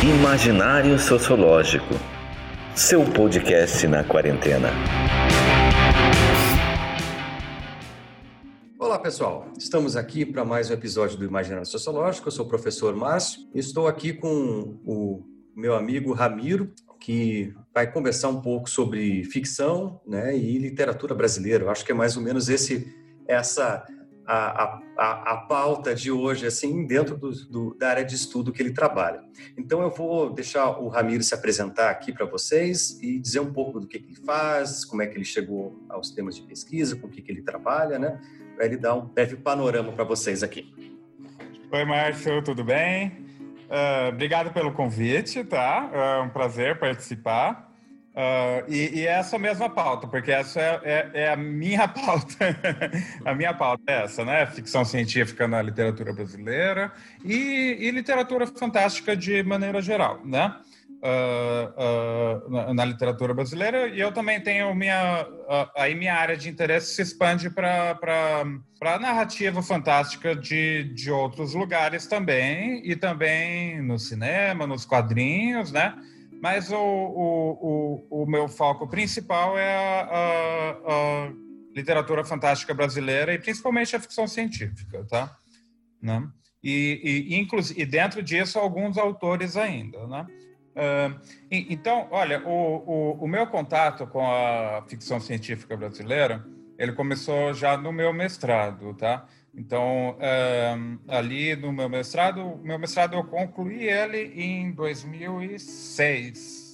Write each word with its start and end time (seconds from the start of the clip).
Imaginário 0.00 0.96
Sociológico, 0.96 1.92
seu 2.72 3.04
podcast 3.04 3.84
na 3.88 4.04
quarentena. 4.04 4.70
Olá, 8.78 8.96
pessoal. 9.00 9.48
Estamos 9.58 9.96
aqui 9.96 10.24
para 10.24 10.44
mais 10.44 10.70
um 10.70 10.74
episódio 10.74 11.18
do 11.18 11.24
Imaginário 11.24 11.66
Sociológico. 11.66 12.28
Eu 12.28 12.32
sou 12.32 12.46
o 12.46 12.48
professor 12.48 12.94
Márcio 12.94 13.40
e 13.52 13.58
estou 13.58 13.88
aqui 13.88 14.12
com 14.12 14.78
o 14.86 15.24
meu 15.56 15.74
amigo 15.74 16.12
Ramiro, 16.12 16.72
que 17.00 17.52
vai 17.74 17.90
conversar 17.90 18.28
um 18.28 18.40
pouco 18.40 18.70
sobre 18.70 19.24
ficção 19.24 20.00
né, 20.06 20.38
e 20.38 20.58
literatura 20.58 21.12
brasileira. 21.12 21.64
Eu 21.64 21.70
acho 21.70 21.84
que 21.84 21.90
é 21.90 21.94
mais 21.94 22.16
ou 22.16 22.22
menos 22.22 22.48
esse 22.48 22.86
essa 23.26 23.84
a, 24.30 24.80
a, 24.98 25.32
a 25.32 25.36
pauta 25.38 25.94
de 25.94 26.12
hoje, 26.12 26.46
assim, 26.46 26.86
dentro 26.86 27.16
do, 27.16 27.30
do, 27.46 27.74
da 27.78 27.88
área 27.88 28.04
de 28.04 28.14
estudo 28.14 28.52
que 28.52 28.60
ele 28.60 28.72
trabalha. 28.72 29.22
Então, 29.56 29.80
eu 29.80 29.90
vou 29.90 30.30
deixar 30.30 30.78
o 30.78 30.88
Ramiro 30.88 31.22
se 31.22 31.34
apresentar 31.34 31.88
aqui 31.88 32.12
para 32.12 32.26
vocês 32.26 32.98
e 33.02 33.18
dizer 33.18 33.40
um 33.40 33.50
pouco 33.50 33.80
do 33.80 33.86
que, 33.86 33.98
que, 33.98 34.12
ele 34.12 34.26
faz, 34.26 34.84
como 34.84 35.00
é 35.00 35.06
que 35.06 35.16
ele 35.16 35.24
chegou 35.24 35.82
aos 35.88 36.10
temas 36.10 36.36
de 36.36 36.42
pesquisa, 36.42 36.94
com 36.94 37.06
o 37.06 37.10
que, 37.10 37.22
que 37.22 37.32
ele 37.32 37.40
trabalha, 37.40 37.98
né? 37.98 38.20
Para 38.54 38.66
ele 38.66 38.76
dar 38.76 38.94
um 38.94 39.06
breve 39.06 39.36
panorama 39.36 39.92
para 39.92 40.04
vocês 40.04 40.42
aqui. 40.42 40.74
Oi, 41.72 41.84
Márcio, 41.86 42.42
tudo 42.42 42.62
bem? 42.62 43.08
Uh, 43.68 44.08
obrigado 44.10 44.52
pelo 44.52 44.72
convite, 44.72 45.42
tá? 45.42 45.90
É 45.90 46.20
um 46.20 46.28
prazer 46.28 46.78
participar. 46.78 47.67
Uh, 48.18 48.64
e, 48.66 48.98
e, 48.98 49.06
essa 49.06 49.38
mesma 49.38 49.70
pauta, 49.70 50.08
porque 50.08 50.32
essa 50.32 50.60
é, 50.60 50.80
é, 50.82 51.10
é 51.22 51.32
a 51.32 51.36
minha 51.36 51.86
pauta. 51.86 52.58
a 53.24 53.32
minha 53.32 53.54
pauta 53.54 53.84
é 53.86 54.02
essa, 54.02 54.24
né? 54.24 54.44
Ficção 54.46 54.84
científica 54.84 55.46
na 55.46 55.62
literatura 55.62 56.12
brasileira 56.12 56.90
e, 57.24 57.76
e 57.78 57.88
literatura 57.92 58.44
fantástica 58.48 59.16
de 59.16 59.40
maneira 59.44 59.80
geral, 59.80 60.20
né? 60.24 60.52
Uh, 61.00 62.48
uh, 62.48 62.50
na, 62.50 62.74
na, 62.74 62.84
literatura 62.84 63.32
brasileira 63.32 63.86
e 63.86 64.00
eu 64.00 64.10
também 64.10 64.40
tenho 64.40 64.74
minha 64.74 65.24
aí 65.76 65.94
minha 65.94 66.12
área 66.12 66.36
de 66.36 66.48
interesse 66.48 66.92
se 66.96 67.02
expande 67.02 67.48
para 67.48 67.94
para 67.94 68.98
narrativa 68.98 69.62
fantástica 69.62 70.34
de, 70.34 70.92
de 70.94 71.08
outros 71.08 71.54
lugares 71.54 72.08
também 72.08 72.82
e 72.84 72.96
também 72.96 73.80
no 73.80 73.96
cinema 73.96 74.66
nos 74.66 74.84
quadrinhos 74.84 75.70
né 75.70 75.94
mas 76.40 76.70
o, 76.70 76.76
o, 76.76 78.06
o, 78.10 78.22
o 78.22 78.26
meu 78.26 78.48
foco 78.48 78.86
principal 78.88 79.58
é 79.58 79.76
a, 79.76 80.00
a, 80.02 80.70
a, 80.70 81.32
literatura 81.74 82.24
fantástica 82.24 82.74
brasileira 82.74 83.34
e 83.34 83.38
principalmente 83.38 83.94
a 83.94 84.00
ficção 84.00 84.26
científica, 84.26 85.04
tá? 85.08 85.36
Né? 86.00 86.28
E, 86.62 87.28
e, 87.30 87.36
inclusive, 87.36 87.80
e 87.80 87.86
dentro 87.86 88.22
disso, 88.22 88.58
alguns 88.58 88.98
autores 88.98 89.56
ainda, 89.56 90.06
né? 90.06 90.26
Uh, 90.78 91.20
então, 91.50 92.06
olha, 92.10 92.46
o, 92.46 92.50
o, 92.50 93.24
o 93.24 93.28
meu 93.28 93.48
contato 93.48 94.06
com 94.06 94.24
a 94.24 94.84
ficção 94.88 95.18
científica 95.18 95.76
brasileira, 95.76 96.44
ele 96.78 96.92
começou 96.92 97.52
já 97.52 97.76
no 97.76 97.92
meu 97.92 98.12
mestrado, 98.12 98.94
tá? 98.94 99.26
Então, 99.58 100.16
ali 101.08 101.56
no 101.56 101.72
meu 101.72 101.88
mestrado, 101.88 102.60
meu 102.62 102.78
mestrado 102.78 103.16
eu 103.16 103.24
concluí 103.24 103.88
ele 103.88 104.32
em 104.40 104.70
2006. 104.70 106.68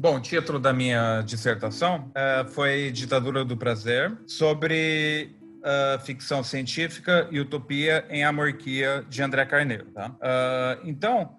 Bom, 0.00 0.18
o 0.18 0.20
título 0.20 0.60
da 0.60 0.72
minha 0.72 1.22
dissertação 1.22 2.08
uh, 2.10 2.48
foi 2.50 2.92
Ditadura 2.92 3.44
do 3.44 3.56
Prazer, 3.56 4.16
sobre 4.28 5.34
uh, 5.56 5.98
ficção 6.04 6.44
científica 6.44 7.26
e 7.32 7.40
utopia 7.40 8.06
em 8.08 8.22
Amorquia, 8.22 9.04
de 9.08 9.20
André 9.24 9.44
Carneiro. 9.44 9.86
Tá? 9.86 10.10
Uh, 10.10 10.88
então, 10.88 11.36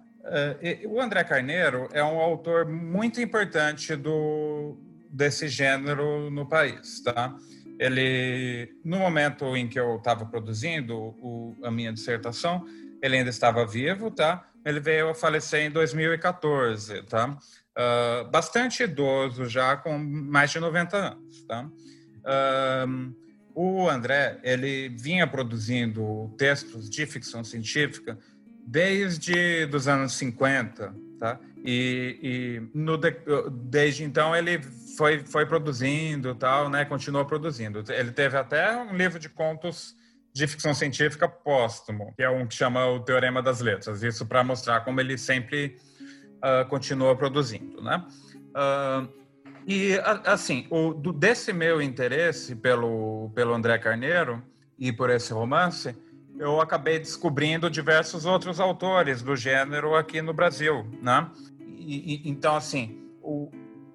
o 0.86 1.00
André 1.00 1.24
Carneiro 1.24 1.88
é 1.90 2.04
um 2.04 2.20
autor 2.20 2.66
muito 2.66 3.18
importante 3.18 3.96
do, 3.96 4.76
desse 5.10 5.48
gênero 5.48 6.30
no 6.30 6.46
país. 6.46 7.00
Tá? 7.00 7.34
Ele, 7.80 8.78
no 8.84 8.98
momento 8.98 9.56
em 9.56 9.66
que 9.66 9.80
eu 9.80 9.96
estava 9.96 10.26
produzindo 10.26 10.94
o, 10.98 11.56
a 11.64 11.70
minha 11.70 11.90
dissertação, 11.90 12.62
ele 13.02 13.16
ainda 13.16 13.30
estava 13.30 13.66
vivo, 13.66 14.10
tá? 14.10 14.46
Ele 14.66 14.78
veio 14.78 15.08
a 15.08 15.14
falecer 15.14 15.62
em 15.62 15.70
2014, 15.70 17.02
tá? 17.04 17.38
Uh, 17.70 18.30
bastante 18.30 18.82
idoso 18.82 19.46
já, 19.46 19.78
com 19.78 19.98
mais 19.98 20.50
de 20.50 20.60
90 20.60 20.94
anos, 20.94 21.42
tá? 21.44 21.70
Uh, 22.18 23.14
o 23.54 23.88
André, 23.88 24.38
ele 24.42 24.90
vinha 24.90 25.26
produzindo 25.26 26.34
textos 26.36 26.90
de 26.90 27.06
ficção 27.06 27.42
científica 27.42 28.18
desde 28.66 29.66
os 29.74 29.88
anos 29.88 30.12
50, 30.12 30.94
tá? 31.18 31.40
E, 31.64 32.18
e 32.22 32.78
no, 32.78 32.98
desde 32.98 34.04
então 34.04 34.36
ele 34.36 34.60
foi, 34.96 35.24
foi 35.24 35.46
produzindo 35.46 36.34
tal, 36.34 36.68
né? 36.68 36.84
Continuou 36.84 37.24
produzindo. 37.24 37.84
Ele 37.88 38.12
teve 38.12 38.36
até 38.36 38.76
um 38.76 38.94
livro 38.94 39.18
de 39.18 39.28
contos 39.28 39.94
de 40.32 40.46
ficção 40.46 40.72
científica 40.72 41.28
póstumo, 41.28 42.12
que 42.16 42.22
é 42.22 42.30
um 42.30 42.46
que 42.46 42.54
chama 42.54 42.86
o 42.86 43.00
Teorema 43.00 43.42
das 43.42 43.60
Letras. 43.60 44.02
Isso 44.02 44.24
para 44.26 44.44
mostrar 44.44 44.80
como 44.82 45.00
ele 45.00 45.18
sempre 45.18 45.76
uh, 46.36 46.68
continua 46.68 47.16
produzindo, 47.16 47.82
né? 47.82 48.04
Uh, 48.50 49.20
e 49.66 49.98
assim, 50.24 50.66
o, 50.70 50.94
do, 50.94 51.12
desse 51.12 51.52
meu 51.52 51.82
interesse 51.82 52.54
pelo 52.56 53.30
pelo 53.34 53.52
André 53.52 53.78
Carneiro 53.78 54.42
e 54.78 54.92
por 54.92 55.10
esse 55.10 55.32
romance, 55.32 55.94
eu 56.38 56.60
acabei 56.60 56.98
descobrindo 56.98 57.68
diversos 57.68 58.24
outros 58.24 58.58
autores 58.58 59.22
do 59.22 59.36
gênero 59.36 59.94
aqui 59.94 60.22
no 60.22 60.32
Brasil, 60.32 60.86
né? 61.02 61.28
E, 61.58 62.14
e, 62.14 62.30
então 62.30 62.56
assim, 62.56 63.00
o, 63.20 63.50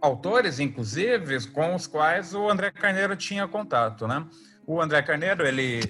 autores, 0.06 0.60
inclusive, 0.60 1.48
com 1.48 1.76
os 1.76 1.88
quais 1.88 2.34
o 2.34 2.50
André 2.50 2.72
Carneiro 2.72 3.16
tinha 3.16 3.48
contato, 3.48 4.08
né? 4.08 4.26
O 4.68 4.82
André 4.82 5.02
Carneiro, 5.04 5.46
ele, 5.46 5.82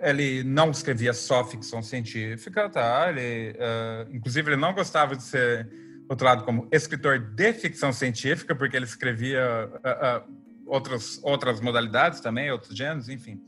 ele 0.00 0.44
não 0.44 0.70
escrevia 0.70 1.12
só 1.12 1.44
ficção 1.44 1.82
científica, 1.82 2.68
tá? 2.68 3.08
Ele, 3.08 3.56
uh, 3.56 4.14
inclusive, 4.14 4.50
ele 4.50 4.60
não 4.60 4.72
gostava 4.72 5.16
de 5.16 5.22
ser 5.22 5.68
rotulado 6.08 6.44
como 6.44 6.68
escritor 6.70 7.18
de 7.18 7.52
ficção 7.52 7.92
científica, 7.92 8.54
porque 8.54 8.76
ele 8.76 8.84
escrevia 8.84 9.68
uh, 9.68 10.28
uh, 10.28 10.38
outras, 10.66 11.20
outras 11.22 11.60
modalidades 11.60 12.20
também, 12.20 12.50
outros 12.50 12.76
gêneros, 12.76 13.08
enfim. 13.08 13.40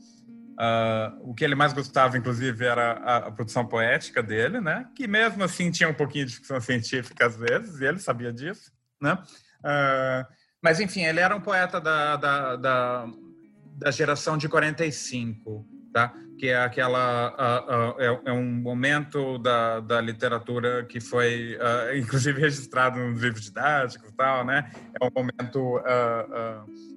Uh, 0.53 1.31
o 1.31 1.33
que 1.33 1.43
ele 1.43 1.55
mais 1.55 1.73
gostava, 1.73 2.17
inclusive, 2.17 2.65
era 2.65 2.93
a, 2.93 3.17
a, 3.17 3.31
produção 3.31 3.65
poética 3.65 4.21
dele, 4.21 4.61
né? 4.61 4.87
Que 4.95 5.07
mesmo 5.07 5.43
assim 5.43 5.71
tinha 5.71 5.89
um 5.89 5.93
pouquinho 5.93 6.25
de 6.25 6.35
ficção 6.35 6.59
científica 6.61 7.25
às 7.25 7.35
vezes, 7.35 7.79
e 7.79 7.85
ele 7.85 7.99
sabia 7.99 8.31
disso, 8.31 8.71
né? 9.01 9.17
Uh, 9.63 10.25
mas, 10.61 10.79
enfim, 10.79 11.03
ele 11.03 11.19
era 11.19 11.35
um 11.35 11.41
poeta 11.41 11.79
da, 11.79 12.15
da, 12.15 12.55
da, 12.55 13.05
da 13.77 13.91
geração 13.91 14.37
de 14.37 14.47
45, 14.47 15.65
tá? 15.93 16.13
que 16.37 16.49
é 16.49 16.61
aquela 16.61 17.31
uh, 17.31 17.99
uh, 17.99 18.01
é, 18.01 18.21
é, 18.25 18.33
um 18.33 18.43
momento 18.43 19.37
da, 19.37 19.79
da 19.79 20.01
literatura 20.01 20.83
que 20.83 20.99
foi 20.99 21.55
uh, 21.55 21.95
inclusive 21.97 22.39
registrado 22.39 22.99
nos 22.99 23.21
livros 23.21 23.45
didáticos 23.45 24.09
e 24.09 24.13
tal, 24.13 24.45
né? 24.45 24.69
É 24.99 25.05
um 25.05 25.09
momento 25.15 25.81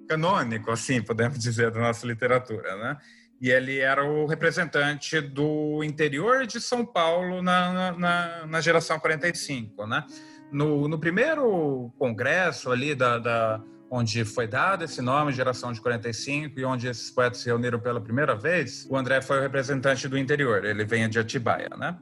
canônico, 0.09 0.71
assim, 0.71 1.03
podemos 1.03 1.38
dizer, 1.38 1.71
da 1.71 1.81
nossa 1.81 2.06
literatura, 2.06 2.76
né? 2.76 2.97
E 3.41 3.50
ele 3.50 3.78
era 3.78 4.05
o 4.05 4.26
representante 4.26 5.21
do 5.21 5.84
interior 5.84 6.47
de 6.47 6.60
São 6.60 6.87
Paulo 6.87 7.43
na, 7.43 7.93
na, 7.93 8.47
na 8.47 8.60
geração 8.60 8.99
45, 8.99 9.87
né? 9.87 10.05
No, 10.50 10.88
no 10.88 10.98
primeiro 10.98 11.92
congresso 11.98 12.70
ali 12.70 12.94
da, 12.94 13.18
da, 13.18 13.60
onde 13.90 14.24
foi 14.24 14.46
dado 14.46 14.84
esse 14.84 15.00
nome, 15.00 15.32
Geração 15.32 15.72
de 15.72 15.80
45, 15.80 16.58
e 16.58 16.64
onde 16.64 16.88
esses 16.88 17.10
poetas 17.10 17.40
se 17.40 17.46
reuniram 17.46 17.78
pela 17.78 18.00
primeira 18.00 18.34
vez, 18.34 18.86
o 18.90 18.96
André 18.96 19.20
foi 19.20 19.38
o 19.38 19.42
representante 19.42 20.08
do 20.08 20.18
interior, 20.18 20.64
ele 20.64 20.84
vem 20.84 21.08
de 21.08 21.18
Atibaia, 21.18 21.70
né? 21.76 21.96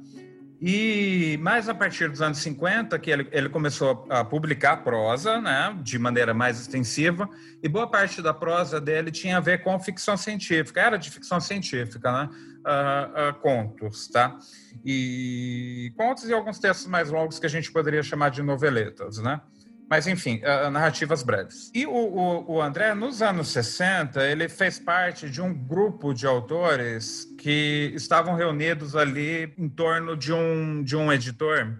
E 0.66 1.36
mais 1.42 1.68
a 1.68 1.74
partir 1.74 2.08
dos 2.08 2.22
anos 2.22 2.38
50 2.38 2.98
que 2.98 3.10
ele, 3.10 3.28
ele 3.32 3.50
começou 3.50 4.06
a 4.08 4.24
publicar 4.24 4.78
prosa, 4.78 5.38
né, 5.38 5.76
de 5.82 5.98
maneira 5.98 6.32
mais 6.32 6.58
extensiva, 6.58 7.28
e 7.62 7.68
boa 7.68 7.86
parte 7.86 8.22
da 8.22 8.32
prosa 8.32 8.80
dele 8.80 9.10
tinha 9.10 9.36
a 9.36 9.40
ver 9.40 9.62
com 9.62 9.78
ficção 9.78 10.16
científica, 10.16 10.80
era 10.80 10.96
de 10.96 11.10
ficção 11.10 11.38
científica, 11.38 12.10
né, 12.10 12.30
uh, 12.64 13.30
uh, 13.30 13.34
contos, 13.40 14.08
tá? 14.08 14.38
E 14.84 15.92
contos 15.96 16.28
e 16.28 16.32
alguns 16.32 16.58
textos 16.58 16.86
mais 16.86 17.10
longos 17.10 17.38
que 17.38 17.46
a 17.46 17.50
gente 17.50 17.72
poderia 17.72 18.02
chamar 18.02 18.30
de 18.30 18.42
noveletas, 18.42 19.18
né? 19.18 19.40
Mas, 19.88 20.06
enfim, 20.06 20.40
uh, 20.42 20.70
narrativas 20.70 21.22
breves. 21.22 21.70
E 21.74 21.86
o, 21.86 21.92
o, 21.92 22.54
o, 22.54 22.62
André, 22.62 22.94
nos 22.94 23.22
anos 23.22 23.48
60, 23.48 24.26
ele 24.26 24.48
fez 24.48 24.78
parte 24.78 25.28
de 25.28 25.42
um 25.42 25.52
grupo 25.54 26.14
de 26.14 26.26
autores 26.26 27.26
que 27.38 27.92
estavam 27.94 28.34
reunidos 28.34 28.96
ali 28.96 29.52
em 29.58 29.68
torno 29.68 30.16
de 30.16 30.32
um, 30.32 30.82
de 30.82 30.96
um 30.96 31.12
editor 31.12 31.78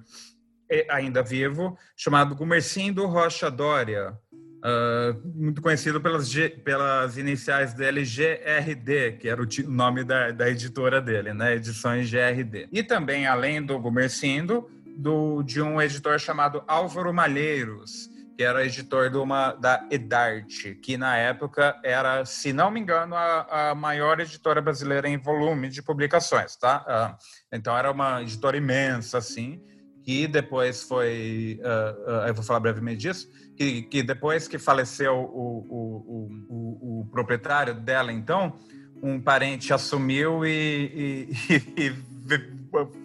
ainda 0.91 1.23
vivo, 1.23 1.79
chamado 1.97 2.35
Gumercindo 2.35 3.07
Rocha 3.07 3.51
Dória, 3.51 4.17
uh, 4.65 5.21
muito 5.35 5.61
conhecido 5.61 6.01
pelas, 6.01 6.29
G, 6.29 6.49
pelas 6.49 7.19
iniciais 7.19 7.75
dele 7.75 8.03
GRD, 8.03 9.13
que 9.19 9.29
era 9.29 9.43
o 9.43 9.47
nome 9.69 10.05
da, 10.05 10.31
da 10.31 10.49
editora 10.49 11.01
dele, 11.01 11.35
né? 11.35 11.55
Edições 11.55 12.11
GRD. 12.11 12.69
E 12.73 12.83
também, 12.83 13.27
além 13.27 13.63
do 13.63 13.79
Gumercindo, 13.79 14.69
do, 14.97 15.43
de 15.43 15.61
um 15.61 15.81
editor 15.83 16.19
chamado 16.19 16.65
Álvaro 16.67 17.13
Malheiros, 17.13 18.09
que 18.37 18.43
era 18.43 18.65
editor 18.65 19.11
de 19.11 19.17
uma, 19.17 19.53
da 19.53 19.87
Edarte, 19.91 20.75
que 20.75 20.97
na 20.97 21.17
época 21.17 21.79
era, 21.85 22.25
se 22.25 22.53
não 22.53 22.71
me 22.71 22.81
engano, 22.81 23.15
a, 23.15 23.71
a 23.71 23.75
maior 23.75 24.19
editora 24.19 24.61
brasileira 24.61 25.09
em 25.09 25.17
volume 25.17 25.69
de 25.69 25.83
publicações, 25.83 26.57
tá? 26.57 26.85
Uh, 26.89 27.57
então 27.57 27.77
era 27.77 27.91
uma 27.91 28.23
editora 28.23 28.57
imensa, 28.57 29.19
assim, 29.19 29.63
que 30.03 30.27
depois 30.27 30.83
foi, 30.83 31.61
uh, 31.61 32.11
uh, 32.11 32.27
eu 32.27 32.35
vou 32.35 32.43
falar 32.43 32.61
brevemente 32.61 32.99
disso, 32.99 33.29
que, 33.57 33.83
que 33.83 34.03
depois 34.03 34.49
que 34.49 34.59
faleceu 34.59 35.15
o, 35.15 35.67
o, 35.69 36.31
o, 36.49 37.01
o, 37.01 37.09
proprietário 37.11 37.75
dela, 37.75 38.13
então, 38.13 38.55
um 39.03 39.21
parente 39.21 39.73
assumiu 39.73 40.45
e, 40.45 41.29
e, 41.49 41.57
e 41.87 41.97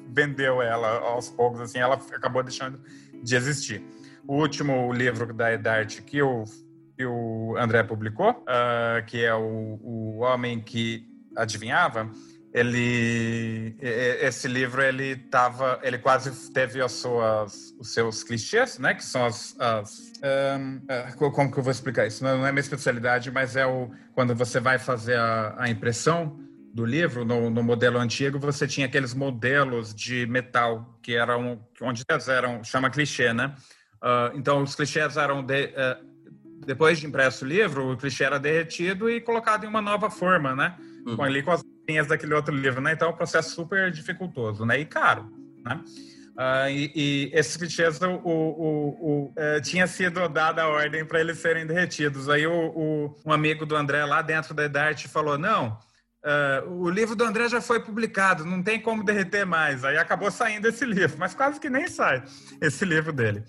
vendeu 0.09 0.61
ela 0.61 0.99
aos 0.99 1.29
poucos, 1.29 1.61
assim, 1.61 1.79
ela 1.79 1.95
acabou 1.95 2.43
deixando 2.43 2.79
de 3.21 3.35
existir. 3.35 3.83
O 4.27 4.35
último 4.35 4.91
livro 4.91 5.33
da 5.33 5.51
Edarte 5.53 6.01
que 6.01 6.21
o, 6.21 6.43
que 6.95 7.05
o 7.05 7.55
André 7.57 7.83
publicou, 7.83 8.31
uh, 8.31 9.05
que 9.05 9.23
é 9.23 9.33
o, 9.33 9.79
o 9.81 10.19
Homem 10.19 10.59
que 10.59 11.07
Adivinhava, 11.35 12.09
ele 12.53 13.75
esse 13.81 14.47
livro 14.47 14.81
ele 14.81 15.15
tava 15.15 15.79
ele 15.83 15.99
quase 15.99 16.51
teve 16.51 16.81
as 16.81 16.93
suas 16.93 17.75
os 17.79 17.93
seus 17.93 18.23
clichês 18.23 18.79
né? 18.79 18.95
Que 18.95 19.03
são 19.03 19.25
as, 19.25 19.55
as 19.59 20.11
um, 20.59 20.81
ah, 20.89 21.13
como 21.15 21.51
que 21.51 21.59
eu 21.59 21.63
vou 21.63 21.71
explicar 21.71 22.07
isso? 22.07 22.23
Não, 22.23 22.45
é 22.45 22.51
minha 22.51 22.59
especialidade 22.59 23.29
mas 23.29 23.55
é 23.55 23.67
o 23.67 23.91
quando 24.13 24.33
você 24.33 24.59
vai 24.59 24.79
fazer 24.79 25.17
a, 25.17 25.55
a 25.59 25.69
impressão 25.69 26.39
do 26.73 26.85
livro 26.85 27.23
no, 27.23 27.51
no, 27.51 27.63
modelo 27.63 27.99
antigo 27.99 28.39
você 28.39 28.67
tinha 28.67 28.87
aqueles 28.87 29.13
modelos 29.13 29.93
de 29.93 30.25
metal 30.25 30.97
que 31.03 31.15
eram 31.15 31.63
onde 31.81 32.03
eram 32.27 32.63
chama 32.63 32.89
clichê 32.89 33.31
né? 33.31 33.53
Uh, 34.01 34.35
então 34.35 34.63
os 34.63 34.73
clichês 34.73 35.17
eram 35.17 35.43
de, 35.43 35.65
uh, 35.65 36.09
depois 36.65 36.99
de 36.99 37.05
impresso 37.05 37.45
o 37.45 37.47
livro 37.47 37.91
o 37.91 37.97
clichê 37.97 38.23
era 38.23 38.39
derretido 38.39 39.07
e 39.07 39.21
colocado 39.21 39.65
em 39.65 39.67
uma 39.67 39.81
nova 39.81 40.09
forma 40.09 40.55
né? 40.55 40.75
Uhum. 41.05 41.15
com 41.15 41.23
ali 41.23 41.43
com 41.43 41.51
as 41.51 41.63
linhas 41.89 42.07
daquele 42.07 42.33
outro 42.33 42.55
livro, 42.55 42.79
né? 42.79 42.93
Então 42.93 43.09
é 43.09 43.11
um 43.11 43.15
processo 43.15 43.55
super 43.55 43.91
dificultoso, 43.91 44.65
né? 44.65 44.79
E 44.79 44.85
caro, 44.85 45.27
né? 45.65 45.81
Uh, 46.39 46.69
e, 46.69 46.91
e, 46.95 47.31
esses 47.33 47.57
clichês, 47.57 47.99
o, 48.01 48.07
o, 48.07 48.29
o, 48.31 49.25
uh, 49.31 49.61
tinha 49.61 49.85
sido 49.87 50.29
dada 50.29 50.63
a 50.63 50.67
ordem 50.69 51.03
para 51.03 51.19
eles 51.19 51.37
serem 51.39 51.65
derretidos. 51.65 52.29
Aí 52.29 52.47
o, 52.47 53.13
um 53.25 53.33
amigo 53.33 53.65
do 53.65 53.75
André 53.75 54.05
lá 54.05 54.21
dentro 54.21 54.53
da 54.53 54.63
Edarte 54.63 55.09
falou, 55.09 55.37
não, 55.37 55.77
uh, 56.23 56.69
o 56.69 56.89
livro 56.89 57.13
do 57.13 57.25
André 57.25 57.49
já 57.49 57.59
foi 57.59 57.81
publicado, 57.81 58.45
não 58.45 58.63
tem 58.63 58.79
como 58.79 59.03
derreter 59.03 59.45
mais. 59.45 59.83
Aí 59.83 59.97
acabou 59.97 60.31
saindo 60.31 60.69
esse 60.69 60.85
livro, 60.85 61.17
mas 61.19 61.33
quase 61.33 61.59
que 61.59 61.69
nem 61.69 61.89
sai 61.89 62.23
esse 62.61 62.85
livro 62.85 63.11
dele. 63.11 63.43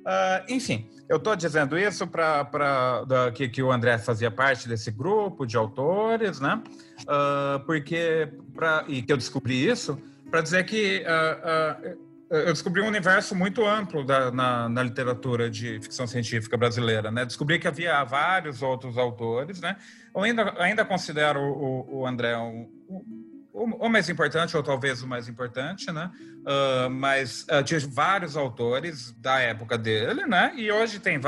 Uh, 0.00 0.52
enfim, 0.52 0.88
eu 1.08 1.16
estou 1.16 1.36
dizendo 1.36 1.78
isso 1.78 2.06
para 2.06 3.04
que, 3.34 3.48
que 3.48 3.62
o 3.62 3.70
André 3.70 3.98
fazia 3.98 4.30
parte 4.30 4.68
desse 4.68 4.90
grupo 4.90 5.46
de 5.46 5.56
autores, 5.56 6.40
né? 6.40 6.62
Uh, 7.02 7.60
porque 7.66 8.28
pra, 8.54 8.84
e 8.88 9.02
que 9.02 9.12
eu 9.12 9.16
descobri 9.16 9.66
isso 9.68 10.00
para 10.30 10.40
dizer 10.40 10.64
que 10.64 11.04
uh, 11.04 11.98
eu 12.30 12.52
descobri 12.52 12.80
um 12.80 12.86
universo 12.86 13.34
muito 13.34 13.66
amplo 13.66 14.04
da, 14.04 14.30
na, 14.30 14.68
na, 14.68 14.82
literatura 14.84 15.50
de 15.50 15.80
ficção 15.80 16.06
científica 16.06 16.56
brasileira, 16.56 17.10
né? 17.10 17.24
Descobri 17.24 17.58
que 17.58 17.66
havia 17.66 18.04
vários 18.04 18.62
outros 18.62 18.96
autores, 18.96 19.60
né? 19.60 19.76
Eu 20.14 20.22
ainda, 20.22 20.54
ainda 20.58 20.84
considero 20.84 21.40
o, 21.40 22.02
o 22.02 22.06
André 22.06 22.36
um, 22.36 22.70
o, 23.52 23.88
mais 23.88 24.08
importante, 24.08 24.56
ou 24.56 24.62
talvez 24.62 25.02
o 25.02 25.06
mais 25.06 25.28
importante, 25.28 25.90
né? 25.90 26.10
Uh, 26.40 26.90
mas 26.90 27.42
uh, 27.44 27.62
tinha 27.62 27.80
vários 27.80 28.36
autores 28.36 29.12
da 29.18 29.38
época 29.40 29.76
dele, 29.76 30.26
né? 30.26 30.52
E 30.56 30.70
hoje 30.70 30.98
tem, 30.98 31.18
uh, 31.18 31.20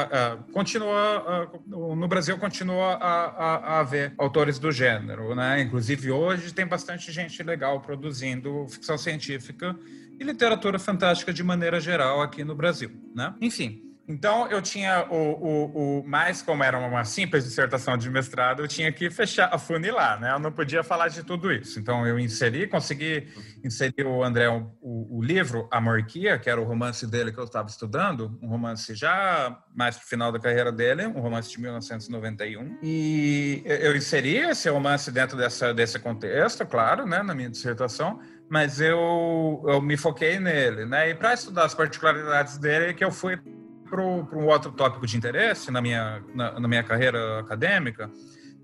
continua, 0.53 1.51
no 1.67 2.09
Brasil 2.09 2.39
continua 2.39 2.95
a, 2.95 3.25
a, 3.25 3.57
a, 3.57 3.81
haver 3.81 4.15
autores 4.17 4.59
do 4.59 4.71
gênero, 4.71 5.35
né? 5.35 5.61
Inclusive 5.61 6.11
hoje 6.11 6.55
tem 6.55 6.67
bastante 6.67 7.11
gente 7.11 7.43
legal 7.43 7.81
produzindo 7.81 8.67
ficção 8.69 8.97
científica 8.97 9.77
e 10.19 10.25
literatura 10.25 10.79
fantástica 10.79 11.33
de 11.33 11.43
maneira 11.43 11.81
geral 11.81 12.23
aqui 12.23 12.45
no 12.45 12.55
Brasil, 12.55 12.91
né? 13.15 13.35
Enfim, 13.41 13.92
então, 14.09 14.49
eu 14.51 14.61
tinha 14.61 15.07
o, 15.11 15.15
o, 15.15 16.01
o, 16.01 16.05
mais 16.07 16.43
como 16.43 16.65
era 16.65 16.77
uma 16.77 17.05
simples 17.05 17.45
dissertação 17.45 17.97
de 17.97 18.11
mestrado, 18.11 18.63
eu 18.63 18.69
tinha 18.69 18.91
que 18.91 19.09
fechar, 19.11 19.49
afunilar, 19.53 20.21
né? 20.21 20.33
Eu 20.33 20.41
não 20.41 20.51
podia 20.51 20.83
falar 20.83 21.09
de 21.09 21.23
tudo 21.23 21.53
isso. 21.53 21.79
Então, 21.79 22.07
eu 22.07 22.19
inseri, 22.19 22.67
consegui 22.67 23.29
inserir 23.65 24.05
o 24.05 24.25
André, 24.25 24.49
o, 24.49 24.73
o 24.81 25.23
livro 25.23 25.69
Amorquia, 25.71 26.39
que 26.39 26.51
era 26.51 26.61
o 26.61 26.65
romance 26.65 27.07
dele 27.07 27.33
que 27.33 27.39
eu 27.39 27.45
estava 27.45 27.69
estudando, 27.69 28.39
um 28.43 28.49
romance 28.49 28.95
já 28.95 29.57
mais 29.75 29.97
para 29.97 30.05
o 30.05 30.09
final 30.09 30.33
da 30.33 30.41
carreira 30.41 30.73
dele, 30.73 31.07
um 31.07 31.21
romance 31.21 31.51
de 31.51 31.61
1991. 31.61 32.79
E 32.83 33.63
eu 33.65 33.95
inseri 33.97 34.37
esse 34.37 34.69
romance 34.69 35.13
dentro 35.13 35.37
dessa, 35.37 35.73
desse 35.73 35.99
contexto, 35.99 36.67
claro, 36.67 37.07
né, 37.07 37.23
na 37.23 37.35
minha 37.35 37.49
dissertação, 37.49 38.21
mas 38.51 38.81
eu, 38.81 39.65
eu 39.67 39.81
me 39.81 39.97
foquei 39.97 40.39
nele, 40.41 40.85
né? 40.85 41.09
E 41.09 41.15
para 41.15 41.33
estudar 41.33 41.65
as 41.65 41.75
particularidades 41.75 42.59
dele, 42.59 42.93
que 42.93 43.05
eu 43.05 43.11
fui 43.11 43.39
para 43.93 44.03
um 44.03 44.47
outro 44.47 44.73
tópico 44.73 45.07
de 45.07 45.19
interesse 45.19 45.71
na 45.71 45.83
minha, 45.83 46.25
na, 46.35 46.59
na, 46.59 46.67
minha 46.67 46.83
carreira 46.83 47.41
acadêmica, 47.41 48.11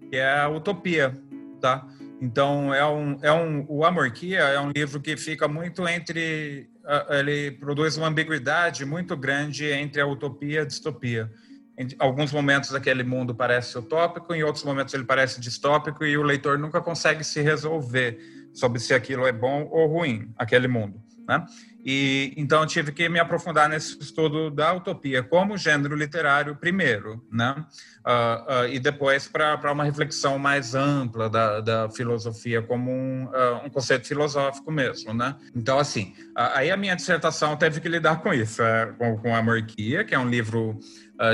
que 0.09 0.17
é 0.17 0.41
a 0.41 0.49
utopia, 0.49 1.21
tá? 1.61 1.87
Então, 2.19 2.73
é 2.73 2.85
um, 2.87 3.19
é 3.21 3.31
um, 3.31 3.67
o 3.69 3.85
Amorquia 3.85 4.39
é 4.39 4.59
um 4.59 4.71
livro 4.71 4.99
que 5.03 5.19
fica 5.19 5.47
muito 5.47 5.87
entre... 5.87 6.71
Ele 7.11 7.51
produz 7.51 7.99
uma 7.99 8.09
ambiguidade 8.09 8.87
muito 8.87 9.15
grande 9.15 9.67
entre 9.67 10.01
a 10.01 10.07
utopia 10.07 10.55
e 10.55 10.59
a 10.61 10.65
distopia. 10.65 11.31
Em 11.77 11.89
alguns 11.99 12.33
momentos 12.33 12.75
aquele 12.75 13.05
mundo 13.05 13.35
parece 13.35 13.77
utópico, 13.77 14.35
em 14.35 14.43
outros 14.43 14.65
momentos 14.65 14.95
ele 14.95 15.05
parece 15.05 15.39
distópico 15.39 16.07
e 16.07 16.17
o 16.17 16.23
leitor 16.23 16.59
nunca 16.59 16.81
consegue 16.81 17.23
se 17.23 17.43
resolver 17.43 18.19
sobre 18.55 18.81
se 18.81 18.95
aquilo 18.95 19.27
é 19.27 19.33
bom 19.33 19.69
ou 19.71 19.87
ruim, 19.87 20.33
aquele 20.39 20.67
mundo, 20.67 20.99
né? 21.29 21.45
E 21.85 22.33
então 22.37 22.67
tive 22.67 22.91
que 22.91 23.09
me 23.09 23.21
aprofundar 23.21 23.69
nesse 23.69 23.99
estudo 24.01 24.51
da 24.51 24.73
utopia 24.73 25.23
como 25.23 25.57
gênero 25.57 25.95
literário 25.95 26.57
primeiro, 26.57 27.25
né? 27.31 27.65
Uh, 28.05 28.65
uh, 28.65 28.69
e 28.69 28.81
depois 28.81 29.29
para 29.29 29.73
uma 29.73 29.85
reflexão 29.85 30.39
mais 30.39 30.75
ampla 30.75 31.29
da, 31.29 31.61
da 31.61 31.91
filosofia 31.91 32.63
como 32.63 32.91
um, 32.91 33.25
uh, 33.27 33.67
um, 33.67 33.71
conceito 33.71 34.09
filosófico 34.09 34.73
mesmo, 34.73 35.13
né? 35.13 35.37
Então 35.55 35.79
assim, 35.79 36.15
aí 36.35 36.71
a 36.71 36.77
minha 36.77 36.97
dissertação 36.97 37.57
teve 37.57 37.81
que 37.81 37.89
lidar 37.89 38.23
com 38.23 38.33
isso, 38.33 38.63
é, 38.63 38.87
com, 38.99 39.19
com 39.19 39.37
a 39.37 39.43
Morquia, 39.43 40.05
que 40.05 40.15
é 40.15 40.19
um 40.19 40.29
livro 40.29 40.79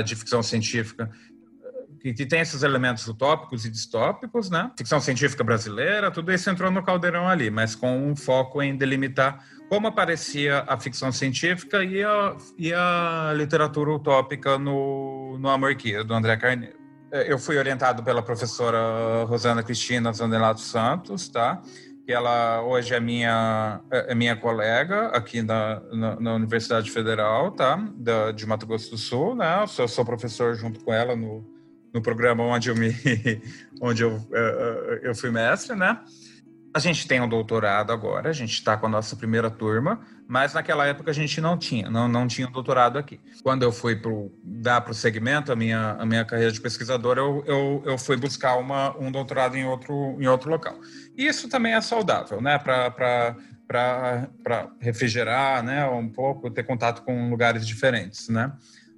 de 0.03 0.15
ficção 0.15 0.41
científica 0.41 1.11
que, 2.13 2.25
tem 2.25 2.39
esses 2.39 2.61
elementos 2.61 3.07
utópicos 3.07 3.65
e 3.65 3.69
distópicos, 3.69 4.49
né? 4.49 4.71
Ficção 4.77 4.99
científica 4.99 5.43
brasileira, 5.43 6.11
tudo 6.11 6.31
isso 6.31 6.49
entrou 6.49 6.69
no 6.69 6.83
caldeirão 6.83 7.27
ali, 7.27 7.49
mas 7.49 7.73
com 7.73 8.09
um 8.09 8.15
foco 8.15 8.61
em 8.61 8.75
delimitar 8.75 9.43
como 9.69 9.87
aparecia 9.87 10.63
a 10.67 10.79
ficção 10.79 11.11
científica 11.11 11.83
e 11.83 12.03
a, 12.03 12.35
e 12.57 12.73
a 12.73 13.33
literatura 13.35 13.91
utópica 13.91 14.57
no, 14.57 15.37
no 15.39 15.49
Amorquia, 15.49 16.03
do 16.03 16.13
André 16.13 16.37
Carneiro. 16.37 16.77
É, 17.11 17.31
eu 17.31 17.39
fui 17.39 17.57
orientado 17.57 18.03
pela 18.03 18.21
professora 18.21 19.23
Rosana 19.25 19.63
Cristina 19.63 20.11
Zandelato 20.13 20.61
Santos, 20.61 21.29
tá? 21.29 21.61
que 22.05 22.13
ela 22.13 22.61
hoje 22.61 22.93
é 22.93 22.99
minha, 22.99 23.81
é, 23.89 24.11
é 24.11 24.15
minha 24.15 24.35
colega 24.35 25.07
aqui 25.07 25.41
na, 25.41 25.81
na, 25.91 26.19
na 26.19 26.33
Universidade 26.35 26.91
Federal, 26.91 27.51
tá? 27.51 27.83
Da, 27.95 28.31
de 28.31 28.45
Mato 28.45 28.67
Grosso 28.67 28.91
do 28.91 28.97
Sul, 28.97 29.35
né? 29.35 29.63
Eu 29.63 29.67
sou, 29.67 29.87
sou 29.87 30.05
professor 30.05 30.53
junto 30.53 30.79
com 30.81 30.93
ela 30.93 31.15
no, 31.15 31.43
no 31.91 32.01
programa 32.03 32.43
onde 32.43 32.69
eu 32.69 32.75
me 32.75 32.93
onde 33.81 34.03
eu, 34.03 34.21
eu, 34.31 34.97
eu 35.01 35.15
fui 35.15 35.31
mestre, 35.31 35.75
né? 35.75 35.99
A 36.75 36.79
gente 36.79 37.07
tem 37.07 37.21
um 37.21 37.29
doutorado 37.29 37.93
agora, 37.93 38.29
a 38.29 38.33
gente 38.33 38.51
está 38.51 38.75
com 38.75 38.85
a 38.85 38.89
nossa 38.89 39.15
primeira 39.15 39.49
turma, 39.49 40.01
mas 40.27 40.53
naquela 40.53 40.85
época 40.85 41.09
a 41.09 41.13
gente 41.13 41.39
não 41.39 41.57
tinha, 41.57 41.89
não, 41.89 42.05
não 42.09 42.27
tinha 42.27 42.49
um 42.49 42.51
doutorado 42.51 42.99
aqui. 42.99 43.17
Quando 43.41 43.63
eu 43.63 43.71
fui 43.71 43.95
pro, 43.95 44.29
dar 44.43 44.81
prosseguimento 44.81 45.53
à 45.53 45.55
minha, 45.55 45.91
à 45.91 46.05
minha 46.05 46.25
carreira 46.25 46.51
de 46.51 46.59
pesquisador, 46.59 47.17
eu, 47.17 47.41
eu, 47.47 47.81
eu 47.85 47.97
fui 47.97 48.17
buscar 48.17 48.57
uma, 48.57 48.93
um 48.97 49.09
doutorado 49.09 49.55
em 49.55 49.63
outro, 49.63 50.17
em 50.19 50.27
outro 50.27 50.49
local. 50.49 50.77
E 51.15 51.25
isso 51.25 51.47
também 51.47 51.73
é 51.73 51.79
saudável, 51.79 52.41
né? 52.41 52.59
Para 52.59 53.37
refrigerar 54.81 55.63
né? 55.63 55.87
um 55.87 56.09
pouco, 56.09 56.51
ter 56.51 56.63
contato 56.63 57.03
com 57.03 57.29
lugares 57.29 57.65
diferentes, 57.65 58.27
né? 58.27 58.51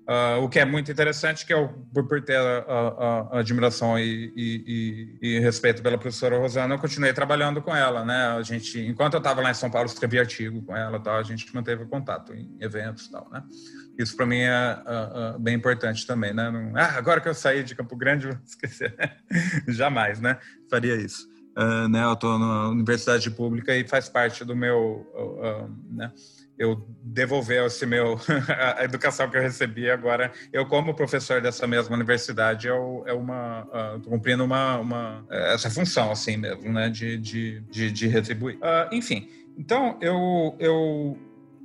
Uh, 0.07 0.41
o 0.41 0.47
que 0.47 0.57
é 0.57 0.63
muito 0.63 0.89
interessante, 0.89 1.45
que 1.45 1.53
eu, 1.53 1.67
por 1.93 2.21
ter 2.21 2.37
a, 2.37 2.59
a, 2.59 3.27
a 3.35 3.39
admiração 3.39 3.99
e, 3.99 4.31
e, 4.37 5.17
e, 5.21 5.39
respeito 5.39 5.83
pela 5.83 5.97
professora 5.97 6.37
Rosana, 6.37 6.75
eu 6.75 6.79
continuei 6.79 7.11
trabalhando 7.11 7.61
com 7.61 7.75
ela, 7.75 8.05
né? 8.05 8.27
A 8.27 8.41
gente, 8.41 8.79
enquanto 8.79 9.15
eu 9.15 9.17
estava 9.17 9.41
lá 9.41 9.51
em 9.51 9.53
São 9.53 9.69
Paulo, 9.69 9.85
escrevi 9.85 10.17
artigo 10.17 10.61
com 10.61 10.73
ela, 10.73 10.97
tal, 10.97 11.17
a 11.17 11.23
gente 11.23 11.53
manteve 11.53 11.83
contato 11.87 12.33
em 12.33 12.55
eventos, 12.61 13.09
tal, 13.09 13.27
né? 13.29 13.43
Isso 13.99 14.15
para 14.15 14.25
mim 14.25 14.39
é 14.39 14.79
uh, 14.85 15.35
uh, 15.35 15.39
bem 15.39 15.55
importante 15.55 16.07
também, 16.07 16.33
né? 16.33 16.49
Não, 16.49 16.71
ah, 16.77 16.93
agora 16.97 17.19
que 17.19 17.27
eu 17.27 17.33
saí 17.33 17.61
de 17.61 17.75
Campo 17.75 17.97
Grande, 17.97 18.27
vou 18.27 18.37
esquecer. 18.45 18.95
Jamais, 19.67 20.21
né? 20.21 20.37
Faria 20.69 20.95
isso. 20.95 21.27
né? 21.91 22.05
Eu 22.05 22.13
estou 22.13 22.39
na 22.39 22.69
universidade 22.69 23.29
pública 23.29 23.75
e 23.75 23.85
faz 23.85 24.07
parte 24.07 24.45
do 24.45 24.55
meu, 24.55 25.05
né? 25.91 26.13
Eu 26.57 26.87
devolver 27.03 27.65
esse 27.65 27.85
meu 27.85 28.19
a 28.77 28.83
educação 28.83 29.29
que 29.29 29.37
eu 29.37 29.41
recebi 29.41 29.89
agora. 29.89 30.31
Eu 30.51 30.65
como 30.65 30.93
professor 30.93 31.41
dessa 31.41 31.67
mesma 31.67 31.95
universidade 31.95 32.67
eu 32.67 33.03
é 33.05 33.13
uma 33.13 33.63
uh, 33.63 34.01
cumprindo 34.01 34.43
uma, 34.43 34.77
uma 34.77 35.25
essa 35.29 35.69
função 35.69 36.11
assim 36.11 36.37
mesmo 36.37 36.71
né 36.71 36.89
de 36.89 37.17
de, 37.17 37.59
de, 37.61 37.91
de 37.91 38.07
retribuir. 38.07 38.57
Uh, 38.57 38.93
enfim 38.93 39.29
então 39.57 39.97
eu 40.01 40.55
eu 40.59 41.17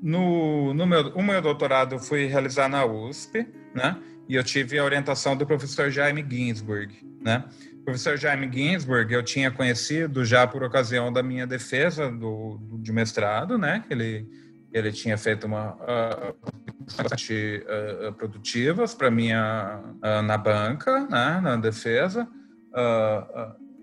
no, 0.02 0.74
no 0.74 0.86
meu 0.86 1.08
o 1.14 1.22
meu 1.22 1.40
doutorado 1.40 1.94
eu 1.94 1.98
fui 1.98 2.26
realizar 2.26 2.68
na 2.68 2.84
USP 2.84 3.46
né 3.74 3.96
e 4.28 4.34
eu 4.34 4.44
tive 4.44 4.78
a 4.78 4.84
orientação 4.84 5.36
do 5.36 5.46
professor 5.46 5.90
Jaime 5.90 6.24
Ginsburg 6.28 6.94
né. 7.20 7.44
O 7.80 7.84
professor 7.84 8.16
Jaime 8.16 8.48
Ginsburg 8.52 9.12
eu 9.12 9.22
tinha 9.24 9.50
conhecido 9.50 10.24
já 10.24 10.46
por 10.46 10.62
ocasião 10.62 11.12
da 11.12 11.22
minha 11.22 11.46
defesa 11.46 12.08
do, 12.10 12.58
do 12.58 12.78
de 12.78 12.92
mestrado 12.92 13.56
né 13.56 13.82
que 13.86 13.92
ele 13.92 14.41
ele 14.72 14.90
tinha 14.92 15.18
feito 15.18 15.46
uma 15.46 15.74
uh, 15.74 16.36
bastante 16.80 17.64
uh, 18.08 18.12
produtivas 18.14 18.94
para 18.94 19.10
mim 19.10 19.30
uh, 19.32 20.22
na 20.22 20.38
banca, 20.38 21.06
né, 21.08 21.40
na 21.42 21.56
defesa. 21.56 22.26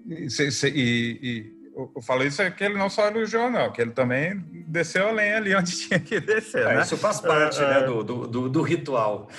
E, 0.08 1.20
e, 1.22 1.60
eu 1.96 2.02
falo 2.02 2.24
isso 2.24 2.42
é 2.42 2.50
que 2.52 2.64
ele 2.64 2.78
não 2.78 2.90
só 2.90 3.08
elogiou, 3.08 3.50
não, 3.50 3.72
que 3.72 3.82
ele 3.82 3.92
também 3.92 4.44
desceu 4.68 5.08
além 5.08 5.34
ali 5.34 5.56
onde 5.56 5.72
tinha 5.88 6.00
que 6.00 6.20
descer. 6.20 6.66
É, 6.66 6.76
né? 6.76 6.82
Isso 6.82 6.98
faz 6.98 7.22
parte 7.22 7.60
né, 7.60 7.82
do, 7.84 8.04
do, 8.04 8.50
do, 8.50 8.62
ritual. 8.62 9.30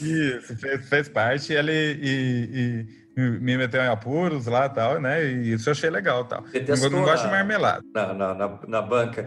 Isso, 0.00 0.56
fez, 0.56 0.88
fez 0.88 1.08
parte 1.08 1.52
ele, 1.54 1.72
e, 1.72 2.86
e, 3.16 3.30
me 3.40 3.56
meteu 3.56 3.80
em 3.80 3.88
apuros 3.88 4.46
lá 4.46 4.68
tal, 4.68 5.00
né? 5.00 5.24
E 5.24 5.54
isso 5.54 5.70
eu 5.70 5.72
achei 5.72 5.88
legal 5.88 6.24
tal. 6.26 6.42
Não, 6.42 6.90
não 6.90 7.02
gosto 7.02 7.24
de 7.24 7.30
marmelada. 7.30 7.82
Na, 7.94 8.12
na, 8.12 8.34
na, 8.34 8.58
na 8.66 8.82
banca. 8.82 9.24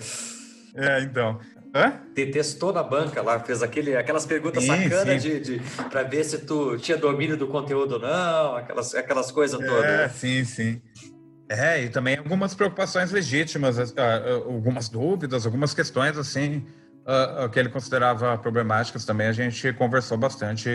É, 0.79 1.01
então. 1.01 1.39
Hã? 1.73 2.01
testou 2.15 2.73
na 2.73 2.81
banca 2.81 3.21
lá, 3.21 3.39
fez 3.39 3.61
aquele, 3.61 3.95
aquelas 3.95 4.25
perguntas 4.25 4.63
sim, 4.63 4.69
sacanas 4.69 5.21
sim. 5.21 5.39
de, 5.39 5.59
de 5.59 5.61
para 5.89 6.03
ver 6.03 6.23
se 6.23 6.39
tu 6.39 6.77
tinha 6.77 6.97
domínio 6.97 7.37
do 7.37 7.47
conteúdo 7.47 7.93
ou 7.93 7.99
não, 7.99 8.55
aquelas, 8.55 8.95
aquelas 8.95 9.31
coisas 9.31 9.59
todas. 9.59 9.85
É, 9.85 10.09
sim, 10.09 10.43
sim. 10.43 10.81
É, 11.47 11.83
e 11.83 11.89
também 11.89 12.17
algumas 12.17 12.53
preocupações 12.53 13.11
legítimas, 13.11 13.79
ah, 13.79 13.85
ah, 13.97 14.33
algumas 14.45 14.89
dúvidas, 14.89 15.45
algumas 15.45 15.73
questões 15.73 16.17
assim 16.17 16.65
ah, 17.05 17.49
que 17.51 17.59
ele 17.59 17.69
considerava 17.69 18.37
problemáticas 18.37 19.05
também. 19.05 19.27
A 19.27 19.31
gente 19.31 19.71
conversou 19.73 20.17
bastante, 20.17 20.69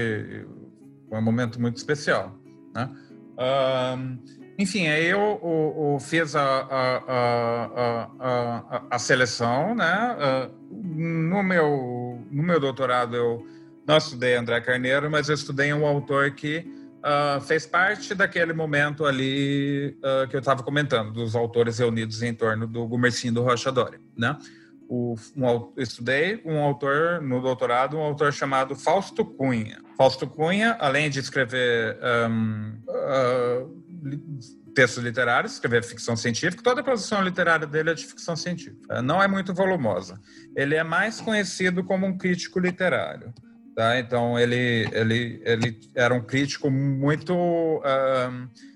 foi 1.08 1.18
um 1.18 1.22
momento 1.22 1.60
muito 1.60 1.76
especial, 1.76 2.36
né? 2.74 2.90
Enfim, 4.58 4.86
aí 4.86 5.06
eu, 5.06 5.18
eu, 5.42 5.92
eu 5.94 5.98
fiz 6.00 6.36
a, 6.36 6.42
a, 6.42 8.06
a, 8.20 8.82
a, 8.90 8.98
seleção, 8.98 9.74
né? 9.74 9.84
Ah, 9.84 10.48
no 10.70 11.42
meu, 11.42 12.24
no 12.30 12.42
meu 12.42 12.60
doutorado 12.60 13.16
eu 13.16 13.46
não 13.86 13.96
estudei 13.96 14.36
André 14.36 14.60
Carneiro, 14.60 15.10
mas 15.10 15.28
eu 15.28 15.34
estudei 15.34 15.72
um 15.74 15.84
autor 15.84 16.30
que 16.32 16.64
uh, 17.04 17.40
fez 17.40 17.66
parte 17.66 18.14
daquele 18.14 18.52
momento 18.52 19.04
ali 19.04 19.96
uh, 19.98 20.28
que 20.28 20.36
eu 20.36 20.40
estava 20.40 20.62
comentando, 20.62 21.12
dos 21.12 21.34
autores 21.34 21.78
reunidos 21.78 22.22
em 22.22 22.32
torno 22.32 22.66
do 22.66 22.86
Gumercindo 22.86 23.42
Rocha 23.42 23.72
Dória, 23.72 24.00
né? 24.16 24.38
O, 24.88 25.16
um, 25.36 25.72
estudei 25.76 26.40
um 26.44 26.58
autor 26.62 27.20
no 27.20 27.40
doutorado, 27.40 27.96
um 27.96 28.02
autor 28.02 28.32
chamado 28.32 28.76
Fausto 28.76 29.24
Cunha. 29.24 29.80
Fausto 29.96 30.26
Cunha, 30.26 30.76
além 30.78 31.08
de 31.08 31.20
escrever 31.20 31.98
um, 32.30 32.74
uh, 32.88 33.83
textos 34.74 35.02
literários, 35.02 35.54
escrever 35.54 35.84
ficção 35.84 36.16
científica. 36.16 36.62
Toda 36.62 36.80
a 36.80 36.84
produção 36.84 37.22
literária 37.22 37.66
dele 37.66 37.90
é 37.90 37.94
de 37.94 38.04
ficção 38.04 38.36
científica. 38.36 39.00
Não 39.00 39.22
é 39.22 39.28
muito 39.28 39.54
volumosa. 39.54 40.20
Ele 40.56 40.74
é 40.74 40.82
mais 40.82 41.20
conhecido 41.20 41.84
como 41.84 42.06
um 42.06 42.18
crítico 42.18 42.58
literário. 42.58 43.32
Tá? 43.74 43.98
Então, 43.98 44.38
ele, 44.38 44.88
ele, 44.92 45.42
ele 45.44 45.80
era 45.94 46.14
um 46.14 46.20
crítico 46.20 46.70
muito. 46.70 47.34
Uh, 47.34 48.74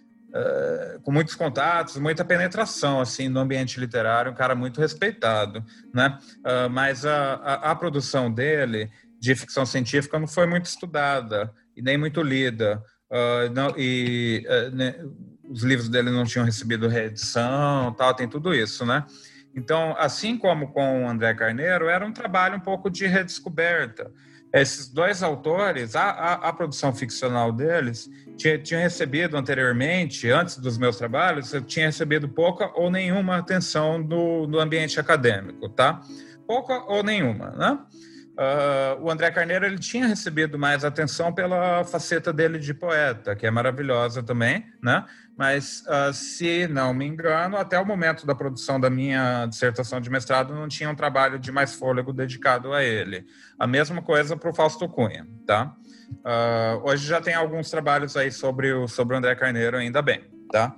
com 1.02 1.10
muitos 1.10 1.34
contatos, 1.34 1.96
muita 1.96 2.22
penetração 2.22 3.00
assim 3.00 3.30
no 3.30 3.40
ambiente 3.40 3.80
literário, 3.80 4.30
um 4.30 4.34
cara 4.34 4.54
muito 4.54 4.78
respeitado, 4.78 5.64
né? 5.92 6.18
Uh, 6.40 6.68
mas 6.70 7.06
a, 7.06 7.34
a, 7.36 7.70
a, 7.70 7.74
produção 7.74 8.30
dele 8.30 8.90
de 9.18 9.34
ficção 9.34 9.64
científica 9.64 10.18
não 10.18 10.28
foi 10.28 10.46
muito 10.46 10.66
estudada 10.66 11.50
e 11.74 11.80
nem 11.80 11.96
muito 11.96 12.20
lida. 12.22 12.82
Uh, 13.10 13.50
não, 13.54 13.74
e 13.76 14.46
uh, 14.46 14.74
né, 14.74 14.94
os 15.48 15.62
livros 15.62 15.88
dele 15.88 16.10
não 16.10 16.24
tinham 16.24 16.44
recebido 16.44 16.88
reedição, 16.88 17.92
tal, 17.94 18.14
tem 18.14 18.28
tudo 18.28 18.54
isso, 18.54 18.84
né? 18.84 19.04
Então, 19.54 19.94
assim 19.98 20.36
como 20.36 20.72
com 20.72 21.04
o 21.04 21.08
André 21.08 21.34
Carneiro, 21.34 21.88
era 21.88 22.06
um 22.06 22.12
trabalho 22.12 22.56
um 22.56 22.60
pouco 22.60 22.90
de 22.90 23.06
redescoberta. 23.06 24.12
Esses 24.52 24.88
dois 24.88 25.22
autores, 25.22 25.96
a, 25.96 26.10
a, 26.10 26.32
a 26.48 26.52
produção 26.52 26.94
ficcional 26.94 27.52
deles, 27.52 28.08
tinha, 28.36 28.58
tinha 28.58 28.80
recebido 28.80 29.36
anteriormente, 29.36 30.30
antes 30.30 30.58
dos 30.58 30.78
meus 30.78 30.96
trabalhos, 30.96 31.52
eu 31.52 31.60
tinha 31.60 31.86
recebido 31.86 32.28
pouca 32.28 32.70
ou 32.74 32.90
nenhuma 32.90 33.36
atenção 33.36 34.02
do, 34.02 34.46
do 34.46 34.60
ambiente 34.60 34.98
acadêmico, 35.00 35.68
tá? 35.68 36.00
Pouca 36.46 36.84
ou 36.84 37.02
nenhuma, 37.02 37.50
né? 37.50 37.78
Uh, 38.38 39.02
o 39.02 39.10
André 39.10 39.32
Carneiro 39.32 39.66
ele 39.66 39.80
tinha 39.80 40.06
recebido 40.06 40.56
mais 40.56 40.84
atenção 40.84 41.32
pela 41.32 41.82
faceta 41.82 42.32
dele 42.32 42.60
de 42.60 42.72
poeta, 42.72 43.34
que 43.34 43.44
é 43.44 43.50
maravilhosa 43.50 44.22
também, 44.22 44.64
né? 44.80 45.04
Mas, 45.36 45.82
uh, 45.88 46.12
se 46.12 46.68
não 46.68 46.94
me 46.94 47.04
engano, 47.04 47.56
até 47.56 47.80
o 47.80 47.84
momento 47.84 48.24
da 48.24 48.36
produção 48.36 48.78
da 48.78 48.88
minha 48.88 49.44
dissertação 49.46 50.00
de 50.00 50.08
mestrado, 50.08 50.54
não 50.54 50.68
tinha 50.68 50.88
um 50.88 50.94
trabalho 50.94 51.36
de 51.36 51.50
mais 51.50 51.74
fôlego 51.74 52.12
dedicado 52.12 52.72
a 52.72 52.84
ele. 52.84 53.26
A 53.58 53.66
mesma 53.66 54.00
coisa 54.00 54.36
para 54.36 54.50
o 54.50 54.54
Fausto 54.54 54.88
Cunha, 54.88 55.26
tá? 55.44 55.74
Uh, 56.10 56.88
hoje 56.88 57.08
já 57.08 57.20
tem 57.20 57.34
alguns 57.34 57.68
trabalhos 57.68 58.16
aí 58.16 58.30
sobre 58.30 58.72
o, 58.72 58.86
sobre 58.86 59.16
André 59.16 59.34
Carneiro, 59.34 59.76
ainda 59.76 60.00
bem, 60.00 60.30
tá? 60.52 60.76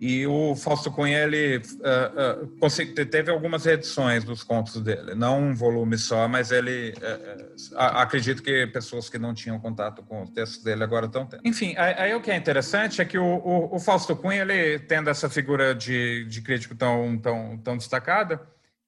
E 0.00 0.24
o 0.28 0.54
Fausto 0.54 0.92
Cunha, 0.92 1.18
ele 1.18 1.56
uh, 1.58 2.62
uh, 2.62 3.06
teve 3.06 3.32
algumas 3.32 3.64
reedições 3.64 4.22
dos 4.22 4.44
contos 4.44 4.80
dele, 4.80 5.12
não 5.16 5.40
um 5.40 5.54
volume 5.56 5.98
só, 5.98 6.28
mas 6.28 6.52
ele, 6.52 6.94
uh, 6.98 7.76
acredito 7.76 8.40
que 8.40 8.64
pessoas 8.68 9.10
que 9.10 9.18
não 9.18 9.34
tinham 9.34 9.58
contato 9.58 10.00
com 10.04 10.22
os 10.22 10.30
textos 10.30 10.62
dele 10.62 10.84
agora 10.84 11.06
estão 11.06 11.26
tendo. 11.26 11.42
Enfim, 11.44 11.74
aí, 11.76 12.14
o 12.14 12.20
que 12.20 12.30
é 12.30 12.36
interessante 12.36 13.02
é 13.02 13.04
que 13.04 13.18
o, 13.18 13.24
o, 13.24 13.74
o, 13.74 13.80
Fausto 13.80 14.14
Cunha, 14.14 14.42
ele 14.42 14.78
tendo 14.78 15.10
essa 15.10 15.28
figura 15.28 15.74
de, 15.74 16.24
de 16.26 16.42
crítico 16.42 16.76
tão, 16.76 17.18
tão, 17.18 17.58
tão 17.58 17.76
destacada, 17.76 18.40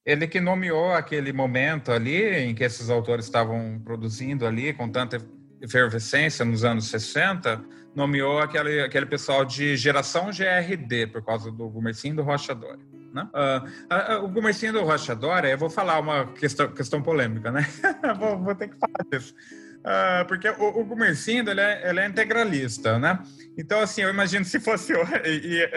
ele 0.07 0.29
que 0.29 0.41
nomeou 0.41 0.93
aquele 0.93 1.33
momento 1.33 1.91
ali 1.91 2.25
em 2.37 2.55
que 2.55 2.63
esses 2.63 2.89
autores 2.89 3.25
estavam 3.25 3.81
produzindo 3.85 4.47
ali 4.47 4.73
com 4.73 4.89
tanta 4.89 5.21
efervescência 5.61 6.45
nos 6.45 6.65
anos 6.65 6.87
60, 6.89 7.61
nomeou 8.01 8.39
aquele, 8.39 8.81
aquele 8.81 9.05
pessoal 9.05 9.45
de 9.45 9.77
geração 9.77 10.31
GRD, 10.31 11.09
por 11.09 11.23
causa 11.23 11.53
do 11.53 11.69
Gumercinho 11.69 12.17
do 12.17 12.23
Rocha 12.23 12.55
Dória. 12.55 12.83
Né? 13.13 13.29
Uh, 13.35 14.23
uh, 14.23 14.25
o 14.25 14.29
Gumercinho 14.29 14.73
do 14.73 14.83
Rocha 14.83 15.15
Dória, 15.15 15.49
eu 15.49 15.59
vou 15.59 15.69
falar 15.69 16.01
uma 16.01 16.33
questão, 16.33 16.69
questão 16.73 17.03
polêmica, 17.03 17.53
né? 17.53 17.67
vou, 18.19 18.39
vou, 18.39 18.55
ter 18.55 18.69
que 18.69 18.77
falar 18.79 19.05
disso. 19.11 19.35
Uh, 19.81 20.25
porque 20.27 20.49
o, 20.49 20.81
o 20.81 20.85
Gumercindo, 20.85 21.51
ele 21.51 21.61
é, 21.61 21.91
ele 21.91 22.01
é 22.01 22.07
integralista, 22.07 22.99
né? 22.99 23.19
Então, 23.59 23.81
assim, 23.81 24.01
eu 24.01 24.09
imagino 24.09 24.45
se 24.47 24.59
fosse... 24.59 24.95
E, 25.25 25.59
e, 25.59 25.69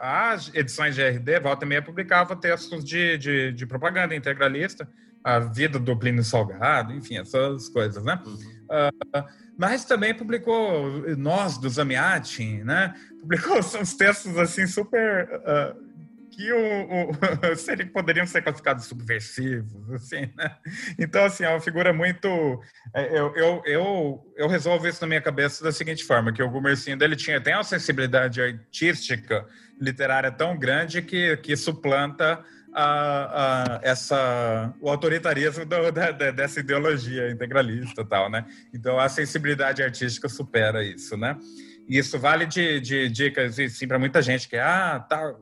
as 0.00 0.50
edições 0.52 0.96
GRD, 0.96 1.40
volta 1.40 1.64
e 1.64 1.68
meia, 1.68 1.80
publicava 1.80 2.36
textos 2.36 2.84
de, 2.84 3.16
de, 3.16 3.52
de 3.52 3.66
propaganda 3.66 4.14
integralista, 4.14 4.86
a 5.24 5.38
vida 5.38 5.78
do 5.78 5.96
Plínio 5.96 6.22
Salgado, 6.22 6.92
enfim, 6.92 7.16
essas 7.16 7.70
coisas, 7.70 8.04
né? 8.04 8.20
Uh, 8.24 9.24
mas 9.56 9.84
também 9.86 10.12
publicou 10.14 11.16
Nós, 11.16 11.56
do 11.56 11.68
Zamiatin, 11.70 12.62
né? 12.62 12.94
Publicou 13.20 13.58
uns 13.80 13.94
textos, 13.94 14.36
assim, 14.38 14.66
super... 14.66 15.28
Uh, 15.40 15.94
que 16.34 16.52
o, 16.52 17.10
o 17.10 17.92
poderiam 17.92 18.26
ser 18.26 18.42
classificados 18.42 18.86
subversivos, 18.86 19.92
assim, 19.92 20.28
né? 20.36 20.56
Então, 20.98 21.24
assim, 21.24 21.44
é 21.44 21.48
uma 21.48 21.60
figura 21.60 21.92
muito... 21.92 22.28
É, 22.92 23.18
eu, 23.18 23.34
eu, 23.36 23.62
eu, 23.64 24.32
eu 24.36 24.48
resolvo 24.48 24.86
isso 24.88 25.00
na 25.00 25.06
minha 25.06 25.22
cabeça 25.22 25.62
da 25.62 25.70
seguinte 25.70 26.04
forma, 26.04 26.32
que 26.32 26.42
o 26.42 26.50
Gumercindo, 26.50 27.04
ele 27.04 27.16
tinha, 27.16 27.40
tem 27.40 27.54
uma 27.54 27.62
sensibilidade 27.62 28.42
artística, 28.42 29.46
literária 29.80 30.30
tão 30.30 30.58
grande 30.58 31.00
que, 31.02 31.36
que 31.38 31.56
suplanta 31.56 32.44
a, 32.74 33.76
a, 33.76 33.80
essa, 33.82 34.74
o 34.80 34.90
autoritarismo 34.90 35.64
do, 35.64 35.92
da, 35.92 36.10
dessa 36.10 36.58
ideologia 36.58 37.30
integralista 37.30 38.04
tal, 38.04 38.28
né? 38.28 38.44
Então, 38.74 38.98
a 38.98 39.08
sensibilidade 39.08 39.82
artística 39.82 40.28
supera 40.28 40.82
isso, 40.82 41.16
né? 41.16 41.38
E 41.88 41.96
isso 41.96 42.18
vale 42.18 42.46
de, 42.46 42.80
de 42.80 43.08
dicas, 43.08 43.56
sim, 43.70 43.86
para 43.86 43.98
muita 43.98 44.20
gente 44.20 44.48
que, 44.48 44.56
ah, 44.56 45.04
tal, 45.08 45.40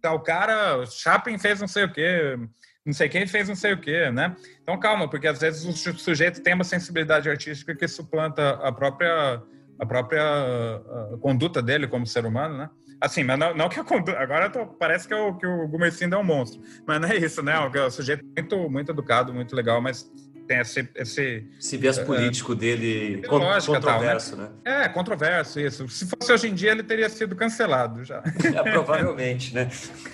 tal 0.00 0.20
cara, 0.20 0.84
Chaplin 0.86 1.38
fez 1.38 1.60
não 1.60 1.68
sei 1.68 1.84
o 1.84 1.92
quê, 1.92 2.36
não 2.84 2.92
sei 2.92 3.08
quem 3.08 3.26
fez 3.26 3.48
não 3.48 3.56
sei 3.56 3.72
o 3.72 3.80
quê, 3.80 4.10
né? 4.10 4.34
Então, 4.60 4.78
calma, 4.78 5.08
porque 5.08 5.28
às 5.28 5.38
vezes 5.38 5.64
o 5.64 5.94
sujeito 5.96 6.42
tem 6.42 6.54
uma 6.54 6.64
sensibilidade 6.64 7.28
artística 7.30 7.76
que 7.76 7.86
suplanta 7.86 8.50
a 8.50 8.72
própria, 8.72 9.40
a 9.78 9.86
própria 9.86 10.22
a 10.22 11.18
conduta 11.20 11.62
dele 11.62 11.86
como 11.86 12.06
ser 12.06 12.26
humano, 12.26 12.58
né? 12.58 12.70
Assim, 13.00 13.22
mas 13.22 13.38
não, 13.38 13.54
não 13.54 13.68
que 13.68 13.78
eu 13.78 13.84
agora 14.16 14.48
tô, 14.48 14.66
parece 14.66 15.06
que, 15.06 15.12
eu, 15.12 15.34
que 15.34 15.46
o 15.46 15.68
Gumercindo 15.68 16.14
é 16.14 16.18
um 16.18 16.24
monstro, 16.24 16.60
mas 16.86 17.00
não 17.00 17.08
é 17.08 17.16
isso, 17.16 17.42
né? 17.42 17.58
O, 17.58 17.86
o 17.86 17.90
sujeito 17.90 18.24
muito, 18.36 18.70
muito 18.70 18.92
educado, 18.92 19.34
muito 19.34 19.54
legal, 19.54 19.80
mas 19.82 20.10
tem 20.46 20.58
esse. 20.58 20.88
esse 20.94 21.46
Se 21.60 21.76
viés 21.76 21.98
político 21.98 22.52
é, 22.52 22.56
dele 22.56 23.22
controverso, 23.26 24.36
tal, 24.36 24.46
né? 24.46 24.50
né? 24.64 24.84
É, 24.84 24.88
controverso, 24.88 25.60
isso. 25.60 25.88
Se 25.88 26.06
fosse 26.06 26.32
hoje 26.32 26.48
em 26.48 26.54
dia, 26.54 26.70
ele 26.70 26.82
teria 26.82 27.08
sido 27.08 27.34
cancelado 27.34 28.04
já. 28.04 28.22
É, 28.44 28.70
provavelmente, 28.70 29.54
né? 29.54 29.68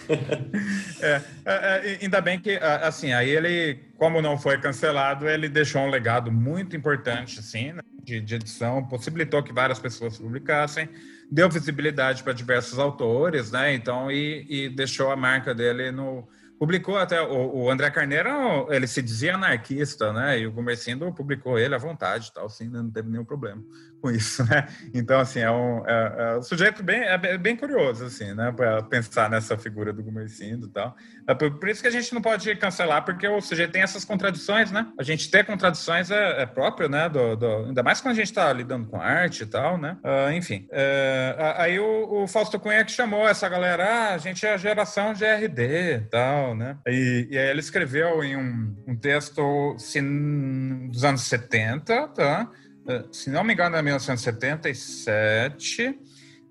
É, 1.01 1.21
é, 1.45 1.53
é, 1.95 1.99
ainda 2.01 2.21
bem 2.21 2.39
que, 2.39 2.57
assim, 2.57 3.13
aí 3.13 3.29
ele, 3.29 3.81
como 3.97 4.23
não 4.23 4.39
foi 4.39 4.57
cancelado, 4.59 5.29
ele 5.29 5.49
deixou 5.49 5.83
um 5.83 5.91
legado 5.91 6.31
muito 6.31 6.77
importante, 6.77 7.41
assim, 7.41 7.73
né, 7.73 7.83
de, 8.05 8.21
de 8.21 8.37
edição, 8.37 8.85
possibilitou 8.85 9.43
que 9.43 9.53
várias 9.53 9.81
pessoas 9.81 10.17
publicassem, 10.17 10.89
deu 11.33 11.49
visibilidade 11.49 12.23
para 12.23 12.35
diversos 12.35 12.79
autores, 12.79 13.51
né? 13.51 13.73
Então, 13.75 14.11
e, 14.11 14.45
e 14.49 14.69
deixou 14.69 15.11
a 15.11 15.17
marca 15.17 15.55
dele 15.55 15.91
no 15.91 16.29
publicou 16.59 16.97
até 16.97 17.21
o, 17.21 17.57
o, 17.57 17.71
André 17.71 17.91
Carneiro, 17.91 18.31
ele 18.71 18.87
se 18.87 19.03
dizia 19.03 19.35
anarquista, 19.35 20.13
né? 20.13 20.39
E 20.39 20.47
o 20.47 20.53
Gumercindo 20.53 21.13
publicou 21.13 21.59
ele 21.59 21.75
à 21.75 21.79
vontade, 21.79 22.33
tal, 22.33 22.47
assim, 22.47 22.69
não 22.69 22.89
teve 22.89 23.09
nenhum 23.09 23.25
problema 23.25 23.61
com 24.03 24.11
isso, 24.11 24.45
né? 24.45 24.67
Então, 24.93 25.21
assim, 25.21 25.39
é 25.39 25.51
um, 25.51 25.87
é, 25.87 26.15
é 26.19 26.39
um 26.39 26.43
sujeito 26.43 26.83
bem, 26.83 27.01
é 27.03 27.39
bem 27.39 27.57
curioso, 27.57 28.05
assim, 28.05 28.35
né? 28.35 28.53
Para 28.53 28.83
pensar 28.83 29.31
nessa 29.31 29.57
figura 29.57 29.93
do 29.93 30.03
Gumercindo 30.03 30.67
e 30.67 30.71
tal. 30.71 30.95
É 31.27 31.35
por, 31.35 31.59
por, 31.59 31.69
isso 31.69 31.81
que 31.81 31.89
a 31.89 31.91
gente 31.93 32.13
não 32.13 32.21
pode 32.21 32.55
cancelar, 32.57 33.05
porque 33.05 33.27
o 33.27 33.41
sujeito 33.41 33.71
tem 33.71 33.83
essas 33.83 34.05
contradições, 34.05 34.73
né? 34.73 34.89
A 34.99 35.05
gente 35.05 35.31
ter 35.31 35.47
contradições 35.47 36.11
é, 36.11 36.43
é 36.43 36.47
próprio, 36.47 36.89
né? 36.89 37.09
Do, 37.09 37.37
do, 37.37 37.67
ainda 37.67 37.83
mais 37.83 38.01
quando 38.01 38.13
a 38.13 38.17
gente 38.17 38.27
está 38.27 38.53
lidando 38.53 38.89
com 38.89 39.01
arte 39.01 39.45
e 39.45 39.47
tal, 39.47 39.79
né? 39.79 39.97
Uh, 40.05 40.33
enfim. 40.33 40.67
Uh, 40.71 41.55
aí 41.57 41.79
o, 41.79 42.23
o, 42.23 42.27
Fausto 42.27 42.59
Cunha 42.59 42.85
que 42.85 42.91
chamou 42.91 43.29
essa 43.29 43.49
galera, 43.49 43.85
ah, 43.85 44.15
a 44.15 44.19
gente 44.19 44.45
é 44.45 44.55
a 44.55 44.57
geração 44.57 45.15
GRD 45.15 45.95
e 45.95 46.01
tal, 46.11 46.57
né? 46.57 46.77
E, 46.89 47.29
e 47.31 47.39
aí 47.39 47.51
ele 47.51 47.61
escreveu 47.61 48.25
em 48.25 48.37
um, 48.37 48.77
um 48.89 48.97
texto 48.97 49.77
se, 49.79 50.01
dos 50.01 51.05
anos 51.05 51.23
70, 51.23 52.09
tá? 52.09 52.51
Eh, 52.87 53.05
se 53.13 53.31
não 53.31 53.45
me 53.45 53.55
engano, 53.55 53.77
é 53.77 53.83
1977, 53.83 55.89
uh, 55.89 55.95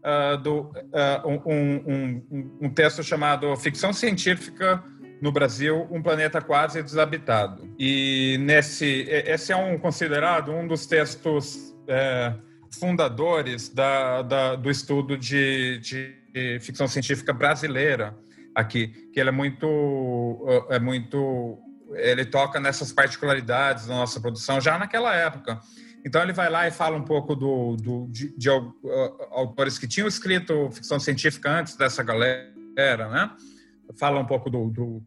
eh, 0.04 0.38
do, 0.38 0.62
uh, 0.62 0.72
um, 1.46 1.84
um, 1.86 2.58
um, 2.62 2.70
texto 2.70 3.04
chamado 3.04 3.54
Ficção 3.58 3.92
Científica 3.92 4.82
no 5.22 5.30
Brasil, 5.32 5.88
um 5.92 6.02
planeta 6.02 6.42
quase 6.42 6.82
desabitado. 6.82 7.70
E 7.78 8.38
nesse, 8.40 9.06
esse 9.10 9.52
é 9.52 9.56
um 9.56 9.78
considerado 9.78 10.52
um 10.52 10.68
dos 10.68 10.88
textos 10.88 11.76
é, 11.88 12.34
fundadores 12.80 13.70
da, 13.70 14.24
da, 14.24 14.56
do 14.56 14.72
estudo 14.72 15.16
de, 15.16 15.78
de, 15.80 16.16
ficção 16.62 16.88
científica 16.88 17.32
brasileira 17.34 18.18
aqui, 18.56 18.88
que 19.14 19.20
ele 19.20 19.30
é 19.30 19.32
muito, 19.32 20.66
é 20.72 20.80
muito, 20.80 21.60
ele 21.94 22.26
toca 22.26 22.60
nessas 22.60 22.92
particularidades 22.92 23.86
da 23.86 23.94
nossa 23.94 24.20
produção 24.20 24.60
já 24.60 24.80
naquela 24.80 25.16
época. 25.16 25.62
Então 26.06 26.22
ele 26.22 26.34
vai 26.34 26.50
lá 26.50 26.68
e 26.68 26.72
fala 26.72 26.98
um 26.98 27.04
pouco 27.04 27.36
do, 27.36 27.76
do 27.76 28.08
de, 28.10 28.36
de, 28.38 28.50
autores 29.32 29.78
que 29.78 29.88
tinham 29.88 30.08
escrito 30.08 30.70
ficção 30.72 31.00
científica 31.00 31.52
antes 31.52 31.76
dessa 31.76 32.02
galera, 32.04 33.10
né? 33.10 33.32
Fala 34.00 34.20
um 34.20 34.26
pouco 34.26 34.50
do, 34.50 34.70
do 34.70 35.04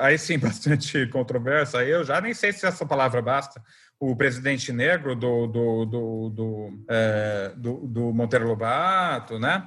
aí 0.00 0.18
sim 0.18 0.38
bastante 0.40 1.06
controversa. 1.08 1.84
Eu 1.84 2.04
já 2.04 2.20
nem 2.20 2.34
sei 2.34 2.52
se 2.52 2.66
essa 2.66 2.84
palavra 2.84 3.20
basta. 3.22 3.62
O 3.98 4.14
presidente 4.14 4.72
negro 4.72 5.14
do 5.14 5.46
do, 5.46 5.86
do, 5.86 6.30
do, 6.30 6.84
é, 6.88 7.52
do, 7.56 7.86
do 7.86 8.12
Monteiro 8.12 8.46
Lobato, 8.46 9.38
né? 9.38 9.66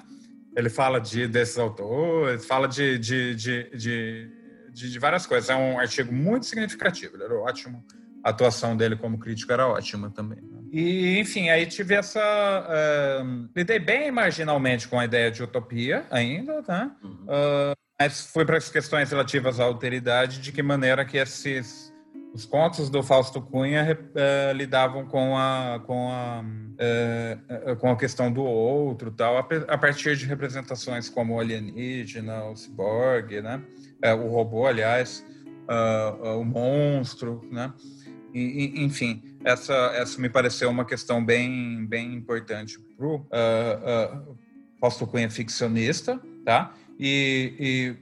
Ele 0.56 0.70
fala 0.70 1.00
de 1.00 1.28
desses 1.28 1.58
autores, 1.58 2.46
fala 2.46 2.68
de, 2.68 2.98
de, 2.98 3.36
de, 3.36 3.70
de, 3.75 4.32
de 4.72 5.00
várias 5.00 5.25
coisas. 5.25 5.50
É 5.50 5.56
um 5.56 5.80
artigo 5.80 6.13
muito 6.13 6.46
significativo. 6.46 7.16
Ele 7.16 7.24
era 7.24 7.34
ótimo 7.36 7.84
a 8.24 8.30
atuação 8.30 8.76
dele 8.76 8.96
como 8.96 9.18
crítico 9.18 9.52
era 9.52 9.68
ótima 9.68 10.10
também. 10.10 10.40
Né? 10.42 10.60
E, 10.72 11.20
enfim, 11.20 11.50
aí 11.50 11.66
tive 11.66 11.96
essa. 11.96 12.20
Uh, 12.22 13.50
lidei 13.56 13.80
bem 13.80 14.12
marginalmente 14.12 14.88
com 14.88 15.00
a 15.00 15.06
ideia 15.06 15.32
de 15.32 15.41
utopia 15.41 16.06
ainda, 16.12 16.63
né? 16.67 16.91
Uhum. 17.04 17.26
Uh, 17.26 17.76
mas 18.00 18.22
foi 18.28 18.46
para 18.46 18.58
as 18.58 18.70
questões 18.70 19.10
relativas 19.10 19.60
à 19.60 19.63
alteridade, 19.63 20.39
de 20.39 20.52
que 20.52 20.62
maneira 20.62 21.04
que 21.04 21.17
esses. 21.17 21.89
Os 22.32 22.46
contos 22.46 22.91
do 22.91 23.02
Fausto 23.02 23.41
Cunha 23.41 23.98
uh, 23.98 24.54
lidavam 24.54 25.04
com 25.08 25.36
a, 25.36 25.82
com, 25.88 26.12
a, 26.12 26.43
uh, 26.43 27.76
com 27.78 27.89
a 27.89 27.96
questão 27.96 28.32
do 28.32 28.43
outro, 28.43 29.10
tal, 29.10 29.36
a, 29.36 29.48
a, 29.67 29.78
partir 29.80 30.15
de 30.15 30.28
representações 30.28 31.10
como 31.10 31.34
o 31.34 31.39
alienígena, 31.39 32.43
o 32.43 32.56
ciborgue, 32.56 33.41
né? 33.41 33.60
o 34.15 34.28
robô, 34.28 34.67
aliás, 34.67 35.26
o 36.38 36.43
monstro, 36.43 37.41
né? 37.52 37.74
E, 38.34 38.84
enfim, 38.84 39.22
essa, 39.44 39.74
essa 39.96 40.20
me 40.22 40.30
pareceu 40.30 40.70
uma 40.70 40.86
questão 40.86 41.24
bem, 41.24 41.86
bem 41.86 42.13
importante 42.13 42.80
para 42.80 43.06
o 43.06 43.15
uh, 43.15 43.20
uh, 43.22 44.38
Fausto 44.80 45.08
Cunha 45.08 45.30
ficcionista, 45.30 46.20
tá? 46.46 46.74
E, 47.00 47.54
e, 47.60 47.96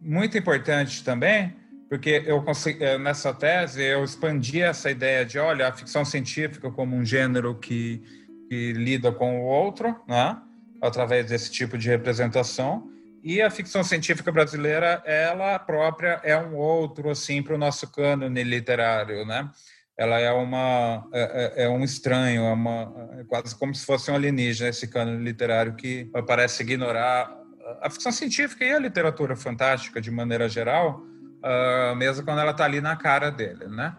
muito 0.00 0.36
importante 0.36 1.02
também, 1.02 1.54
porque 1.88 2.22
eu 2.26 2.42
consegui, 2.42 2.82
eh, 2.84 2.98
nessa 2.98 3.32
tese 3.32 3.82
eu 3.82 4.04
expandi 4.04 4.60
essa 4.60 4.90
ideia 4.90 5.24
de, 5.24 5.38
olha, 5.38 5.68
a 5.68 5.72
ficção 5.72 6.04
científica 6.04 6.70
como 6.70 6.94
um 6.94 7.04
gênero 7.04 7.54
que, 7.54 8.02
que 8.48 8.72
lida 8.74 9.10
com 9.10 9.40
o 9.40 9.44
outro, 9.44 9.98
né? 10.06 10.36
através 10.80 11.26
desse 11.26 11.50
tipo 11.50 11.78
de 11.78 11.88
representação, 11.88 12.90
e 13.22 13.40
a 13.40 13.48
ficção 13.48 13.82
científica 13.82 14.30
brasileira, 14.30 15.02
ela 15.06 15.58
própria 15.58 16.20
é 16.22 16.36
um 16.36 16.54
outro, 16.56 17.08
assim, 17.08 17.42
para 17.42 17.54
o 17.54 17.58
nosso 17.58 17.90
cânone 17.90 18.44
literário, 18.44 19.24
né? 19.24 19.50
Ela 19.96 20.18
é 20.18 20.32
uma 20.32 21.08
é, 21.12 21.62
é, 21.62 21.64
é, 21.64 21.68
um 21.68 21.84
estranho, 21.84 22.42
é 22.42 22.52
uma 22.52 22.92
é 23.18 23.24
quase 23.24 23.56
como 23.56 23.74
se 23.74 23.86
fosse 23.86 24.10
um 24.10 24.14
alienígena 24.14 24.70
esse 24.70 24.88
cânone 24.88 25.22
literário 25.22 25.74
que 25.74 26.10
parece 26.26 26.62
ignorar 26.62 27.32
a 27.80 27.88
ficção 27.88 28.12
científica 28.12 28.64
e 28.64 28.72
a 28.72 28.78
literatura 28.78 29.36
fantástica 29.36 30.00
de 30.00 30.10
maneira 30.10 30.48
geral, 30.48 31.00
uh, 31.00 31.94
mesmo 31.96 32.24
quando 32.24 32.40
ela 32.40 32.50
está 32.50 32.64
ali 32.64 32.80
na 32.80 32.96
cara 32.96 33.30
dele, 33.30 33.66
né? 33.68 33.96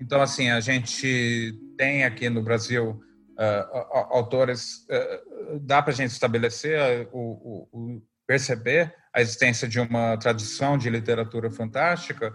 Então 0.00 0.20
assim 0.20 0.50
a 0.50 0.60
gente 0.60 1.58
tem 1.76 2.04
aqui 2.04 2.30
no 2.30 2.42
Brasil 2.42 3.02
uh, 3.38 3.96
autores, 4.10 4.86
uh, 4.88 5.58
dá 5.60 5.82
para 5.82 5.92
a 5.92 5.96
gente 5.96 6.10
estabelecer 6.10 7.08
o, 7.12 7.18
o, 7.18 7.68
o 7.72 8.02
perceber 8.26 8.94
a 9.12 9.20
existência 9.20 9.68
de 9.68 9.78
uma 9.78 10.16
tradição 10.16 10.78
de 10.78 10.88
literatura 10.88 11.50
fantástica 11.50 12.32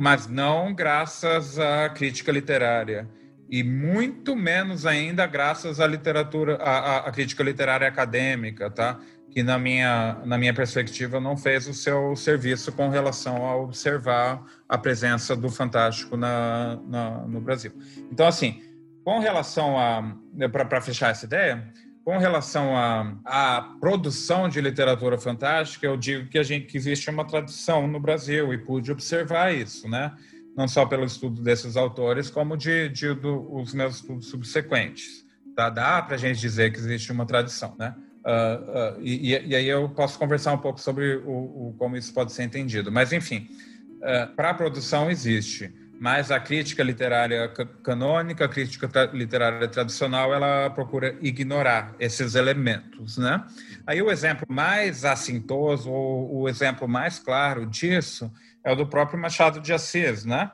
mas 0.00 0.28
não 0.28 0.72
graças 0.72 1.58
à 1.58 1.88
crítica 1.88 2.30
literária 2.30 3.08
e 3.50 3.64
muito 3.64 4.36
menos 4.36 4.86
ainda 4.86 5.26
graças 5.26 5.80
à 5.80 5.88
literatura, 5.88 6.54
à, 6.62 6.98
à, 6.98 7.10
crítica 7.10 7.42
literária 7.42 7.88
acadêmica, 7.88 8.70
tá? 8.70 9.00
Que 9.28 9.42
na 9.42 9.58
minha 9.58 10.16
na 10.24 10.38
minha 10.38 10.54
perspectiva 10.54 11.18
não 11.18 11.36
fez 11.36 11.66
o 11.66 11.74
seu 11.74 12.14
serviço 12.14 12.70
com 12.70 12.88
relação 12.88 13.44
a 13.44 13.56
observar 13.56 14.40
a 14.68 14.78
presença 14.78 15.34
do 15.34 15.50
fantástico 15.50 16.16
na, 16.16 16.78
na 16.86 17.10
no 17.26 17.40
Brasil. 17.40 17.72
Então 18.12 18.28
assim, 18.28 18.62
com 19.02 19.18
relação 19.18 19.76
a 19.76 20.14
para 20.48 20.80
fechar 20.80 21.10
essa 21.10 21.26
ideia, 21.26 21.72
com 22.08 22.16
relação 22.16 22.74
à, 22.74 23.76
produção 23.78 24.48
de 24.48 24.62
literatura 24.62 25.18
fantástica, 25.18 25.86
eu 25.86 25.94
digo 25.94 26.26
que 26.30 26.38
a 26.38 26.42
gente 26.42 26.64
que 26.64 26.78
existe 26.78 27.10
uma 27.10 27.22
tradição 27.22 27.86
no 27.86 28.00
Brasil 28.00 28.50
e 28.50 28.56
pude 28.56 28.90
observar 28.90 29.54
isso, 29.54 29.86
né? 29.86 30.16
Não 30.56 30.66
só 30.66 30.86
pelo 30.86 31.04
estudo 31.04 31.42
desses 31.42 31.76
autores, 31.76 32.30
como 32.30 32.56
de, 32.56 32.88
de 32.88 33.12
do, 33.12 33.54
os 33.54 33.74
meus 33.74 33.96
estudos 33.96 34.30
subsequentes. 34.30 35.22
Tá? 35.54 35.68
Dá 35.68 36.00
para 36.00 36.14
a 36.14 36.18
gente 36.18 36.40
dizer 36.40 36.72
que 36.72 36.78
existe 36.78 37.12
uma 37.12 37.26
tradição, 37.26 37.76
né? 37.78 37.94
Uh, 38.24 38.96
uh, 38.96 39.02
e, 39.02 39.46
e, 39.46 39.54
aí 39.54 39.68
eu 39.68 39.90
posso 39.90 40.18
conversar 40.18 40.54
um 40.54 40.58
pouco 40.58 40.80
sobre 40.80 41.16
o, 41.16 41.28
o 41.68 41.74
como 41.76 41.94
isso 41.94 42.14
pode 42.14 42.32
ser 42.32 42.42
entendido. 42.44 42.90
Mas, 42.90 43.12
enfim, 43.12 43.50
uh, 43.96 44.34
para 44.34 44.48
a 44.48 44.54
produção 44.54 45.10
existe 45.10 45.70
mas 46.00 46.30
a 46.30 46.38
crítica 46.38 46.82
literária 46.82 47.48
canônica, 47.82 48.44
a 48.44 48.48
crítica 48.48 48.88
literária 49.12 49.66
tradicional, 49.66 50.32
ela 50.32 50.70
procura 50.70 51.16
ignorar 51.20 51.94
esses 51.98 52.34
elementos, 52.34 53.18
né? 53.18 53.44
Aí 53.86 54.00
o 54.00 54.10
exemplo 54.10 54.46
mais 54.48 55.04
assintoso, 55.04 55.90
ou 55.90 56.42
o 56.42 56.48
exemplo 56.48 56.86
mais 56.86 57.18
claro 57.18 57.66
disso, 57.66 58.32
é 58.64 58.72
o 58.72 58.76
do 58.76 58.86
próprio 58.86 59.18
Machado 59.18 59.60
de 59.60 59.72
Assis, 59.72 60.24
né? 60.24 60.50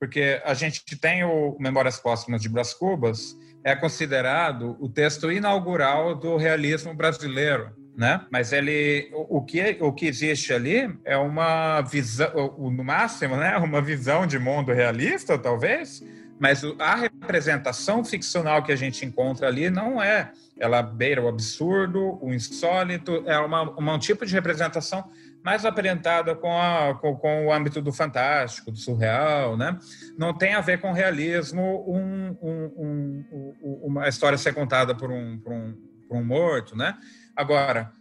Porque 0.00 0.42
a 0.44 0.54
gente 0.54 0.82
tem 0.96 1.24
o 1.24 1.56
Memórias 1.60 1.98
Póstumas 1.98 2.42
de 2.42 2.48
Brás 2.48 2.74
Cubas, 2.74 3.36
é 3.64 3.76
considerado 3.76 4.76
o 4.80 4.88
texto 4.88 5.30
inaugural 5.30 6.14
do 6.14 6.36
realismo 6.36 6.94
brasileiro, 6.94 7.70
né? 7.98 8.24
Mas 8.30 8.52
ele, 8.52 9.10
o, 9.12 9.42
que 9.42 9.76
o 9.80 9.92
que 9.92 10.06
existe 10.06 10.52
ali 10.52 10.96
é 11.04 11.16
uma 11.16 11.80
visão, 11.80 12.30
no 12.56 12.84
máximo, 12.84 13.36
né? 13.36 13.56
Uma 13.58 13.82
visão 13.82 14.24
de 14.24 14.38
mundo 14.38 14.72
realista, 14.72 15.36
talvez, 15.36 16.04
Mas 16.38 16.62
a 16.78 16.94
representação 16.94 18.04
ficcional 18.04 18.62
que 18.62 18.70
a 18.70 18.76
gente 18.76 19.04
encontra 19.04 19.48
ali 19.48 19.68
não 19.68 20.00
é. 20.00 20.30
Ela 20.56 20.80
beira 20.80 21.20
o 21.20 21.26
absurdo, 21.26 22.18
o 22.22 22.32
insólito, 22.32 23.24
é 23.26 23.36
uma, 23.40 23.62
uma 23.62 23.94
um 23.94 23.98
tipo 23.98 24.24
de 24.24 24.32
representação 24.32 25.10
mais 25.42 25.64
aparentada 25.64 26.36
com, 26.36 26.56
a, 26.56 26.94
com, 27.00 27.16
com, 27.16 27.46
o 27.46 27.52
âmbito 27.52 27.82
do 27.82 27.92
fantástico, 27.92 28.70
do 28.70 28.78
surreal, 28.78 29.56
né? 29.56 29.76
Não 30.16 30.32
tem 30.32 30.54
a 30.54 30.60
ver 30.60 30.80
com 30.80 30.92
realismo 30.92 31.84
um, 31.88 32.36
um, 32.40 33.24
um, 33.60 33.80
uma 33.86 34.08
história 34.08 34.38
ser 34.38 34.54
contada 34.54 34.94
por 34.94 35.10
um, 35.10 35.36
por 35.38 35.52
um, 35.52 35.74
por 36.08 36.16
um 36.16 36.24
morto, 36.24 36.76
né? 36.76 36.96
Agora, 37.38 37.92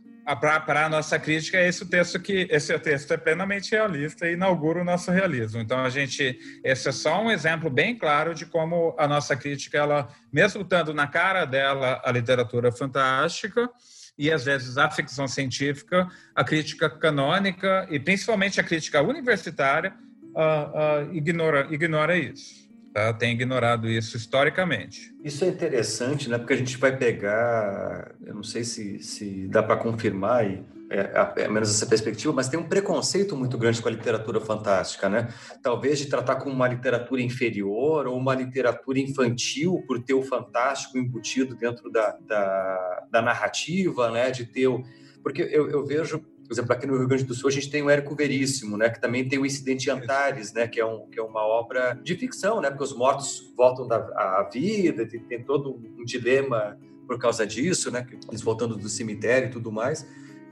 para 0.42 0.88
a 0.88 0.90
nossa 0.90 1.20
crítica, 1.20 1.62
esse 1.62 1.86
texto 1.86 2.20
que 2.20 2.48
esse 2.50 2.78
texto 2.80 3.14
é 3.14 3.18
plenamente 3.18 3.70
realista 3.72 4.28
e 4.28 4.34
inaugura 4.34 4.82
o 4.82 4.84
nosso 4.84 5.12
realismo. 5.12 5.62
Então 5.62 5.86
a 5.86 5.90
gente 5.92 6.40
esse 6.64 6.90
é 6.90 6.92
só 6.92 7.22
um 7.22 7.30
exemplo 7.30 7.70
bem 7.70 7.96
claro 7.96 8.34
de 8.34 8.48
como 8.48 8.96
a 8.98 9.08
nossa 9.08 9.36
crítica 9.36 9.78
ela 9.78 10.10
mesmo 10.34 10.64
estando 10.64 10.92
na 10.92 11.06
cara 11.06 11.46
dela 11.46 12.02
a 12.04 12.12
literatura 12.12 12.72
fantástica 12.72 13.70
e 14.18 14.32
às 14.32 14.44
vezes 14.44 14.76
a 14.76 14.90
ficção 14.90 15.28
científica, 15.28 16.08
a 16.36 16.44
crítica 16.44 16.90
canônica 16.90 17.88
e 17.92 18.00
principalmente 18.00 18.60
a 18.60 18.64
crítica 18.64 19.04
universitária 19.04 19.94
uh, 20.34 21.10
uh, 21.10 21.16
ignora 21.16 21.68
ignora 21.72 22.18
isso 22.18 22.67
tá? 22.94 23.14
tem 23.14 23.34
ignorado 23.34 23.90
isso 23.90 24.18
historicamente. 24.18 25.14
Isso 25.24 25.44
é 25.44 25.48
interessante, 25.48 26.30
né? 26.30 26.38
Porque 26.38 26.54
a 26.54 26.58
gente 26.58 26.78
vai 26.78 26.96
pegar, 26.96 28.16
eu 28.26 28.34
não 28.34 28.44
sei 28.44 28.64
se, 28.64 29.00
se 29.00 29.48
dá 29.48 29.62
para 29.62 29.78
confirmar 29.78 30.50
e 30.50 30.64
é, 30.90 31.44
é, 31.44 31.48
menos 31.50 31.70
essa 31.70 31.86
perspectiva, 31.86 32.32
mas 32.34 32.48
tem 32.48 32.60
um 32.60 32.68
preconceito 32.68 33.36
muito 33.36 33.58
grande 33.58 33.82
com 33.82 33.90
a 33.90 33.92
literatura 33.92 34.40
fantástica, 34.40 35.10
né? 35.10 35.28
Talvez 35.62 36.00
de 36.00 36.06
tratar 36.06 36.38
como 36.38 36.56
uma 36.56 36.68
literatura 36.68 37.22
inferior 37.22 38.08
ou 38.08 38.18
uma 38.18 38.34
literatura 38.34 38.98
infantil 39.00 39.84
por 39.86 40.02
ter 40.02 40.14
o 40.14 40.24
fantástico 40.24 40.98
embutido 40.98 41.56
dentro 41.56 41.92
da, 41.92 42.18
da, 42.26 43.08
da 43.12 43.22
narrativa, 43.22 44.12
né? 44.12 44.32
De 44.32 44.46
ter 44.46 44.68
o... 44.68 44.82
Porque 45.22 45.42
eu, 45.42 45.70
eu 45.70 45.86
vejo 45.86 46.24
por 46.48 46.54
exemplo, 46.54 46.72
aqui 46.72 46.88
no 46.88 46.98
Rio 46.98 47.08
Grande 47.08 47.26
do 47.26 47.34
Sul 47.34 47.50
a 47.50 47.52
gente 47.52 47.70
tem 47.70 47.84
o 47.84 47.90
Érico 47.90 48.16
Veríssimo, 48.16 48.78
né, 48.78 48.90
que 48.90 49.02
também 49.02 49.28
tem 49.28 49.38
o 49.38 49.46
Incidente 49.46 49.90
Antares, 49.92 50.54
né, 50.54 50.66
que 50.66 50.80
é, 50.80 50.86
um, 50.86 51.06
que 51.08 51.20
é 51.20 51.22
uma 51.22 51.42
obra 51.42 52.00
de 52.02 52.16
ficção, 52.16 52.62
né, 52.62 52.70
porque 52.70 52.84
os 52.84 52.96
mortos 52.96 53.54
voltam 53.56 53.86
da, 53.86 53.98
à 53.98 54.50
vida, 54.52 55.06
tem, 55.06 55.20
tem 55.20 55.44
todo 55.44 55.76
um 55.98 56.06
dilema 56.06 56.80
por 57.06 57.20
causa 57.20 57.46
disso, 57.46 57.92
né, 57.92 58.08
eles 58.30 58.42
voltando 58.42 58.78
do 58.78 58.88
cemitério 58.88 59.50
e 59.50 59.52
tudo 59.52 59.72
mais. 59.72 60.08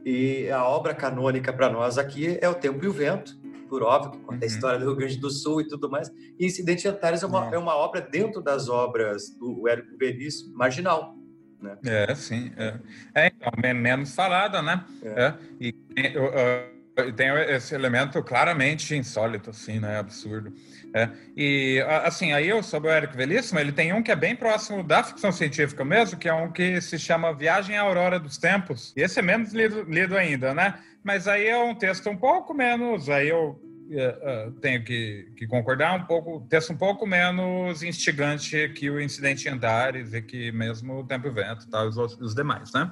E 0.06 0.50
a 0.52 0.64
obra 0.66 0.94
canônica 0.94 1.52
para 1.52 1.70
nós 1.70 1.98
aqui 1.98 2.38
é 2.42 2.48
O 2.48 2.54
Tempo 2.54 2.84
e 2.84 2.88
o 2.88 2.94
Vento, 2.94 3.38
por 3.70 3.82
óbvio, 3.82 4.12
que 4.12 4.18
conta 4.20 4.34
uhum. 4.34 4.44
a 4.44 4.46
história 4.46 4.80
do 4.80 4.86
Rio 4.86 4.96
Grande 4.96 5.18
do 5.18 5.32
Sul 5.32 5.62
e 5.62 5.68
tudo 5.68 5.90
mais. 5.90 6.12
E 6.38 6.46
Incidente 6.46 6.88
Antares 6.88 7.24
é 7.24 7.26
uma, 7.26 7.50
é. 7.50 7.56
é 7.56 7.58
uma 7.58 7.76
obra 7.76 8.02
dentro 8.02 8.42
das 8.42 8.70
obras 8.70 9.30
do 9.30 9.68
Érico 9.68 9.98
Veríssimo, 9.98 10.56
marginal, 10.56 11.16
né? 11.65 11.78
É, 11.86 12.15
sim. 12.15 12.51
É, 12.58 12.75
é 13.15 13.28
então, 13.28 13.51
menos 13.75 14.13
falada, 14.13 14.62
né? 14.62 14.84
É. 15.04 15.21
é 15.23 15.34
e 15.60 15.69
uh, 16.17 17.12
tem 17.13 17.30
esse 17.49 17.75
elemento 17.75 18.21
claramente 18.23 18.95
insólito, 18.95 19.49
assim, 19.49 19.80
né? 19.80 19.99
Absurdo. 19.99 20.54
É. 20.93 21.10
E, 21.36 21.84
assim, 22.04 22.32
aí 22.32 22.47
eu, 22.47 22.63
sobre 22.63 22.89
o 22.89 22.91
Érico 22.91 23.17
Velíssimo, 23.17 23.60
ele 23.60 23.73
tem 23.73 23.91
um 23.91 24.01
que 24.01 24.12
é 24.12 24.15
bem 24.15 24.36
próximo 24.36 24.82
da 24.82 25.04
ficção 25.04 25.32
científica 25.32 25.84
mesmo, 25.84 26.17
que 26.17 26.30
é 26.30 26.34
um 26.34 26.51
que 26.51 26.80
se 26.80 26.97
chama 26.97 27.34
Viagem 27.34 27.78
à 27.78 27.82
Aurora 27.82 28.17
dos 28.17 28.38
Tempos. 28.38 28.93
E 28.95 29.01
esse 29.01 29.19
é 29.19 29.21
menos 29.21 29.51
lido, 29.51 29.84
lido 29.84 30.15
ainda, 30.15 30.54
né? 30.54 30.75
Mas 31.04 31.28
aí 31.28 31.47
é 31.47 31.58
um 31.58 31.75
texto 31.75 32.10
um 32.10 32.15
pouco 32.15 32.54
menos, 32.54 33.10
aí 33.10 33.28
eu 33.28 33.60
uh, 33.91 34.52
tenho 34.60 34.84
que, 34.84 35.32
que, 35.36 35.48
concordar 35.48 35.95
um 35.95 36.06
pouco, 36.06 36.45
texto 36.50 36.74
um 36.74 36.78
pouco 36.78 37.06
menos 37.06 37.84
instigante 37.84 38.69
que 38.69 38.89
o 38.89 39.00
incidente 39.00 39.48
em 39.48 39.52
Andares 39.52 40.13
e 40.13 40.21
que 40.21 40.52
mesmo 40.52 41.00
o 41.00 41.04
Tempo 41.06 41.28
e 41.28 41.32
Vento, 41.32 41.69
tá, 41.69 41.84
os, 41.84 41.98
os 41.98 42.34
demais, 42.34 42.71
né? 42.74 42.91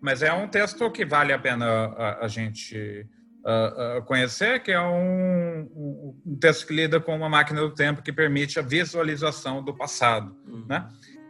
Mas 0.00 0.22
é 0.22 0.32
um 0.32 0.46
texto 0.46 0.90
que 0.90 1.04
vale 1.04 1.32
a 1.32 1.38
pena 1.38 1.66
a, 1.66 2.24
a 2.26 2.28
gente 2.28 3.06
uh, 3.44 3.98
uh, 3.98 4.02
conhecer, 4.02 4.62
que 4.62 4.70
é 4.70 4.80
um, 4.80 6.14
um, 6.26 6.36
texto 6.38 6.66
que 6.66 6.74
lida 6.74 7.00
com 7.00 7.16
uma 7.16 7.28
máquina 7.28 7.60
do 7.60 7.70
tempo 7.70 8.02
que 8.02 8.12
permite 8.12 8.58
a 8.58 8.62
visualização 8.62 9.62
do 9.62 9.74
passado, 9.74 10.36
uhum. 10.46 10.66
né? 10.68 10.88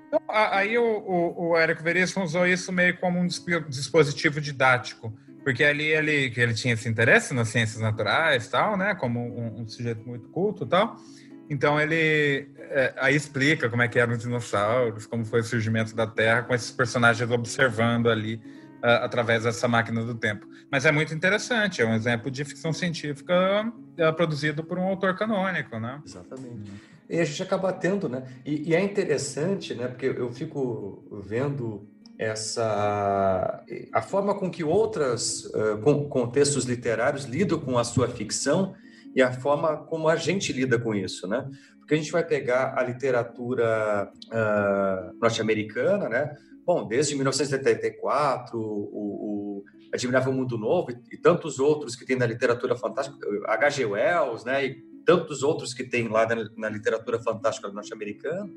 Então, 0.09 0.21
aí 0.29 0.77
o, 0.79 0.85
o, 0.85 1.49
o 1.49 1.57
Érico 1.57 1.83
Veríssimo 1.83 2.25
usou 2.25 2.47
isso 2.47 2.73
meio 2.73 2.97
como 2.99 3.19
um 3.19 3.27
dispositivo 3.27 4.41
didático 4.41 5.17
porque 5.45 5.63
ali 5.63 5.85
ele, 5.85 6.31
que 6.31 6.41
ele 6.41 6.55
tinha 6.55 6.73
esse 6.75 6.89
interesse 6.89 7.35
nas 7.35 7.49
ciências 7.49 7.81
naturais 7.81 8.49
tal, 8.49 8.77
né? 8.77 8.95
Como 8.95 9.21
um, 9.21 9.61
um 9.61 9.69
sujeito 9.69 10.09
muito 10.09 10.29
culto 10.31 10.65
tal. 10.65 10.97
Então 11.49 11.79
ele 11.79 12.49
é, 12.59 12.95
aí 12.97 13.15
explica 13.15 13.69
como 13.69 13.83
é 13.83 13.89
que 13.89 13.99
eram 13.99 14.15
os 14.15 14.19
dinossauros, 14.21 15.07
como 15.07 15.25
foi 15.25 15.41
o 15.41 15.45
surgimento 15.45 15.95
da 15.95 16.07
Terra, 16.07 16.43
com 16.43 16.55
esses 16.55 16.71
personagens 16.71 17.31
observando 17.31 18.09
ali 18.09 18.37
uh, 18.83 19.05
através 19.05 19.45
dessa 19.45 19.69
máquina 19.69 20.03
do 20.03 20.15
tempo. 20.15 20.47
Mas 20.73 20.87
é 20.87 20.91
muito 20.91 21.15
interessante, 21.15 21.83
é 21.83 21.87
um 21.87 21.95
exemplo 21.95 22.31
de 22.31 22.45
ficção 22.45 22.73
científica 22.73 23.35
uh, 23.67 24.13
produzido 24.15 24.65
por 24.65 24.79
um 24.79 24.85
autor 24.85 25.15
canônico, 25.17 25.79
né? 25.79 26.01
Exatamente. 26.05 26.73
E 27.09 27.21
a 27.21 27.25
gente 27.25 27.43
acaba 27.43 27.71
tendo, 27.71 28.09
né? 28.09 28.25
E, 28.47 28.71
e 28.71 28.75
é 28.75 28.83
interessante, 28.83 29.75
né? 29.75 29.89
Porque 29.89 30.07
eu 30.07 30.33
fico 30.33 31.07
vendo 31.29 31.87
essa 32.19 33.65
a 33.93 34.03
forma 34.03 34.35
com 34.35 34.51
que 34.51 34.63
outros 34.63 35.47
uh, 35.47 36.09
contextos 36.09 36.65
literários 36.65 37.25
lidam 37.25 37.59
com 37.59 37.77
a 37.77 37.85
sua 37.85 38.09
ficção 38.09 38.75
e 39.15 39.23
a 39.23 39.33
forma 39.33 39.77
como 39.77 40.09
a 40.09 40.17
gente 40.17 40.53
lida 40.53 40.79
com 40.79 40.95
isso, 40.95 41.27
né? 41.27 41.49
Porque 41.79 41.95
a 41.95 41.97
gente 41.97 42.13
vai 42.13 42.25
pegar 42.25 42.79
a 42.79 42.83
literatura 42.83 44.11
uh, 44.27 45.19
norte-americana, 45.21 46.09
né? 46.09 46.35
Bom, 46.65 46.87
desde 46.87 47.15
1974, 47.15 48.59
o, 48.59 48.63
o 48.63 49.65
Admirável 49.93 50.33
Mundo 50.33 50.57
Novo 50.57 50.91
e, 50.93 51.15
e, 51.15 51.19
tantos 51.19 51.59
outros 51.59 51.95
que 51.95 52.07
tem 52.07 52.17
na 52.17 52.27
literatura 52.27 52.75
fantástica, 52.75 53.19
H.G. 53.49 53.85
Wells, 53.85 54.45
né? 54.45 54.65
E 54.65 54.83
tantos 55.05 55.43
outros 55.43 55.75
que 55.75 55.85
tem 55.85 56.09
lá 56.09 56.27
na, 56.27 56.49
na 56.57 56.69
literatura 56.69 57.21
fantástica 57.21 57.69
norte-americana, 57.69 58.49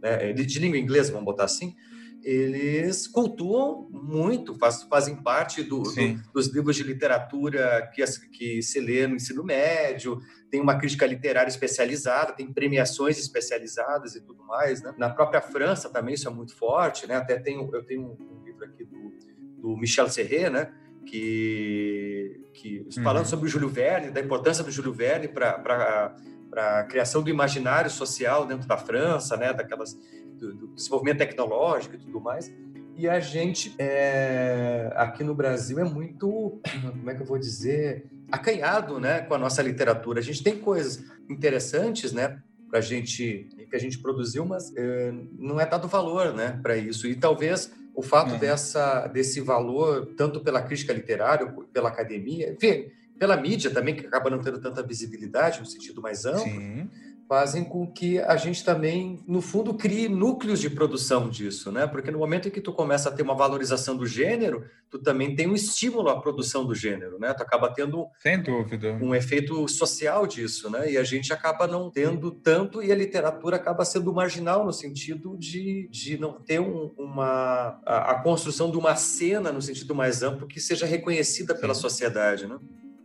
né? 0.00 0.32
de 0.32 0.58
língua 0.60 0.78
inglesa, 0.78 1.10
vamos 1.10 1.24
botar 1.24 1.44
assim 1.44 1.74
eles 2.22 3.06
cultuam 3.06 3.88
muito, 3.90 4.54
faz, 4.54 4.82
fazem 4.84 5.16
parte 5.16 5.62
do, 5.62 5.82
do, 5.82 6.22
dos 6.32 6.48
livros 6.48 6.76
de 6.76 6.82
literatura 6.82 7.90
que, 7.94 8.02
que 8.32 8.62
se 8.62 8.80
lê 8.80 9.06
no 9.06 9.16
ensino 9.16 9.44
médio, 9.44 10.20
tem 10.50 10.60
uma 10.60 10.76
crítica 10.76 11.06
literária 11.06 11.48
especializada, 11.48 12.32
tem 12.32 12.52
premiações 12.52 13.18
especializadas 13.18 14.14
e 14.14 14.20
tudo 14.20 14.44
mais. 14.44 14.82
Né? 14.82 14.94
Na 14.98 15.10
própria 15.10 15.40
França 15.40 15.88
também 15.88 16.14
isso 16.14 16.28
é 16.28 16.30
muito 16.30 16.54
forte, 16.54 17.06
né? 17.06 17.16
até 17.16 17.38
tenho, 17.38 17.70
eu 17.72 17.84
tenho 17.84 18.16
um 18.20 18.44
livro 18.44 18.64
aqui 18.64 18.84
do, 18.84 19.12
do 19.58 19.76
Michel 19.76 20.08
Serret, 20.08 20.50
né? 20.50 20.72
que, 21.06 22.40
que 22.52 22.86
falando 23.02 23.24
uhum. 23.24 23.30
sobre 23.30 23.46
o 23.46 23.48
Júlio 23.48 23.68
Verne, 23.68 24.10
da 24.10 24.20
importância 24.20 24.64
do 24.64 24.70
Júlio 24.70 24.92
Verne 24.92 25.28
para 25.28 26.16
a 26.54 26.84
criação 26.84 27.22
do 27.22 27.30
imaginário 27.30 27.90
social 27.90 28.46
dentro 28.46 28.66
da 28.66 28.76
França, 28.76 29.36
né? 29.36 29.52
daquelas 29.52 29.96
do, 30.38 30.54
do 30.54 30.68
desenvolvimento 30.68 31.18
tecnológico 31.18 31.94
e 31.96 31.98
tudo 31.98 32.20
mais. 32.20 32.52
E 32.96 33.08
a 33.08 33.20
gente, 33.20 33.74
é, 33.78 34.90
aqui 34.96 35.22
no 35.22 35.34
Brasil, 35.34 35.78
é 35.78 35.84
muito, 35.84 36.60
como 36.82 37.10
é 37.10 37.14
que 37.14 37.20
eu 37.20 37.26
vou 37.26 37.38
dizer, 37.38 38.06
acanhado 38.32 38.98
né, 38.98 39.20
com 39.20 39.34
a 39.34 39.38
nossa 39.38 39.62
literatura. 39.62 40.20
A 40.20 40.22
gente 40.22 40.42
tem 40.42 40.58
coisas 40.58 41.04
interessantes, 41.28 42.12
né? 42.12 42.40
Para 42.70 42.78
a 42.78 42.82
gente, 42.82 43.48
que 43.68 43.76
a 43.76 43.78
gente 43.78 43.98
produziu, 43.98 44.44
mas 44.44 44.74
é, 44.76 45.12
não 45.38 45.60
é 45.60 45.66
dado 45.66 45.86
valor 45.86 46.32
né, 46.32 46.58
para 46.62 46.76
isso. 46.76 47.06
E 47.06 47.14
talvez 47.14 47.70
o 47.94 48.02
fato 48.02 48.34
é. 48.34 48.38
dessa, 48.38 49.06
desse 49.06 49.40
valor, 49.40 50.14
tanto 50.16 50.40
pela 50.40 50.62
crítica 50.62 50.92
literária, 50.92 51.46
pela 51.72 51.88
academia, 51.88 52.52
enfim, 52.52 52.90
pela 53.18 53.36
mídia 53.36 53.70
também, 53.70 53.94
que 53.94 54.06
acaba 54.06 54.30
não 54.30 54.40
tendo 54.40 54.60
tanta 54.60 54.82
visibilidade 54.82 55.60
no 55.60 55.66
sentido 55.66 56.00
mais 56.02 56.24
amplo, 56.24 56.44
Sim 56.44 56.88
fazem 57.28 57.64
com 57.64 57.86
que 57.86 58.18
a 58.20 58.36
gente 58.36 58.64
também, 58.64 59.22
no 59.26 59.40
fundo, 59.40 59.74
crie 59.74 60.08
núcleos 60.08 60.60
de 60.60 60.70
produção 60.70 61.28
disso, 61.28 61.72
né? 61.72 61.86
Porque 61.86 62.10
no 62.10 62.18
momento 62.18 62.48
em 62.48 62.50
que 62.50 62.60
tu 62.60 62.72
começa 62.72 63.08
a 63.08 63.12
ter 63.12 63.22
uma 63.22 63.34
valorização 63.34 63.96
do 63.96 64.06
gênero, 64.06 64.64
tu 64.88 64.98
também 64.98 65.34
tem 65.34 65.48
um 65.48 65.54
estímulo 65.54 66.08
à 66.08 66.20
produção 66.20 66.64
do 66.64 66.74
gênero, 66.74 67.18
né? 67.18 67.34
Tu 67.34 67.42
acaba 67.42 67.72
tendo 67.72 68.06
Sem 68.22 68.40
dúvida. 68.40 68.92
um 69.02 69.14
efeito 69.14 69.66
social 69.68 70.26
disso, 70.26 70.70
né? 70.70 70.90
E 70.92 70.96
a 70.96 71.04
gente 71.04 71.32
acaba 71.32 71.66
não 71.66 71.90
tendo 71.90 72.30
tanto 72.30 72.82
e 72.82 72.92
a 72.92 72.94
literatura 72.94 73.56
acaba 73.56 73.84
sendo 73.84 74.12
marginal 74.12 74.64
no 74.64 74.72
sentido 74.72 75.36
de, 75.36 75.88
de 75.90 76.18
não 76.18 76.32
ter 76.32 76.60
um, 76.60 76.92
uma 76.96 77.80
a, 77.84 78.12
a, 78.12 78.22
construção 78.22 78.70
de 78.70 78.76
uma 78.76 78.94
cena 78.94 79.50
no 79.50 79.60
sentido 79.60 79.94
mais 79.94 80.22
amplo 80.22 80.46
que 80.46 80.60
seja 80.60 80.86
reconhecida 80.86 81.54
pela 81.54 81.74
Sim. 81.74 81.80
sociedade, 81.80 82.46
né? 82.46 82.56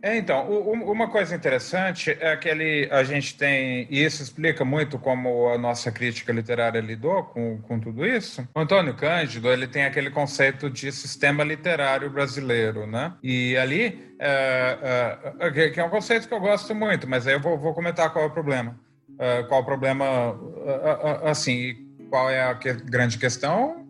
É, 0.02 0.16
então, 0.16 0.48
uma 0.50 1.06
coisa 1.06 1.32
interessante 1.36 2.16
é 2.18 2.36
que 2.36 2.48
ele, 2.48 2.88
a 2.90 3.04
gente 3.04 3.36
tem, 3.36 3.86
e 3.88 4.04
isso 4.04 4.20
explica 4.20 4.64
muito 4.64 4.98
como 4.98 5.48
a 5.48 5.56
nossa 5.56 5.92
crítica 5.92 6.32
literária 6.32 6.80
lidou 6.80 7.22
com, 7.22 7.58
com 7.62 7.78
tudo 7.78 8.04
isso. 8.04 8.46
O 8.52 8.58
Antônio 8.58 8.94
Cândido, 8.94 9.48
ele 9.48 9.68
tem 9.68 9.84
aquele 9.84 10.10
conceito 10.10 10.68
de 10.68 10.90
sistema 10.90 11.44
literário 11.44 12.10
brasileiro, 12.10 12.84
né? 12.84 13.14
E 13.22 13.56
ali, 13.56 14.12
é, 14.18 15.36
é, 15.38 15.70
que 15.70 15.78
é 15.78 15.84
um 15.84 15.90
conceito 15.90 16.26
que 16.26 16.34
eu 16.34 16.40
gosto 16.40 16.74
muito, 16.74 17.08
mas 17.08 17.28
aí 17.28 17.34
eu 17.34 17.40
vou, 17.40 17.56
vou 17.56 17.72
comentar 17.72 18.12
qual 18.12 18.24
é 18.24 18.28
o 18.28 18.32
problema. 18.32 18.76
Uh, 19.10 19.46
qual 19.46 19.60
o 19.60 19.64
problema, 19.64 20.32
uh, 20.32 21.28
assim, 21.28 21.76
qual 22.10 22.28
é 22.28 22.42
a 22.42 22.54
grande 22.54 23.18
questão 23.18 23.86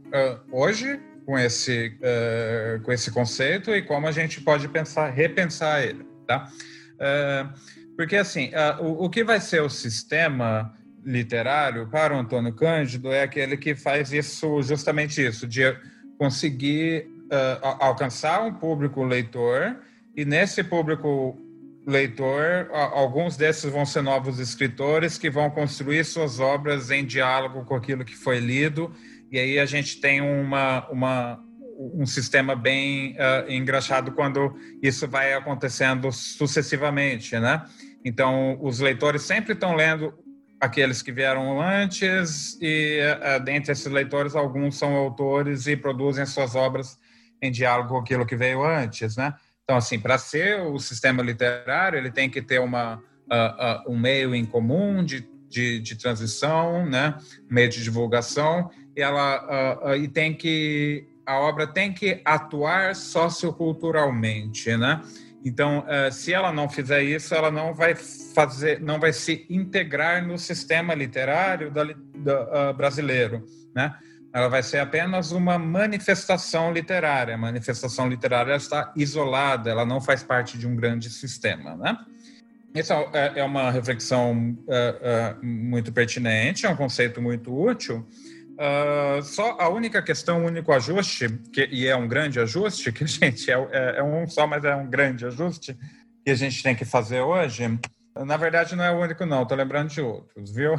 hoje 0.51 1.01
com 1.25 1.39
esse, 1.39 1.97
com 2.83 2.93
esse 2.93 3.11
conceito 3.11 3.71
e 3.71 3.83
como 3.83 4.07
a 4.07 4.13
gente 4.13 4.41
pode 4.41 4.69
pensar, 4.69 5.11
repensar 5.11 5.83
ele, 5.83 6.05
tá? 6.27 6.51
porque, 7.97 8.17
assim, 8.17 8.51
o, 8.81 9.05
o 9.05 9.11
que 9.11 9.23
vai 9.23 9.41
ser 9.41 9.63
o 9.63 9.69
sistema 9.69 10.75
literário 11.05 11.89
para 11.89 12.15
o 12.15 12.19
Antônio 12.19 12.53
Cândido 12.53 13.13
é 13.13 13.23
aquele 13.23 13.57
que 13.57 13.75
faz 13.75 14.13
isso, 14.13 14.63
justamente 14.63 15.25
isso, 15.25 15.47
de 15.47 15.77
conseguir 16.19 17.07
uh, 17.33 17.67
alcançar 17.81 18.43
um 18.43 18.55
público 18.55 19.03
leitor 19.03 19.77
e 20.15 20.25
nesse 20.25 20.63
público 20.63 21.39
leitor, 21.85 22.69
alguns 22.71 23.37
desses 23.37 23.71
vão 23.73 23.85
ser 23.85 24.03
novos 24.03 24.39
escritores 24.39 25.19
que 25.19 25.29
vão 25.29 25.51
construir 25.51 26.05
suas 26.05 26.39
obras 26.39 26.93
em 26.93 27.05
diálogo 27.05 27.65
com 27.65 27.75
aquilo 27.75 28.05
que 28.05 28.15
foi 28.15 28.39
lido 28.39 28.95
e 29.33 29.39
aí 29.39 29.59
a 29.59 29.67
gente 29.67 30.01
tem 30.01 30.21
uma, 30.21 30.87
uma 30.91 31.43
um 31.95 32.07
sistema 32.07 32.55
bem 32.55 33.17
uh, 33.17 33.51
engraxado 33.51 34.13
quando 34.13 34.55
isso 34.81 35.09
vai 35.09 35.33
acontecendo 35.33 36.13
sucessivamente, 36.13 37.37
né? 37.39 37.65
Então, 38.05 38.59
os 38.61 38.79
leitores 38.79 39.23
sempre 39.23 39.55
estão 39.55 39.75
lendo 39.75 40.15
aqueles 40.61 41.03
que 41.03 41.11
vieram 41.11 41.61
antes 41.61 42.57
e 42.61 43.01
uh, 43.01 43.43
dentre 43.43 43.73
esses 43.73 43.91
leitores 43.91 44.37
alguns 44.37 44.77
são 44.77 44.95
autores 44.95 45.67
e 45.67 45.77
produzem 45.77 46.25
suas 46.25 46.55
obras 46.55 46.97
em 47.41 47.51
diálogo 47.51 47.89
com 47.89 47.99
aquilo 47.99 48.25
que 48.25 48.37
veio 48.37 48.65
antes, 48.65 49.17
né? 49.17 49.35
Então, 49.65 49.77
assim, 49.77 49.99
para 49.99 50.19
ser 50.19 50.61
o 50.61 50.79
sistema 50.79 51.23
literário, 51.23 51.99
ele 51.99 52.11
tem 52.11 52.29
que 52.29 52.43
ter 52.43 52.61
uma, 52.61 52.97
uh, 52.97 53.89
uh, 53.89 53.93
um 53.93 53.99
meio 53.99 54.35
em 54.35 54.45
comum 54.45 55.05
de, 55.05 55.27
de, 55.49 55.81
de, 55.81 55.97
transição, 55.97 56.87
né? 56.87 57.17
Meio 57.51 57.69
de 57.69 57.83
divulgação, 57.83 58.71
ela 58.97 59.97
e 59.97 60.09
tem 60.09 60.35
que 60.35 61.07
a 61.25 61.39
obra 61.39 61.67
tem 61.67 61.93
que 61.93 62.21
atuar 62.25 62.95
socioculturalmente, 62.95 64.77
né? 64.77 65.01
Então, 65.45 65.85
eh, 65.89 66.11
se 66.11 66.33
ela 66.33 66.53
não 66.53 66.69
fizer 66.69 67.03
isso, 67.03 67.35
ela 67.35 67.51
não 67.51 67.75
vai 67.75 67.95
fazer, 67.95 68.81
não 68.81 69.01
vai 69.01 69.13
se 69.13 69.45
integrar 69.51 70.25
no 70.25 70.39
sistema 70.39 70.95
literário 70.95 71.71
da, 71.71 71.85
da, 71.85 72.71
uh, 72.71 72.75
brasileiro, 72.75 73.45
né? 73.75 73.95
Ela 74.33 74.49
vai 74.49 74.63
ser 74.63 74.79
apenas 74.79 75.33
uma 75.33 75.59
manifestação 75.59 76.73
literária. 76.73 77.35
A 77.35 77.39
manifestação 77.39 78.09
literária 78.09 78.55
está 78.55 78.93
isolada, 78.97 79.71
ela 79.71 79.85
não 79.85 80.01
faz 80.01 80.23
parte 80.23 80.57
de 80.57 80.67
um 80.67 80.77
grande 80.77 81.11
sistema, 81.11 81.77
né? 81.77 81.99
Essa 82.73 82.95
é, 83.13 83.41
é 83.41 83.45
uma 83.45 83.71
reflexão 83.71 84.57
uh, 84.67 85.43
uh, 85.43 85.45
muito 85.45 85.93
pertinente, 85.93 86.65
é 86.67 86.71
um 86.71 86.77
conceito 86.77 87.21
muito 87.21 87.53
útil, 87.53 88.07
Uh, 88.63 89.21
só 89.25 89.57
a 89.59 89.69
única 89.69 90.01
questão, 90.01 90.45
o 90.45 90.47
único 90.47 90.73
ajuste, 90.73 91.29
que, 91.53 91.69
e 91.73 91.89
é 91.89 91.97
um 91.97 92.07
grande 92.07 92.39
ajuste, 92.39 92.93
que 92.93 93.05
gente 93.09 93.51
é, 93.51 93.55
é, 93.55 93.99
é, 93.99 94.03
um 94.05 94.25
só, 94.29 94.47
mas 94.47 94.65
é 94.65 94.73
um 94.77 94.89
grande 94.89 95.27
ajuste 95.27 95.77
que 96.25 96.31
a 96.31 96.35
gente 96.37 96.63
tem 96.63 96.73
que 96.73 96.85
fazer 96.85 97.23
hoje. 97.23 97.77
Na 98.15 98.37
verdade, 98.37 98.77
não 98.77 98.85
é 98.85 98.93
o 98.93 99.01
único, 99.01 99.27
não, 99.27 99.43
estou 99.43 99.57
lembrando 99.57 99.89
de 99.89 100.01
outros, 100.01 100.55
viu? 100.55 100.75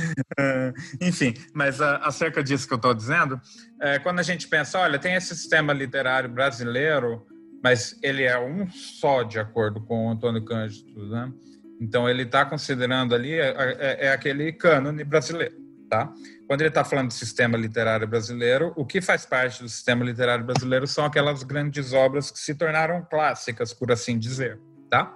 Enfim, 1.02 1.34
mas 1.52 1.78
uh, 1.78 1.98
acerca 2.00 2.42
disso 2.42 2.66
que 2.66 2.72
eu 2.72 2.76
estou 2.76 2.94
dizendo, 2.94 3.38
é, 3.82 3.98
quando 3.98 4.20
a 4.20 4.22
gente 4.22 4.48
pensa, 4.48 4.78
olha, 4.78 4.98
tem 4.98 5.14
esse 5.14 5.36
sistema 5.36 5.74
literário 5.74 6.30
brasileiro, 6.30 7.26
mas 7.62 7.98
ele 8.02 8.22
é 8.22 8.38
um 8.38 8.70
só, 8.70 9.24
de 9.24 9.38
acordo 9.38 9.82
com 9.82 10.06
o 10.06 10.10
Antônio 10.10 10.42
Cândido, 10.42 11.06
né? 11.10 11.30
Então, 11.78 12.08
ele 12.08 12.22
está 12.22 12.46
considerando 12.46 13.14
ali, 13.14 13.34
é, 13.34 13.54
é, 13.78 14.06
é 14.06 14.12
aquele 14.12 14.52
cânone 14.52 15.04
brasileiro, 15.04 15.54
tá? 15.90 16.10
Quando 16.48 16.62
ele 16.62 16.70
está 16.70 16.82
falando 16.82 17.08
do 17.08 17.12
sistema 17.12 17.58
literário 17.58 18.08
brasileiro, 18.08 18.72
o 18.74 18.84
que 18.84 19.02
faz 19.02 19.26
parte 19.26 19.62
do 19.62 19.68
sistema 19.68 20.02
literário 20.02 20.42
brasileiro 20.42 20.86
são 20.86 21.04
aquelas 21.04 21.42
grandes 21.42 21.92
obras 21.92 22.30
que 22.30 22.38
se 22.38 22.54
tornaram 22.54 23.06
clássicas, 23.08 23.74
por 23.74 23.92
assim 23.92 24.18
dizer, 24.18 24.58
tá? 24.88 25.14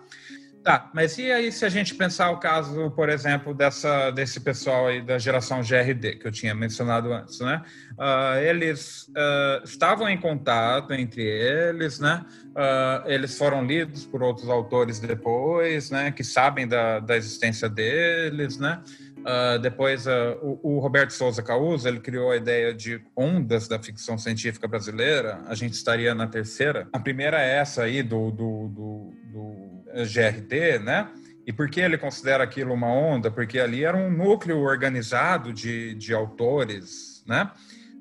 Tá, 0.62 0.90
mas 0.95 1.18
e 1.18 1.33
aí 1.33 1.51
se 1.51 1.64
a 1.64 1.68
gente 1.68 1.95
pensar 1.95 2.31
o 2.31 2.38
caso, 2.38 2.90
por 2.92 3.09
exemplo, 3.09 3.53
dessa, 3.53 4.11
desse 4.11 4.38
pessoal 4.38 4.87
aí 4.87 5.03
da 5.03 5.18
geração 5.18 5.61
GRD, 5.61 6.16
que 6.16 6.27
eu 6.27 6.31
tinha 6.31 6.55
mencionado 6.55 7.12
antes, 7.12 7.40
né? 7.40 7.62
Uh, 7.92 8.38
eles 8.38 9.09
uh, 9.09 9.64
estavam 9.64 10.09
em 10.09 10.16
contato 10.16 10.92
entre 10.92 11.23
eles, 11.23 11.99
né? 11.99 12.25
Uh, 12.51 13.09
eles 13.09 13.37
foram 13.37 13.64
lidos 13.64 14.07
por 14.07 14.23
outros 14.23 14.49
autores 14.49 15.01
depois, 15.01 15.90
né? 15.90 16.12
Que 16.12 16.23
sabem 16.23 16.68
da, 16.68 17.01
da 17.01 17.16
existência 17.16 17.68
deles, 17.68 18.57
né? 18.57 18.81
Uh, 19.23 19.59
depois, 19.61 20.07
uh, 20.07 20.37
o, 20.43 20.77
o, 20.77 20.79
Roberto 20.81 21.11
Souza 21.13 21.43
Causa, 21.43 21.89
ele 21.89 22.01
criou 22.01 22.33
a 22.33 22.37
ideia 22.37 22.75
de 22.75 23.01
ondas 23.17 23.69
da 23.69 23.79
ficção 23.79 24.19
científica 24.19 24.67
brasileira. 24.67 25.41
A 25.47 25.55
gente 25.55 25.75
estaria 25.75 26.15
na 26.15 26.27
terceira. 26.27 26.89
A 26.93 26.99
primeira 26.99 27.41
é 27.41 27.57
essa 27.59 27.85
aí 27.85 28.03
do, 28.03 28.31
do, 28.33 28.69
do, 28.69 29.13
do 29.33 30.05
GRT, 30.05 30.81
né? 30.81 31.09
E 31.47 31.53
por 31.53 31.71
que 31.71 31.81
ele 31.81 31.97
considera 31.97 32.43
aquilo 32.43 32.75
uma 32.75 32.89
onda? 32.89 33.31
Porque 33.31 33.59
ali 33.61 33.85
era 33.85 33.97
um 33.97 34.11
núcleo 34.11 34.59
organizado 34.59 35.53
de, 35.53 35.95
de 35.95 36.13
autores, 36.13 37.25
né? 37.27 37.51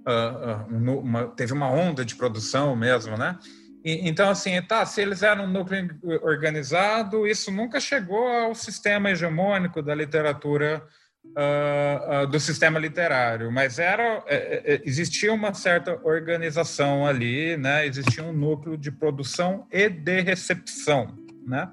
Uh, 0.01 0.73
um, 0.73 0.99
uma, 0.99 1.27
teve 1.27 1.53
uma 1.53 1.69
onda 1.69 2.03
de 2.03 2.15
produção 2.15 2.75
mesmo, 2.75 3.15
né? 3.15 3.37
E, 3.85 4.07
então, 4.09 4.29
assim, 4.29 4.59
tá, 4.61 4.85
se 4.85 5.01
eles 5.01 5.21
eram 5.21 5.45
um 5.45 5.51
núcleo 5.51 5.89
organizado, 6.23 7.27
isso 7.27 7.51
nunca 7.51 7.79
chegou 7.79 8.27
ao 8.27 8.55
sistema 8.55 9.11
hegemônico 9.11 9.81
da 9.81 9.93
literatura 9.93 10.83
uh, 11.25 12.23
uh, 12.23 12.27
do 12.27 12.39
sistema 12.39 12.79
literário, 12.79 13.51
mas 13.51 13.79
era 13.79 14.23
é, 14.25 14.35
é, 14.35 14.73
é, 14.73 14.81
existia 14.85 15.33
uma 15.33 15.53
certa 15.53 15.99
organização 16.03 17.05
ali, 17.05 17.55
né? 17.57 17.85
Existia 17.85 18.23
um 18.23 18.33
núcleo 18.33 18.77
de 18.77 18.91
produção 18.91 19.67
e 19.71 19.89
de 19.89 20.21
recepção, 20.21 21.15
né? 21.45 21.71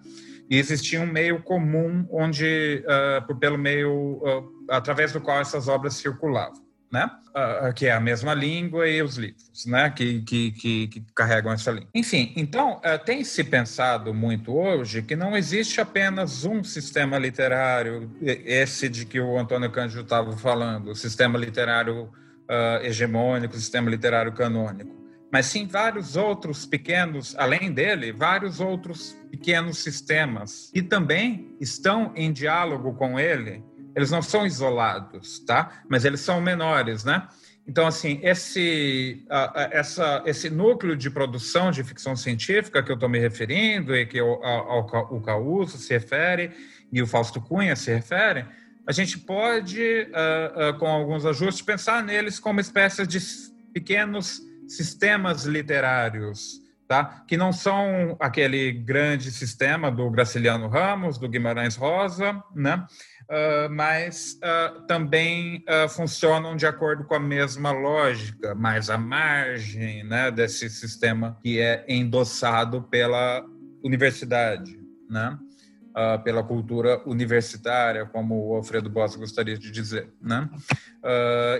E 0.51 0.57
existia 0.59 1.01
um 1.01 1.07
meio 1.07 1.43
comum 1.43 2.07
onde, 2.11 2.83
uh, 2.87 3.39
pelo 3.39 3.59
meio 3.59 4.55
através 4.71 5.13
do 5.13 5.21
qual 5.21 5.41
essas 5.41 5.69
obras 5.69 5.95
circulavam 5.95 6.68
né? 6.91 7.11
Uh, 7.29 7.73
que 7.73 7.87
é 7.87 7.93
a 7.93 8.01
mesma 8.01 8.35
língua 8.35 8.89
e 8.89 9.03
os 9.03 9.17
livros, 9.17 9.67
né? 9.67 9.91
Que, 9.91 10.23
que, 10.23 10.53
que, 10.53 10.89
que 10.89 11.05
carregam 11.15 11.53
essa 11.53 11.71
língua. 11.71 11.89
Enfim, 11.95 12.33
então 12.35 12.79
uh, 12.79 13.05
tem 13.05 13.23
se 13.23 13.45
pensado 13.45 14.13
muito 14.15 14.57
hoje 14.57 15.03
que 15.03 15.15
não 15.15 15.37
existe 15.37 15.81
apenas 15.81 16.45
um 16.45 16.65
sistema 16.65 17.19
literário, 17.19 18.11
esse 18.21 18.89
de 18.89 19.05
que 19.05 19.21
o 19.21 19.39
Antônio 19.39 19.71
Cândido 19.71 20.03
estava 20.03 20.37
falando, 20.37 20.91
o 20.91 20.95
sistema 20.95 21.39
literário 21.39 22.05
uh, 22.05 22.85
hegemônico, 22.85 23.55
o 23.55 23.59
sistema 23.59 23.91
literário 23.91 24.33
canônico, 24.33 24.97
mas 25.31 25.47
sim 25.47 25.67
vários 25.67 26.17
outros 26.17 26.65
pequenos, 26.65 27.37
além 27.37 27.71
dele, 27.71 28.13
vários 28.13 28.61
outros 28.61 29.15
pequenos 29.31 29.79
sistemas 29.79 30.71
que 30.73 30.83
também 30.83 31.55
estão 31.61 32.13
em 32.17 32.33
diálogo 32.33 32.95
com 32.95 33.21
ele 33.21 33.63
eles 33.99 34.13
não 34.13 34.23
são 34.23 34.47
isolados, 34.47 35.41
tá? 35.41 35.83
Mas 35.89 36.05
eles 36.05 36.21
são 36.21 36.41
menores, 36.41 37.03
né? 37.03 37.27
Então, 37.67 37.85
assim, 37.85 38.21
esse, 38.23 39.27
essa, 39.73 40.23
esse 40.25 40.49
núcleo 40.49 40.97
de 40.97 41.11
produção 41.11 41.73
de 41.73 41.83
ficção 41.83 42.15
científica 42.15 42.81
que 42.81 42.93
eu 42.93 42.95
estou 42.95 43.09
me 43.09 43.19
referindo 43.19 43.97
e 43.97 44.07
que 44.07 44.23
o, 44.23 44.35
ao, 44.45 44.87
o 45.11 45.21
Causo 45.21 45.77
se 45.79 45.93
refere 45.93 46.53
e 46.93 47.03
o 47.03 47.09
Fausto 47.09 47.41
Cunha 47.41 47.75
se 47.75 47.93
refere, 47.93 48.47
a 48.87 48.93
gente 48.93 49.19
pode, 49.19 49.83
uh, 49.83 50.71
uh, 50.71 50.79
com 50.79 50.87
alguns 50.87 51.27
ajustes, 51.27 51.61
pensar 51.61 52.05
neles 52.05 52.39
como 52.39 52.61
espécies 52.61 53.09
de 53.09 53.19
pequenos 53.75 54.41
sistemas 54.69 55.45
literários, 55.45 56.61
tá? 56.87 57.25
que 57.27 57.37
não 57.37 57.53
são 57.53 58.17
aquele 58.21 58.71
grande 58.71 59.33
sistema 59.33 59.91
do 59.91 60.09
Graciliano 60.09 60.69
Ramos, 60.69 61.19
do 61.19 61.29
Guimarães 61.29 61.75
Rosa, 61.75 62.41
né? 62.55 62.87
Uh, 63.29 63.71
mas 63.71 64.39
uh, 64.43 64.87
também 64.87 65.65
uh, 65.69 65.89
funcionam 65.89 66.57
de 66.57 66.67
acordo 66.67 67.05
com 67.05 67.15
a 67.15 67.21
mesma 67.21 67.71
lógica, 67.71 68.55
mais 68.55 68.91
à 68.91 68.99
margem 68.99 70.05
né, 70.05 70.31
desse 70.31 70.69
sistema 70.69 71.39
que 71.43 71.61
é 71.61 71.85
endossado 71.89 72.83
pela 72.83 73.45
universidade, 73.83 74.79
né? 75.09 75.39
pela 76.23 76.45
cultura 76.45 77.03
universitária, 77.07 78.07
como 78.07 78.51
o 78.51 78.55
Alfredo 78.55 78.89
Boss 78.89 79.17
gostaria 79.17 79.59
de 79.59 79.69
dizer. 79.69 80.09
Né? 80.23 80.49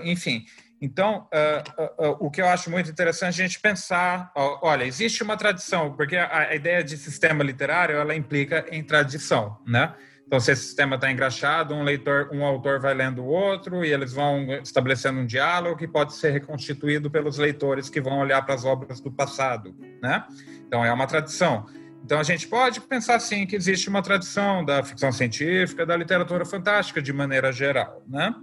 enfim, 0.05 0.45
então, 0.81 1.27
uh, 1.33 1.81
uh, 1.81 2.11
uh, 2.11 2.17
o 2.21 2.31
que 2.31 2.41
eu 2.41 2.47
acho 2.47 2.69
muito 2.69 2.89
interessante 2.89 3.41
é 3.41 3.43
a 3.43 3.47
gente 3.47 3.59
pensar, 3.59 4.31
olha, 4.61 4.85
existe 4.85 5.21
uma 5.21 5.35
tradição, 5.35 5.93
porque 5.93 6.15
a, 6.15 6.49
a, 6.49 6.55
ideia 6.55 6.83
de 6.83 6.97
sistema 6.97 7.43
literário, 7.43 7.97
ela 7.97 8.15
implica 8.15 8.65
em 8.71 8.81
tradição, 8.81 9.57
né? 9.67 9.93
Então, 10.29 10.39
se 10.39 10.51
esse 10.51 10.65
sistema 10.65 10.93
está 10.93 11.11
engraxado, 11.11 11.73
um 11.73 11.81
leitor, 11.81 12.29
um 12.31 12.45
autor 12.45 12.79
vai 12.79 12.93
lendo 12.93 13.23
o 13.23 13.25
outro 13.25 13.83
e 13.83 13.91
eles 13.91 14.13
vão 14.13 14.45
estabelecendo 14.61 15.19
um 15.19 15.25
diálogo 15.25 15.75
que 15.75 15.87
pode 15.87 16.13
ser 16.13 16.29
reconstituído 16.29 17.09
pelos 17.09 17.39
leitores 17.39 17.89
que 17.89 17.99
vão 17.99 18.19
olhar 18.19 18.43
para 18.43 18.53
as 18.53 18.63
obras 18.63 19.01
do 19.01 19.11
passado, 19.11 19.75
né? 19.99 20.23
Então, 20.67 20.85
é 20.85 20.93
uma 20.93 21.07
tradição. 21.07 21.65
Então 22.05 22.19
a 22.19 22.23
gente 22.23 22.47
pode 22.47 22.79
pensar 22.81 23.15
assim 23.15 23.45
que 23.47 23.55
existe 23.55 23.89
uma 23.89 24.03
tradição 24.03 24.63
da 24.63 24.83
ficção 24.83 25.11
científica, 25.11 25.85
da 25.85 25.97
literatura 25.97 26.45
fantástica 26.45 27.01
de 27.01 27.11
maneira 27.11 27.51
geral, 27.51 28.03
né? 28.07 28.33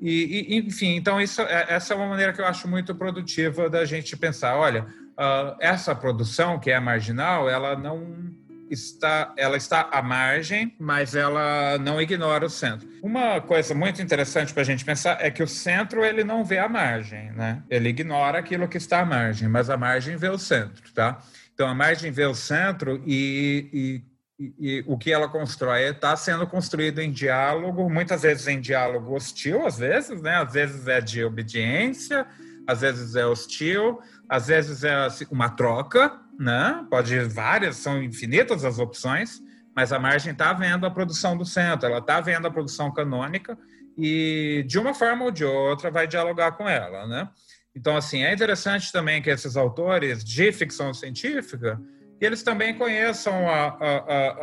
E, 0.00 0.54
e 0.54 0.58
enfim, 0.58 0.96
então 0.96 1.20
isso, 1.20 1.40
é, 1.42 1.66
essa 1.68 1.94
é 1.94 1.96
uma 1.96 2.08
maneira 2.08 2.32
que 2.32 2.40
eu 2.40 2.46
acho 2.46 2.68
muito 2.68 2.94
produtiva 2.94 3.70
da 3.70 3.84
gente 3.84 4.16
pensar, 4.16 4.56
olha, 4.56 4.82
uh, 5.12 5.56
essa 5.60 5.94
produção 5.94 6.58
que 6.58 6.70
é 6.70 6.80
marginal, 6.80 7.48
ela 7.48 7.76
não 7.76 8.34
está, 8.72 9.32
ela 9.36 9.56
está 9.56 9.88
à 9.92 10.00
margem, 10.02 10.74
mas 10.78 11.14
ela 11.14 11.78
não 11.78 12.00
ignora 12.00 12.46
o 12.46 12.50
centro. 12.50 12.88
Uma 13.02 13.40
coisa 13.40 13.74
muito 13.74 14.00
interessante 14.00 14.52
para 14.52 14.62
a 14.62 14.64
gente 14.64 14.84
pensar 14.84 15.18
é 15.20 15.30
que 15.30 15.42
o 15.42 15.48
centro 15.48 16.04
ele 16.04 16.24
não 16.24 16.44
vê 16.44 16.58
a 16.58 16.68
margem, 16.68 17.30
né? 17.32 17.62
Ele 17.68 17.90
ignora 17.90 18.38
aquilo 18.38 18.66
que 18.66 18.78
está 18.78 19.00
à 19.00 19.04
margem, 19.04 19.48
mas 19.48 19.68
a 19.68 19.76
margem 19.76 20.16
vê 20.16 20.28
o 20.28 20.38
centro, 20.38 20.92
tá? 20.94 21.20
Então 21.52 21.68
a 21.68 21.74
margem 21.74 22.10
vê 22.10 22.24
o 22.24 22.34
centro 22.34 23.02
e, 23.06 24.02
e, 24.38 24.44
e, 24.44 24.78
e 24.78 24.84
o 24.86 24.96
que 24.96 25.12
ela 25.12 25.28
constrói 25.28 25.90
está 25.90 26.16
sendo 26.16 26.46
construído 26.46 27.00
em 27.00 27.10
diálogo, 27.12 27.90
muitas 27.90 28.22
vezes 28.22 28.46
em 28.48 28.60
diálogo 28.60 29.14
hostil, 29.14 29.66
às 29.66 29.78
vezes, 29.78 30.22
né? 30.22 30.36
Às 30.36 30.52
vezes 30.52 30.88
é 30.88 31.00
de 31.00 31.22
obediência, 31.22 32.26
às 32.66 32.80
vezes 32.80 33.14
é 33.16 33.26
hostil, 33.26 34.00
às 34.28 34.46
vezes 34.46 34.82
é 34.82 34.94
assim, 34.94 35.26
uma 35.30 35.50
troca, 35.50 36.18
né? 36.42 36.84
Pode 36.90 37.18
várias, 37.20 37.76
são 37.76 38.02
infinitas 38.02 38.64
as 38.64 38.78
opções, 38.78 39.40
mas 39.74 39.92
a 39.92 39.98
margem 39.98 40.32
está 40.32 40.52
vendo 40.52 40.84
a 40.84 40.90
produção 40.90 41.36
do 41.36 41.44
centro, 41.44 41.88
ela 41.88 41.98
está 41.98 42.20
vendo 42.20 42.46
a 42.46 42.50
produção 42.50 42.92
canônica 42.92 43.56
e 43.96 44.64
de 44.66 44.78
uma 44.78 44.92
forma 44.92 45.24
ou 45.24 45.30
de 45.30 45.44
outra 45.44 45.90
vai 45.90 46.06
dialogar 46.06 46.52
com 46.52 46.68
ela, 46.68 47.06
né? 47.06 47.28
Então, 47.74 47.96
assim, 47.96 48.22
é 48.22 48.34
interessante 48.34 48.92
também 48.92 49.22
que 49.22 49.30
esses 49.30 49.56
autores 49.56 50.22
de 50.22 50.52
ficção 50.52 50.92
científica 50.92 51.80
eles 52.20 52.42
também 52.42 52.74
conheçam 52.74 53.48
a, 53.48 53.66
a, 53.66 53.96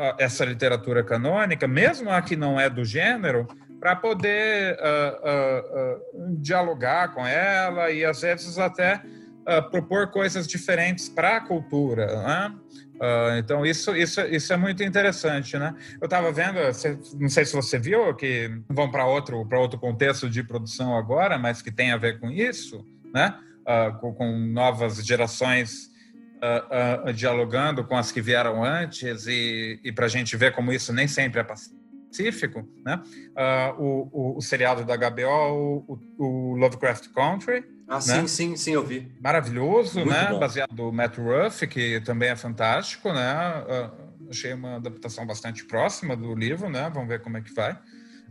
a, 0.10 0.16
essa 0.20 0.44
literatura 0.44 1.02
canônica, 1.02 1.66
mesmo 1.66 2.10
a 2.10 2.22
que 2.22 2.36
não 2.36 2.60
é 2.60 2.70
do 2.70 2.84
gênero, 2.84 3.48
para 3.80 3.96
poder 3.96 4.78
uh, 4.78 5.30
uh, 5.30 6.32
uh, 6.34 6.36
dialogar 6.38 7.14
com 7.14 7.26
ela 7.26 7.90
e 7.90 8.04
às 8.04 8.20
vezes 8.20 8.60
até 8.60 9.02
propor 9.72 10.08
coisas 10.08 10.48
diferentes 10.48 11.10
para 11.10 11.38
a 11.38 11.42
cultura, 11.42 12.06
né? 12.06 12.56
então 13.38 13.66
isso, 13.66 13.96
isso, 13.96 14.22
isso 14.22 14.52
é 14.52 14.58
muito 14.58 14.84
interessante, 14.84 15.58
né? 15.58 15.74
Eu 16.02 16.06
estava 16.06 16.32
vendo, 16.32 16.60
não 17.18 17.30
sei 17.30 17.46
se 17.46 17.56
você 17.56 17.80
viu 17.80 18.14
que 18.14 18.52
vão 18.68 18.92
para 18.92 19.06
outro 19.06 19.46
para 19.46 19.58
outro 19.58 19.80
contexto 19.80 20.30
de 20.30 20.44
produção 20.44 20.98
agora, 20.98 21.38
mas 21.38 21.62
que 21.62 21.72
tem 21.72 21.92
a 21.92 21.98
ver 21.98 22.20
com 22.20 22.30
isso, 22.30 22.86
né? 23.14 23.38
Com, 24.02 24.14
com, 24.14 24.38
novas 24.38 24.98
gerações 25.06 25.90
dialogando 27.16 27.84
com 27.84 27.96
as 27.96 28.12
que 28.12 28.22
vieram 28.22 28.64
antes 28.64 29.28
e, 29.28 29.80
e 29.84 29.92
para 29.92 30.06
a 30.06 30.10
gente 30.10 30.36
ver 30.38 30.54
como 30.54 30.72
isso 30.72 30.94
nem 30.94 31.08
sempre 31.08 31.40
é 31.40 31.44
pacífico, 31.44 32.68
né? 32.86 33.02
Uh, 33.32 33.82
o, 33.82 34.10
o, 34.12 34.38
o, 34.38 34.42
seriado 34.42 34.84
da 34.84 34.96
HBO, 34.96 35.86
o, 35.88 36.00
o 36.18 36.56
Lovecraft 36.56 37.10
Country. 37.10 37.64
Ah, 37.90 37.96
né? 37.96 38.02
sim, 38.02 38.28
sim, 38.28 38.56
sim, 38.56 38.74
eu 38.74 38.86
vi. 38.86 39.12
Maravilhoso, 39.20 40.00
Muito 40.00 40.12
né? 40.12 40.28
Bom. 40.30 40.40
Baseado 40.40 40.72
no 40.76 40.92
Matt 40.92 41.18
Ruff, 41.18 41.66
que 41.66 42.00
também 42.02 42.30
é 42.30 42.36
fantástico, 42.36 43.12
né? 43.12 43.64
Uh, 43.64 44.30
achei 44.30 44.54
uma 44.54 44.76
adaptação 44.76 45.26
bastante 45.26 45.66
próxima 45.66 46.16
do 46.16 46.36
livro, 46.36 46.70
né? 46.70 46.88
Vamos 46.94 47.10
ver 47.10 47.20
como 47.20 47.38
é 47.38 47.42
que 47.42 47.52
vai. 47.52 47.76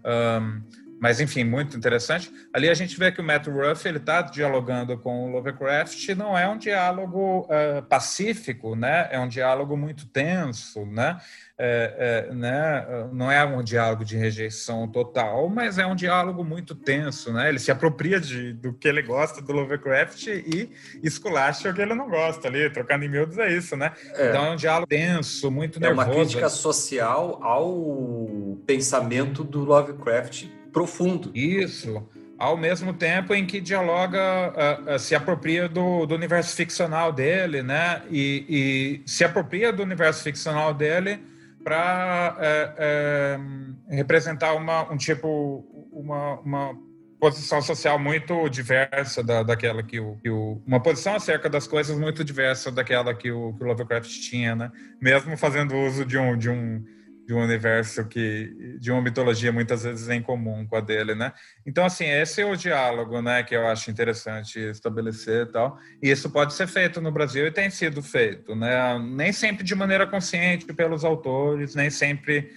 Um, 0.04 0.62
mas, 1.00 1.20
enfim, 1.20 1.44
muito 1.44 1.76
interessante. 1.76 2.30
Ali 2.52 2.68
a 2.68 2.74
gente 2.74 2.98
vê 2.98 3.12
que 3.12 3.20
o 3.20 3.24
Matt 3.24 3.46
Ruff 3.46 3.88
está 3.88 4.20
dialogando 4.22 4.98
com 4.98 5.24
o 5.24 5.30
Lovecraft, 5.30 6.08
não 6.11 6.37
é 6.37 6.48
um 6.48 6.58
diálogo 6.58 7.42
uh, 7.42 7.82
pacífico, 7.82 8.74
né? 8.74 9.08
É 9.11 9.18
um 9.20 9.28
diálogo 9.28 9.76
muito 9.76 10.06
tenso, 10.06 10.84
né? 10.87 11.18
É, 11.61 12.26
é, 12.30 12.34
né? 12.34 12.87
Não 13.12 13.30
é 13.30 13.44
um 13.44 13.62
diálogo 13.62 14.04
de 14.04 14.16
rejeição 14.16 14.87
total, 14.87 15.48
mas 15.48 15.78
é 15.78 15.87
um 15.87 15.94
diálogo 15.94 16.44
muito 16.44 16.74
tenso, 16.74 17.32
né? 17.32 17.48
Ele 17.48 17.58
se 17.58 17.70
apropria 17.70 18.20
de, 18.20 18.52
do 18.52 18.72
que 18.72 18.87
ele 18.87 19.02
gosta 19.02 19.42
do 19.42 19.52
Lovecraft 19.52 20.26
e 20.28 20.70
esculacha 21.02 21.70
o 21.70 21.74
que 21.74 21.80
ele 21.80 21.94
não 21.94 22.08
gosta 22.08 22.46
ali, 22.48 22.70
trocando 22.70 23.04
em 23.04 23.08
miúdos 23.08 23.38
é 23.38 23.52
isso, 23.52 23.76
né? 23.76 23.92
É. 24.14 24.28
Então 24.28 24.46
é 24.46 24.50
um 24.50 24.56
diálogo 24.56 24.87
tenso, 24.87 25.50
muito 25.50 25.80
nervoso. 25.80 26.00
É 26.00 26.12
uma 26.12 26.14
crítica 26.14 26.48
social 26.48 27.40
ao 27.42 28.56
pensamento 28.64 29.42
do 29.42 29.64
Lovecraft 29.64 30.57
profundo. 30.72 31.31
Isso. 31.35 32.07
Ao 32.38 32.57
mesmo 32.57 32.92
tempo 32.92 33.35
em 33.35 33.44
que 33.44 33.61
dialoga, 33.61 34.18
uh, 34.20 34.94
uh, 34.94 34.98
se 34.98 35.14
apropria 35.14 35.68
do, 35.68 36.07
do, 36.07 36.14
universo 36.14 36.54
ficcional 36.54 37.12
dele, 37.12 37.62
né? 37.62 38.02
E, 38.11 39.02
e 39.04 39.11
se 39.11 39.24
apropria 39.24 39.72
do 39.72 39.83
universo 39.83 40.22
ficcional 40.22 40.72
dele 40.72 41.18
para 41.64 42.37
é, 42.40 42.74
é, 42.78 43.96
representar 43.96 44.54
uma, 44.54 44.90
um 44.90 44.96
tipo, 44.96 45.66
uma, 45.92 46.38
uma 46.40 46.78
posição 47.18 47.61
social 47.61 47.98
muito 47.98 48.48
diversa 48.48 49.22
da, 49.22 49.42
daquela 49.42 49.83
que 49.83 49.98
o, 49.98 50.16
que 50.22 50.31
o, 50.31 50.62
uma 50.66 50.81
posição 50.81 51.14
acerca 51.14 51.50
das 51.50 51.66
coisas 51.66 51.98
muito 51.98 52.24
diversa 52.24 52.70
daquela 52.70 53.12
que 53.12 53.31
o, 53.31 53.52
que 53.54 53.64
o 53.64 53.66
Lovecraft 53.66 54.09
tinha, 54.09 54.54
né? 54.54 54.70
Mesmo 55.00 55.37
fazendo 55.37 55.76
uso 55.76 56.04
de 56.04 56.16
um 56.16 56.38
de 56.38 56.48
um 56.48 56.85
de 57.28 57.34
um 57.34 57.42
universo 57.42 58.06
que 58.06 58.78
de 58.80 58.90
uma 58.90 59.02
mitologia 59.02 59.52
muitas 59.52 59.82
vezes 59.82 60.08
em 60.08 60.22
comum 60.22 60.66
com 60.66 60.76
a 60.76 60.80
dele, 60.80 61.14
né? 61.14 61.34
Então 61.66 61.84
assim 61.84 62.06
esse 62.06 62.40
é 62.40 62.46
o 62.46 62.56
diálogo, 62.56 63.20
né, 63.20 63.42
que 63.42 63.54
eu 63.54 63.66
acho 63.66 63.90
interessante 63.90 64.58
estabelecer 64.58 65.46
e 65.46 65.52
tal. 65.52 65.78
E 66.02 66.10
isso 66.10 66.30
pode 66.30 66.54
ser 66.54 66.66
feito 66.66 67.02
no 67.02 67.12
Brasil 67.12 67.46
e 67.46 67.50
tem 67.50 67.68
sido 67.68 68.02
feito, 68.02 68.56
né? 68.56 68.98
Nem 68.98 69.30
sempre 69.30 69.62
de 69.62 69.74
maneira 69.74 70.06
consciente 70.06 70.64
pelos 70.72 71.04
autores, 71.04 71.74
nem 71.74 71.90
sempre 71.90 72.50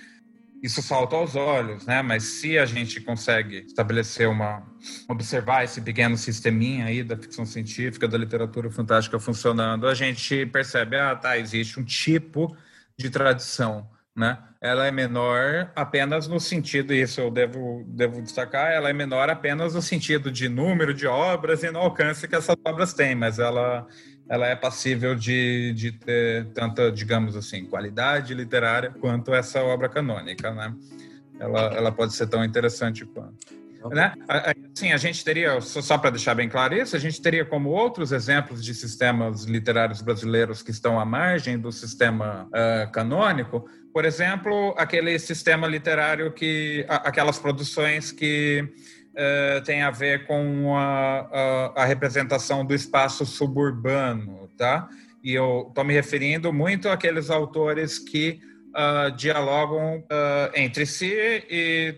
isso 0.63 0.81
salta 0.81 1.17
aos 1.17 1.35
olhos, 1.35 1.85
né? 1.85 2.01
Mas 2.01 2.23
se 2.23 2.57
a 2.57 2.65
gente 2.65 3.01
consegue 3.01 3.65
estabelecer 3.67 4.29
uma 4.29 4.65
observar 5.09 5.65
esse 5.65 5.81
pequeno 5.81 6.15
sisteminha 6.15 6.85
aí 6.85 7.03
da 7.03 7.17
ficção 7.17 7.45
científica, 7.45 8.07
da 8.07 8.17
literatura 8.17 8.71
fantástica 8.71 9.19
funcionando, 9.19 9.85
a 9.85 9.93
gente 9.93 10.45
percebe, 10.45 10.95
ah, 10.95 11.13
tá, 11.13 11.37
existe 11.37 11.77
um 11.77 11.83
tipo 11.83 12.55
de 12.97 13.09
tradição 13.09 13.90
né? 14.15 14.37
Ela 14.59 14.87
é 14.87 14.91
menor 14.91 15.71
apenas 15.75 16.27
no 16.27 16.39
sentido, 16.39 16.93
isso 16.93 17.21
eu 17.21 17.31
devo, 17.31 17.83
devo 17.87 18.21
destacar, 18.21 18.71
ela 18.71 18.89
é 18.89 18.93
menor 18.93 19.29
apenas 19.29 19.73
no 19.73 19.81
sentido 19.81 20.31
de 20.31 20.49
número 20.49 20.93
de 20.93 21.07
obras 21.07 21.63
e 21.63 21.71
no 21.71 21.79
alcance 21.79 22.27
que 22.27 22.35
essas 22.35 22.55
obras 22.65 22.93
têm, 22.93 23.15
mas 23.15 23.39
ela, 23.39 23.87
ela 24.29 24.47
é 24.47 24.55
passível 24.55 25.15
de, 25.15 25.73
de 25.73 25.91
ter 25.93 26.45
tanta, 26.53 26.91
digamos 26.91 27.35
assim, 27.35 27.65
qualidade 27.65 28.33
literária 28.33 28.91
quanto 28.99 29.33
essa 29.33 29.63
obra 29.63 29.89
canônica, 29.89 30.51
né? 30.51 30.75
Ela, 31.39 31.73
ela 31.73 31.91
pode 31.91 32.13
ser 32.13 32.27
tão 32.27 32.43
interessante 32.45 33.03
quanto. 33.05 33.60
Né? 33.89 34.13
Assim, 34.75 34.91
a 34.91 34.97
gente 34.97 35.23
teria, 35.23 35.59
só 35.61 35.97
para 35.97 36.11
deixar 36.11 36.35
bem 36.35 36.47
claro 36.47 36.75
isso, 36.75 36.95
a 36.95 36.99
gente 36.99 37.21
teria 37.21 37.43
como 37.43 37.69
outros 37.69 38.11
exemplos 38.11 38.63
de 38.63 38.73
sistemas 38.73 39.43
literários 39.45 40.01
brasileiros 40.01 40.61
que 40.61 40.71
estão 40.71 40.99
à 40.99 41.05
margem 41.05 41.57
do 41.57 41.71
sistema 41.71 42.47
uh, 42.47 42.91
canônico, 42.91 43.65
por 43.93 44.05
exemplo, 44.05 44.73
aquele 44.77 45.17
sistema 45.19 45.67
literário 45.67 46.31
que, 46.31 46.85
aquelas 46.87 47.37
produções 47.37 48.11
que 48.11 48.63
uh, 49.11 49.61
têm 49.63 49.81
a 49.81 49.91
ver 49.91 50.25
com 50.25 50.77
a, 50.77 51.27
a, 51.75 51.81
a 51.81 51.85
representação 51.85 52.65
do 52.65 52.73
espaço 52.73 53.25
suburbano, 53.25 54.49
tá? 54.57 54.87
E 55.23 55.33
eu 55.33 55.67
estou 55.67 55.83
me 55.83 55.93
referindo 55.93 56.53
muito 56.53 56.89
àqueles 56.89 57.29
autores 57.29 57.99
que 57.99 58.39
uh, 58.69 59.11
dialogam 59.15 59.99
uh, 59.99 60.51
entre 60.55 60.85
si 60.85 61.13
e 61.49 61.95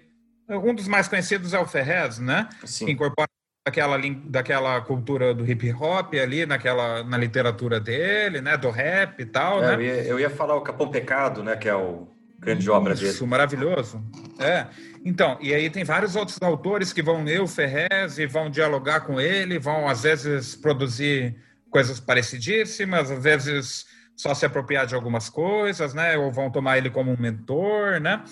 um 0.50 0.74
dos 0.74 0.88
mais 0.88 1.08
conhecidos 1.08 1.54
é 1.54 1.60
o 1.60 1.66
Ferrez, 1.66 2.20
né? 2.20 2.50
Sim. 2.66 2.86
Que 2.86 2.92
incorpora 2.92 3.30
daquela, 3.66 3.98
daquela 4.26 4.82
cultura 4.82 5.34
do 5.34 5.50
hip 5.50 5.72
hop 5.74 6.14
ali, 6.16 6.46
naquela, 6.46 7.04
na 7.04 7.18
literatura 7.18 7.80
dele, 7.80 8.42
né? 8.42 8.58
Do 8.58 8.70
rap 8.70 9.20
e 9.20 9.26
tal, 9.26 9.64
é, 9.64 9.68
né? 9.68 9.76
Eu 9.76 9.82
ia, 9.82 10.04
eu 10.04 10.20
ia 10.20 10.30
falar 10.30 10.56
o 10.56 10.62
Capão 10.62 10.90
Pecado, 10.90 11.44
né? 11.44 11.56
Que 11.56 11.70
é 11.70 11.76
o 11.76 12.08
grande 12.40 12.64
Isso, 12.64 12.74
obra 12.74 12.94
dele. 12.94 13.08
Isso, 13.08 13.26
maravilhoso. 13.26 14.04
É. 14.40 14.68
Então, 15.06 15.38
e 15.42 15.54
aí 15.54 15.70
tem 15.70 15.84
vários 15.84 16.16
outros 16.16 16.42
autores 16.42 16.92
que 16.92 17.02
vão 17.02 17.24
ler 17.24 17.42
o 17.42 17.48
Ferrez 17.48 18.18
e 18.18 18.26
vão 18.26 18.50
dialogar 18.50 19.02
com 19.02 19.20
ele, 19.20 19.60
vão 19.60 19.88
às 19.88 20.04
vezes 20.04 20.56
produzir 20.56 21.36
coisas 21.70 22.00
parecidíssimas, 22.00 23.10
às 23.10 23.24
vezes 23.24 23.86
só 24.16 24.34
se 24.34 24.46
apropriar 24.46 24.86
de 24.86 24.94
algumas 24.94 25.30
coisas, 25.30 25.94
né? 25.94 26.18
Ou 26.18 26.32
vão 26.32 26.52
tomar 26.52 26.78
ele 26.78 26.90
como 26.90 27.12
um 27.12 27.18
mentor, 27.18 28.00
né? 28.00 28.24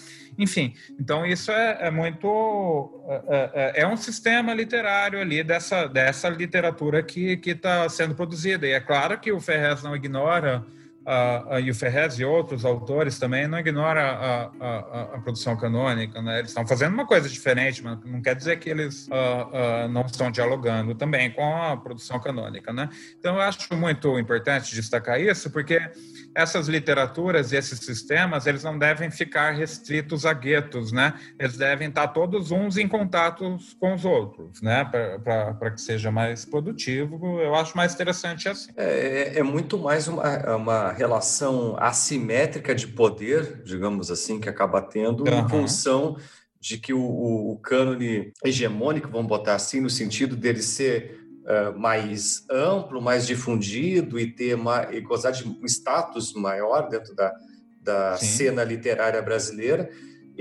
Enfim, 0.42 0.74
então 1.00 1.24
isso 1.24 1.52
é, 1.52 1.78
é 1.82 1.92
muito 1.92 3.04
é, 3.30 3.52
é, 3.54 3.82
é, 3.84 3.88
um 3.88 3.96
sistema 3.96 4.56
literário 4.56 5.20
ali 5.20 5.44
dessa 5.44 5.86
dessa 5.86 6.28
literatura 6.30 7.04
que 7.04 7.40
está 7.46 7.88
sendo 7.88 8.16
produzida. 8.16 8.66
E 8.66 8.72
é 8.72 8.80
claro 8.80 9.20
que 9.20 9.32
o 9.32 9.40
Ferrez 9.40 9.84
não 9.84 9.96
ignora 9.96 10.66
uh, 11.06 11.56
uh, 11.56 11.60
e 11.60 11.70
o 11.70 11.76
Ferrez 11.76 12.20
e 12.20 12.26
outros 12.26 12.66
autores 12.66 13.18
também 13.20 13.48
não 13.48 13.60
ignora 13.60 14.02
a, 14.02 14.52
a, 14.60 15.02
a 15.16 15.20
produção 15.20 15.56
canônica, 15.58 16.22
né? 16.22 16.40
Eles 16.40 16.52
estão 16.52 16.66
fazendo 16.66 16.94
uma 16.94 17.06
coisa 17.06 17.28
diferente, 17.28 17.84
mas 17.84 17.98
não 18.04 18.22
quer 18.22 18.36
dizer 18.36 18.60
que 18.60 18.70
eles 18.70 19.08
uh, 19.08 19.88
não 19.90 20.06
estão 20.06 20.32
dialogando 20.32 20.96
também 20.96 21.32
com 21.32 21.56
a 21.56 21.78
produção 21.78 22.20
canônica, 22.20 22.72
né? 22.72 22.90
Então 23.20 23.36
eu 23.36 23.42
acho 23.42 23.74
muito 23.76 24.20
importante 24.20 24.74
destacar 24.74 25.20
isso, 25.20 25.50
porque 25.52 25.80
essas 26.34 26.68
literaturas 26.68 27.52
e 27.52 27.58
esses 27.58 27.80
sistemas, 27.80 28.46
eles 28.48 28.64
não 28.64 28.78
devem 28.78 29.12
ficar 29.12 29.52
restritos 29.52 30.26
a 30.26 30.34
guetos, 30.34 30.92
né? 30.92 31.14
Eles 31.38 31.58
devem 31.58 31.90
estar 31.90 32.08
todos 32.10 32.52
uns 32.52 32.78
em 32.78 32.88
contato 32.88 33.58
com 33.80 33.94
os 33.94 34.06
outros, 34.06 34.62
né? 34.62 34.86
Para 34.86 35.72
que 35.72 35.82
seja 35.82 36.12
mais 36.12 36.46
produtivo. 36.46 37.40
Eu 37.42 37.56
acho 37.56 37.76
mais 37.76 37.94
interessante 37.94 38.48
assim. 38.48 38.72
É, 38.78 39.34
é, 39.36 39.40
é 39.40 39.44
muito 39.44 39.78
mais 39.78 40.08
uma, 40.08 40.56
uma 40.56 40.91
relação 40.92 41.76
assimétrica 41.80 42.74
de 42.76 42.88
poder, 42.88 43.62
digamos 43.64 44.12
assim, 44.12 44.40
que 44.40 44.50
acaba 44.50 44.82
tendo 44.82 45.24
uhum. 45.24 45.40
em 45.40 45.50
função 45.50 46.18
de 46.60 46.78
que 46.78 46.94
o, 46.94 47.02
o, 47.02 47.52
o 47.54 47.58
cânone 47.58 48.32
hegemônico, 48.46 49.10
vamos 49.10 49.28
botar 49.28 49.56
assim, 49.56 49.82
no 49.82 49.90
sentido 49.90 50.36
dele 50.36 50.62
ser 50.62 51.20
uh, 51.42 51.78
mais 51.78 52.46
amplo, 52.50 53.02
mais 53.02 53.26
difundido 53.26 54.20
e 54.20 54.28
ter 54.28 54.56
uma, 54.56 54.94
e 54.94 55.02
gozar 55.02 55.32
de 55.32 55.48
um 55.48 55.66
status 55.66 56.34
maior 56.34 56.88
dentro 56.88 57.16
da, 57.16 57.34
da 57.82 58.18
cena 58.18 58.64
literária 58.64 59.22
brasileira, 59.22 59.90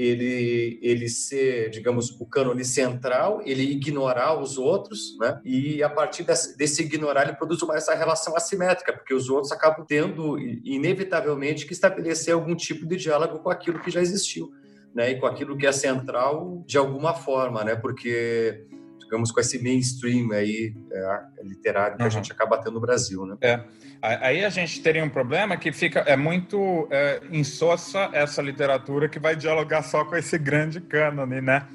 ele, 0.00 0.78
ele 0.80 1.08
ser, 1.08 1.68
digamos, 1.68 2.10
o 2.18 2.24
cânone 2.24 2.64
central, 2.64 3.42
ele 3.44 3.62
ignorar 3.62 4.40
os 4.40 4.56
outros, 4.56 5.16
né? 5.18 5.40
E 5.44 5.82
a 5.82 5.90
partir 5.90 6.22
desse, 6.22 6.56
desse 6.56 6.82
ignorar, 6.82 7.24
ele 7.24 7.36
produz 7.36 7.60
uma, 7.60 7.76
essa 7.76 7.94
relação 7.94 8.34
assimétrica, 8.34 8.94
porque 8.94 9.12
os 9.12 9.28
outros 9.28 9.52
acabam 9.52 9.84
tendo, 9.86 10.38
inevitavelmente, 10.38 11.66
que 11.66 11.74
estabelecer 11.74 12.32
algum 12.32 12.54
tipo 12.54 12.86
de 12.86 12.96
diálogo 12.96 13.40
com 13.40 13.50
aquilo 13.50 13.78
que 13.80 13.90
já 13.90 14.00
existiu, 14.00 14.50
né? 14.94 15.10
E 15.10 15.20
com 15.20 15.26
aquilo 15.26 15.56
que 15.56 15.66
é 15.66 15.72
central 15.72 16.64
de 16.66 16.78
alguma 16.78 17.12
forma, 17.12 17.62
né? 17.62 17.76
Porque 17.76 18.66
digamos, 18.98 19.32
com 19.32 19.40
esse 19.40 19.60
mainstream 19.60 20.30
aí 20.30 20.72
é, 20.92 21.20
literário 21.42 21.96
que 21.96 22.02
uhum. 22.02 22.06
a 22.06 22.10
gente 22.10 22.30
acaba 22.30 22.58
tendo 22.58 22.74
no 22.74 22.80
Brasil, 22.80 23.26
né? 23.26 23.36
É. 23.40 23.64
Aí 24.02 24.44
a 24.44 24.48
gente 24.48 24.80
teria 24.80 25.04
um 25.04 25.10
problema 25.10 25.58
que 25.58 25.70
fica 25.72 26.00
é 26.00 26.16
muito 26.16 26.88
é, 26.90 27.20
insossa 27.30 28.08
essa 28.14 28.40
literatura 28.40 29.08
que 29.10 29.18
vai 29.18 29.36
dialogar 29.36 29.82
só 29.82 30.04
com 30.06 30.16
esse 30.16 30.38
grande 30.38 30.80
cânone, 30.80 31.42
né? 31.42 31.66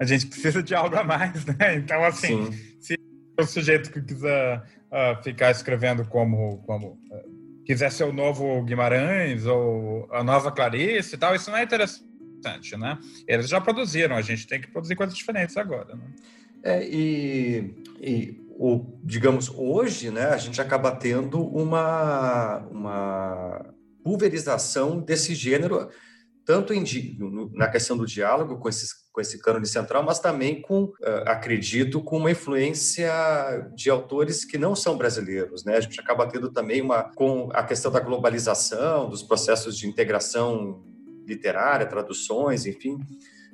A 0.00 0.04
gente 0.04 0.26
precisa 0.26 0.60
de 0.60 0.74
algo 0.74 0.96
a 0.96 1.04
mais, 1.04 1.46
né? 1.56 1.76
Então, 1.76 2.02
assim, 2.04 2.50
Sim. 2.50 2.74
se 2.80 2.98
o 3.38 3.44
sujeito 3.44 3.92
que 3.92 4.02
quiser 4.02 4.58
uh, 4.58 5.22
ficar 5.22 5.52
escrevendo 5.52 6.04
como, 6.04 6.58
como 6.66 6.98
uh, 7.12 7.62
quiser 7.64 7.92
ser 7.92 8.04
o 8.04 8.12
novo 8.12 8.60
Guimarães 8.64 9.46
ou 9.46 10.08
a 10.12 10.24
nova 10.24 10.50
Clarice 10.50 11.14
e 11.14 11.18
tal, 11.18 11.34
isso 11.36 11.48
não 11.48 11.58
é 11.58 11.62
interessante, 11.62 12.76
né? 12.76 12.98
Eles 13.26 13.48
já 13.48 13.60
produziram, 13.60 14.16
a 14.16 14.22
gente 14.22 14.48
tem 14.48 14.60
que 14.60 14.66
produzir 14.66 14.96
coisas 14.96 15.16
diferentes 15.16 15.56
agora, 15.56 15.94
né? 15.94 16.04
É, 16.64 16.84
e, 16.84 17.72
e 18.00 18.47
o, 18.60 18.98
digamos, 19.04 19.48
hoje, 19.48 20.10
né, 20.10 20.26
a 20.26 20.36
gente 20.36 20.60
acaba 20.60 20.90
tendo 20.90 21.40
uma, 21.40 22.58
uma 22.72 23.74
pulverização 24.02 24.98
desse 24.98 25.32
gênero, 25.32 25.88
tanto 26.44 26.74
em, 26.74 26.82
na 27.52 27.68
questão 27.68 27.96
do 27.96 28.04
diálogo 28.04 28.58
com, 28.58 28.68
esses, 28.68 28.92
com 29.12 29.20
esse 29.20 29.38
cânone 29.38 29.66
central, 29.66 30.02
mas 30.02 30.18
também 30.18 30.60
com, 30.60 30.90
acredito, 31.24 32.02
com 32.02 32.16
uma 32.16 32.32
influência 32.32 33.12
de 33.76 33.90
autores 33.90 34.44
que 34.44 34.58
não 34.58 34.74
são 34.74 34.98
brasileiros. 34.98 35.64
Né? 35.64 35.76
A 35.76 35.80
gente 35.80 36.00
acaba 36.00 36.26
tendo 36.26 36.50
também 36.50 36.82
uma, 36.82 37.04
com 37.04 37.50
a 37.52 37.62
questão 37.62 37.92
da 37.92 38.00
globalização, 38.00 39.08
dos 39.08 39.22
processos 39.22 39.78
de 39.78 39.86
integração 39.86 40.82
literária, 41.24 41.86
traduções, 41.86 42.66
enfim, 42.66 42.98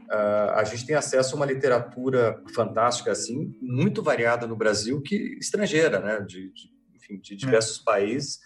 Uh, 0.04 0.50
a 0.54 0.64
gente 0.64 0.86
tem 0.86 0.94
acesso 0.94 1.34
a 1.34 1.36
uma 1.36 1.46
literatura 1.46 2.42
fantástica, 2.54 3.12
assim, 3.12 3.56
muito 3.60 4.02
variada 4.02 4.46
no 4.46 4.56
Brasil, 4.56 5.00
que 5.00 5.38
estrangeira, 5.40 5.98
né? 5.98 6.20
De, 6.20 6.50
de 6.52 6.74
enfim, 6.94 7.18
de 7.18 7.36
diversos 7.36 7.80
é. 7.80 7.84
países. 7.84 8.40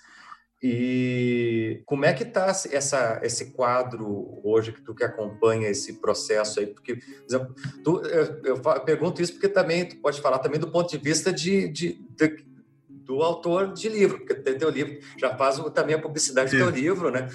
E 0.60 1.82
como 1.86 2.04
é 2.04 2.12
que 2.12 2.24
está 2.24 2.46
essa, 2.46 3.20
esse 3.22 3.52
quadro 3.52 4.40
hoje 4.42 4.72
que 4.72 4.82
tu 4.82 4.92
que 4.92 5.04
acompanha 5.04 5.68
esse 5.68 6.00
processo 6.00 6.58
aí? 6.58 6.66
Porque, 6.66 6.96
por 6.96 7.24
exemplo, 7.28 7.54
tu, 7.84 8.00
eu, 8.02 8.42
eu, 8.44 8.60
pergunto 8.84 9.22
isso 9.22 9.34
porque 9.34 9.48
também 9.48 9.86
tu 9.86 9.96
pode 9.98 10.20
falar 10.20 10.40
também 10.40 10.58
do 10.58 10.70
ponto 10.70 10.90
de 10.90 10.98
vista 10.98 11.32
de, 11.32 11.68
de, 11.68 12.04
de 12.16 12.44
do 13.08 13.22
autor 13.22 13.72
de 13.72 13.88
livro, 13.88 14.18
porque 14.18 14.34
tem 14.34 14.58
teu 14.58 14.68
livro, 14.68 14.98
já 15.16 15.34
faz 15.34 15.56
também 15.74 15.96
a 15.96 15.98
publicidade 15.98 16.50
Sim. 16.50 16.58
do 16.58 16.64
teu 16.64 16.70
livro, 16.70 17.10
né? 17.10 17.26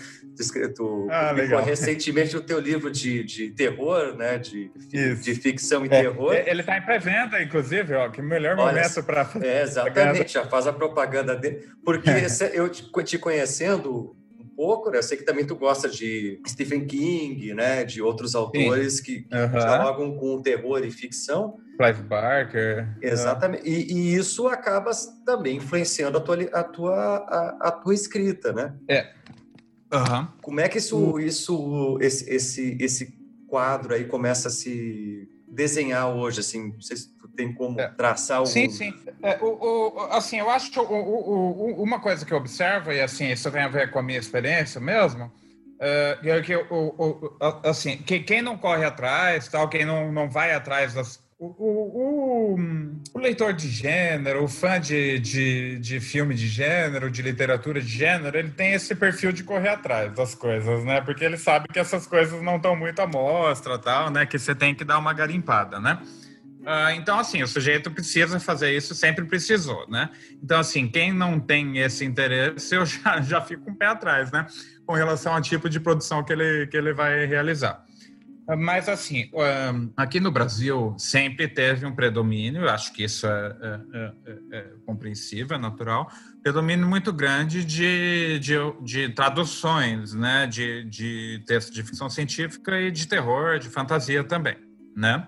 Tu 0.76 1.08
ah, 1.10 1.34
recentemente 1.62 2.38
o 2.38 2.42
teu 2.42 2.60
livro 2.60 2.92
de, 2.92 3.24
de 3.24 3.50
terror, 3.50 4.16
né? 4.16 4.38
De, 4.38 4.70
de 4.70 5.34
ficção 5.34 5.84
e 5.84 5.88
é, 5.88 6.02
terror. 6.04 6.36
Ele 6.36 6.62
está 6.62 6.78
em 6.78 6.82
pré-venda, 6.84 7.42
inclusive, 7.42 7.96
ó, 7.96 8.08
que 8.10 8.22
melhor 8.22 8.56
Olha, 8.60 8.84
momento 8.84 9.04
para 9.04 9.28
É, 9.42 9.64
exatamente, 9.64 10.34
já 10.34 10.46
faz 10.46 10.68
a 10.68 10.74
propaganda 10.74 11.36
dele. 11.36 11.68
Porque 11.84 12.10
eu 12.54 12.70
te 12.70 13.18
conhecendo 13.18 14.16
um 14.40 14.46
pouco, 14.56 14.92
né? 14.92 15.00
Eu 15.00 15.04
sei 15.04 15.18
que 15.18 15.26
também 15.26 15.44
tu 15.44 15.56
gosta 15.56 15.90
de 15.90 16.40
Stephen 16.48 16.86
King, 16.86 17.52
né? 17.56 17.84
De 17.84 18.00
outros 18.00 18.36
autores 18.36 18.98
Sim. 18.98 19.04
que, 19.04 19.22
que 19.24 19.36
uhum. 19.36 19.60
jogam 19.60 20.16
com 20.18 20.40
terror 20.40 20.86
e 20.86 20.92
ficção. 20.92 21.58
Clive 21.78 22.02
Barker. 22.04 22.88
Exatamente. 23.02 23.68
E, 23.68 23.94
e, 23.94 24.16
isso 24.16 24.48
acaba 24.48 24.92
também 25.26 25.58
influenciando 25.58 26.18
a 26.18 26.22
tua, 26.22 26.44
a 26.54 26.64
tua, 26.64 26.96
a, 26.96 27.68
a 27.68 27.72
tua 27.72 27.94
escrita, 27.94 28.54
né? 28.54 28.74
É. 28.88 29.12
Uhum. 29.94 30.28
Como 30.42 30.60
é 30.60 30.68
que 30.68 30.78
isso, 30.78 31.20
isso 31.20 31.98
esse, 32.02 32.30
esse, 32.30 32.78
esse 32.80 33.14
quadro 33.48 33.94
aí 33.94 34.06
começa 34.06 34.48
a 34.48 34.52
se 34.52 35.30
desenhar 35.48 36.10
hoje, 36.10 36.40
assim? 36.40 36.74
Não 36.74 36.82
sei 36.82 36.98
se 36.98 37.10
tu 37.16 37.28
tem 37.28 37.54
como 37.54 37.80
é. 37.80 37.88
traçar 37.90 38.38
algum... 38.38 38.50
Sim, 38.50 38.70
sim. 38.70 38.94
É, 39.22 39.38
o, 39.40 39.96
o, 39.96 40.00
assim, 40.12 40.40
eu 40.40 40.50
acho 40.50 40.82
o, 40.82 40.84
o, 40.84 41.84
uma 41.84 42.00
coisa 42.00 42.26
que 42.26 42.34
eu 42.34 42.38
observo, 42.38 42.92
e 42.92 43.00
assim, 43.00 43.32
isso 43.32 43.52
tem 43.52 43.62
a 43.62 43.68
ver 43.68 43.92
com 43.92 44.00
a 44.00 44.04
minha 44.04 44.20
experiência 44.20 44.82
mesmo, 44.82 45.32
é 45.80 46.42
que 46.42 46.56
o, 46.56 47.38
assim, 47.64 47.98
quem 47.98 48.42
não 48.42 48.58
corre 48.58 48.86
atrás, 48.86 49.48
tal, 49.48 49.68
quem 49.68 49.86
não, 49.86 50.12
não 50.12 50.30
vai 50.30 50.54
atrás 50.54 50.94
das 50.94 51.23
o, 51.40 51.46
o, 51.46 52.60
o, 53.14 53.20
leitor 53.20 53.54
de 53.54 53.68
gênero, 53.68 54.44
o 54.44 54.48
fã 54.48 54.80
de, 54.80 55.20
de, 55.20 55.80
de 55.80 56.00
filme 56.00 56.36
de 56.36 56.48
gênero, 56.48 57.10
de 57.10 57.22
literatura 57.22 57.82
de 57.82 57.88
gênero, 57.88 58.38
ele 58.38 58.52
tem 58.52 58.74
esse 58.74 58.96
perfil 58.96 59.32
de 59.32 59.44
correr 59.44 59.70
atrás 59.70 60.14
das 60.14 60.36
coisas, 60.36 60.84
né? 60.84 61.02
Porque 61.02 61.24
ele 61.24 61.38
sabe 61.38 61.68
que 61.72 61.80
essas 61.80 62.08
coisas 62.08 62.42
não 62.42 62.58
estão 62.58 62.76
muito 62.76 63.00
à 63.00 63.08
mostra, 63.08 63.78
tal, 63.78 64.10
né? 64.10 64.26
Que 64.26 64.38
você 64.38 64.54
tem 64.56 64.74
que 64.74 64.84
dar 64.84 64.98
uma 64.98 65.14
garimpada, 65.14 65.80
né? 65.80 66.00
Uh, 66.62 66.96
então, 66.96 67.20
assim, 67.20 67.44
o 67.44 67.48
sujeito 67.48 67.92
precisa 67.92 68.40
fazer 68.40 68.76
isso, 68.76 68.96
sempre 68.96 69.26
precisou, 69.26 69.86
né? 69.90 70.10
Então, 70.42 70.60
assim, 70.60 70.88
quem 70.88 71.12
não 71.12 71.38
tem 71.38 71.80
esse 71.80 72.06
interesse, 72.06 72.74
eu 72.74 72.86
já, 72.86 73.20
já 73.22 73.42
fico 73.42 73.70
um 73.70 73.76
pé 73.76 73.88
atrás, 73.88 74.32
né? 74.32 74.48
Com 74.86 74.94
relação 74.94 75.34
ao 75.34 75.42
tipo 75.42 75.70
de 75.70 75.80
produção 75.80 76.24
que 76.24 76.32
ele, 76.32 76.68
que 76.68 76.78
ele 76.78 76.94
vai 76.94 77.26
realizar. 77.26 77.84
Mas, 78.58 78.90
assim, 78.90 79.32
aqui 79.96 80.20
no 80.20 80.30
Brasil 80.30 80.94
sempre 80.98 81.48
teve 81.48 81.86
um 81.86 81.96
predomínio, 81.96 82.70
acho 82.70 82.92
que 82.92 83.04
isso 83.04 83.26
é, 83.26 83.56
é, 83.94 84.12
é, 84.26 84.58
é 84.58 84.62
compreensível, 84.86 85.56
é 85.56 85.60
natural, 85.60 86.12
predomínio 86.42 86.86
muito 86.86 87.14
grande 87.14 87.64
de, 87.64 88.40
de, 88.40 88.56
de 88.82 89.10
traduções, 89.10 90.14
né, 90.14 90.46
de, 90.46 90.84
de 90.86 91.42
textos 91.48 91.74
de 91.74 91.84
ficção 91.84 92.10
científica 92.10 92.80
e 92.82 92.92
de 92.92 93.08
terror, 93.08 93.60
de 93.60 93.70
fantasia 93.70 94.24
também, 94.24 94.58
né? 94.96 95.26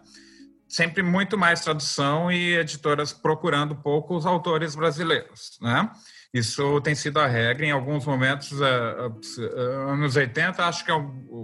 Sempre 0.68 1.02
muito 1.02 1.38
mais 1.38 1.62
tradução 1.62 2.30
e 2.30 2.56
editoras 2.58 3.14
procurando 3.14 3.76
poucos 3.76 4.26
autores 4.26 4.76
brasileiros, 4.76 5.58
né? 5.62 5.90
Isso 6.36 6.82
tem 6.82 6.94
sido 6.94 7.18
a 7.18 7.28
regra 7.28 7.66
em 7.66 7.72
alguns 7.72 8.06
momentos, 8.06 8.52
uh, 8.52 9.08
uh, 9.08 9.90
anos 9.94 10.18
80, 10.18 10.66
acho 10.66 10.84
que 10.84 10.92
é 10.92 10.96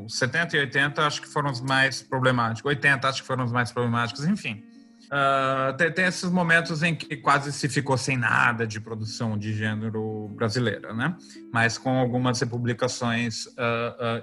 70 0.10 0.58
e 0.58 0.60
80 0.60 1.08
acho 1.08 1.22
que 1.22 1.30
foram 1.30 1.50
os 1.50 1.62
mais 1.62 2.02
problemáticos, 2.02 2.66
80 2.66 3.08
acho 3.08 3.22
que 3.22 3.28
foram 3.28 3.46
os 3.46 3.54
mais 3.54 3.72
problemáticos, 3.72 4.26
enfim. 4.26 4.66
Uh, 5.06 5.78
tem, 5.78 5.94
tem, 5.94 6.06
esses 6.08 6.30
momentos 6.30 6.84
em 6.84 6.94
que 6.94 7.16
quase 7.16 7.54
se 7.54 7.70
ficou 7.70 7.98
sem 7.98 8.18
nada 8.18 8.68
de 8.68 8.82
produção 8.82 9.38
de 9.38 9.54
gênero 9.54 10.28
brasileira, 10.36 10.94
né? 10.94 11.16
Mas 11.54 11.78
com 11.78 11.98
algumas 11.98 12.42
republicações 12.42 13.48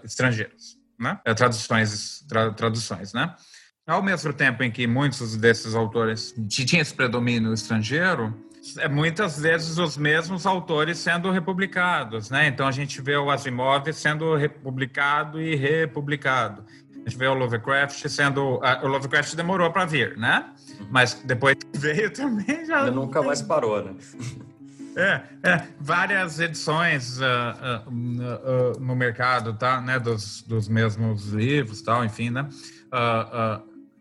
estrangeiras, 0.05 0.77
né? 1.01 1.19
Traduções, 1.35 2.27
tra, 2.29 2.53
traduções, 2.53 3.15
né? 3.15 3.35
Ao 3.87 4.03
mesmo 4.03 4.35
tempo 4.35 4.63
em 4.63 4.71
que 4.71 4.87
muitos 4.87 5.35
desses 5.35 5.75
autores 5.75 6.35
tinham 6.47 6.83
esse 6.83 6.93
predomínio 6.93 7.55
estrangeiro, 7.55 8.47
é 8.58 8.58
muitas 8.91 9.39
vezes 9.39 9.79
os 9.79 9.97
mesmos 9.97 10.47
autores 10.47 10.99
sendo 10.99 11.31
republicados, 11.31 12.31
né? 12.31 12.47
Então 12.49 12.67
a 12.67 12.73
gente 12.73 13.01
vê 13.01 13.17
o 13.17 13.31
Asimov 13.31 13.93
sendo 13.93 14.35
republicado 14.35 15.41
e 15.41 15.55
republicado. 15.55 16.65
A 16.95 17.09
gente 17.09 17.17
vê 17.17 17.27
o 17.27 17.35
Lovecraft 17.35 18.07
sendo. 18.09 18.61
o 18.61 18.87
Lovecraft 18.87 19.35
demorou 19.35 19.71
para 19.71 19.87
vir, 19.87 20.17
né? 20.17 20.47
Mas 20.91 21.15
depois 21.25 21.55
que 21.55 21.67
veio 21.79 22.11
também 22.11 22.67
já. 22.67 22.83
Ele 22.83 22.91
nunca 22.91 23.23
mais 23.23 23.41
parou, 23.41 23.83
né? 23.83 23.95
é, 24.99 25.23
é, 25.45 25.69
várias 25.81 26.41
edições 26.41 27.19
uh, 27.21 27.89
uh, 27.89 28.81
no 28.81 28.97
mercado, 28.97 29.55
tá? 29.55 29.81
Né, 29.81 29.99
dos, 29.99 30.43
dos 30.43 30.69
mesmos 30.69 31.29
livros, 31.29 31.81
tal, 31.83 32.05
enfim, 32.05 32.31
né? 32.31 32.49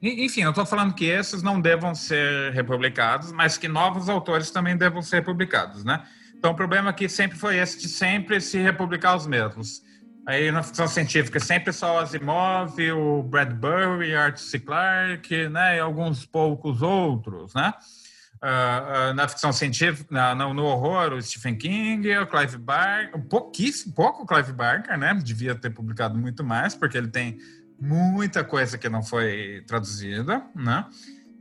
Enfim, 0.02 0.42
eu 0.42 0.52
estou 0.52 0.66
falando 0.66 0.94
que 0.94 1.06
esses 1.06 1.42
não 1.42 1.60
devam 1.60 1.96
ser 1.96 2.54
republicados, 2.54 3.32
mas 3.32 3.58
que 3.58 3.68
novos 3.68 4.10
autores 4.10 4.52
também 4.52 4.78
devam 4.78 5.02
ser 5.02 5.24
publicados, 5.24 5.84
né? 5.84 6.04
Então, 6.38 6.52
o 6.52 6.56
problema 6.56 6.92
aqui 6.92 7.10
sempre 7.10 7.38
foi 7.38 7.58
esse 7.58 7.80
de 7.80 7.90
sempre 7.90 8.40
se 8.40 8.60
republicar 8.60 9.16
os 9.16 9.26
mesmos. 9.26 9.82
Aí 10.28 10.52
na 10.52 10.62
ficção 10.62 10.88
científica 10.90 11.40
sempre 11.40 11.72
só 11.72 11.96
o 11.96 12.00
Asimov, 12.00 12.78
o 12.92 13.24
Bradbury, 13.24 14.14
Arthur 14.14 14.38
C. 14.40 14.60
Clarke, 14.60 15.48
né, 15.48 15.78
e 15.78 15.80
alguns 15.80 16.26
poucos 16.26 16.82
outros, 16.82 17.54
né? 17.54 17.74
Uh, 18.44 19.12
uh, 19.12 19.14
na 19.16 19.28
ficção 19.28 19.52
científica, 19.52 20.14
na, 20.14 20.36
no, 20.36 20.54
no, 20.54 20.66
horror, 20.66 21.14
o 21.14 21.22
Stephen 21.22 21.56
King, 21.56 22.16
o 22.18 22.28
Clive 22.28 22.58
Barker, 22.58 23.20
pouquíssimo, 23.22 23.96
pouco 23.96 24.24
o 24.24 24.26
Clive 24.28 24.52
Barker, 24.52 24.96
né? 24.98 25.18
Devia 25.24 25.56
ter 25.56 25.72
publicado 25.72 26.16
muito 26.20 26.44
mais, 26.44 26.76
porque 26.76 26.98
ele 26.98 27.08
tem 27.08 27.40
muita 27.80 28.44
coisa 28.44 28.78
que 28.78 28.90
não 28.90 29.04
foi 29.04 29.64
traduzida, 29.68 30.44
né? 30.56 30.86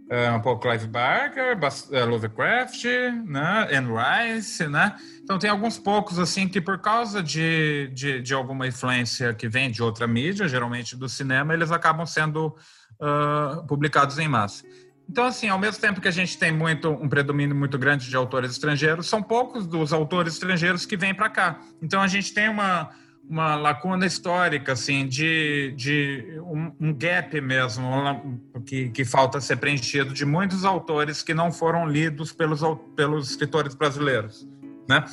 Uh, 0.09 0.37
um 0.37 0.41
pouco 0.41 0.63
Clive 0.63 0.87
Barker, 0.87 1.59
uh, 1.59 2.07
Lovecraft, 2.09 2.85
né? 3.25 3.69
Anne 3.73 3.89
Rice, 3.91 4.69
né? 4.69 4.95
Então 5.25 5.37
tem 5.37 5.51
alguns 5.51 5.79
poucos 5.79 6.19
assim 6.21 6.47
que 6.47 6.61
por 6.61 6.79
causa 6.79 7.21
de, 7.21 7.91
de, 7.93 8.23
de, 8.23 8.33
alguma 8.33 8.69
influência 8.69 9.35
que 9.35 9.49
vem 9.49 9.69
de 9.69 9.83
outra 9.83 10.07
mídia, 10.07 10.47
geralmente 10.47 10.95
do 10.95 11.09
cinema, 11.09 11.53
eles 11.53 11.73
acabam 11.73 12.07
sendo 12.07 12.57
uh, 13.01 13.67
publicados 13.67 14.17
em 14.21 14.29
massa. 14.29 14.65
Então, 15.09 15.25
assim, 15.25 15.49
ao 15.49 15.59
mesmo 15.59 15.81
tempo 15.81 16.01
que 16.01 16.09
a 16.09 16.13
gente 16.13 16.37
tem 16.37 16.53
muito 16.53 16.91
um 16.91 17.09
predomínio 17.09 17.55
muito 17.55 17.79
grande 17.79 18.09
de 18.09 18.17
autores 18.17 18.51
estrangeiros, 18.53 19.09
são 19.09 19.23
poucos 19.23 19.67
dos 19.67 19.93
autores 19.93 20.35
estrangeiros 20.35 20.85
que 20.85 20.97
vêm 20.97 21.15
para 21.15 21.29
cá. 21.29 21.61
Então, 21.81 22.03
a 22.03 22.09
gente 22.09 22.35
tem 22.35 22.49
uma, 22.49 22.91
uma 23.29 23.57
lacuna 23.57 24.07
histórica, 24.07 24.73
assim, 24.73 25.07
de, 25.07 25.75
de 25.77 26.41
um, 26.41 26.73
um 26.81 26.95
gap 26.95 27.41
mesmo, 27.41 28.41
que, 28.65 28.91
que 28.91 29.05
falta 29.05 29.41
ser 29.41 29.57
preenchido 29.57 30.15
de 30.15 30.25
muitos 30.25 30.65
autores 30.65 31.23
que 31.23 31.35
não 31.35 31.51
foram 31.51 31.89
lidos 31.89 32.33
pelos, 32.33 32.61
pelos 32.95 33.31
escritores 33.31 33.75
brasileiros, 33.75 34.49
né? 34.89 35.05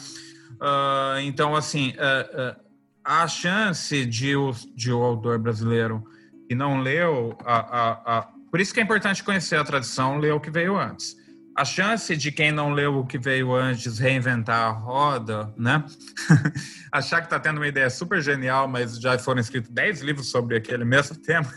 Uh, 0.54 1.20
então, 1.24 1.56
assim, 1.56 1.90
uh, 1.92 2.52
uh, 2.52 2.64
a 3.04 3.28
chance 3.28 4.06
de 4.06 4.36
o, 4.36 4.52
de 4.76 4.92
o 4.92 5.02
autor 5.02 5.40
brasileiro 5.40 6.04
que 6.48 6.56
não 6.56 6.80
leu 6.82 7.38
a, 7.44 7.56
a, 7.56 8.18
a 8.20 8.34
por 8.54 8.62
isso 8.62 8.72
que 8.72 8.80
é 8.80 8.84
importante 8.84 9.24
conhecer 9.24 9.56
a 9.56 9.64
tradição, 9.64 10.20
ler 10.20 10.32
o 10.32 10.40
que 10.40 10.52
veio 10.52 10.78
antes. 10.78 11.18
A 11.56 11.64
chance 11.64 12.16
de 12.18 12.32
quem 12.32 12.52
não 12.52 12.72
leu 12.72 12.98
o 12.98 13.06
que 13.06 13.18
veio 13.18 13.54
antes 13.54 14.00
reinventar 14.00 14.60
a 14.60 14.70
roda, 14.70 15.54
né? 15.56 15.84
Achar 16.92 17.22
que 17.22 17.28
está 17.28 17.40
tendo 17.40 17.58
uma 17.58 17.68
ideia 17.68 17.90
super 17.92 18.22
genial, 18.22 18.68
mas 18.68 19.00
já 19.00 19.18
foram 19.20 19.40
escritos 19.40 19.70
10 19.70 20.02
livros 20.02 20.32
sobre 20.32 20.58
aquele 20.58 20.84
mesmo 20.84 21.16
tema, 21.22 21.48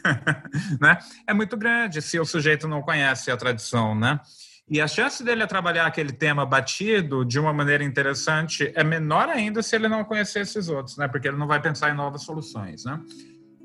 né? 0.81 0.99
É 1.27 1.33
muito 1.33 1.57
grande 1.57 2.03
se 2.03 2.21
o 2.21 2.27
sujeito 2.27 2.69
não 2.69 2.83
conhece 2.83 3.31
a 3.31 3.37
tradição, 3.37 3.95
né? 3.95 4.21
E 4.69 4.81
a 4.81 4.89
chance 4.89 5.23
dele 5.25 5.47
trabalhar 5.47 5.87
aquele 5.87 6.13
tema 6.13 6.45
batido 6.45 7.25
de 7.25 7.39
uma 7.39 7.53
maneira 7.53 7.85
interessante 7.85 8.73
é 8.75 8.83
menor 8.83 9.29
ainda 9.29 9.63
se 9.63 9.77
ele 9.77 9.89
não 9.89 10.05
conhecer 10.05 10.41
esses 10.41 10.69
outros, 10.69 10.97
né? 10.99 11.09
Porque 11.09 11.29
ele 11.29 11.37
não 11.37 11.47
vai 11.47 11.63
pensar 11.63 11.91
em 11.91 11.95
novas 11.95 12.23
soluções, 12.23 12.85
né? 12.85 13.01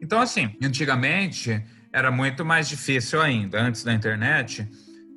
Então, 0.02 0.22
assim, 0.22 0.56
antigamente 0.64 1.62
era 1.92 2.10
muito 2.10 2.46
mais 2.46 2.70
difícil 2.70 3.22
ainda, 3.22 3.62
antes 3.62 3.84
da 3.84 3.94
internet. 3.94 4.68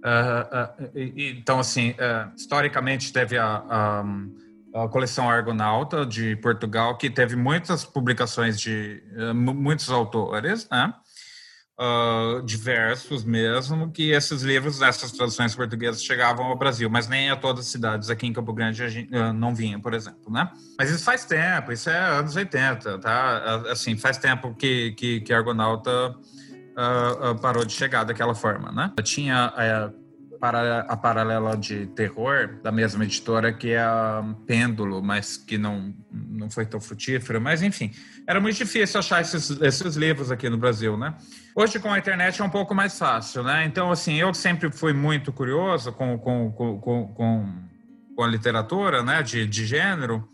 Uh, 0.04 0.90
então, 0.94 1.58
assim, 1.58 1.92
uh, 1.92 2.30
historicamente 2.36 3.10
teve 3.10 3.38
a, 3.38 3.64
a, 3.70 4.04
a, 4.74 4.88
coleção 4.88 5.30
Argonauta 5.30 6.04
de 6.04 6.36
Portugal, 6.36 6.98
que 6.98 7.08
teve 7.08 7.34
muitas 7.34 7.86
publicações 7.86 8.60
de 8.60 9.02
muitos 9.34 9.88
autores, 9.88 10.68
né? 10.70 10.92
diversos 12.44 13.24
mesmo, 13.24 13.90
que 13.90 14.12
esses 14.12 14.42
livros, 14.42 14.80
essas 14.80 15.10
traduções 15.10 15.56
portuguesas 15.56 16.04
chegavam 16.04 16.46
ao 16.46 16.56
Brasil, 16.56 16.88
mas 16.88 17.08
nem 17.08 17.30
a 17.30 17.36
todas 17.36 17.66
as 17.66 17.72
cidades 17.72 18.08
aqui 18.10 18.28
em 18.28 18.32
Campo 18.32 18.52
Grande 18.52 18.88
gente, 18.88 19.10
não 19.34 19.52
vinha, 19.52 19.80
por 19.80 19.92
exemplo, 19.92 20.30
né? 20.30 20.48
Mas 20.78 20.90
isso 20.90 21.02
faz 21.02 21.24
tempo, 21.24 21.72
isso 21.72 21.90
é 21.90 21.98
anos 21.98 22.36
80, 22.36 23.00
tá? 23.00 23.62
Assim, 23.72 23.96
faz 23.96 24.18
tempo 24.18 24.54
que, 24.54 24.92
que, 24.92 25.20
que 25.22 25.32
Argonauta 25.32 26.14
uh, 26.76 27.30
uh, 27.30 27.40
parou 27.40 27.64
de 27.64 27.72
chegar 27.72 28.04
daquela 28.04 28.34
forma, 28.34 28.70
né? 28.70 28.92
Tinha 29.02 29.52
uh, 29.52 30.38
para, 30.38 30.80
a 30.80 30.96
paralela 30.96 31.56
de 31.56 31.86
terror 31.86 32.58
da 32.62 32.70
mesma 32.70 33.04
editora 33.04 33.52
que 33.52 33.70
é 33.70 33.80
a 33.80 34.22
Pêndulo, 34.46 35.02
mas 35.02 35.36
que 35.36 35.56
não, 35.56 35.94
não 36.12 36.50
foi 36.50 36.66
tão 36.66 36.80
frutífera. 36.80 37.40
Mas, 37.40 37.62
enfim, 37.62 37.90
era 38.26 38.40
muito 38.40 38.56
difícil 38.56 39.00
achar 39.00 39.20
esses, 39.20 39.50
esses 39.60 39.96
livros 39.96 40.30
aqui 40.30 40.48
no 40.50 40.58
Brasil, 40.58 40.96
né? 40.96 41.14
Hoje, 41.56 41.78
com 41.78 41.92
a 41.92 41.98
internet, 41.98 42.42
é 42.42 42.44
um 42.44 42.50
pouco 42.50 42.74
mais 42.74 42.98
fácil, 42.98 43.42
né? 43.42 43.64
Então, 43.64 43.90
assim, 43.90 44.16
eu 44.16 44.34
sempre 44.34 44.70
fui 44.70 44.92
muito 44.92 45.32
curioso 45.32 45.92
com, 45.92 46.18
com, 46.18 46.52
com, 46.52 46.78
com, 46.78 47.64
com 48.14 48.22
a 48.22 48.26
literatura, 48.26 49.02
né, 49.02 49.22
de, 49.22 49.46
de 49.46 49.66
gênero, 49.66 50.28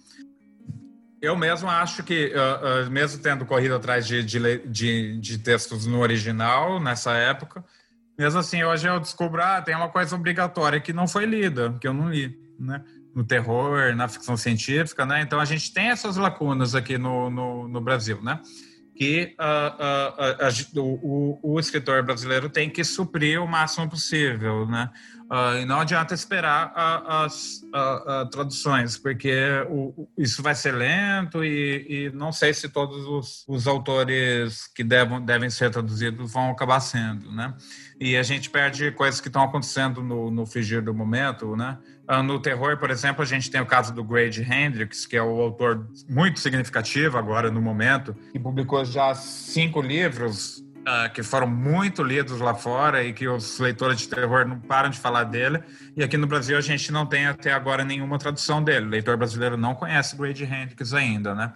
eu 1.20 1.36
mesmo 1.36 1.68
acho 1.68 2.02
que, 2.02 2.32
uh, 2.34 2.86
uh, 2.86 2.90
mesmo 2.90 3.22
tendo 3.22 3.44
corrido 3.44 3.74
atrás 3.74 4.06
de, 4.06 4.22
de, 4.22 4.58
de, 4.66 5.18
de, 5.18 5.38
textos 5.38 5.86
no 5.86 6.00
original, 6.00 6.80
nessa 6.80 7.12
época, 7.12 7.64
mesmo 8.18 8.40
assim, 8.40 8.62
hoje 8.64 8.86
eu 8.86 8.98
descubro, 8.98 9.42
ah, 9.42 9.60
tem 9.60 9.74
uma 9.74 9.88
coisa 9.88 10.14
obrigatória 10.14 10.80
que 10.80 10.92
não 10.92 11.06
foi 11.06 11.26
lida, 11.26 11.76
que 11.80 11.86
eu 11.86 11.92
não 11.92 12.10
li, 12.10 12.38
né? 12.58 12.82
No 13.14 13.24
terror, 13.24 13.94
na 13.96 14.06
ficção 14.08 14.36
científica, 14.36 15.04
né? 15.04 15.20
Então, 15.20 15.40
a 15.40 15.44
gente 15.44 15.72
tem 15.72 15.88
essas 15.88 16.16
lacunas 16.16 16.74
aqui 16.74 16.96
no, 16.96 17.28
no, 17.28 17.68
no 17.68 17.80
Brasil, 17.80 18.22
né? 18.22 18.40
Que 18.94 19.34
uh, 19.40 20.80
o, 20.80 21.38
o, 21.42 21.54
o 21.54 21.60
escritor 21.60 22.02
brasileiro 22.02 22.48
tem 22.48 22.70
que 22.70 22.84
suprir 22.84 23.42
o 23.42 23.48
máximo 23.48 23.88
possível, 23.88 24.66
né? 24.66 24.90
Uh, 25.30 25.58
e 25.62 25.64
não 25.64 25.78
adianta 25.78 26.12
esperar 26.12 26.72
a, 26.74 27.24
as 27.24 27.62
a, 27.72 28.22
a 28.22 28.26
traduções, 28.26 28.98
porque 28.98 29.32
o, 29.68 30.08
isso 30.18 30.42
vai 30.42 30.56
ser 30.56 30.72
lento 30.72 31.44
e, 31.44 31.86
e 31.88 32.10
não 32.10 32.32
sei 32.32 32.52
se 32.52 32.68
todos 32.68 33.06
os, 33.06 33.44
os, 33.46 33.68
autores 33.68 34.66
que 34.66 34.82
devem, 34.82 35.48
ser 35.48 35.70
traduzidos 35.70 36.32
vão 36.32 36.50
acabar 36.50 36.80
sendo, 36.80 37.30
né? 37.30 37.54
E 38.00 38.16
a 38.16 38.24
gente 38.24 38.50
perde 38.50 38.90
coisas 38.90 39.20
que 39.20 39.28
estão 39.28 39.44
acontecendo 39.44 40.02
no, 40.02 40.32
no 40.32 40.44
fingir 40.44 40.82
do 40.82 40.92
momento, 40.92 41.54
né? 41.54 41.78
Uh, 42.10 42.24
no 42.24 42.40
terror, 42.40 42.76
por 42.76 42.90
exemplo, 42.90 43.22
a 43.22 43.26
gente 43.26 43.52
tem 43.52 43.60
o 43.60 43.66
caso 43.66 43.94
do 43.94 44.02
Grady 44.02 44.42
Hendrix, 44.42 45.06
que 45.06 45.16
é 45.16 45.22
o 45.22 45.40
autor 45.40 45.88
muito 46.08 46.40
significativo 46.40 47.16
agora 47.16 47.52
no 47.52 47.62
momento, 47.62 48.16
que 48.32 48.38
publicou 48.40 48.84
já 48.84 49.14
cinco 49.14 49.80
livros 49.80 50.60
Uh, 50.80 51.12
que 51.12 51.22
foram 51.22 51.46
muito 51.46 52.02
lidos 52.02 52.40
lá 52.40 52.54
fora 52.54 53.04
e 53.04 53.12
que 53.12 53.28
os 53.28 53.58
leitores 53.58 53.98
de 53.98 54.08
terror 54.08 54.46
não 54.48 54.58
param 54.58 54.88
de 54.88 54.98
falar 54.98 55.24
dele. 55.24 55.62
E 55.94 56.02
aqui 56.02 56.16
no 56.16 56.26
Brasil 56.26 56.56
a 56.56 56.60
gente 56.62 56.90
não 56.90 57.04
tem 57.04 57.26
até 57.26 57.52
agora 57.52 57.84
nenhuma 57.84 58.18
tradução 58.18 58.64
dele. 58.64 58.86
O 58.86 58.88
leitor 58.88 59.14
brasileiro 59.18 59.58
não 59.58 59.74
conhece 59.74 60.16
Grady 60.16 60.44
Hendrix 60.44 60.94
ainda, 60.94 61.34
né? 61.34 61.52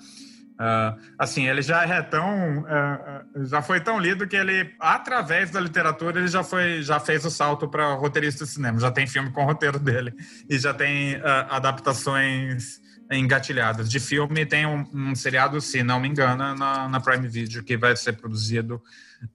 Uh, 0.55 1.01
assim, 1.19 1.49
ele 1.49 1.63
já 1.63 1.85
é 1.85 2.03
tão, 2.03 2.61
uh, 2.61 3.45
já 3.47 3.61
foi 3.61 3.81
tão 3.81 3.99
lido 3.99 4.27
que 4.29 4.37
ele, 4.37 4.73
através 4.79 5.51
da 5.51 5.59
literatura, 5.59 6.21
ele 6.21 6.29
já 6.29 6.45
foi, 6.45 6.81
já 6.83 7.01
fez 7.01 7.25
o 7.25 7.31
salto 7.31 7.67
para 7.67 7.95
roteirista 7.95 8.45
de 8.45 8.51
cinema. 8.51 8.79
Já 8.79 8.91
tem 8.91 9.07
filme 9.07 9.33
com 9.33 9.45
roteiro 9.45 9.79
dele 9.79 10.15
e 10.49 10.59
já 10.59 10.75
tem 10.75 11.21
adaptações 11.49 12.81
engatilhadas 13.11 13.91
de 13.91 13.99
filme. 13.99 14.47
Tem 14.47 14.65
um, 14.67 14.87
um, 14.93 15.15
seriado, 15.15 15.61
se 15.61 15.83
não 15.83 15.99
me 15.99 16.09
engano, 16.09 16.55
na, 16.55 16.89
na 16.89 17.01
Prime 17.01 17.27
Video 17.27 17.65
que 17.65 17.77
vai 17.77 17.97
ser 17.97 18.13
produzido 18.13 18.81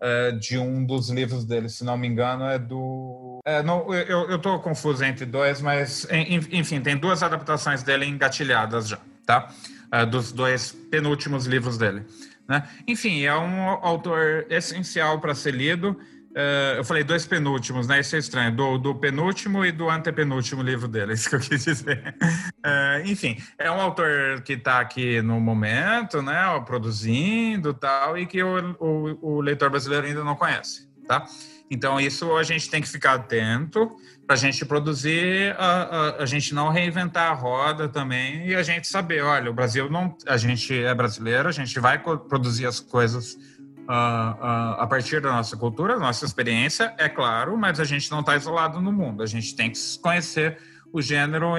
uh, 0.02 0.38
de 0.40 0.58
um 0.58 0.86
dos 0.86 1.10
livros 1.10 1.46
dele, 1.46 1.70
se 1.70 1.84
não 1.84 1.98
me 1.98 2.08
engano, 2.08 2.46
é 2.46 2.60
do. 2.60 3.40
É, 3.46 3.64
não, 3.64 3.94
eu 3.94 4.36
estou 4.36 4.60
confuso 4.60 5.04
entre 5.04 5.26
dois, 5.26 5.62
mas 5.62 6.08
enfim, 6.52 6.82
tem 6.82 6.98
duas 6.98 7.24
adaptações 7.24 7.84
dele 7.84 8.06
engatilhadas 8.06 8.88
já, 8.88 9.00
tá? 9.26 9.50
Uh, 9.94 10.06
dos 10.06 10.32
dois 10.32 10.72
penúltimos 10.92 11.46
livros 11.46 11.78
dele. 11.78 12.06
Né? 12.48 12.68
Enfim, 12.88 13.24
é 13.24 13.36
um 13.36 13.70
autor 13.70 14.46
essencial 14.50 15.20
para 15.20 15.36
ser 15.36 15.54
lido. 15.54 16.00
Uh, 16.40 16.78
eu 16.78 16.86
falei 16.86 17.04
dois 17.04 17.26
penúltimos, 17.26 17.86
né? 17.86 18.00
Isso 18.00 18.16
é 18.16 18.20
estranho. 18.20 18.56
Do, 18.56 18.78
do 18.78 18.96
penúltimo 18.96 19.66
e 19.66 19.74
do 19.74 19.90
antepenúltimo 19.90 20.62
livro 20.62 20.88
dele, 20.88 21.12
isso 21.14 21.30
que 21.30 21.36
eu 21.36 21.40
quis 21.40 21.66
dizer. 21.66 22.16
Uh, 22.66 23.06
enfim, 23.06 23.38
é 23.58 23.70
um 23.70 23.82
autor 23.82 24.42
que 24.44 24.54
está 24.54 24.80
aqui 24.80 25.22
no 25.22 25.38
momento, 25.42 26.22
né? 26.22 26.38
Produzindo 26.66 27.74
tal, 27.74 28.18
e 28.18 28.26
que 28.26 28.42
o, 28.42 28.76
o, 28.80 29.34
o, 29.34 29.42
leitor 29.42 29.70
brasileiro 29.70 30.08
ainda 30.08 30.24
não 30.24 30.36
conhece, 30.36 30.88
tá? 31.06 31.26
Então, 31.70 32.00
isso 32.00 32.34
a 32.38 32.44
gente 32.44 32.70
tem 32.70 32.82
que 32.82 32.88
ficar 32.88 33.16
atento 33.16 33.92
para 34.26 34.36
a 34.36 34.38
gente 34.38 34.66
produzir, 34.66 35.54
a, 35.58 35.66
a, 35.66 36.24
a, 36.24 36.26
gente 36.26 36.54
não 36.54 36.70
reinventar 36.70 37.32
a 37.32 37.34
roda 37.34 37.90
também 37.90 38.48
e 38.48 38.56
a 38.56 38.64
gente 38.64 38.88
saber, 38.88 39.22
olha, 39.24 39.52
o 39.52 39.54
Brasil 39.54 39.90
não. 39.90 40.16
A 40.26 40.38
gente 40.38 40.74
é 40.74 40.94
brasileiro, 40.96 41.50
a 41.50 41.52
gente 41.52 41.78
vai 41.80 42.00
produzir 42.00 42.66
as 42.66 42.80
coisas 42.80 43.38
a 43.92 44.86
partir 44.88 45.20
da 45.20 45.32
nossa 45.32 45.58
cultura, 45.58 45.98
nossa 45.98 46.24
experiência, 46.24 46.94
é 46.98 47.10
claro, 47.10 47.58
mas 47.58 47.80
a 47.80 47.84
gente 47.84 48.10
não 48.12 48.20
está 48.20 48.36
isolado 48.36 48.80
no 48.80 48.92
mundo. 48.92 49.24
A 49.24 49.26
gente 49.26 49.56
tem 49.56 49.72
que 49.72 49.80
conhecer 50.00 50.60
o 50.94 51.02
gênero 51.02 51.54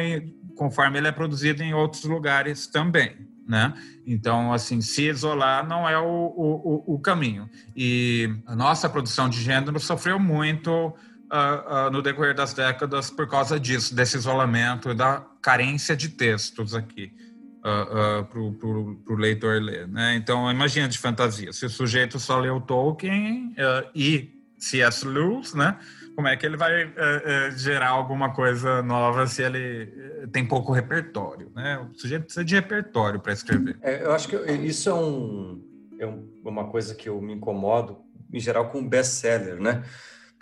conforme 0.54 0.98
ele 0.98 1.08
é 1.08 1.12
produzido 1.12 1.62
em 1.62 1.74
outros 1.74 2.04
lugares 2.04 2.68
também. 2.68 3.28
Né? 3.48 3.74
Então, 4.06 4.52
assim, 4.52 4.80
se 4.80 5.08
isolar 5.08 5.66
não 5.66 5.88
é 5.88 5.98
o, 5.98 6.04
o, 6.06 6.94
o 6.94 6.98
caminho. 7.00 7.50
E 7.74 8.32
a 8.46 8.54
nossa 8.54 8.88
produção 8.88 9.28
de 9.28 9.42
gênero 9.42 9.80
sofreu 9.80 10.20
muito 10.20 10.70
uh, 10.70 11.88
uh, 11.88 11.90
no 11.90 12.00
decorrer 12.00 12.32
das 12.32 12.54
décadas 12.54 13.10
por 13.10 13.28
causa 13.28 13.58
disso, 13.58 13.92
desse 13.92 14.16
isolamento, 14.16 14.94
da 14.94 15.26
carência 15.42 15.96
de 15.96 16.10
textos 16.10 16.76
aqui 16.76 17.12
uh, 17.60 18.24
para 18.24 19.14
o 19.14 19.16
leitor 19.16 19.60
ler. 19.60 19.88
Né? 19.88 20.16
Então, 20.16 20.50
imagina 20.50 20.88
de 20.88 20.98
fantasia, 20.98 21.52
se 21.52 21.66
o 21.66 21.70
sujeito 21.70 22.18
só 22.18 22.38
leu 22.38 22.60
Tolkien 22.60 23.54
e 23.94 24.30
C.S. 24.58 25.06
Lewis, 25.06 25.54
né? 25.54 25.76
como 26.20 26.28
é 26.28 26.36
que 26.36 26.44
ele 26.44 26.56
vai 26.58 26.84
uh, 26.84 26.88
uh, 26.88 27.50
gerar 27.56 27.88
alguma 27.88 28.34
coisa 28.34 28.82
nova 28.82 29.26
se 29.26 29.42
ele 29.42 29.84
uh, 30.24 30.28
tem 30.28 30.46
pouco 30.46 30.70
repertório, 30.70 31.50
né? 31.56 31.78
O 31.78 31.98
sujeito 31.98 32.24
precisa 32.24 32.44
de 32.44 32.54
repertório 32.54 33.18
para 33.18 33.32
escrever. 33.32 33.78
É, 33.80 34.04
eu 34.04 34.12
acho 34.12 34.28
que 34.28 34.36
isso 34.52 34.90
é, 34.90 34.94
um, 34.94 35.62
é 35.98 36.06
um, 36.06 36.28
uma 36.44 36.66
coisa 36.68 36.94
que 36.94 37.08
eu 37.08 37.18
me 37.22 37.32
incomodo, 37.32 37.98
em 38.30 38.38
geral, 38.38 38.68
com 38.68 38.86
best-seller, 38.86 39.58
né? 39.58 39.82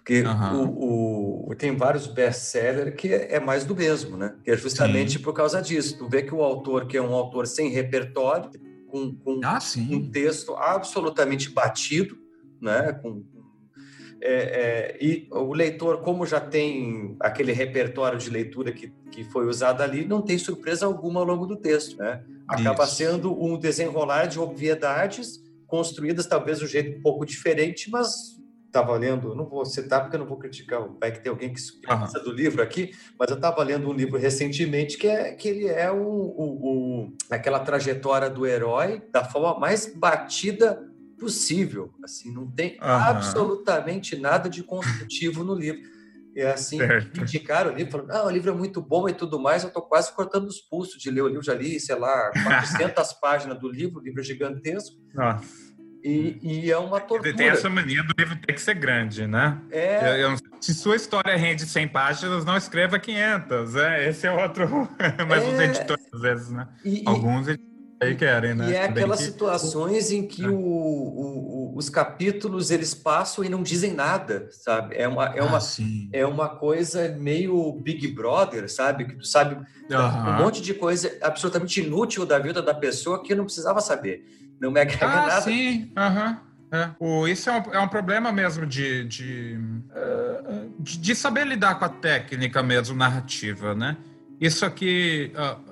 Porque 0.08 0.22
uhum. 0.22 0.64
o, 0.64 1.50
o, 1.50 1.54
tem 1.54 1.76
vários 1.76 2.06
best-sellers 2.06 2.94
que 2.96 3.12
é, 3.12 3.34
é, 3.34 3.40
mais 3.40 3.66
do 3.66 3.76
mesmo, 3.76 4.16
né? 4.16 4.34
Que 4.42 4.52
é 4.52 4.56
justamente 4.56 5.18
sim. 5.18 5.22
por 5.22 5.34
causa 5.34 5.60
disso. 5.60 5.98
Tu 5.98 6.08
vê 6.08 6.22
que 6.22 6.34
o 6.34 6.42
autor, 6.42 6.86
que 6.86 6.96
é 6.96 7.02
um 7.02 7.12
autor 7.12 7.46
sem 7.46 7.68
repertório, 7.68 8.50
com, 8.86 9.14
com 9.14 9.38
ah, 9.44 9.58
um 9.90 10.10
texto 10.10 10.56
absolutamente 10.56 11.50
batido, 11.50 12.16
né? 12.58 12.90
Com, 13.02 13.22
é, 14.22 14.32
é, 14.32 14.98
e 14.98 15.28
o 15.30 15.52
leitor, 15.52 16.00
como 16.00 16.24
já 16.24 16.40
tem 16.40 17.14
aquele 17.20 17.52
repertório 17.52 18.18
de 18.18 18.30
leitura 18.30 18.72
que, 18.72 18.90
que 19.12 19.24
foi 19.24 19.46
usado 19.46 19.82
ali, 19.82 20.06
não 20.06 20.22
tem 20.22 20.38
surpresa 20.38 20.86
alguma 20.86 21.20
ao 21.20 21.26
longo 21.26 21.44
do 21.44 21.54
texto. 21.54 21.98
Né? 21.98 22.24
Acaba 22.48 22.84
Isso. 22.84 22.94
sendo 22.94 23.44
um 23.44 23.58
desenrolar 23.58 24.24
de 24.24 24.40
obviedades 24.40 25.44
construídas 25.66 26.24
talvez 26.26 26.60
de 26.60 26.64
um 26.64 26.68
jeito 26.68 26.98
um 26.98 27.02
pouco 27.02 27.26
diferente, 27.26 27.90
mas 27.90 28.37
estava 28.68 28.96
lendo, 28.96 29.34
não 29.34 29.46
vou 29.46 29.64
citar 29.64 30.02
porque 30.02 30.16
eu 30.16 30.20
não 30.20 30.26
vou 30.26 30.38
criticar, 30.38 30.86
vai 31.00 31.10
que 31.10 31.20
tem 31.20 31.30
alguém 31.30 31.52
que 31.52 31.60
pensa 31.80 32.18
uhum. 32.18 32.24
do 32.24 32.32
livro 32.32 32.62
aqui, 32.62 32.92
mas 33.18 33.30
eu 33.30 33.36
estava 33.36 33.62
lendo 33.62 33.88
um 33.88 33.92
livro 33.92 34.18
recentemente 34.18 34.96
que 34.96 35.08
é 35.08 35.32
que 35.32 35.48
ele 35.48 35.66
é 35.66 35.90
o, 35.90 35.96
o, 35.96 37.02
o, 37.02 37.12
aquela 37.30 37.60
trajetória 37.60 38.28
do 38.28 38.46
herói 38.46 39.02
da 39.10 39.24
forma 39.24 39.58
mais 39.58 39.92
batida 39.94 40.86
possível. 41.18 41.92
Assim, 42.04 42.32
não 42.32 42.48
tem 42.50 42.74
uhum. 42.74 42.88
absolutamente 42.88 44.16
nada 44.16 44.48
de 44.48 44.62
construtivo 44.62 45.42
no 45.42 45.54
livro. 45.54 45.82
E 46.34 46.42
assim, 46.42 46.78
certo. 46.78 47.20
indicaram 47.20 47.72
o 47.72 47.74
livro, 47.74 47.90
falando, 47.90 48.10
ah, 48.12 48.26
o 48.26 48.30
livro 48.30 48.50
é 48.50 48.54
muito 48.54 48.80
bom 48.80 49.08
e 49.08 49.12
tudo 49.12 49.40
mais, 49.40 49.64
eu 49.64 49.68
estou 49.68 49.82
quase 49.82 50.14
cortando 50.14 50.46
os 50.46 50.60
pulsos 50.60 51.02
de 51.02 51.10
ler 51.10 51.22
o 51.22 51.26
livro, 51.26 51.42
já 51.42 51.54
li, 51.54 51.80
sei 51.80 51.96
lá, 51.96 52.30
400 52.44 53.12
páginas 53.20 53.58
do 53.58 53.68
livro, 53.68 53.98
o 53.98 54.02
livro 54.02 54.20
é 54.20 54.24
gigantesco. 54.24 54.96
Nossa. 55.12 55.67
E, 56.02 56.38
e, 56.42 56.70
é 56.70 56.78
uma 56.78 57.00
tortura. 57.00 57.34
Tem 57.34 57.48
essa 57.48 57.68
mania 57.68 58.02
do 58.02 58.14
livro 58.18 58.36
ter 58.36 58.52
que 58.52 58.60
ser 58.60 58.74
grande, 58.74 59.26
né? 59.26 59.58
É... 59.70 60.22
Eu, 60.22 60.30
eu, 60.30 60.36
se 60.60 60.74
sua 60.74 60.96
história 60.96 61.36
rende 61.36 61.66
100 61.66 61.88
páginas, 61.88 62.44
não 62.44 62.56
escreva 62.56 62.98
500. 62.98 63.76
É, 63.76 64.08
esse 64.08 64.26
é 64.26 64.32
outro... 64.32 64.88
Mas 65.28 65.42
é... 65.42 65.46
os 65.46 65.60
editores, 65.60 66.06
às 66.12 66.20
vezes, 66.20 66.50
né? 66.50 66.68
E, 66.84 67.02
Alguns 67.06 67.48
editores 67.48 67.67
aí 68.00 68.14
querem, 68.14 68.54
né? 68.54 68.70
E 68.70 68.74
é 68.74 68.84
aquelas 68.84 69.18
que... 69.18 69.26
situações 69.26 70.10
em 70.10 70.26
que 70.26 70.44
é. 70.44 70.48
o, 70.48 70.54
o, 70.54 71.72
os 71.76 71.88
capítulos 71.88 72.70
eles 72.70 72.94
passam 72.94 73.44
e 73.44 73.48
não 73.48 73.62
dizem 73.62 73.92
nada, 73.92 74.48
sabe? 74.50 74.96
É 74.96 75.06
uma, 75.06 75.26
é 75.26 75.42
uma, 75.42 75.58
ah, 75.58 76.08
é 76.12 76.26
uma 76.26 76.48
coisa 76.48 77.08
meio 77.08 77.72
Big 77.82 78.08
Brother, 78.08 78.70
sabe? 78.70 79.04
Que 79.04 79.16
tu 79.16 79.26
sabe 79.26 79.54
uhum. 79.54 80.30
um 80.30 80.36
monte 80.38 80.62
de 80.62 80.74
coisa 80.74 81.16
absolutamente 81.22 81.80
inútil 81.80 82.24
da 82.24 82.38
vida 82.38 82.62
da 82.62 82.74
pessoa 82.74 83.22
que 83.22 83.32
eu 83.32 83.36
não 83.36 83.44
precisava 83.44 83.80
saber. 83.80 84.24
Não 84.60 84.70
me 84.70 84.80
agrega 84.80 85.06
ah, 85.06 85.26
nada. 85.26 85.40
Sim, 85.42 85.90
aham. 85.96 86.28
Uhum. 86.30 86.48
É. 86.70 86.90
O, 87.00 87.26
isso 87.26 87.48
é 87.48 87.52
um, 87.52 87.74
é 87.74 87.80
um 87.80 87.88
problema 87.88 88.30
mesmo 88.30 88.66
de, 88.66 89.04
de, 89.04 89.56
uh, 89.56 90.70
de, 90.78 90.98
de, 90.98 91.14
saber 91.14 91.46
lidar 91.46 91.78
com 91.78 91.86
a 91.86 91.88
técnica 91.88 92.62
mesmo 92.62 92.94
narrativa, 92.94 93.74
né? 93.74 93.96
Isso 94.38 94.66
aqui, 94.66 95.32
uh, 95.34 95.67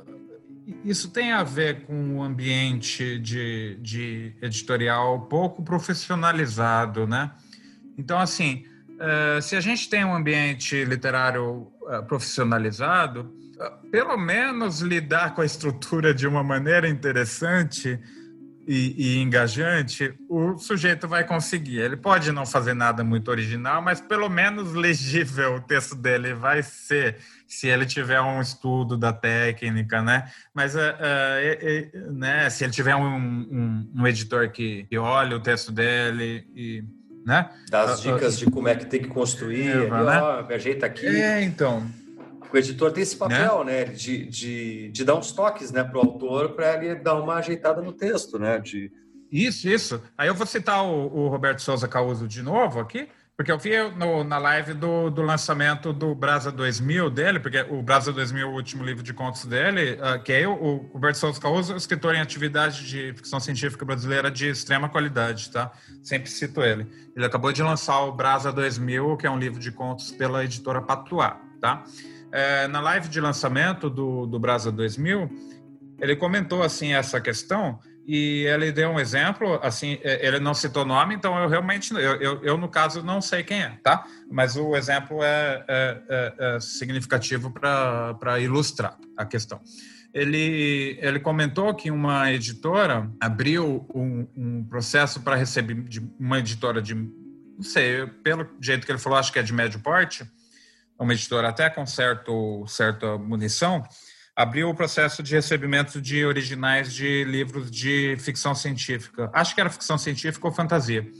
isso 0.85 1.11
tem 1.11 1.33
a 1.33 1.45
ver 1.45 1.83
com 1.85 2.17
o 2.17 2.23
ambiente 2.23 3.19
de, 3.19 3.79
de 3.81 4.33
editorial 4.43 5.21
pouco 5.23 5.63
profissionalizado, 5.63 7.07
né? 7.07 7.31
Então, 7.97 8.19
assim, 8.19 8.65
uh, 8.95 9.41
se 9.41 9.55
a 9.55 9.61
gente 9.61 9.89
tem 9.89 10.05
um 10.05 10.15
ambiente 10.15 10.85
literário 10.85 11.73
uh, 11.83 12.03
profissionalizado, 12.07 13.33
uh, 13.57 13.91
pelo 13.91 14.17
menos 14.17 14.81
lidar 14.81 15.35
com 15.35 15.41
a 15.41 15.47
estrutura 15.47 16.13
de 16.13 16.27
uma 16.27 16.43
maneira 16.43 16.89
interessante 16.89 17.99
e, 18.67 18.95
e, 18.97 19.23
engajante, 19.23 20.13
o 20.29 20.59
sujeito 20.59 21.07
vai 21.07 21.25
conseguir. 21.25 21.79
Ele 21.79 21.97
pode 21.97 22.33
não 22.33 22.45
fazer 22.45 22.75
nada 22.75 23.05
muito 23.05 23.31
original, 23.31 23.81
mas 23.81 24.01
pelo 24.01 24.29
menos 24.29 24.73
legível 24.73 25.55
o 25.55 25.61
texto 25.61 25.95
dele 25.95 26.35
vai 26.35 26.63
ser 26.65 27.19
se 27.47 27.69
ele 27.69 27.87
tiver 27.87 28.21
um 28.21 28.41
estudo 28.41 28.97
da 28.97 29.13
técnica, 29.13 30.03
né? 30.03 30.31
Mas 30.53 30.75
uh, 30.75 30.79
uh, 30.79 32.13
né, 32.13 32.51
se 32.51 32.65
ele 32.65 32.73
tiver 32.73 32.97
um, 32.97 33.07
um, 33.07 33.93
um, 33.95 34.07
editor 34.07 34.51
que, 34.51 34.85
que 34.85 34.99
olha 34.99 35.37
o 35.37 35.41
texto 35.41 35.71
dele 35.71 36.47
e 36.55 36.85
né? 37.27 37.51
Dá 37.69 37.83
as 37.83 38.01
dicas 38.01 38.39
de 38.39 38.49
como 38.49 38.69
é 38.69 38.77
que 38.77 38.87
tem 38.87 39.03
que 39.03 39.09
construir, 39.09 39.69
é, 39.69 39.91
né? 39.91 40.23
ó, 40.23 40.47
me 40.47 40.55
ajeita 40.55 40.87
aqui. 40.87 41.07
É, 41.07 41.43
então. 41.43 41.85
O 42.53 42.57
editor 42.57 42.93
tem 42.93 43.03
esse 43.03 43.17
papel, 43.17 43.65
né? 43.65 43.85
né 43.85 43.93
de, 43.93 44.27
de, 44.27 44.89
de 44.91 45.05
dar 45.05 45.17
uns 45.17 45.33
toques 45.33 45.73
né, 45.73 45.83
para 45.83 45.99
o 45.99 46.03
autor 46.03 46.51
para 46.51 46.75
ele 46.75 46.95
dar 46.95 47.21
uma 47.21 47.35
ajeitada 47.35 47.83
no 47.83 47.93
texto, 47.93 48.39
né? 48.39 48.61
De... 48.61 48.93
Isso, 49.31 49.69
isso. 49.69 50.01
Aí 50.17 50.29
eu 50.29 50.35
vou 50.37 50.47
citar 50.47 50.85
o, 50.85 51.13
o 51.13 51.29
Roberto 51.29 51.61
Souza 51.61 51.89
Causo 51.89 52.29
de 52.29 52.43
novo 52.43 52.79
aqui, 52.79 53.09
porque 53.37 53.53
eu 53.53 53.59
vi 53.59 53.73
no, 53.97 54.25
na 54.25 54.39
live 54.39 54.73
do, 54.73 55.11
do, 55.11 55.21
lançamento 55.21 55.93
do 55.93 56.15
Brasa 56.15 56.51
2000 56.51 57.11
dele, 57.11 57.39
porque 57.39 57.61
o 57.69 57.83
Brasa 57.83 58.11
2000 58.11 58.47
é 58.47 58.51
o 58.51 58.55
último 58.55 58.83
livro 58.83 59.03
de 59.03 59.13
contos 59.13 59.45
dele, 59.45 59.99
uh, 60.01 60.23
que 60.23 60.33
é 60.33 60.49
o, 60.49 60.55
o 60.55 60.77
Roberto 60.95 61.17
Souza 61.17 61.39
Causo, 61.39 61.77
escritor 61.77 62.15
em 62.15 62.21
atividade 62.21 62.89
de 62.89 63.13
ficção 63.13 63.39
científica 63.39 63.85
brasileira 63.85 64.31
de 64.31 64.49
extrema 64.49 64.89
qualidade, 64.89 65.51
tá? 65.51 65.71
Sempre 66.03 66.31
cito 66.31 66.63
ele. 66.63 66.87
Ele 67.15 67.27
acabou 67.27 67.53
de 67.53 67.63
lançar 67.63 68.01
o 68.05 68.13
Brasa 68.13 68.51
2000, 68.51 69.19
que 69.19 69.27
é 69.27 69.31
um 69.31 69.39
livro 69.39 69.61
de 69.61 69.71
contos 69.71 70.11
pela 70.13 70.43
editora 70.43 70.81
Patuá, 70.81 71.39
tá? 71.61 71.85
É, 72.33 72.67
na 72.69 72.81
live 72.81 73.09
de 73.09 73.21
lançamento 73.21 73.91
do, 73.91 74.25
do 74.25 74.39
Brasa 74.39 74.73
2000, 74.73 75.31
ele 76.01 76.17
comentou, 76.17 76.63
assim, 76.63 76.95
essa 76.95 77.21
questão 77.21 77.79
e 78.07 78.47
ele 78.47 78.71
deu 78.71 78.91
um 78.91 79.01
exemplo, 79.01 79.59
assim, 79.61 79.99
é, 80.03 80.25
ele 80.25 80.39
não 80.39 80.55
citou 80.55 80.85
nome, 80.85 81.15
então 81.17 81.37
eu 81.43 81.49
realmente, 81.49 81.93
eu, 81.93 82.01
eu, 82.01 82.45
eu 82.45 82.57
no 82.57 82.69
caso 82.69 83.03
não 83.03 83.21
sei 83.21 83.43
quem 83.43 83.63
é, 83.63 83.71
tá? 83.83 84.07
Mas 84.31 84.57
o 84.57 84.77
exemplo 84.77 85.25
é, 85.25 85.65
é, 85.67 86.03
é, 86.09 86.35
é 86.39 86.61
significativo 86.61 87.51
para 87.51 88.39
ilustrar 88.39 88.97
a 89.17 89.27
questão. 89.27 89.61
Ele, 90.15 90.97
ele 91.03 91.19
comentou 91.19 91.75
que 91.75 91.91
uma 91.91 92.33
editora 92.33 93.11
abriu 93.21 93.85
um, 93.93 94.27
um 94.37 94.65
processo 94.65 95.21
para 95.21 95.35
receber 95.35 95.75
de 95.83 96.01
uma 96.19 96.39
editora 96.39 96.81
de, 96.81 96.95
não 96.95 97.63
sei, 97.63 98.07
pelo 98.23 98.47
jeito 98.61 98.87
que 98.87 98.93
ele 98.93 99.01
falou, 99.01 99.19
acho 99.19 99.33
que 99.33 99.41
é 99.41 99.43
de 99.43 99.53
médio 99.53 99.81
porte, 99.81 100.25
uma 100.99 101.13
editora 101.13 101.49
até 101.49 101.69
com 101.69 101.85
certo, 101.85 102.65
certa 102.69 103.19
munição, 103.19 103.83
abriu 104.37 104.69
o 104.69 104.75
processo 104.75 105.23
de 105.23 105.35
recebimento 105.35 105.99
de 105.99 106.27
originais 106.27 106.93
de 106.93 107.25
livros 107.25 107.71
de 107.71 108.17
ficção 108.19 108.55
científica. 108.55 109.31
Acho 109.33 109.55
que 109.55 109.61
era 109.63 109.71
ficção 109.71 109.97
científica 109.97 110.47
ou 110.47 110.53
fantasia. 110.53 111.11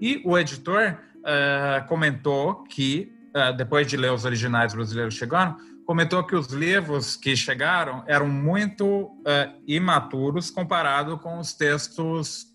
E 0.00 0.22
o 0.24 0.38
editor 0.38 0.96
uh, 1.18 1.86
comentou 1.88 2.62
que, 2.64 3.12
uh, 3.36 3.52
depois 3.56 3.88
de 3.88 3.96
ler 3.96 4.12
os 4.12 4.24
originais 4.24 4.72
brasileiros 4.72 5.14
chegando, 5.14 5.56
comentou 5.84 6.22
que 6.22 6.36
os 6.36 6.46
livros 6.46 7.16
que 7.16 7.34
chegaram 7.34 8.04
eram 8.06 8.28
muito 8.28 8.86
uh, 9.06 9.62
imaturos 9.66 10.48
comparado 10.48 11.18
com 11.18 11.40
os 11.40 11.52
textos 11.52 12.46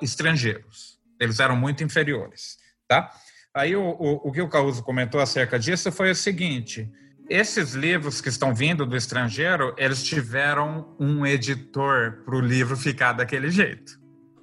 estrangeiros. 0.00 0.96
Eles 1.18 1.40
eram 1.40 1.56
muito 1.56 1.82
inferiores, 1.82 2.56
tá? 2.86 3.10
Aí 3.52 3.74
o, 3.74 3.82
o, 3.82 4.28
o 4.28 4.32
que 4.32 4.40
o 4.40 4.48
Causo 4.48 4.80
comentou 4.80 5.20
acerca 5.20 5.58
disso 5.58 5.90
foi 5.90 6.12
o 6.12 6.14
seguinte: 6.14 6.88
esses 7.28 7.74
livros 7.74 8.20
que 8.20 8.28
estão 8.28 8.54
vindo 8.54 8.86
do 8.86 8.96
estrangeiro, 8.96 9.74
eles 9.76 10.02
tiveram 10.02 10.94
um 10.98 11.26
editor 11.26 12.22
para 12.24 12.36
o 12.36 12.40
livro 12.40 12.76
ficar 12.76 13.12
daquele 13.12 13.50
jeito, 13.50 13.98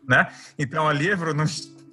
né? 0.08 0.28
Então 0.58 0.86
o 0.86 0.92
livro 0.92 1.34
não, 1.34 1.46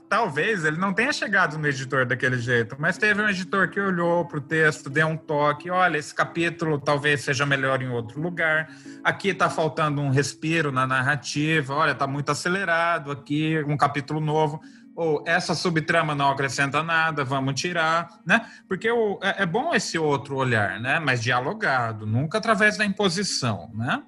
talvez 0.09 0.65
ele 0.65 0.77
não 0.77 0.93
tenha 0.93 1.13
chegado 1.13 1.57
no 1.57 1.69
editor 1.69 2.05
daquele 2.05 2.39
jeito, 2.39 2.75
mas 2.79 2.99
teve 2.99 3.23
um 3.23 3.29
editor 3.29 3.69
que 3.69 3.79
olhou 3.79 4.25
para 4.25 4.39
o 4.39 4.41
texto, 4.41 4.91
deu 4.91 5.07
um 5.07 5.17
toque, 5.17 5.71
olha, 5.71 5.97
esse 5.97 6.13
capítulo 6.13 6.81
talvez 6.81 7.21
seja 7.21 7.47
melhor 7.47 7.81
em 7.81 7.89
outro 7.89 8.21
lugar. 8.21 8.69
Aqui 9.05 9.29
está 9.29 9.49
faltando 9.49 10.01
um 10.01 10.11
respiro 10.11 10.73
na 10.73 10.85
narrativa, 10.85 11.73
olha, 11.73 11.93
está 11.93 12.09
muito 12.09 12.33
acelerado 12.33 13.13
aqui, 13.13 13.63
um 13.65 13.77
capítulo 13.77 14.21
novo. 14.21 14.61
Ou 14.95 15.23
essa 15.27 15.55
subtrama 15.55 16.15
não 16.15 16.31
acrescenta 16.31 16.83
nada, 16.83 17.25
vamos 17.25 17.61
tirar, 17.61 18.09
né? 18.27 18.47
Porque 18.69 18.91
o, 18.91 19.19
é, 19.23 19.43
é 19.43 19.47
bom 19.47 19.75
esse 19.75 19.99
outro 19.99 20.37
olhar, 20.37 20.81
né? 20.81 20.99
Mas 20.99 21.23
dialogado, 21.23 22.07
nunca 22.07 22.39
através 22.39 22.77
da 22.77 22.85
imposição, 22.85 23.71
né? 23.75 24.03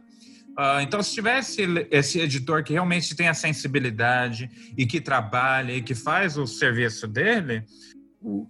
Uh, 0.58 0.80
então, 0.82 1.02
se 1.02 1.14
tivesse 1.14 1.62
esse 1.90 2.20
editor 2.20 2.62
que 2.62 2.74
realmente 2.74 3.16
tem 3.16 3.26
a 3.28 3.34
sensibilidade 3.34 4.50
e 4.76 4.84
que 4.84 5.00
trabalha 5.00 5.72
e 5.72 5.80
que 5.80 5.94
faz 5.94 6.36
o 6.36 6.46
serviço 6.46 7.08
dele, 7.08 7.64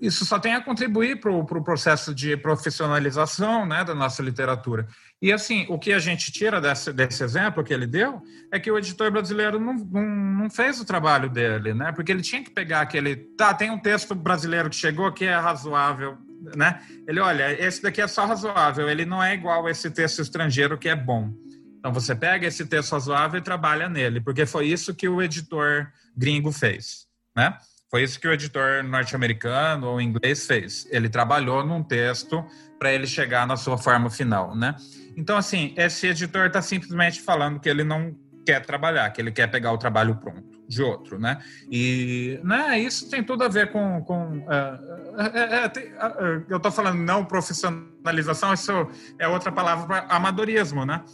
isso 0.00 0.24
só 0.24 0.38
tem 0.38 0.54
a 0.54 0.60
contribuir 0.60 1.20
para 1.20 1.30
o 1.30 1.44
pro 1.44 1.62
processo 1.62 2.14
de 2.14 2.36
profissionalização 2.36 3.64
né, 3.64 3.84
da 3.84 3.94
nossa 3.94 4.22
literatura. 4.22 4.86
E, 5.22 5.32
assim, 5.32 5.64
o 5.68 5.78
que 5.78 5.92
a 5.92 6.00
gente 6.00 6.32
tira 6.32 6.60
desse, 6.60 6.92
desse 6.92 7.22
exemplo 7.22 7.62
que 7.62 7.72
ele 7.72 7.86
deu 7.86 8.20
é 8.50 8.58
que 8.58 8.68
o 8.68 8.76
editor 8.76 9.08
brasileiro 9.12 9.60
não, 9.60 9.74
não, 9.74 10.02
não, 10.02 10.50
fez 10.50 10.80
o 10.80 10.84
trabalho 10.84 11.30
dele, 11.30 11.72
né? 11.72 11.92
Porque 11.92 12.10
ele 12.10 12.22
tinha 12.22 12.42
que 12.42 12.50
pegar 12.50 12.80
aquele... 12.80 13.14
Tá, 13.14 13.54
tem 13.54 13.70
um 13.70 13.78
texto 13.78 14.16
brasileiro 14.16 14.68
que 14.68 14.74
chegou 14.74 15.12
que 15.12 15.24
é 15.24 15.36
razoável, 15.36 16.18
né? 16.56 16.80
Ele, 17.06 17.20
olha, 17.20 17.52
esse 17.64 17.80
daqui 17.80 18.00
é 18.00 18.08
só 18.08 18.26
razoável, 18.26 18.90
ele 18.90 19.04
não 19.04 19.22
é 19.22 19.32
igual 19.32 19.68
esse 19.68 19.88
texto 19.92 20.20
estrangeiro 20.20 20.76
que 20.76 20.88
é 20.88 20.96
bom. 20.96 21.32
Então, 21.78 21.92
você 21.92 22.16
pega 22.16 22.48
esse 22.48 22.66
texto 22.66 22.90
razoável 22.90 23.38
e 23.38 23.42
trabalha 23.44 23.88
nele, 23.88 24.20
porque 24.20 24.44
foi 24.44 24.66
isso 24.66 24.92
que 24.92 25.08
o 25.08 25.22
editor 25.22 25.86
gringo 26.16 26.50
fez, 26.50 27.06
né? 27.36 27.56
Foi 27.88 28.02
isso 28.02 28.18
que 28.18 28.26
o 28.26 28.32
editor 28.32 28.82
norte-americano 28.82 29.86
ou 29.86 30.00
inglês 30.00 30.46
fez. 30.46 30.88
Ele 30.90 31.10
trabalhou 31.10 31.62
num 31.62 31.82
texto 31.82 32.42
para 32.82 32.92
ele 32.92 33.06
chegar 33.06 33.46
na 33.46 33.56
sua 33.56 33.78
forma 33.78 34.10
final, 34.10 34.56
né? 34.56 34.74
Então, 35.16 35.36
assim, 35.36 35.72
esse 35.76 36.08
editor 36.08 36.46
está 36.46 36.60
simplesmente 36.60 37.20
falando 37.20 37.60
que 37.60 37.68
ele 37.68 37.84
não 37.84 38.12
quer 38.44 38.66
trabalhar, 38.66 39.08
que 39.10 39.20
ele 39.20 39.30
quer 39.30 39.46
pegar 39.46 39.70
o 39.70 39.78
trabalho 39.78 40.16
pronto 40.16 40.42
de 40.66 40.82
outro, 40.82 41.16
né? 41.16 41.40
E 41.70 42.40
né, 42.42 42.80
isso 42.80 43.08
tem 43.08 43.22
tudo 43.22 43.44
a 43.44 43.48
ver 43.48 43.70
com... 43.70 44.02
com 44.02 44.38
uh, 44.38 45.20
é, 45.32 45.58
é, 45.58 45.68
tem, 45.68 45.84
uh, 45.92 46.44
eu 46.48 46.56
estou 46.56 46.72
falando 46.72 46.98
não 46.98 47.24
profissionalização, 47.24 48.52
isso 48.52 48.72
é 49.16 49.28
outra 49.28 49.52
palavra 49.52 49.86
para 49.86 50.16
amadorismo, 50.16 50.84
né? 50.84 51.04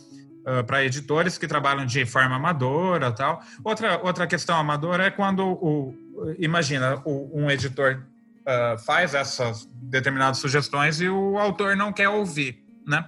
Uh, 0.46 0.64
para 0.64 0.82
editores 0.82 1.36
que 1.36 1.46
trabalham 1.46 1.84
de 1.84 2.06
forma 2.06 2.36
amadora 2.36 3.12
tal. 3.12 3.42
Outra, 3.62 4.00
outra 4.02 4.26
questão 4.26 4.56
amadora 4.56 5.04
é 5.04 5.10
quando 5.10 5.46
o, 5.46 5.94
imagina, 6.38 7.02
o, 7.04 7.30
um 7.38 7.50
editor 7.50 8.06
uh, 8.48 8.78
faz 8.78 9.14
essas 9.14 9.68
determinadas 9.74 10.38
sugestões 10.38 11.00
e 11.00 11.08
o 11.08 11.38
autor 11.38 11.76
não 11.76 11.92
quer 11.92 12.08
ouvir, 12.08 12.64
né? 12.86 13.06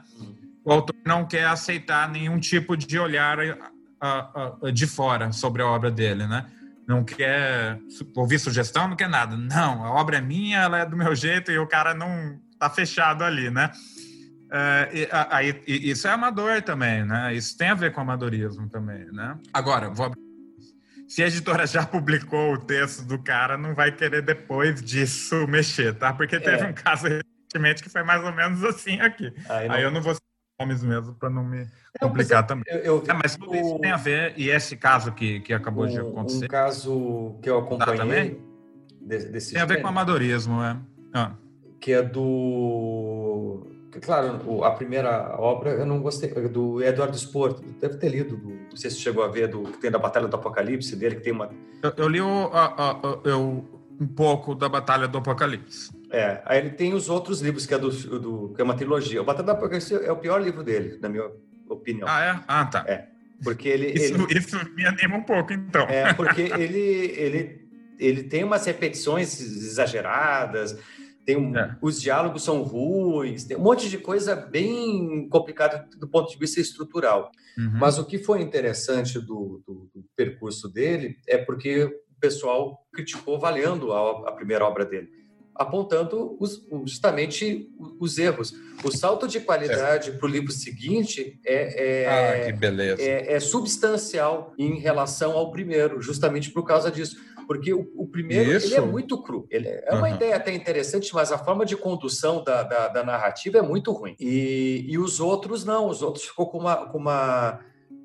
O 0.65 0.73
autor 0.73 0.95
não 1.07 1.27
quer 1.27 1.47
aceitar 1.47 2.09
nenhum 2.11 2.39
tipo 2.39 2.77
de 2.77 2.99
olhar 2.99 3.39
uh, 3.39 4.67
uh, 4.67 4.73
de 4.73 4.87
fora 4.87 5.33
sobre 5.33 5.63
a 5.63 5.67
obra 5.67 5.91
dele, 5.91 6.27
né? 6.27 6.47
Não 6.87 7.05
quer 7.05 7.79
ouvir 8.17 8.39
sugestão, 8.39 8.89
não 8.89 8.97
quer 8.97 9.09
nada. 9.09 9.37
Não, 9.37 9.85
a 9.85 9.93
obra 9.93 10.19
é 10.19 10.21
minha, 10.21 10.59
ela 10.59 10.81
é 10.81 10.87
do 10.87 10.97
meu 10.97 11.15
jeito 11.15 11.51
e 11.51 11.59
o 11.59 11.67
cara 11.67 11.95
não 11.95 12.39
tá 12.59 12.69
fechado 12.69 13.25
ali, 13.25 13.49
né? 13.51 13.71
Uh, 14.47 14.97
e, 14.97 15.09
aí, 15.31 15.63
isso 15.67 16.09
é 16.09 16.11
amador 16.11 16.61
também, 16.61 17.05
né? 17.05 17.33
Isso 17.35 17.57
tem 17.57 17.69
a 17.69 17.75
ver 17.75 17.93
com 17.93 18.01
amadorismo 18.01 18.69
também, 18.69 19.07
né? 19.13 19.39
Agora, 19.55 19.89
vou 19.89 20.07
abrir 20.07 20.30
se 21.11 21.25
a 21.25 21.27
editora 21.27 21.67
já 21.67 21.85
publicou 21.85 22.53
o 22.53 22.57
texto 22.57 23.05
do 23.05 23.19
cara, 23.19 23.59
não 23.59 23.75
vai 23.75 23.91
querer 23.91 24.23
depois 24.23 24.81
disso 24.81 25.45
mexer, 25.49 25.93
tá? 25.93 26.13
Porque 26.13 26.39
teve 26.39 26.63
é. 26.63 26.69
um 26.69 26.73
caso 26.73 27.09
recentemente 27.09 27.83
que 27.83 27.89
foi 27.89 28.05
mais 28.05 28.23
ou 28.23 28.33
menos 28.33 28.63
assim 28.63 29.01
aqui. 29.01 29.35
Aí, 29.49 29.67
não... 29.67 29.75
Aí 29.75 29.83
eu 29.83 29.91
não 29.91 30.01
vou 30.01 30.17
nomes 30.61 30.85
mesmo 30.85 31.13
para 31.15 31.29
não 31.29 31.43
me 31.43 31.67
complicar 31.99 32.47
também. 32.47 32.65
Eu, 32.69 32.79
eu 32.79 33.05
é, 33.09 33.13
mas 33.13 33.35
tudo 33.35 33.57
isso 33.57 33.77
tem 33.81 33.91
a 33.91 33.97
ver, 33.97 34.35
e 34.37 34.51
esse 34.51 34.77
caso 34.77 35.11
que, 35.11 35.41
que 35.41 35.53
acabou 35.53 35.85
de 35.89 35.99
acontecer. 35.99 36.45
Um 36.45 36.49
caso 36.49 37.39
que 37.43 37.51
eu 37.51 37.59
acompanhei 37.59 37.97
tá, 37.97 38.03
também? 38.05 38.41
Desse, 39.01 39.53
tem 39.53 39.63
a 39.63 39.67
ver 39.67 39.83
com 39.83 39.89
amadorismo, 39.89 40.63
é. 40.63 40.77
Ah. 41.13 41.33
Que 41.81 41.93
é 41.93 42.03
do 42.05 43.67
Claro, 43.99 44.63
a 44.63 44.71
primeira 44.71 45.35
obra 45.37 45.71
eu 45.71 45.85
não 45.85 46.01
gostei, 46.01 46.31
do 46.49 46.83
Eduardo 46.83 47.17
Spor, 47.19 47.61
deve 47.81 47.97
ter 47.97 48.09
lido, 48.09 48.37
do, 48.37 48.51
não 48.51 48.77
sei 48.77 48.91
se 48.91 48.99
chegou 48.99 49.25
a 49.25 49.29
ver, 49.29 49.49
do 49.49 49.63
que 49.63 49.79
tem 49.79 49.91
da 49.91 49.99
Batalha 49.99 50.29
do 50.29 50.37
Apocalipse 50.37 50.95
dele, 50.95 51.17
que 51.17 51.23
tem 51.23 51.33
uma. 51.33 51.51
Eu, 51.83 51.93
eu 51.97 52.09
li 52.09 52.21
o, 52.21 52.51
a, 52.53 52.91
a, 52.91 53.19
eu, 53.25 53.65
um 54.01 54.07
pouco 54.07 54.55
da 54.55 54.69
Batalha 54.69 55.09
do 55.09 55.19
Apocalipse. 55.19 55.91
É, 56.11 56.41
aí 56.45 56.59
ele 56.59 56.71
tem 56.71 56.95
os 56.95 57.09
outros 57.09 57.41
livros, 57.41 57.67
que 57.67 57.75
é, 57.75 57.79
do, 57.79 57.91
do 57.91 58.55
que 58.55 58.61
é 58.61 58.65
uma 58.65 58.77
trilogia. 58.77 59.21
O 59.21 59.25
Batalha 59.25 59.47
do 59.47 59.53
Apocalipse 59.53 59.95
é 59.95 60.13
o 60.13 60.17
pior 60.17 60.41
livro 60.41 60.63
dele, 60.63 60.99
na 61.01 61.09
minha 61.09 61.29
opinião. 61.69 62.07
Ah, 62.09 62.25
é? 62.25 62.41
Ah, 62.47 62.65
tá. 62.67 62.85
É. 62.87 63.07
Porque 63.43 63.69
ele. 63.69 63.89
Isso, 63.89 64.15
ele... 64.15 64.39
isso 64.39 64.57
me 64.75 64.87
anima 64.87 65.17
um 65.17 65.23
pouco, 65.23 65.53
então. 65.53 65.83
É, 65.89 66.13
porque 66.13 66.43
ele, 66.43 66.79
ele, 66.79 67.69
ele 67.99 68.23
tem 68.23 68.45
umas 68.45 68.65
repetições 68.67 69.41
exageradas 69.41 70.79
tem 71.25 71.37
um, 71.37 71.57
é. 71.57 71.77
os 71.81 72.01
diálogos 72.01 72.43
são 72.43 72.63
ruins, 72.63 73.45
tem 73.45 73.57
um 73.57 73.61
monte 73.61 73.89
de 73.89 73.99
coisa 73.99 74.35
bem 74.35 75.29
complicada 75.29 75.87
do 75.97 76.09
ponto 76.09 76.31
de 76.31 76.39
vista 76.39 76.61
estrutural. 76.61 77.31
Uhum. 77.57 77.79
Mas 77.79 77.99
o 77.99 78.05
que 78.05 78.19
foi 78.19 78.41
interessante 78.41 79.19
do, 79.19 79.63
do, 79.67 79.91
do, 79.95 80.05
percurso 80.17 80.69
dele 80.69 81.19
é 81.27 81.39
porque 81.39 81.85
o 81.85 82.21
pessoal 82.21 82.87
criticou 82.93 83.39
valendo 83.39 83.93
a, 83.93 84.29
a 84.29 84.33
primeira 84.33 84.65
obra 84.65 84.85
dele, 84.85 85.09
apontando 85.55 86.37
os, 86.41 86.67
justamente 86.87 87.69
os 87.99 88.19
erros. 88.19 88.55
O 88.83 88.91
salto 88.91 89.29
de 89.29 89.41
qualidade 89.41 90.13
para 90.13 90.27
o 90.27 90.31
livro 90.31 90.51
seguinte 90.51 91.39
é, 91.45 92.03
é, 92.03 92.09
ah, 92.09 92.51
é, 92.99 93.35
é 93.35 93.41
substancial 93.41 94.55
em 94.59 94.79
relação 94.79 95.33
ao 95.33 95.51
primeiro, 95.51 96.01
justamente 96.01 96.51
por 96.51 96.65
causa 96.65 96.91
disso 96.91 97.17
porque 97.51 97.75
o, 97.75 97.91
o 97.97 98.07
primeiro 98.07 98.53
ele 98.53 98.75
é 98.77 98.81
muito 98.81 99.21
cru. 99.21 99.45
Ele 99.51 99.67
é, 99.67 99.87
é 99.89 99.95
uma 99.97 100.07
uhum. 100.07 100.15
ideia 100.15 100.37
até 100.37 100.55
interessante, 100.55 101.13
mas 101.13 101.33
a 101.33 101.37
forma 101.37 101.67
de 101.67 101.77
condução 101.77 102.45
da, 102.45 102.63
da, 102.63 102.87
da 102.87 103.03
narrativa 103.03 103.59
é 103.59 103.61
muito 103.61 103.91
ruim. 103.91 104.15
E, 104.21 104.85
e, 104.87 104.97
os 104.97 105.19
outros 105.19 105.65
não, 105.65 105.89
os 105.89 106.01
outros 106.01 106.25
ficou 106.25 106.49
com 106.49 106.59
uma, 106.59 106.87
com 106.87 106.99
uma 106.99 107.59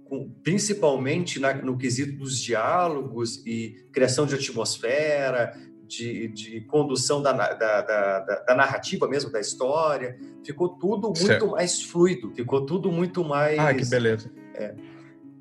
com, 0.05 0.27
principalmente 0.41 1.39
na, 1.39 1.53
no 1.53 1.77
quesito 1.77 2.17
dos 2.17 2.39
diálogos 2.39 3.45
e 3.45 3.87
criação 3.93 4.25
de 4.25 4.33
atmosfera, 4.33 5.55
de, 5.87 6.27
de 6.29 6.61
condução 6.61 7.21
da, 7.21 7.31
da, 7.31 7.81
da, 7.81 8.19
da, 8.47 8.55
narrativa 8.55 9.07
mesmo, 9.07 9.31
da 9.31 9.39
história. 9.39 10.17
Ficou 10.43 10.69
tudo 10.69 11.09
muito 11.09 11.19
certo. 11.19 11.47
mais 11.49 11.83
fluido, 11.83 12.33
ficou 12.33 12.65
tudo 12.65 12.91
muito 12.91 13.23
mais. 13.23 13.59
Ah, 13.59 13.71
que 13.75 13.85
beleza. 13.85 14.31
É, 14.55 14.73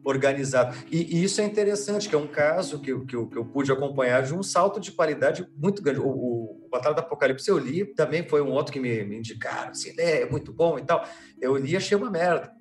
organizado. 0.05 0.77
E, 0.91 1.17
e, 1.17 1.25
isso 1.25 1.41
é 1.41 1.45
interessante, 1.45 2.09
que 2.09 2.15
é 2.15 2.19
um 2.19 2.27
caso 2.27 2.79
que, 2.79 2.97
que, 3.07 3.17
eu, 3.17 3.27
que 3.27 3.37
eu 3.37 3.45
pude 3.45 3.73
acompanhar 3.73 4.23
de 4.23 4.35
um 4.35 4.43
salto 4.43 4.79
de 4.79 4.93
qualidade 4.93 5.49
muito 5.57 5.83
grande. 5.83 6.01
O, 6.01 6.09
o, 6.09 6.67
o 6.67 6.69
Batalha 6.71 6.95
do 6.95 7.01
Apocalipse 7.01 7.49
eu 7.49 7.59
li, 7.59 7.85
também 7.85 8.29
foi 8.29 8.43
um 8.43 8.51
outro 8.51 8.73
que 8.73 8.79
me, 8.79 9.03
me 9.05 9.17
indicaram, 9.17 9.71
assim, 9.71 9.95
é, 9.99 10.23
é 10.23 10.31
muito 10.31 10.53
bom 10.53 10.79
e 10.79 10.83
tal. 10.83 11.05
Eu 11.41 11.57
li 11.57 11.73
e 11.73 11.77
achei 11.77 11.97
uma 11.97 12.11
merda. 12.11 12.53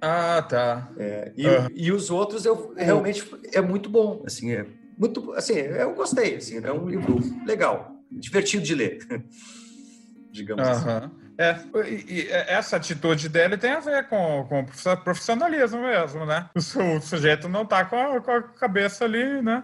Ah, 0.00 0.42
tá. 0.42 0.90
É, 0.96 1.32
e, 1.36 1.46
uhum. 1.46 1.68
e, 1.74 1.92
os 1.92 2.10
outros 2.10 2.44
eu 2.44 2.72
realmente 2.76 3.28
é 3.52 3.60
muito 3.60 3.90
bom, 3.90 4.22
assim, 4.24 4.52
é 4.52 4.64
muito, 4.96 5.32
assim, 5.32 5.54
eu 5.54 5.94
gostei, 5.94 6.36
assim, 6.36 6.58
é 6.64 6.72
um 6.72 6.88
livro 6.88 7.18
legal, 7.44 7.96
divertido 8.10 8.64
de 8.64 8.74
ler, 8.74 8.98
digamos 10.30 10.66
uhum. 10.66 10.72
assim. 10.72 11.10
É, 11.40 11.56
e, 11.86 12.14
e, 12.14 12.28
essa 12.28 12.76
atitude 12.76 13.28
dele 13.28 13.56
tem 13.56 13.70
a 13.70 13.78
ver 13.78 14.08
com, 14.08 14.44
com 14.48 14.66
profissionalismo 15.04 15.80
mesmo, 15.82 16.26
né? 16.26 16.50
O, 16.52 16.96
o 16.96 17.00
sujeito 17.00 17.48
não 17.48 17.64
tá 17.64 17.84
com 17.84 17.96
a, 17.96 18.20
com 18.20 18.30
a, 18.32 18.42
cabeça 18.42 19.04
ali, 19.04 19.40
né? 19.40 19.62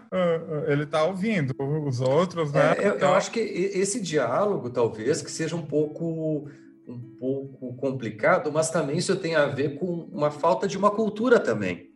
Ele 0.67 0.85
tá 0.85 1.03
ouvindo 1.03 1.53
os 1.85 1.99
outros, 1.99 2.53
né? 2.53 2.77
É, 2.77 2.87
eu, 2.87 2.93
eu, 2.99 3.13
acho 3.13 3.29
que 3.29 3.41
esse 3.41 3.99
diálogo, 3.99 4.69
talvez, 4.69 5.21
que 5.21 5.29
seja 5.29 5.53
um 5.57 5.65
pouco 5.65 6.49
um 6.87 6.99
pouco 7.19 7.75
complicado, 7.75 8.51
mas 8.53 8.69
também 8.69 8.97
isso 8.97 9.15
tem 9.17 9.35
a 9.35 9.47
ver 9.47 9.77
com 9.77 10.07
uma 10.13 10.31
falta 10.31 10.67
de 10.67 10.77
uma 10.77 10.91
cultura 10.91 11.41
também, 11.41 11.89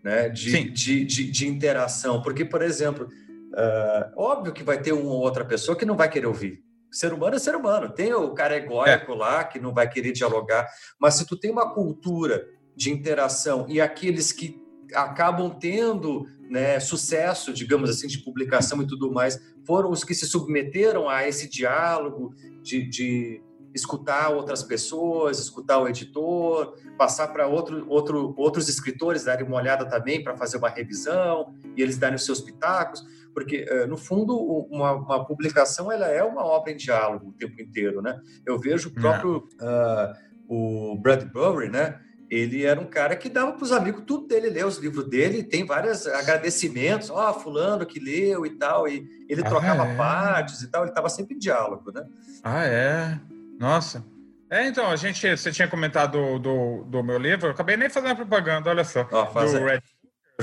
né? 0.00 0.28
De, 0.28 0.70
de, 0.70 1.04
de, 1.04 1.30
de, 1.30 1.48
interação. 1.48 2.22
Porque, 2.22 2.44
por 2.44 2.62
exemplo, 2.62 3.08
uh, 3.08 4.12
óbvio 4.16 4.52
que 4.52 4.62
vai 4.62 4.80
ter 4.80 4.92
uma 4.92 5.10
ou 5.10 5.22
outra 5.22 5.44
pessoa 5.44 5.76
que 5.76 5.86
não 5.86 5.96
vai 5.96 6.08
querer 6.08 6.26
ouvir 6.26 6.63
ser 6.94 7.12
humano 7.12 7.36
é 7.36 7.38
ser 7.38 7.56
humano. 7.56 7.90
Tem 7.90 8.12
o 8.14 8.30
cara 8.30 8.56
egóico 8.56 9.12
é. 9.12 9.16
lá 9.16 9.44
que 9.44 9.58
não 9.58 9.74
vai 9.74 9.88
querer 9.88 10.12
dialogar, 10.12 10.68
mas 10.98 11.14
se 11.14 11.26
tu 11.26 11.36
tem 11.36 11.50
uma 11.50 11.72
cultura 11.74 12.46
de 12.76 12.90
interação 12.90 13.66
e 13.68 13.80
aqueles 13.80 14.32
que 14.32 14.62
acabam 14.94 15.50
tendo 15.50 16.26
né, 16.48 16.78
sucesso, 16.78 17.52
digamos 17.52 17.90
assim, 17.90 18.06
de 18.06 18.18
publicação 18.18 18.80
e 18.82 18.86
tudo 18.86 19.10
mais, 19.10 19.40
foram 19.66 19.90
os 19.90 20.04
que 20.04 20.14
se 20.14 20.26
submeteram 20.26 21.08
a 21.08 21.26
esse 21.26 21.48
diálogo 21.48 22.34
de, 22.62 22.88
de 22.88 23.42
escutar 23.74 24.30
outras 24.30 24.62
pessoas, 24.62 25.40
escutar 25.40 25.80
o 25.80 25.88
editor, 25.88 26.76
passar 26.96 27.28
para 27.28 27.48
outro, 27.48 27.84
outro, 27.88 28.34
outros 28.36 28.68
escritores 28.68 29.24
darem 29.24 29.46
uma 29.46 29.56
olhada 29.56 29.84
também 29.84 30.22
para 30.22 30.36
fazer 30.36 30.58
uma 30.58 30.68
revisão 30.68 31.52
e 31.76 31.82
eles 31.82 31.98
darem 31.98 32.14
os 32.14 32.24
seus 32.24 32.40
pitacos 32.40 33.04
porque 33.34 33.66
eh, 33.68 33.86
no 33.86 33.96
fundo 33.96 34.38
uma, 34.70 34.92
uma, 34.92 35.26
publicação 35.26 35.90
ela 35.90 36.06
é 36.06 36.22
uma 36.22 36.44
obra 36.44 36.72
em 36.72 36.76
diálogo 36.76 37.30
o 37.30 37.32
tempo 37.32 37.60
inteiro, 37.60 38.00
né? 38.00 38.18
Eu 38.46 38.58
vejo 38.58 38.88
o 38.88 38.94
próprio 38.94 39.48
uh, 39.60 40.14
o 40.48 40.96
Bradbury, 40.96 41.68
né? 41.68 41.98
ele 42.30 42.64
era 42.64 42.80
um 42.80 42.86
cara 42.86 43.14
que 43.16 43.28
dava 43.28 43.52
para 43.52 43.62
os 43.62 43.72
amigos 43.72 44.02
tudo 44.06 44.26
dele 44.26 44.50
ler 44.50 44.66
os 44.66 44.78
livros 44.78 45.08
dele, 45.08 45.42
tem 45.42 45.64
vários 45.64 46.06
agradecimentos, 46.06 47.10
ó, 47.10 47.30
oh, 47.30 47.34
fulano 47.34 47.86
que 47.86 48.00
leu 48.00 48.44
e 48.46 48.50
tal, 48.50 48.88
e 48.88 49.06
ele 49.28 49.42
ah, 49.42 49.48
trocava 49.48 49.86
é. 49.86 49.96
partes 49.96 50.62
e 50.62 50.70
tal, 50.70 50.82
ele 50.82 50.90
estava 50.90 51.08
sempre 51.08 51.36
em 51.36 51.38
diálogo, 51.38 51.92
né? 51.92 52.04
Ah, 52.42 52.64
é? 52.64 53.20
Nossa. 53.58 54.04
É, 54.50 54.66
então, 54.66 54.90
a 54.90 54.96
gente, 54.96 55.36
você 55.36 55.50
tinha 55.50 55.68
comentado 55.68 56.12
do, 56.12 56.38
do, 56.38 56.84
do 56.84 57.02
meu 57.02 57.18
livro, 57.18 57.48
eu 57.48 57.52
acabei 57.52 57.76
nem 57.76 57.88
fazendo 57.88 58.16
propaganda, 58.16 58.70
olha 58.70 58.84
só, 58.84 59.08
oh, 59.10 59.24
do 59.24 59.64
Red 59.64 59.80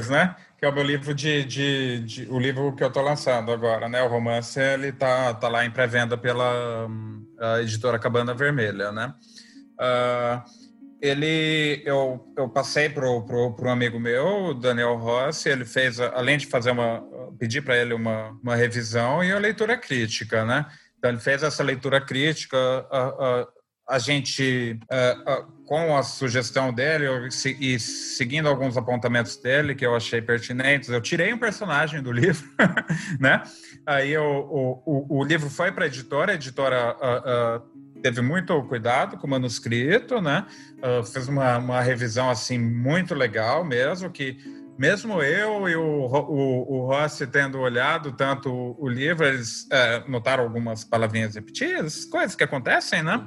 né? 0.09 0.35
Que 0.61 0.67
é 0.67 0.69
o 0.69 0.73
meu 0.75 0.83
livro 0.83 1.11
de, 1.15 1.43
de, 1.43 1.99
de 2.01 2.27
o 2.29 2.37
livro 2.37 2.75
que 2.75 2.83
eu 2.83 2.89
estou 2.89 3.01
lançando 3.01 3.51
agora, 3.51 3.89
né? 3.89 4.03
O 4.03 4.07
romance 4.07 4.59
ele 4.59 4.91
tá, 4.91 5.33
tá 5.33 5.47
lá 5.47 5.65
em 5.65 5.71
pré-venda 5.71 6.15
pela 6.15 6.85
um, 6.85 7.25
editora 7.59 7.97
Cabana 7.97 8.31
Vermelha, 8.35 8.91
né? 8.91 9.11
Uh, 9.73 10.39
ele 11.01 11.81
eu, 11.83 12.31
eu 12.37 12.47
passei 12.47 12.89
pro 12.89 13.25
um 13.59 13.71
amigo 13.71 13.99
meu, 13.99 14.53
Daniel 14.53 14.97
Rossi, 14.97 15.49
ele 15.49 15.65
fez 15.65 15.99
além 15.99 16.37
de 16.37 16.45
fazer 16.45 16.69
uma 16.69 17.03
pedir 17.39 17.63
para 17.63 17.75
ele 17.75 17.95
uma, 17.95 18.29
uma 18.43 18.55
revisão 18.55 19.23
e 19.23 19.31
a 19.31 19.39
leitura 19.39 19.75
crítica, 19.75 20.45
né? 20.45 20.67
Então 20.95 21.09
ele 21.09 21.19
fez 21.19 21.41
essa 21.41 21.63
leitura 21.63 21.99
crítica, 21.99 22.55
a, 22.91 22.99
a, 22.99 23.47
a 23.95 23.97
gente 23.97 24.79
a, 24.91 25.43
com 25.71 25.95
a 25.95 26.03
sugestão 26.03 26.73
dele 26.73 27.07
eu, 27.07 27.29
e 27.57 27.79
seguindo 27.79 28.49
alguns 28.49 28.75
apontamentos 28.75 29.37
dele 29.37 29.73
que 29.73 29.85
eu 29.85 29.95
achei 29.95 30.21
pertinentes, 30.21 30.89
eu 30.89 30.99
tirei 30.99 31.33
um 31.33 31.37
personagem 31.37 32.03
do 32.03 32.11
livro, 32.11 32.45
né? 33.17 33.41
Aí 33.85 34.11
eu, 34.11 34.21
o, 34.21 34.83
o, 34.85 35.19
o 35.19 35.23
livro 35.23 35.49
foi 35.49 35.71
para 35.71 35.85
a 35.85 35.87
editora, 35.87 36.33
a 36.33 36.35
editora 36.35 36.97
teve 38.03 38.19
muito 38.19 38.61
cuidado 38.63 39.17
com 39.17 39.25
o 39.25 39.29
manuscrito, 39.29 40.19
né? 40.19 40.45
Uh, 40.79 41.05
fez 41.05 41.29
uma, 41.29 41.57
uma 41.57 41.79
revisão 41.79 42.29
assim 42.29 42.59
muito 42.59 43.15
legal 43.15 43.63
mesmo, 43.63 44.09
que 44.09 44.37
mesmo 44.77 45.21
eu 45.21 45.69
e 45.69 45.75
o, 45.77 45.83
o, 45.83 46.79
o 46.79 46.85
Rossi 46.87 47.25
tendo 47.27 47.59
olhado 47.59 48.11
tanto 48.11 48.75
o, 48.77 48.89
livro, 48.89 49.25
eles 49.25 49.69
uh, 49.71 50.11
notaram 50.11 50.43
algumas 50.43 50.83
palavrinhas 50.83 51.35
repetidas, 51.35 52.03
coisas 52.03 52.35
que 52.35 52.43
acontecem, 52.43 53.01
né? 53.03 53.25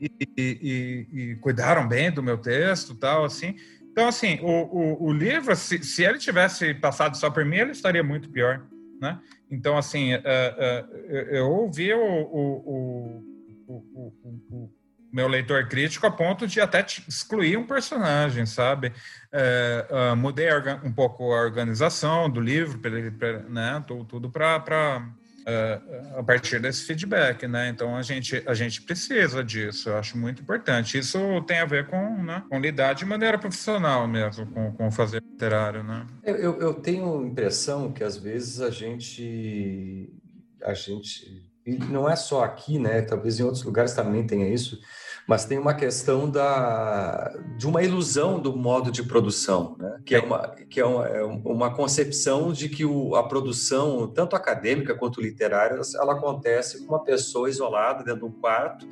E, 0.00 0.10
e, 0.36 1.06
e, 1.12 1.36
cuidaram 1.36 1.88
bem 1.88 2.10
do 2.10 2.22
meu 2.22 2.36
texto 2.38 2.94
tal, 2.94 3.24
assim. 3.24 3.56
Então, 3.90 4.06
assim, 4.08 4.38
o, 4.42 4.50
o, 4.50 5.06
o 5.06 5.12
livro, 5.12 5.56
se, 5.56 5.82
se, 5.82 6.04
ele 6.04 6.18
tivesse 6.18 6.74
passado 6.74 7.16
só 7.16 7.30
por 7.30 7.44
mim, 7.44 7.56
ele 7.56 7.70
estaria 7.70 8.02
muito 8.02 8.28
pior, 8.28 8.62
né? 9.00 9.18
Então, 9.50 9.78
assim, 9.78 10.14
uh, 10.14 10.18
uh, 10.18 11.06
eu 11.30 11.50
ouvi 11.50 11.94
o, 11.94 12.02
o 12.02 13.36
o, 13.68 14.70
meu 15.12 15.28
leitor 15.28 15.66
crítico 15.68 16.06
a 16.06 16.10
ponto 16.10 16.46
de 16.46 16.60
até 16.60 16.84
excluir 17.08 17.56
um 17.56 17.66
personagem, 17.66 18.44
sabe? 18.44 18.92
Uh, 19.32 20.14
mudei 20.16 20.48
um 20.84 20.92
pouco 20.92 21.32
a 21.32 21.40
organização 21.40 22.28
do 22.28 22.40
livro, 22.40 22.78
né? 23.48 23.82
Tudo 24.08 24.30
para 24.30 24.58
uh, 24.98 25.25
a 26.16 26.22
partir 26.24 26.60
desse 26.60 26.84
feedback, 26.84 27.46
né? 27.46 27.68
Então 27.68 27.96
a 27.96 28.02
gente 28.02 28.42
a 28.46 28.54
gente 28.54 28.82
precisa 28.82 29.44
disso. 29.44 29.88
Eu 29.88 29.96
acho 29.96 30.18
muito 30.18 30.42
importante. 30.42 30.98
Isso 30.98 31.18
tem 31.46 31.58
a 31.58 31.64
ver 31.64 31.86
com, 31.86 32.22
né, 32.22 32.42
com 32.48 32.58
lidar 32.58 32.94
de 32.94 33.04
maneira 33.04 33.38
profissional 33.38 34.08
mesmo 34.08 34.46
com, 34.46 34.72
com 34.72 34.90
fazer 34.90 35.22
literário, 35.22 35.84
né? 35.84 36.06
Eu, 36.24 36.60
eu 36.60 36.74
tenho 36.74 37.20
a 37.20 37.26
impressão 37.26 37.92
que 37.92 38.02
às 38.02 38.16
vezes 38.16 38.60
a 38.60 38.70
gente 38.70 40.12
a 40.62 40.74
gente 40.74 41.46
e 41.64 41.76
não 41.78 42.08
é 42.08 42.14
só 42.14 42.44
aqui, 42.44 42.78
né? 42.78 43.02
Talvez 43.02 43.38
em 43.40 43.42
outros 43.42 43.64
lugares 43.64 43.92
também 43.92 44.26
tenha 44.26 44.48
isso, 44.48 44.80
mas 45.26 45.44
tem 45.44 45.58
uma 45.58 45.74
questão 45.74 46.30
da, 46.30 47.34
de 47.56 47.66
uma 47.66 47.82
ilusão 47.82 48.38
do 48.38 48.56
modo 48.56 48.92
de 48.92 49.02
produção, 49.02 49.76
né? 49.78 49.98
que 50.04 50.14
é 50.14 50.20
uma, 50.20 50.48
que 50.48 50.80
é 50.80 50.86
uma, 50.86 51.06
é 51.08 51.24
uma 51.24 51.74
concepção 51.74 52.52
de 52.52 52.68
que 52.68 52.84
o, 52.84 53.16
a 53.16 53.26
produção, 53.26 54.06
tanto 54.06 54.36
acadêmica 54.36 54.94
quanto 54.94 55.20
literária, 55.20 55.80
ela 55.96 56.12
acontece 56.12 56.86
com 56.86 56.94
uma 56.94 57.02
pessoa 57.02 57.50
isolada 57.50 58.04
dentro 58.04 58.20
de 58.20 58.26
um 58.26 58.40
quarto, 58.40 58.86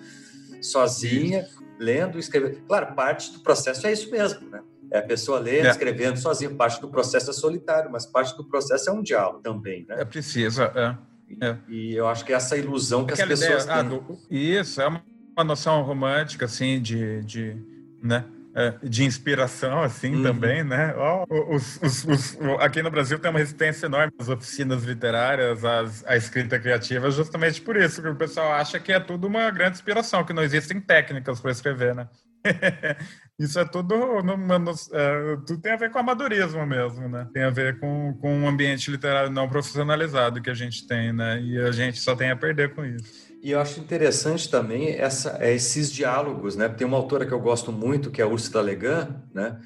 sozinha, 0.61 1.47
lendo, 1.79 2.19
escrevendo. 2.19 2.63
Claro, 2.67 2.95
parte 2.95 3.33
do 3.33 3.39
processo 3.41 3.87
é 3.87 3.93
isso 3.93 4.11
mesmo, 4.11 4.49
né? 4.51 4.61
É 4.91 4.99
a 4.99 5.03
pessoa 5.03 5.39
lendo, 5.39 5.67
é. 5.67 5.71
escrevendo 5.71 6.17
sozinha. 6.19 6.51
Parte 6.51 6.81
do 6.81 6.89
processo 6.89 7.31
é 7.31 7.33
solitário, 7.33 7.91
mas 7.91 8.07
parte 8.07 8.37
do 8.37 8.45
processo 8.45 8.91
é 8.91 8.93
um 8.93 9.03
diálogo 9.03 9.41
também, 9.41 9.85
né? 9.89 9.97
É 10.01 10.05
precisa, 10.05 10.73
é. 10.75 11.15
É. 11.41 11.57
E 11.69 11.95
eu 11.95 12.07
acho 12.07 12.25
que 12.25 12.33
essa 12.33 12.57
ilusão 12.57 13.05
que 13.05 13.13
Aquela 13.13 13.33
as 13.33 13.41
pessoas 13.41 13.65
ideia, 13.65 13.85
têm. 13.85 13.97
Ah, 13.97 14.01
do, 14.01 14.19
isso, 14.31 14.81
é 14.81 14.87
uma 14.87 15.03
noção 15.43 15.83
romântica, 15.83 16.45
assim, 16.45 16.81
de, 16.81 17.23
de 17.25 17.57
né? 18.03 18.25
É, 18.57 18.73
de 18.85 19.03
inspiração, 19.03 19.83
assim, 19.83 20.15
uhum. 20.15 20.23
também, 20.23 20.63
né? 20.63 20.95
Oh, 20.97 21.57
os, 21.57 21.77
os, 21.83 22.05
os, 22.05 22.39
aqui 22.61 22.83
no 22.83 22.91
Brasil 22.91 23.19
tem 23.19 23.29
uma 23.29 23.41
resistência 23.41 23.87
enorme 23.87 24.13
às 24.17 24.29
oficinas 24.29 24.85
literárias, 24.85 25.65
às, 25.65 26.07
à 26.07 26.17
escrita 26.17 26.57
criativa, 26.61 27.11
justamente 27.11 27.61
por 27.61 27.77
isso, 27.77 28.01
que 28.01 28.07
o 28.07 28.15
pessoal 28.15 28.53
acha 28.53 28.79
que 28.79 28.93
é 28.93 29.01
tudo 29.01 29.27
uma 29.27 29.51
grande 29.51 29.79
inspiração, 29.79 30.25
que 30.25 30.33
não 30.33 30.45
existem 30.45 30.81
técnicas 30.81 31.41
para 31.41 31.51
escrever, 31.51 31.97
né? 31.97 32.09
Isso 33.37 33.59
é 33.59 33.65
tudo, 33.65 34.23
no, 34.23 34.37
no, 34.37 34.71
é, 34.93 35.37
tudo 35.45 35.61
tem 35.61 35.73
a 35.73 35.77
ver 35.77 35.91
com 35.91 35.99
amadorismo 35.99 36.65
mesmo, 36.65 37.09
né? 37.09 37.29
Tem 37.35 37.43
a 37.43 37.51
ver 37.51 37.81
com, 37.81 38.17
com 38.21 38.33
um 38.33 38.49
ambiente 38.49 38.89
literário 38.89 39.31
não 39.31 39.49
profissionalizado 39.49 40.41
que 40.41 40.51
a 40.51 40.55
gente 40.55 40.87
tem, 40.87 41.13
né? 41.13 41.41
E 41.43 41.59
a 41.59 41.73
gente 41.73 41.99
só 41.99 42.15
tem 42.15 42.31
a 42.31 42.37
perder 42.37 42.73
com 42.73 42.85
isso. 42.85 43.24
E 43.45 43.51
eu 43.51 43.61
acho 43.61 43.79
interessante 43.79 44.49
também 44.49 44.97
essa, 44.99 45.39
esses 45.47 45.93
diálogos, 45.93 46.57
né? 46.57 46.67
Tem 46.67 46.87
uma 46.87 46.97
autora 46.97 47.27
que 47.27 47.33
eu 47.33 47.39
gosto 47.39 47.71
muito, 47.71 48.11
que 48.11 48.23
é 48.23 48.25
a 48.25 48.27
Ursula 48.27 48.63
Le 48.63 48.75
Guin, 48.75 49.15
né? 49.35 49.61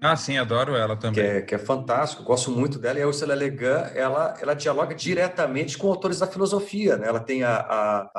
Ah, 0.00 0.16
sim, 0.16 0.38
adoro 0.38 0.74
ela 0.74 0.96
também. 0.96 1.22
Que 1.22 1.30
é, 1.30 1.42
que 1.42 1.54
é 1.54 1.58
fantástico, 1.58 2.22
gosto 2.22 2.50
muito 2.50 2.78
dela. 2.78 2.98
E 2.98 3.02
a 3.02 3.06
Ursula 3.06 3.34
Le 3.34 3.50
Guin, 3.50 3.66
ela, 3.94 4.38
ela 4.40 4.54
dialoga 4.54 4.94
diretamente 4.94 5.76
com 5.76 5.88
autores 5.88 6.18
da 6.18 6.26
filosofia, 6.26 6.96
né? 6.96 7.08
Ela 7.08 7.20
tem 7.20 7.42
a, 7.42 7.56
a, 7.56 8.10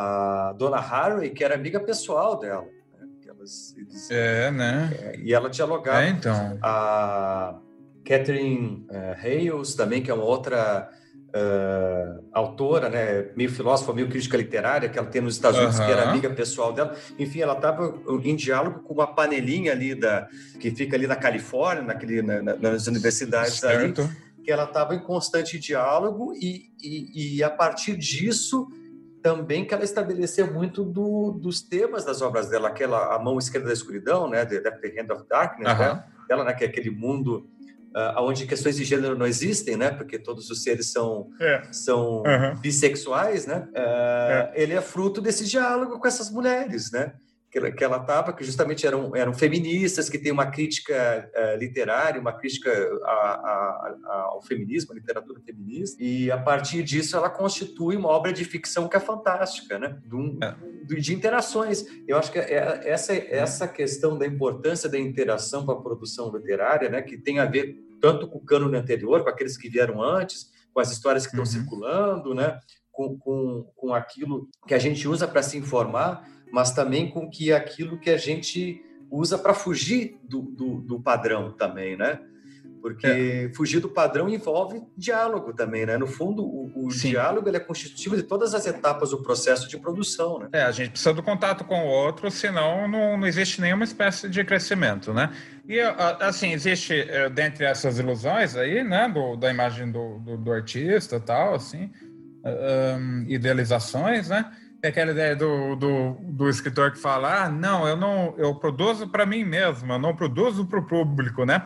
a 0.49 0.53
Dona 0.53 0.79
Harry, 0.79 1.31
que 1.31 1.43
era 1.43 1.55
amiga 1.55 1.79
pessoal 1.79 2.37
dela. 2.37 2.67
Elas, 3.27 3.75
eles, 3.75 4.11
é, 4.11 4.51
né? 4.51 4.95
É, 5.01 5.19
e 5.19 5.33
ela 5.33 5.49
dialogava. 5.49 6.03
É, 6.03 6.09
então. 6.09 6.59
A 6.61 7.55
Catherine 8.05 8.85
uh, 8.87 9.15
Hales 9.19 9.73
também, 9.73 10.03
que 10.03 10.11
é 10.11 10.13
uma 10.13 10.25
outra 10.25 10.91
uh, 11.35 12.23
autora, 12.31 12.89
né, 12.89 13.27
meio 13.35 13.49
filósofa, 13.49 13.93
meio 13.93 14.09
crítica 14.09 14.37
literária, 14.37 14.89
que 14.89 14.97
ela 14.97 15.07
tem 15.07 15.21
nos 15.21 15.35
Estados 15.35 15.59
Unidos, 15.59 15.79
que 15.79 15.91
era 15.91 16.09
amiga 16.09 16.29
pessoal 16.29 16.73
dela. 16.73 16.95
Enfim, 17.17 17.41
ela 17.41 17.53
estava 17.53 17.93
em 18.23 18.35
diálogo 18.35 18.81
com 18.81 18.93
uma 18.93 19.07
panelinha 19.07 19.71
ali 19.71 19.95
da 19.95 20.27
que 20.59 20.71
fica 20.71 20.95
ali 20.95 21.07
na 21.07 21.15
Califórnia, 21.15 21.83
naquele, 21.83 22.21
na, 22.21 22.41
nas 22.41 22.87
universidades 22.87 23.55
certo. 23.59 24.01
ali, 24.01 24.09
que 24.43 24.51
ela 24.51 24.63
estava 24.63 24.95
em 24.95 24.99
constante 24.99 25.59
diálogo 25.59 26.33
e, 26.33 26.71
e, 26.81 27.37
e 27.37 27.43
a 27.43 27.49
partir 27.49 27.95
disso 27.95 28.67
também 29.21 29.63
que 29.63 29.73
ela 29.73 29.83
estabeleceu 29.83 30.51
muito 30.51 30.83
do, 30.83 31.31
dos 31.31 31.61
temas 31.61 32.03
das 32.03 32.21
obras 32.21 32.49
dela, 32.49 32.69
aquela 32.69 33.15
A 33.15 33.19
Mão 33.19 33.37
Esquerda 33.37 33.67
da 33.67 33.73
Escuridão, 33.73 34.27
né, 34.27 34.43
The, 34.45 34.59
The 34.59 34.99
Hand 34.99 35.13
of 35.13 35.27
Darkness, 35.29 35.77
né, 35.77 36.03
dela, 36.27 36.43
né, 36.43 36.53
que 36.53 36.63
é 36.63 36.67
aquele 36.67 36.89
mundo 36.89 37.47
uh, 37.95 38.21
onde 38.21 38.45
questões 38.45 38.75
de 38.75 38.83
gênero 38.83 39.17
não 39.17 39.25
existem, 39.25 39.77
né, 39.77 39.91
porque 39.91 40.17
todos 40.17 40.49
os 40.49 40.63
seres 40.63 40.91
são, 40.91 41.29
é. 41.39 41.63
são 41.71 42.23
bissexuais, 42.61 43.45
né, 43.45 43.67
uh, 43.71 43.77
é. 43.77 44.51
ele 44.55 44.73
é 44.73 44.81
fruto 44.81 45.21
desse 45.21 45.45
diálogo 45.45 45.99
com 45.99 46.07
essas 46.07 46.29
mulheres, 46.29 46.91
né, 46.91 47.13
que 47.51 47.83
ela 47.83 47.97
estava, 47.97 48.31
que 48.31 48.45
justamente 48.45 48.87
eram, 48.87 49.13
eram 49.13 49.33
feministas, 49.33 50.09
que 50.09 50.17
têm 50.17 50.31
uma 50.31 50.45
crítica 50.45 51.29
uh, 51.35 51.57
literária, 51.57 52.21
uma 52.21 52.31
crítica 52.31 52.71
a, 53.03 53.11
a, 53.11 53.95
a, 54.05 54.13
ao 54.29 54.41
feminismo, 54.41 54.93
à 54.93 54.95
literatura 54.95 55.41
feminista, 55.41 56.01
e 56.01 56.31
a 56.31 56.37
partir 56.37 56.81
disso 56.81 57.17
ela 57.17 57.29
constitui 57.29 57.97
uma 57.97 58.07
obra 58.07 58.31
de 58.31 58.45
ficção 58.45 58.87
que 58.87 58.95
é 58.95 58.99
fantástica, 59.01 59.77
né? 59.77 59.99
De, 60.05 60.15
um, 60.15 60.39
é. 60.41 60.55
de 60.85 61.13
interações. 61.13 61.85
Eu 62.07 62.17
acho 62.17 62.31
que 62.31 62.39
é, 62.39 62.81
essa, 62.85 63.13
essa 63.13 63.67
questão 63.67 64.17
da 64.17 64.25
importância 64.25 64.89
da 64.89 64.97
interação 64.97 65.65
para 65.65 65.75
a 65.75 65.81
produção 65.81 66.31
literária, 66.33 66.89
né, 66.89 67.01
que 67.01 67.17
tem 67.17 67.39
a 67.39 67.45
ver 67.45 67.75
tanto 67.99 68.27
com 68.27 68.37
o 68.37 68.45
cânone 68.45 68.77
anterior, 68.77 69.23
com 69.23 69.29
aqueles 69.29 69.57
que 69.57 69.69
vieram 69.69 70.01
antes, 70.01 70.49
com 70.73 70.79
as 70.79 70.91
histórias 70.91 71.27
que 71.27 71.33
estão 71.35 71.43
uhum. 71.43 71.61
circulando, 71.61 72.33
né? 72.33 72.59
Com, 72.91 73.17
com, 73.17 73.71
com 73.75 73.93
aquilo 73.93 74.49
que 74.67 74.73
a 74.73 74.79
gente 74.79 75.07
usa 75.07 75.27
para 75.27 75.41
se 75.41 75.57
informar, 75.57 76.27
mas 76.51 76.71
também 76.71 77.09
com 77.09 77.29
que 77.29 77.51
aquilo 77.51 77.97
que 77.97 78.09
a 78.09 78.17
gente 78.17 78.83
usa 79.09 79.37
para 79.37 79.53
fugir 79.53 80.19
do, 80.23 80.41
do, 80.41 80.81
do, 80.81 80.99
padrão 80.99 81.51
também, 81.51 81.97
né? 81.97 82.19
Porque 82.81 83.05
é. 83.05 83.51
fugir 83.53 83.79
do 83.79 83.89
padrão 83.89 84.27
envolve 84.27 84.81
diálogo 84.97 85.53
também, 85.53 85.85
né? 85.85 85.97
No 85.97 86.07
fundo, 86.07 86.43
o, 86.43 86.87
o 86.87 86.89
diálogo 86.89 87.47
ele 87.47 87.57
é 87.57 87.59
constitutivo 87.59 88.15
de 88.15 88.23
todas 88.23 88.55
as 88.55 88.65
etapas 88.65 89.11
do 89.11 89.21
processo 89.21 89.67
de 89.67 89.77
produção, 89.77 90.39
né? 90.39 90.49
É, 90.51 90.63
a 90.63 90.71
gente 90.71 90.91
precisa 90.91 91.13
do 91.13 91.21
contato 91.21 91.63
com 91.63 91.85
o 91.85 91.87
outro, 91.87 92.31
senão 92.31 92.87
não, 92.87 93.17
não 93.17 93.27
existe 93.27 93.61
nenhuma 93.61 93.83
espécie 93.83 94.27
de 94.27 94.43
crescimento, 94.43 95.13
né? 95.13 95.31
E, 95.67 95.79
assim, 95.79 96.53
existe, 96.53 96.93
é, 96.93 97.29
dentre 97.29 97.65
essas 97.65 97.99
ilusões 97.99 98.55
aí, 98.55 98.83
né, 98.83 99.07
do, 99.07 99.35
da 99.35 99.51
imagem 99.51 99.91
do, 99.91 100.17
do, 100.19 100.37
do 100.37 100.51
artista 100.51 101.19
tal, 101.19 101.53
assim, 101.53 101.91
um, 102.43 103.25
idealizações, 103.27 104.29
né? 104.29 104.51
É 104.83 104.87
aquela 104.87 105.11
ideia 105.11 105.35
do, 105.35 105.75
do, 105.75 106.17
do, 106.21 106.49
escritor 106.49 106.91
que 106.91 106.97
fala: 106.97 107.43
ah, 107.43 107.49
não, 107.49 107.87
eu 107.87 107.95
não, 107.95 108.33
eu 108.37 108.55
produzo 108.55 109.07
para 109.07 109.25
mim 109.25 109.43
mesmo, 109.43 109.93
eu 109.93 109.99
não 109.99 110.15
produzo 110.15 110.65
para 110.65 110.79
o 110.79 110.85
público, 110.85 111.45
né? 111.45 111.63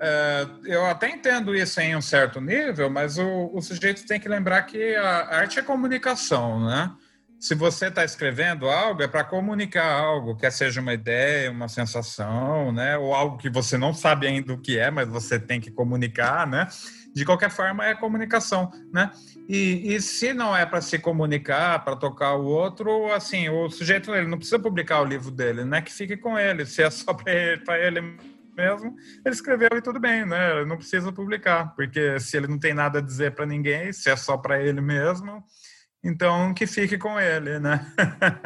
É, 0.00 0.46
eu 0.66 0.86
até 0.86 1.08
entendo 1.08 1.54
isso 1.54 1.80
em 1.80 1.96
um 1.96 2.00
certo 2.00 2.40
nível, 2.40 2.88
mas 2.88 3.18
o, 3.18 3.50
o 3.52 3.60
sujeito 3.60 4.06
tem 4.06 4.20
que 4.20 4.28
lembrar 4.28 4.62
que 4.62 4.94
a 4.94 5.38
arte 5.38 5.58
é 5.58 5.62
comunicação, 5.62 6.64
né? 6.64 6.92
Se 7.40 7.54
você 7.54 7.86
está 7.86 8.04
escrevendo 8.04 8.68
algo, 8.68 9.02
é 9.02 9.08
para 9.08 9.24
comunicar 9.24 9.92
algo, 9.92 10.36
quer 10.36 10.50
seja 10.50 10.80
uma 10.80 10.92
ideia, 10.92 11.50
uma 11.50 11.68
sensação, 11.68 12.72
né? 12.72 12.98
Ou 12.98 13.14
algo 13.14 13.38
que 13.38 13.48
você 13.48 13.78
não 13.78 13.94
sabe 13.94 14.26
ainda 14.26 14.52
o 14.52 14.60
que 14.60 14.78
é, 14.78 14.90
mas 14.90 15.08
você 15.08 15.38
tem 15.38 15.60
que 15.60 15.70
comunicar, 15.70 16.46
né? 16.46 16.68
De 17.18 17.24
qualquer 17.24 17.50
forma, 17.50 17.84
é 17.84 17.96
comunicação, 17.96 18.70
né? 18.92 19.10
E, 19.48 19.92
e 19.92 20.00
se 20.00 20.32
não 20.32 20.56
é 20.56 20.64
para 20.64 20.80
se 20.80 21.00
comunicar, 21.00 21.84
para 21.84 21.96
tocar 21.96 22.34
o 22.34 22.44
outro, 22.44 23.12
assim, 23.12 23.48
o 23.48 23.68
sujeito 23.68 24.14
ele 24.14 24.28
não 24.28 24.38
precisa 24.38 24.58
publicar 24.58 25.00
o 25.00 25.04
livro 25.04 25.32
dele, 25.32 25.64
né? 25.64 25.82
Que 25.82 25.92
fique 25.92 26.16
com 26.16 26.38
ele. 26.38 26.64
Se 26.64 26.80
é 26.80 26.88
só 26.90 27.12
para 27.12 27.32
ele, 27.32 27.60
ele 27.66 28.00
mesmo, 28.56 28.94
ele 29.24 29.34
escreveu 29.34 29.70
e 29.76 29.82
tudo 29.82 29.98
bem, 29.98 30.24
né? 30.24 30.64
Não 30.64 30.76
precisa 30.76 31.10
publicar, 31.10 31.74
porque 31.74 32.20
se 32.20 32.36
ele 32.36 32.46
não 32.46 32.58
tem 32.58 32.72
nada 32.72 33.00
a 33.00 33.02
dizer 33.02 33.34
para 33.34 33.46
ninguém, 33.46 33.92
se 33.92 34.08
é 34.10 34.14
só 34.14 34.36
para 34.36 34.62
ele 34.62 34.80
mesmo, 34.80 35.42
então 36.04 36.54
que 36.54 36.68
fique 36.68 36.96
com 36.96 37.18
ele, 37.18 37.58
né? 37.58 37.84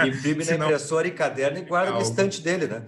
Imprime 0.06 0.44
na 0.56 0.64
impressora 0.64 1.06
e 1.06 1.10
caderno 1.10 1.58
e 1.58 1.62
guarda 1.62 1.92
no 1.92 2.00
estante 2.00 2.40
dele, 2.40 2.66
né? 2.66 2.86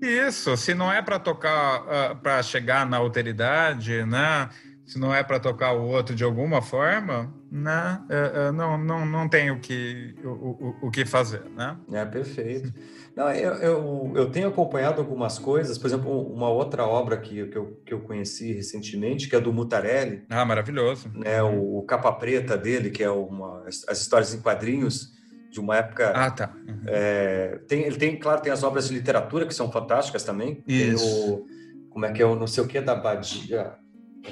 Isso, 0.00 0.56
se 0.56 0.74
não 0.74 0.92
é 0.92 1.00
para 1.00 1.18
tocar, 1.18 1.84
ah, 1.88 2.14
para 2.14 2.42
chegar 2.42 2.84
na 2.86 2.98
alteridade, 2.98 4.04
né? 4.04 4.48
Se 4.86 5.00
não 5.00 5.12
é 5.12 5.22
para 5.22 5.40
tocar 5.40 5.72
o 5.72 5.88
outro 5.88 6.14
de 6.14 6.22
alguma 6.22 6.62
forma, 6.62 7.34
né? 7.50 8.00
Uh, 8.08 8.50
uh, 8.50 8.52
não, 8.52 8.78
não, 8.78 9.04
não 9.04 9.28
tem 9.28 9.50
o 9.50 9.58
que, 9.58 10.14
o, 10.24 10.28
o, 10.28 10.76
o 10.82 10.90
que 10.90 11.04
fazer, 11.04 11.42
né? 11.56 11.76
É, 11.92 12.04
perfeito. 12.04 12.72
Não, 13.16 13.28
eu, 13.32 13.52
eu, 13.54 14.12
eu, 14.14 14.30
tenho 14.30 14.48
acompanhado 14.48 15.00
algumas 15.00 15.38
coisas, 15.38 15.76
por 15.76 15.88
exemplo, 15.88 16.32
uma 16.32 16.48
outra 16.48 16.86
obra 16.86 17.16
que, 17.16 17.46
que, 17.46 17.56
eu, 17.56 17.80
que 17.84 17.92
eu 17.94 18.00
conheci 18.00 18.52
recentemente, 18.52 19.28
que 19.28 19.34
é 19.34 19.40
do 19.40 19.52
Mutarelli. 19.52 20.22
Ah, 20.30 20.44
maravilhoso. 20.44 21.10
Né, 21.14 21.42
o, 21.42 21.78
o 21.78 21.82
Capa 21.82 22.12
Preta 22.12 22.56
dele, 22.56 22.90
que 22.90 23.02
é 23.02 23.10
uma, 23.10 23.64
as 23.66 24.00
histórias 24.00 24.34
em 24.34 24.40
quadrinhos 24.40 25.16
de 25.50 25.58
uma 25.58 25.76
época. 25.78 26.12
Ah, 26.14 26.30
tá. 26.30 26.52
Uhum. 26.68 26.82
É, 26.86 27.58
tem, 27.66 27.82
ele 27.82 27.96
tem, 27.96 28.16
claro, 28.18 28.40
tem 28.40 28.52
as 28.52 28.62
obras 28.62 28.88
de 28.88 28.94
literatura 28.94 29.46
que 29.46 29.54
são 29.54 29.72
fantásticas 29.72 30.22
também. 30.22 30.62
Isso. 30.68 31.32
O, 31.32 31.46
como 31.90 32.04
é 32.04 32.12
que 32.12 32.22
é 32.22 32.26
o 32.26 32.36
não 32.36 32.46
sei 32.46 32.62
o 32.62 32.68
que 32.68 32.80
da 32.80 32.94
Badia? 32.94 33.72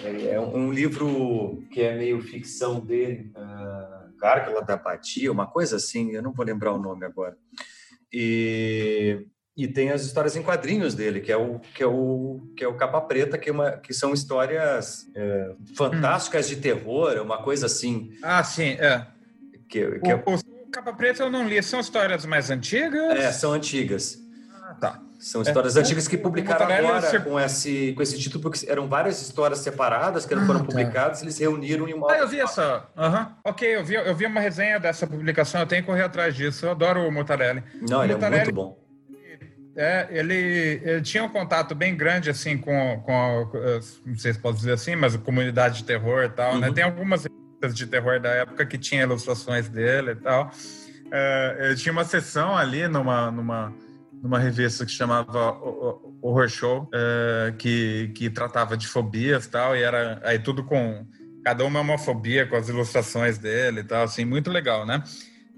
É, 0.02 0.34
é 0.34 0.40
um, 0.40 0.72
livro 0.72 1.62
que 1.70 1.80
é 1.82 1.96
meio 1.96 2.20
ficção 2.20 2.80
dele, 2.80 3.32
uh, 3.36 4.18
Gárgula 4.18 4.62
da 4.62 4.76
Badia, 4.76 5.30
uma 5.30 5.46
coisa 5.46 5.76
assim, 5.76 6.12
eu 6.12 6.22
não 6.22 6.32
vou 6.32 6.44
lembrar 6.44 6.72
o 6.72 6.78
nome 6.78 7.04
agora. 7.04 7.36
E, 8.12 9.26
e 9.56 9.68
tem 9.68 9.90
as 9.90 10.04
histórias 10.04 10.36
em 10.36 10.42
quadrinhos 10.42 10.94
dele, 10.94 11.20
que 11.20 11.30
é 11.30 11.36
o 11.36 11.58
que 11.58 11.82
é 11.82 11.86
o 11.86 12.40
que 12.56 12.64
é 12.64 12.68
o 12.68 12.76
Capa 12.76 13.00
Preta, 13.00 13.38
que, 13.38 13.50
é 13.50 13.52
uma, 13.52 13.72
que 13.72 13.92
são 13.92 14.12
histórias 14.12 15.06
é, 15.14 15.54
fantásticas 15.76 16.46
hum. 16.46 16.48
de 16.50 16.56
terror, 16.56 17.20
uma 17.22 17.42
coisa 17.42 17.66
assim. 17.66 18.10
Ah, 18.22 18.42
sim, 18.42 18.70
é. 18.80 19.06
Que, 19.68 19.98
que 20.00 20.08
o, 20.08 20.10
é... 20.10 20.24
o 20.26 20.70
Capa 20.70 20.92
Preta 20.92 21.22
eu 21.22 21.30
não 21.30 21.48
li, 21.48 21.62
são 21.62 21.80
histórias 21.80 22.26
mais 22.26 22.50
antigas? 22.50 23.18
É, 23.18 23.32
são 23.32 23.52
antigas. 23.52 24.18
Ah, 24.62 24.74
tá. 24.74 25.02
São 25.24 25.40
histórias 25.40 25.74
é, 25.74 25.80
antigas 25.80 26.06
que 26.06 26.18
publicaram 26.18 26.66
agora 26.70 27.20
com 27.20 27.40
esse, 27.40 27.94
com 27.94 28.02
esse 28.02 28.18
título, 28.18 28.42
porque 28.42 28.70
eram 28.70 28.86
várias 28.86 29.22
histórias 29.22 29.60
separadas 29.60 30.26
que 30.26 30.34
ah, 30.34 30.44
foram 30.44 30.60
tá. 30.60 30.66
publicadas, 30.66 31.22
eles 31.22 31.38
reuniram 31.38 31.88
em 31.88 31.94
uma. 31.94 32.12
Ah, 32.12 32.18
eu 32.18 32.28
vi 32.28 32.40
essa. 32.40 32.86
Uhum. 32.94 33.26
Ok, 33.42 33.66
eu 33.66 33.82
vi, 33.82 33.94
eu 33.94 34.14
vi 34.14 34.26
uma 34.26 34.38
resenha 34.38 34.78
dessa 34.78 35.06
publicação, 35.06 35.62
eu 35.62 35.66
tenho 35.66 35.80
que 35.80 35.86
correr 35.86 36.02
atrás 36.02 36.34
disso. 36.34 36.66
Eu 36.66 36.72
adoro 36.72 37.08
o 37.08 37.10
Mutarelli. 37.10 37.62
Não, 37.88 38.00
o 38.00 38.04
ele 38.04 38.12
Mutarelli, 38.12 38.42
é 38.42 38.44
muito 38.44 38.54
bom. 38.54 38.78
É, 39.74 40.08
ele, 40.10 40.82
ele, 40.84 41.00
tinha 41.00 41.24
um 41.24 41.30
contato 41.30 41.74
bem 41.74 41.96
grande, 41.96 42.28
assim, 42.28 42.58
com, 42.58 43.00
com 43.02 43.16
a, 43.16 43.80
não 44.04 44.18
sei 44.18 44.34
se 44.34 44.38
posso 44.38 44.58
dizer 44.58 44.72
assim, 44.72 44.94
mas 44.94 45.14
a 45.14 45.18
comunidade 45.18 45.78
de 45.78 45.84
terror 45.84 46.24
e 46.24 46.28
tal, 46.28 46.48
né? 46.48 46.54
uhum. 46.54 46.60
né? 46.60 46.72
Tem 46.72 46.84
algumas 46.84 47.24
de 47.72 47.86
terror 47.86 48.20
da 48.20 48.28
época 48.28 48.66
que 48.66 48.76
tinha 48.76 49.04
ilustrações 49.04 49.70
dele 49.70 50.10
e 50.10 50.16
tal. 50.16 50.50
É, 51.10 51.56
ele 51.60 51.76
tinha 51.76 51.92
uma 51.92 52.04
sessão 52.04 52.54
ali 52.54 52.86
numa, 52.86 53.30
numa 53.30 53.72
numa 54.24 54.38
revista 54.38 54.86
que 54.86 54.90
chamava 54.90 55.52
Horror 56.22 56.48
Show, 56.48 56.88
é, 56.94 57.52
que, 57.58 58.10
que 58.14 58.30
tratava 58.30 58.74
de 58.74 58.88
fobias 58.88 59.44
e 59.44 59.50
tal, 59.50 59.76
e 59.76 59.82
era 59.82 60.18
aí 60.24 60.38
tudo 60.38 60.64
com 60.64 61.06
cada 61.44 61.62
uma 61.62 61.78
é 61.78 61.82
uma 61.82 61.98
fobia 61.98 62.46
com 62.46 62.56
as 62.56 62.70
ilustrações 62.70 63.36
dele 63.36 63.80
e 63.80 63.84
tal, 63.84 64.04
assim, 64.04 64.24
muito 64.24 64.50
legal, 64.50 64.86
né? 64.86 65.04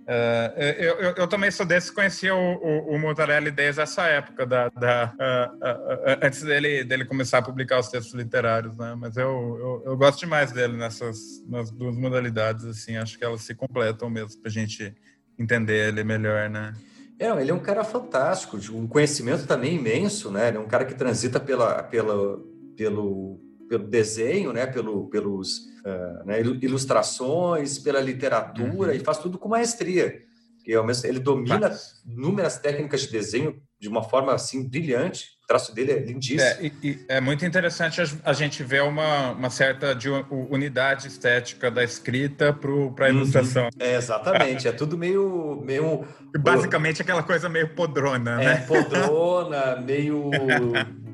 Uh, 0.03 0.61
eu, 0.61 0.95
eu, 1.01 1.15
eu, 1.17 1.27
também 1.29 1.51
sou 1.51 1.67
desse, 1.67 1.93
conhecia 1.93 2.35
o, 2.35 2.39
o, 2.39 2.95
o 2.95 2.99
Mutarelli 2.99 3.53
desde 3.53 3.81
essa 3.81 4.03
época, 4.07 4.45
da, 4.45 4.69
da 4.69 5.13
uh, 5.15 5.57
uh, 5.57 6.19
antes 6.25 6.43
dele, 6.43 6.83
dele 6.85 7.05
começar 7.05 7.39
a 7.39 7.43
publicar 7.43 7.79
os 7.79 7.89
textos 7.89 8.15
literários, 8.15 8.77
né? 8.77 8.97
Mas 8.97 9.17
eu, 9.17 9.29
eu, 9.29 9.83
eu, 9.93 9.97
gosto 9.97 10.21
demais 10.21 10.53
dele 10.53 10.77
nessas 10.77 11.45
nas 11.49 11.71
duas 11.73 11.97
modalidades, 11.97 12.65
assim, 12.65 12.97
acho 12.97 13.19
que 13.19 13.25
elas 13.25 13.43
se 13.43 13.55
completam 13.55 14.11
mesmo 14.11 14.41
para 14.41 14.49
a 14.49 14.53
gente 14.53 14.95
entender 15.39 15.89
ele 15.89 16.05
melhor, 16.05 16.49
né? 16.51 16.73
É, 17.19 17.29
ele 17.41 17.51
é 17.51 17.55
um 17.55 17.61
cara 17.61 17.83
fantástico, 17.83 18.59
de 18.59 18.75
um 18.75 18.87
conhecimento 18.87 19.47
também 19.47 19.77
imenso, 19.77 20.31
né? 20.31 20.49
Ele 20.49 20.59
é 20.59 20.61
um 20.61 20.69
cara 20.69 20.85
que 20.85 20.95
transita 20.95 21.41
pela, 21.41 21.83
pela, 21.83 22.39
pelo, 22.77 23.41
pelo 23.69 23.87
desenho, 23.87 24.53
né? 24.53 24.67
Pelo, 24.67 25.09
pelos 25.09 25.61
uh, 25.85 26.27
né? 26.27 26.41
ilustrações, 26.41 27.79
pela 27.79 28.01
literatura 28.01 28.91
uhum. 28.91 28.97
e 28.97 29.01
faz 29.01 29.19
tudo 29.19 29.39
com 29.39 29.49
maestria. 29.49 30.23
E 30.67 30.73
ele 31.05 31.21
domina 31.21 31.71
inúmeras 32.05 32.59
técnicas 32.59 33.03
de 33.03 33.13
desenho 33.13 33.63
de 33.79 33.89
uma 33.89 34.03
forma 34.03 34.35
assim 34.35 34.69
brilhante. 34.69 35.36
O 35.47 35.55
traço 35.55 35.73
dele 35.73 35.93
é 35.93 35.99
lindíssimo. 36.01 36.41
É, 36.41 36.73
e, 36.83 37.05
é 37.07 37.21
muito 37.21 37.47
interessante 37.47 38.03
a, 38.25 38.33
gente 38.33 38.65
ver 38.65 38.83
uma, 38.83 39.31
uma 39.31 39.49
certa 39.49 39.95
de, 39.95 40.09
unidade 40.11 41.07
estética 41.07 41.71
da 41.71 41.85
escrita 41.85 42.53
para 42.53 42.69
a 43.07 43.09
uhum. 43.11 43.19
ilustração. 43.19 43.69
É, 43.79 43.95
exatamente. 43.95 44.67
é 44.67 44.73
tudo 44.73 44.99
meio. 44.99 45.63
meio 45.65 46.05
Basicamente 46.41 47.01
aquela 47.01 47.23
coisa 47.23 47.49
meio 47.49 47.69
podrona, 47.69 48.43
é, 48.43 48.45
né? 48.45 48.65
podrona, 48.67 49.77
meio. 49.77 50.31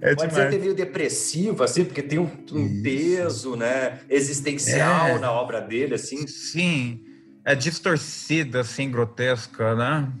É 0.00 0.16
Pode 0.16 0.34
ser 0.34 0.48
até 0.48 0.58
meio 0.58 0.74
depressiva, 0.74 1.64
assim, 1.64 1.84
porque 1.84 2.02
tem 2.02 2.18
um, 2.18 2.28
um 2.52 2.82
peso 2.82 3.54
né, 3.54 4.00
existencial 4.10 5.10
é. 5.10 5.18
na 5.20 5.30
obra 5.30 5.60
dele, 5.60 5.94
assim. 5.94 6.26
Sim, 6.26 7.00
é 7.44 7.54
distorcida, 7.54 8.60
assim, 8.60 8.90
grotesca, 8.90 9.76
né? 9.76 10.12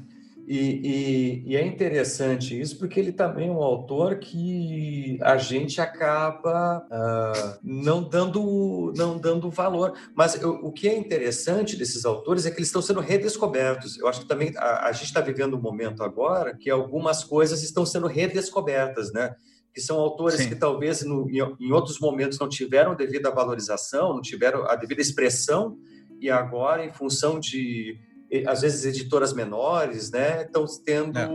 E, 0.46 1.42
e, 1.46 1.52
e, 1.52 1.56
é 1.56 1.66
interessante 1.66 2.58
isso 2.58 2.78
porque 2.78 3.00
ele 3.00 3.12
também 3.12 3.48
é 3.48 3.50
um 3.50 3.62
autor 3.62 4.18
que 4.18 5.18
a 5.22 5.38
gente 5.38 5.80
acaba 5.80 6.86
uh, 6.86 7.58
não 7.62 8.02
dando 8.02 8.92
não 8.94 9.16
dando 9.16 9.50
valor. 9.50 9.94
Mas 10.14 10.40
eu, 10.40 10.50
o 10.62 10.70
que 10.70 10.86
é 10.86 10.96
interessante 10.96 11.76
desses 11.76 12.04
autores 12.04 12.44
é 12.44 12.50
que 12.50 12.58
eles 12.58 12.68
estão 12.68 12.82
sendo 12.82 13.00
redescobertos. 13.00 13.98
Eu 13.98 14.06
acho 14.06 14.20
que 14.20 14.28
também 14.28 14.52
a, 14.56 14.88
a 14.88 14.92
gente 14.92 15.06
está 15.06 15.22
vivendo 15.22 15.56
um 15.56 15.60
momento 15.60 16.02
agora 16.02 16.54
que 16.54 16.68
algumas 16.68 17.24
coisas 17.24 17.62
estão 17.62 17.86
sendo 17.86 18.06
redescobertas, 18.06 19.12
né? 19.12 19.34
Que 19.72 19.80
são 19.80 19.98
autores 19.98 20.40
Sim. 20.40 20.50
que 20.50 20.56
talvez 20.56 21.02
no, 21.02 21.28
em, 21.30 21.38
em 21.58 21.72
outros 21.72 21.98
momentos 21.98 22.38
não 22.38 22.48
tiveram 22.48 22.94
devida 22.94 23.30
valorização, 23.30 24.12
não 24.12 24.20
tiveram 24.20 24.68
a 24.68 24.76
devida 24.76 25.00
expressão 25.00 25.78
e 26.20 26.30
agora, 26.30 26.84
em 26.84 26.92
função 26.92 27.38
de 27.38 27.98
às 28.46 28.62
vezes 28.62 28.84
editoras 28.84 29.32
menores, 29.32 30.10
né, 30.10 30.42
estão 30.42 30.64
tendo 30.84 31.18
é. 31.18 31.28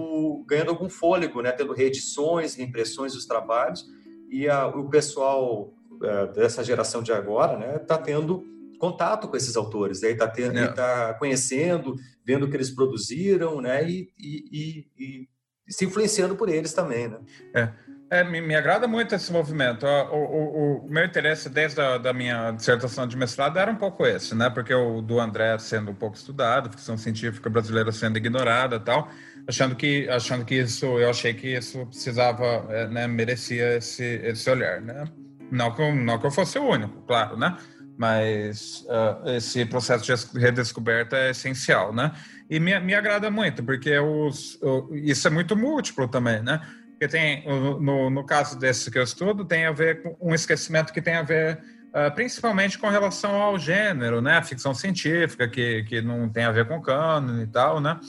ganhando 0.45 0.72
algum 0.72 0.89
fôlego, 0.89 1.41
né, 1.41 1.52
tendo 1.52 1.74
reedições, 1.74 2.56
reimpressões 2.56 3.14
dos 3.14 3.26
trabalhos 3.26 3.86
e 4.30 4.50
a, 4.50 4.68
o 4.68 4.89
pessoal 4.89 5.74
é, 6.04 6.28
dessa 6.28 6.64
geração 6.64 7.02
de 7.02 7.12
agora, 7.12 7.58
né, 7.58 7.78
está 7.78 7.97
tendo 7.97 8.43
contato 8.80 9.28
com 9.28 9.36
esses 9.36 9.56
autores, 9.56 10.04
aí 10.04 10.16
né, 10.16 10.16
está 10.16 10.32
é. 10.45 10.68
tá 10.68 11.14
conhecendo, 11.16 11.95
vendo 12.26 12.45
o 12.45 12.50
que 12.50 12.56
eles 12.56 12.70
produziram, 12.70 13.62
né, 13.62 13.88
e, 13.89 14.10
e, 14.18 14.88
e, 14.97 15.28
e 15.68 15.74
se 15.74 15.86
influenciando 15.86 16.36
por 16.36 16.50
eles 16.50 16.74
também, 16.74 17.08
né. 17.08 17.20
É. 17.54 17.89
É, 18.12 18.24
me, 18.24 18.41
me, 18.41 18.55
agrada 18.55 18.88
muito 18.88 19.14
esse 19.14 19.32
movimento. 19.32 19.86
O, 19.86 20.16
o, 20.16 20.78
o 20.86 20.89
meu 20.89 21.05
interesse 21.05 21.47
desde 21.47 21.80
a 21.80 21.99
da 21.99 22.12
minha 22.12 22.49
dissertação 22.51 23.05
de 23.07 23.16
mestrado 23.16 23.60
era 23.60 23.72
um 23.72 23.76
pouco 23.76 24.03
esse, 24.03 24.34
né? 24.34 24.49
Porque 24.49 24.74
o 24.74 24.99
do 24.99 25.20
André 25.20 25.55
sendo 25.60 25.91
um 25.91 25.95
pouco 25.95 26.16
estudado, 26.16 26.72
ficção 26.72 26.97
científica 26.97 27.51
brasileira 27.51 27.91
sendo 27.91 28.18
ignorada, 28.18 28.80
tal, 28.80 29.10
achando 29.47 29.76
que 29.76 30.10
achando 30.10 30.43
que 30.43 30.55
isso, 30.55 30.86
eu 30.86 31.07
achei 31.07 31.36
que 31.36 31.55
isso 31.55 31.86
precisava, 31.86 32.66
é, 32.70 32.88
né? 32.88 33.07
Merecia 33.07 33.78
esse 33.78 34.03
esse 34.03 34.49
olhar, 34.49 34.82
né? 34.82 35.05
Não 35.51 35.72
que 35.76 35.82
eu, 35.82 35.93
não 35.93 36.18
que 36.18 36.26
eu 36.26 36.32
fosse 36.32 36.57
o 36.57 36.64
único, 36.64 37.01
claro, 37.03 37.38
né? 37.38 37.57
Mas 37.95 38.86
uh, 38.88 39.30
esse 39.30 39.66
processo 39.66 40.05
de 40.05 40.39
redescoberta 40.39 41.16
é 41.16 41.32
essencial, 41.32 41.93
né? 41.93 42.12
E 42.49 42.60
me, 42.60 42.80
me 42.80 42.95
agrada 42.95 43.30
muito, 43.30 43.64
porque 43.64 43.99
os, 43.99 44.57
isso 44.93 45.28
é 45.28 45.32
muito 45.32 45.55
múltiplo 45.55 46.07
também, 46.07 46.41
né? 46.41 46.60
Porque 47.00 47.08
tem, 47.08 47.45
no, 47.47 48.10
no 48.10 48.26
caso 48.26 48.60
desse 48.60 48.91
que 48.91 49.00
eu 49.00 49.04
estudo, 49.04 49.45
tem 49.45 49.66
a 49.66 49.72
ver 49.72 50.04
com 50.04 50.18
um 50.20 50.36
esquecimento 50.36 50.91
que 50.91 51.02
tem 51.02 51.16
a 51.16 51.24
ver 51.24 51.58
Uh, 51.89 52.14
principalmente 52.14 52.78
com 52.78 52.88
relação 52.88 53.41
ao 53.41 53.58
gênero, 53.58 54.22
né? 54.22 54.38
A 54.38 54.43
ficção 54.43 54.76
científica, 54.76 55.47
que, 55.47 55.84
que 55.86 56.04
não 56.04 56.30
tem 56.30 56.43
a 56.43 56.52
ver 56.52 56.68
com 56.68 56.80
cânone 56.80 57.41
e 57.41 57.47
tal, 57.47 57.82
né? 57.82 58.00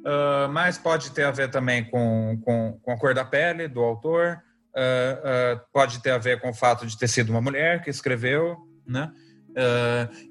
Uh, 0.00 0.50
mas 0.50 0.76
pode 0.76 1.12
ter 1.12 1.22
a 1.22 1.30
ver 1.30 1.48
também 1.48 1.84
com, 1.84 2.40
com, 2.44 2.80
com, 2.82 2.90
a 2.90 2.98
cor 2.98 3.14
da 3.14 3.24
pele 3.24 3.68
do 3.68 3.78
autor, 3.82 4.42
uh, 4.74 5.60
pode 5.72 6.02
ter 6.02 6.10
a 6.10 6.18
ver 6.18 6.40
com 6.40 6.50
o 6.50 6.52
fato 6.52 6.84
de 6.84 6.98
ter 6.98 7.06
sido 7.06 7.30
uma 7.30 7.40
mulher 7.40 7.80
que 7.82 7.88
escreveu, 7.88 8.56
né? 8.84 9.12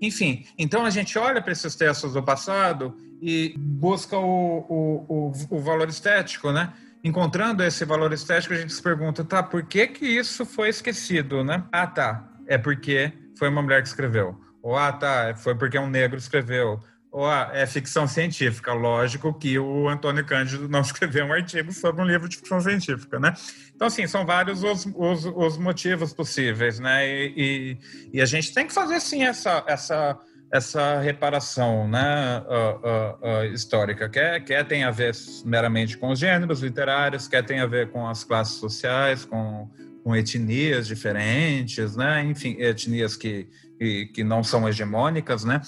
enfim, 0.01 0.45
então 0.57 0.85
a 0.85 0.89
gente 0.89 1.17
olha 1.19 1.41
para 1.41 1.51
esses 1.51 1.75
textos 1.75 2.13
do 2.13 2.23
passado 2.23 2.95
e 3.21 3.53
busca 3.57 4.17
o, 4.17 4.59
o, 4.59 5.05
o, 5.09 5.57
o 5.57 5.59
valor 5.59 5.87
estético, 5.87 6.51
né? 6.51 6.73
Encontrando 7.03 7.63
esse 7.63 7.85
valor 7.85 8.11
estético, 8.13 8.53
a 8.53 8.57
gente 8.57 8.73
se 8.73 8.81
pergunta, 8.81 9.23
tá, 9.23 9.41
por 9.41 9.63
que 9.63 9.87
que 9.87 10.05
isso 10.05 10.45
foi 10.45 10.69
esquecido, 10.69 11.43
né? 11.43 11.63
Ah, 11.71 11.87
tá, 11.87 12.29
é 12.47 12.57
porque 12.57 13.11
foi 13.37 13.49
uma 13.49 13.61
mulher 13.61 13.81
que 13.81 13.87
escreveu. 13.87 14.39
Ou, 14.61 14.75
ah, 14.75 14.91
tá, 14.91 15.33
foi 15.35 15.55
porque 15.55 15.79
um 15.79 15.89
negro 15.89 16.17
escreveu. 16.17 16.79
Ou, 17.11 17.25
ah, 17.25 17.49
é 17.53 17.65
ficção 17.65 18.07
científica. 18.07 18.73
Lógico 18.73 19.33
que 19.33 19.57
o 19.57 19.87
Antônio 19.87 20.25
Cândido 20.25 20.67
não 20.67 20.81
escreveu 20.81 21.25
um 21.25 21.33
artigo 21.33 21.71
sobre 21.71 22.01
um 22.01 22.05
livro 22.05 22.27
de 22.27 22.37
ficção 22.37 22.59
científica, 22.59 23.19
né? 23.19 23.33
Então, 23.73 23.87
assim, 23.87 24.05
são 24.05 24.25
vários 24.25 24.63
os, 24.63 24.85
os, 24.95 25.25
os 25.25 25.57
motivos 25.57 26.13
possíveis, 26.13 26.79
né? 26.79 27.07
E, 27.07 27.33
e, 27.35 28.17
e, 28.17 28.21
a 28.21 28.25
gente 28.25 28.53
tem 28.53 28.67
que 28.67 28.73
fazer, 28.73 28.99
sim, 28.99 29.23
essa... 29.23 29.63
essa 29.65 30.19
essa 30.51 30.99
reparação 30.99 31.87
né, 31.87 32.41
uh, 32.47 32.77
uh, 32.77 33.41
uh, 33.41 33.53
histórica, 33.53 34.09
quer, 34.09 34.43
quer 34.43 34.67
tem 34.67 34.83
a 34.83 34.89
ver 34.89 35.13
meramente 35.45 35.97
com 35.97 36.09
os 36.09 36.19
gêneros 36.19 36.61
literários, 36.61 37.27
quer 37.27 37.45
tem 37.45 37.59
a 37.59 37.67
ver 37.67 37.91
com 37.91 38.07
as 38.07 38.23
classes 38.23 38.55
sociais, 38.55 39.25
com, 39.25 39.69
com 40.03 40.15
etnias 40.15 40.87
diferentes, 40.87 41.95
né, 41.95 42.23
enfim, 42.23 42.55
etnias 42.59 43.15
que, 43.15 43.47
que, 43.77 44.07
que 44.07 44.23
não 44.23 44.43
são 44.43 44.67
hegemônicas, 44.67 45.43
né, 45.43 45.61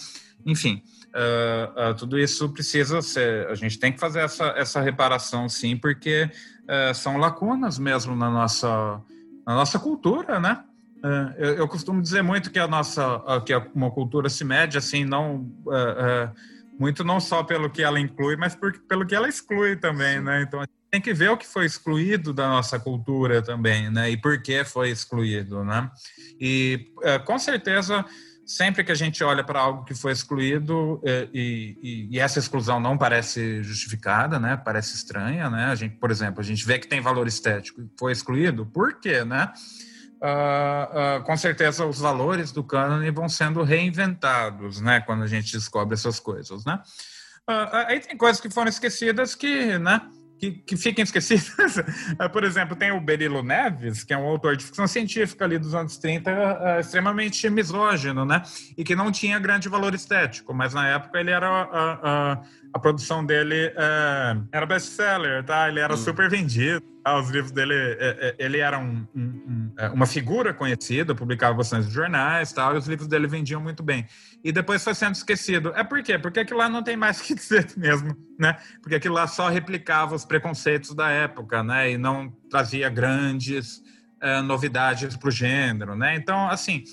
enfim, 0.45 0.81
tudo 1.99 2.17
isso 2.17 2.49
precisa 2.49 3.01
ser, 3.01 3.45
a 3.47 3.55
gente 3.55 3.77
tem 3.77 3.91
que 3.91 3.99
fazer 3.99 4.21
essa, 4.21 4.45
essa 4.57 4.81
reparação 4.81 5.47
sim, 5.47 5.77
porque 5.77 6.27
são 6.95 7.17
lacunas 7.17 7.77
mesmo 7.77 8.15
na 8.15 8.31
nossa, 8.31 9.01
na 9.45 9.53
nossa 9.53 9.77
cultura, 9.77 10.39
né, 10.39 10.63
é, 11.03 11.35
eu, 11.37 11.55
eu, 11.57 11.67
costumo 11.67 12.01
dizer 12.01 12.21
muito 12.21 12.51
que 12.51 12.59
a 12.59 12.67
nossa, 12.67 13.21
que 13.45 13.53
uma 13.73 13.89
cultura 13.89 14.29
se 14.29 14.43
mede 14.43 14.77
assim, 14.77 15.03
não 15.03 15.51
é, 15.69 15.75
é, 15.75 16.31
muito 16.79 17.03
não 17.03 17.19
só 17.19 17.43
pelo 17.43 17.69
que 17.69 17.81
ela 17.81 17.99
inclui, 17.99 18.35
mas 18.35 18.55
por, 18.55 18.71
pelo 18.87 19.05
que 19.05 19.15
ela 19.15 19.27
exclui 19.27 19.75
também, 19.75 20.19
Sim. 20.19 20.23
né? 20.23 20.43
Então 20.43 20.59
a 20.59 20.63
gente 20.63 20.73
tem 20.91 21.01
que 21.01 21.13
ver 21.13 21.31
o 21.31 21.37
que 21.37 21.47
foi 21.47 21.65
excluído 21.65 22.33
da 22.33 22.47
nossa 22.47 22.79
cultura 22.79 23.41
também, 23.41 23.89
né? 23.89 24.11
E 24.11 24.17
por 24.17 24.41
que 24.43 24.63
foi 24.63 24.91
excluído, 24.91 25.63
né? 25.63 25.89
E 26.39 26.91
com 27.25 27.39
certeza 27.39 28.05
sempre 28.45 28.83
que 28.83 28.91
a 28.91 28.95
gente 28.95 29.23
olha 29.23 29.43
para 29.43 29.59
algo 29.59 29.85
que 29.85 29.95
foi 29.95 30.11
excluído 30.11 31.01
e, 31.33 31.77
e, 31.81 32.07
e, 32.11 32.19
essa 32.19 32.37
exclusão 32.37 32.79
não 32.79 32.97
parece 32.97 33.63
justificada, 33.63 34.39
né? 34.39 34.57
Parece 34.57 34.95
estranha, 34.95 35.49
né? 35.49 35.65
A 35.65 35.75
gente, 35.75 35.95
por 35.95 36.11
exemplo, 36.11 36.41
a 36.41 36.43
gente 36.43 36.65
vê 36.65 36.77
que 36.77 36.87
tem 36.87 36.99
valor 36.99 37.27
estético, 37.27 37.81
foi 37.97 38.11
excluído, 38.11 38.65
por 38.65 38.99
quê, 38.99 39.23
né? 39.23 39.51
Uh, 40.21 41.17
uh, 41.17 41.23
com 41.23 41.35
certeza 41.35 41.83
os 41.83 41.97
valores 41.97 42.51
do 42.51 42.63
cânone 42.63 43.09
vão 43.09 43.27
sendo 43.27 43.63
reinventados, 43.63 44.79
né, 44.79 45.01
quando 45.01 45.23
a 45.23 45.27
gente 45.27 45.51
descobre 45.51 45.95
essas 45.95 46.19
coisas, 46.19 46.63
né. 46.63 46.79
Uh, 47.49 47.87
aí 47.87 47.99
tem 47.99 48.15
coisas 48.15 48.39
que 48.39 48.47
foram 48.47 48.69
esquecidas 48.69 49.33
que, 49.33 49.79
né, 49.79 49.99
que, 50.37 50.51
que 50.51 50.77
fiquem 50.77 51.01
esquecidas. 51.01 51.77
Por 52.31 52.43
exemplo, 52.43 52.75
tem 52.75 52.91
o 52.91 53.01
Berilo 53.01 53.41
Neves, 53.41 54.03
que 54.03 54.13
é 54.13 54.17
um 54.17 54.27
autor 54.27 54.55
de 54.55 54.63
ficção 54.63 54.85
científica 54.85 55.43
ali 55.43 55.57
dos 55.57 55.73
anos 55.73 55.97
30, 55.97 56.79
extremamente 56.79 57.49
misógino, 57.49 58.23
né, 58.23 58.43
e 58.77 58.83
que 58.83 58.95
não 58.95 59.11
tinha 59.11 59.39
grande 59.39 59.67
valor 59.69 59.95
estético, 59.95 60.53
mas 60.53 60.71
na 60.71 60.87
época 60.87 61.19
ele 61.19 61.31
era 61.31 62.39
a 62.73 62.79
produção 62.79 63.25
dele 63.25 63.73
é, 63.75 64.37
era 64.51 64.65
best-seller, 64.65 65.43
tá? 65.43 65.67
Ele 65.67 65.79
era 65.79 65.93
hum. 65.93 65.97
super 65.97 66.29
vendido. 66.29 66.81
Tá? 67.03 67.19
Os 67.19 67.29
livros 67.29 67.51
dele, 67.51 67.73
é, 67.73 67.97
é, 67.99 68.35
ele 68.37 68.59
era 68.59 68.77
um, 68.79 69.05
um, 69.15 69.21
um, 69.21 69.73
uma 69.93 70.05
figura 70.05 70.53
conhecida, 70.53 71.15
publicava 71.15 71.55
bastante 71.55 71.89
jornais, 71.89 72.53
tal, 72.53 72.75
e 72.75 72.77
os 72.77 72.87
livros 72.87 73.07
dele 73.07 73.27
vendiam 73.27 73.59
muito 73.59 73.83
bem. 73.83 74.05
E 74.43 74.51
depois 74.51 74.83
foi 74.83 74.93
sendo 74.93 75.15
esquecido. 75.15 75.73
É 75.75 75.83
por 75.83 76.01
quê? 76.01 76.17
Porque 76.17 76.39
aquilo 76.39 76.59
lá 76.59 76.69
não 76.69 76.83
tem 76.83 76.95
mais 76.95 77.19
o 77.21 77.23
que 77.23 77.35
dizer 77.35 77.67
mesmo, 77.75 78.15
né? 78.39 78.55
Porque 78.81 78.95
aquilo 78.95 79.15
lá 79.15 79.27
só 79.27 79.49
replicava 79.49 80.15
os 80.15 80.23
preconceitos 80.23 80.93
da 80.95 81.09
época, 81.09 81.63
né? 81.63 81.91
E 81.91 81.97
não 81.97 82.31
trazia 82.49 82.89
grandes 82.89 83.81
é, 84.21 84.41
novidades 84.41 85.17
para 85.17 85.27
o 85.27 85.31
gênero, 85.31 85.95
né? 85.95 86.15
Então, 86.15 86.47
assim, 86.47 86.83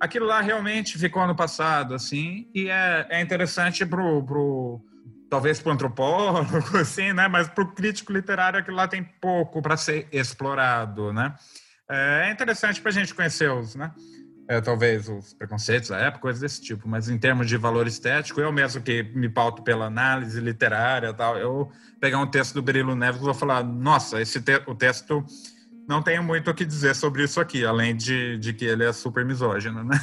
aquilo 0.00 0.26
lá 0.26 0.40
realmente 0.40 0.98
ficou 0.98 1.26
no 1.26 1.34
passado, 1.34 1.94
assim, 1.94 2.48
e 2.52 2.68
é, 2.68 3.06
é 3.08 3.20
interessante 3.22 3.86
pro, 3.86 4.22
pro 4.24 4.84
talvez 5.32 5.58
para 5.58 5.70
o 5.70 5.72
antropólogo, 5.72 6.58
assim, 6.76 7.14
né? 7.14 7.26
Mas 7.26 7.48
para 7.48 7.64
o 7.64 7.68
crítico 7.68 8.12
literário 8.12 8.58
aquilo 8.58 8.76
lá 8.76 8.86
tem 8.86 9.02
pouco 9.02 9.62
para 9.62 9.78
ser 9.78 10.06
explorado, 10.12 11.10
né? 11.10 11.34
É 11.88 12.30
interessante 12.30 12.82
para 12.82 12.90
a 12.90 12.92
gente 12.92 13.14
conhecer 13.14 13.50
os, 13.50 13.74
né? 13.74 13.92
É, 14.46 14.60
talvez 14.60 15.08
os 15.08 15.32
preconceitos 15.32 15.88
da 15.88 15.96
época, 15.96 16.20
coisas 16.20 16.42
desse 16.42 16.60
tipo, 16.60 16.86
mas 16.86 17.08
em 17.08 17.16
termos 17.16 17.46
de 17.48 17.56
valor 17.56 17.86
estético, 17.86 18.42
eu 18.42 18.52
mesmo 18.52 18.82
que 18.82 19.04
me 19.14 19.26
pauto 19.26 19.62
pela 19.62 19.86
análise 19.86 20.38
literária 20.38 21.14
tal, 21.14 21.38
eu 21.38 21.72
pegar 21.98 22.18
um 22.18 22.26
texto 22.26 22.52
do 22.52 22.60
Berilo 22.60 22.94
Neves 22.94 23.22
e 23.22 23.24
vou 23.24 23.32
falar, 23.32 23.64
nossa, 23.64 24.20
esse 24.20 24.38
te 24.38 24.60
o 24.66 24.74
texto 24.74 25.24
não 25.88 26.02
tenho 26.02 26.22
muito 26.22 26.50
o 26.50 26.54
que 26.54 26.66
dizer 26.66 26.94
sobre 26.94 27.24
isso 27.24 27.40
aqui, 27.40 27.64
além 27.64 27.96
de, 27.96 28.36
de 28.36 28.52
que 28.52 28.66
ele 28.66 28.84
é 28.84 28.92
super 28.92 29.24
misógino, 29.24 29.82
né? 29.82 29.98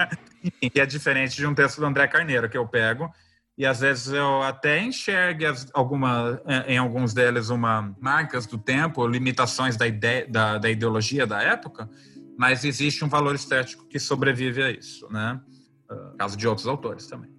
e 0.60 0.70
é 0.78 0.84
diferente 0.84 1.34
de 1.34 1.46
um 1.46 1.54
texto 1.54 1.78
do 1.78 1.86
André 1.86 2.06
Carneiro, 2.08 2.50
que 2.50 2.58
eu 2.58 2.68
pego 2.68 3.10
e 3.56 3.64
às 3.64 3.80
vezes 3.80 4.08
eu 4.08 4.42
até 4.42 4.82
enxergo 4.82 5.44
alguma, 5.72 6.40
é, 6.46 6.74
em 6.74 6.78
alguns 6.78 7.14
deles 7.14 7.48
uma 7.48 7.94
marcas 8.00 8.46
do 8.46 8.58
tempo, 8.58 9.06
limitações 9.06 9.76
da, 9.76 9.86
ideia, 9.86 10.26
da, 10.28 10.58
da 10.58 10.68
ideologia 10.68 11.26
da 11.26 11.42
época, 11.42 11.88
mas 12.36 12.64
existe 12.64 13.04
um 13.04 13.08
valor 13.08 13.34
estético 13.34 13.86
que 13.86 13.98
sobrevive 13.98 14.62
a 14.62 14.70
isso, 14.70 15.10
né? 15.10 15.40
Uh, 15.90 16.16
caso 16.18 16.36
de 16.36 16.46
outros 16.46 16.66
autores 16.66 17.06
também. 17.06 17.30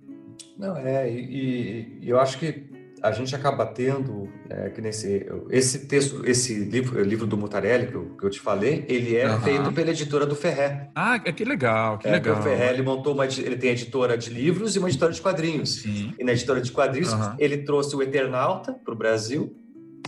Não, 0.58 0.76
é, 0.76 1.08
e, 1.12 2.00
e 2.02 2.10
eu 2.10 2.20
acho 2.20 2.40
que 2.40 2.77
a 3.08 3.12
gente 3.12 3.36
acaba 3.36 3.66
tendo 3.66 4.30
é, 4.50 4.70
que 4.70 4.82
nesse 4.82 5.26
esse 5.50 5.88
texto, 5.88 6.26
esse 6.26 6.54
livro, 6.54 7.02
livro 7.02 7.26
do 7.26 7.38
Mutarelli 7.38 7.88
que 7.88 7.96
eu, 7.96 8.16
que 8.18 8.26
eu 8.26 8.30
te 8.30 8.40
falei, 8.40 8.86
ele 8.88 9.16
é 9.16 9.30
uhum. 9.30 9.42
feito 9.42 9.72
pela 9.72 9.92
editora 9.92 10.26
do 10.26 10.36
Ferré. 10.36 10.90
Ah, 10.94 11.20
que 11.20 11.46
legal, 11.46 11.98
que 11.98 12.08
é, 12.08 12.12
legal. 12.12 12.40
o 12.40 12.44
Ferré 12.44 12.74
ele 12.74 12.82
montou 12.82 13.14
uma, 13.14 13.26
ele 13.26 13.56
tem 13.56 13.72
editora 13.72 14.18
de 14.18 14.30
livros 14.30 14.76
e 14.76 14.80
uma 14.80 14.90
editora 14.90 15.12
de 15.12 15.22
quadrinhos. 15.22 15.82
Sim. 15.82 16.14
E 16.20 16.24
na 16.24 16.34
editora 16.34 16.62
de 16.62 16.72
quadrinhos 16.72 17.14
uhum. 17.14 17.36
ele 17.40 17.58
trouxe 17.60 17.96
o 17.96 18.02
Eternauta 18.02 18.74
para 18.74 18.94
o 18.94 18.98
Brasil. 18.98 19.56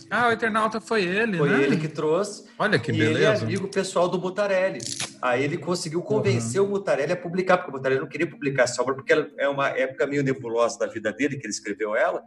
Ah, 0.10 0.30
o 0.30 0.32
Eternauta 0.32 0.80
foi 0.80 1.04
ele, 1.04 1.38
foi 1.38 1.50
né? 1.50 1.56
Foi 1.56 1.66
ele 1.66 1.78
que 1.78 1.88
trouxe. 1.88 2.46
Olha 2.58 2.80
que 2.80 2.92
beleza. 2.92 3.12
ele 3.12 3.24
é 3.24 3.36
amigo 3.36 3.68
pessoal 3.68 4.08
do 4.08 4.20
Mutarelli. 4.20 4.80
Aí 5.22 5.44
ele 5.44 5.58
conseguiu 5.58 6.02
convencer 6.02 6.62
uhum. 6.62 6.68
o 6.68 6.70
Mutarelli 6.72 7.12
a 7.12 7.18
publicar, 7.18 7.58
porque 7.58 7.72
o 7.72 7.74
Mutarelli 7.74 8.02
não 8.02 8.08
queria 8.08 8.28
publicar 8.28 8.64
essa 8.64 8.82
obra, 8.82 8.96
porque 8.96 9.14
é 9.38 9.48
uma 9.48 9.70
época 9.70 10.08
meio 10.08 10.24
nebulosa 10.24 10.80
da 10.80 10.88
vida 10.88 11.12
dele, 11.12 11.38
que 11.38 11.46
ele 11.46 11.54
escreveu 11.54 11.96
ela 11.96 12.24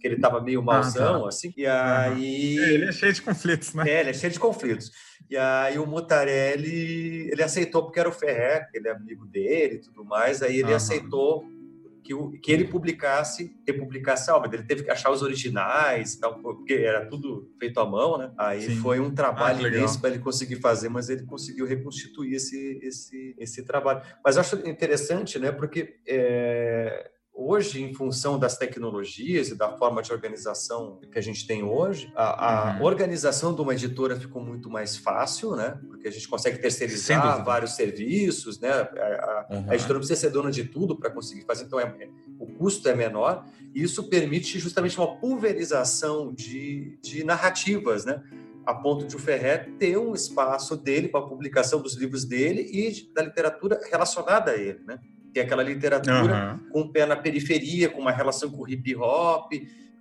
que 0.00 0.08
ele 0.08 0.16
estava 0.16 0.40
meio 0.40 0.62
malzão, 0.62 1.16
ah, 1.16 1.20
tá. 1.22 1.28
assim. 1.28 1.52
E 1.56 1.66
aí. 1.66 2.58
É, 2.58 2.72
ele 2.72 2.84
é 2.86 2.92
cheio 2.92 3.12
de 3.12 3.22
conflitos, 3.22 3.74
né? 3.74 3.84
É, 3.88 4.00
ele 4.00 4.10
é 4.10 4.14
cheio 4.14 4.32
de 4.32 4.40
conflitos. 4.40 4.90
E 5.28 5.36
aí 5.36 5.78
o 5.78 5.86
Mutarelli, 5.86 7.30
ele 7.30 7.42
aceitou 7.42 7.82
porque 7.84 8.00
era 8.00 8.08
o 8.08 8.12
Ferrer, 8.12 8.68
ele 8.72 8.88
é 8.88 8.92
amigo 8.92 9.26
dele 9.26 9.74
e 9.76 9.78
tudo 9.78 10.04
mais, 10.04 10.42
aí 10.42 10.58
ele 10.58 10.72
aceitou 10.72 11.44
que, 12.02 12.14
o, 12.14 12.32
que 12.32 12.50
ele 12.50 12.64
publicasse, 12.64 13.54
republicasse 13.66 14.30
a 14.30 14.36
obra. 14.36 14.52
Ele 14.52 14.64
teve 14.64 14.82
que 14.82 14.90
achar 14.90 15.10
os 15.10 15.22
originais, 15.22 16.16
tal, 16.16 16.40
porque 16.40 16.72
era 16.72 17.06
tudo 17.06 17.52
feito 17.58 17.78
à 17.78 17.86
mão, 17.86 18.18
né? 18.18 18.32
Aí 18.36 18.62
Sim. 18.62 18.76
foi 18.76 18.98
um 18.98 19.14
trabalho 19.14 19.64
ah, 19.64 19.68
imenso 19.68 20.00
para 20.00 20.10
ele 20.10 20.18
conseguir 20.18 20.56
fazer, 20.56 20.88
mas 20.88 21.08
ele 21.08 21.24
conseguiu 21.24 21.66
reconstituir 21.66 22.34
esse, 22.34 22.80
esse, 22.82 23.36
esse 23.38 23.62
trabalho. 23.62 24.02
Mas 24.24 24.36
eu 24.36 24.40
acho 24.40 24.56
interessante, 24.68 25.38
né? 25.38 25.52
Porque 25.52 26.00
é, 26.08 27.10
hoje, 27.32 27.82
em 27.82 27.94
função 27.94 28.38
das 28.38 28.56
tecnologias 28.56 29.48
e 29.48 29.54
da 29.54 29.76
forma 29.76 30.02
de 30.02 30.12
organização 30.12 31.00
que 31.10 31.18
a 31.18 31.22
gente 31.22 31.46
tem 31.46 31.62
hoje, 31.62 32.12
a, 32.14 32.72
a 32.72 32.76
uhum. 32.76 32.84
organização 32.84 33.54
de 33.54 33.60
uma 33.60 33.72
editora 33.72 34.14
ficou 34.14 34.42
muito 34.42 34.68
mais 34.68 34.96
fácil, 34.96 35.56
né? 35.56 35.78
Porque 35.88 36.08
a 36.08 36.10
gente 36.10 36.28
consegue 36.28 36.58
terceirizar 36.58 37.44
vários 37.44 37.76
serviços, 37.76 38.60
né? 38.60 38.70
A, 38.70 38.80
a, 38.80 39.46
uhum. 39.50 39.64
a, 39.68 39.74
editora 39.74 39.94
não 39.94 40.00
precisa 40.00 40.20
ser 40.20 40.30
dona 40.30 40.50
de 40.50 40.64
tudo 40.64 40.96
para 40.96 41.10
conseguir 41.10 41.44
fazer, 41.44 41.64
então 41.64 41.80
é, 41.80 42.08
o 42.38 42.46
custo 42.46 42.88
é 42.88 42.94
menor 42.94 43.44
e 43.74 43.82
isso 43.82 44.08
permite 44.08 44.58
justamente 44.58 44.98
uma 44.98 45.16
pulverização 45.16 46.32
de, 46.32 46.98
de 47.02 47.24
narrativas, 47.24 48.04
né? 48.04 48.22
a 48.66 48.74
ponto 48.74 49.06
de 49.06 49.16
o 49.16 49.18
Ferrer 49.18 49.72
ter 49.78 49.96
um 49.96 50.14
espaço 50.14 50.76
dele 50.76 51.08
para 51.08 51.20
a 51.20 51.26
publicação 51.26 51.80
dos 51.80 51.96
livros 51.96 52.24
dele 52.24 52.68
e 52.70 53.12
da 53.12 53.22
literatura 53.22 53.80
relacionada 53.90 54.52
a 54.52 54.56
ele, 54.56 54.80
né? 54.86 54.98
Tem 55.32 55.42
aquela 55.42 55.62
literatura 55.62 56.58
uhum. 56.60 56.70
com 56.70 56.80
o 56.80 56.92
pé 56.92 57.06
na 57.06 57.16
periferia, 57.16 57.88
com 57.88 58.00
uma 58.00 58.10
relação 58.10 58.50
com 58.50 58.62
o 58.62 58.68
hip 58.68 58.96
hop, 58.96 59.52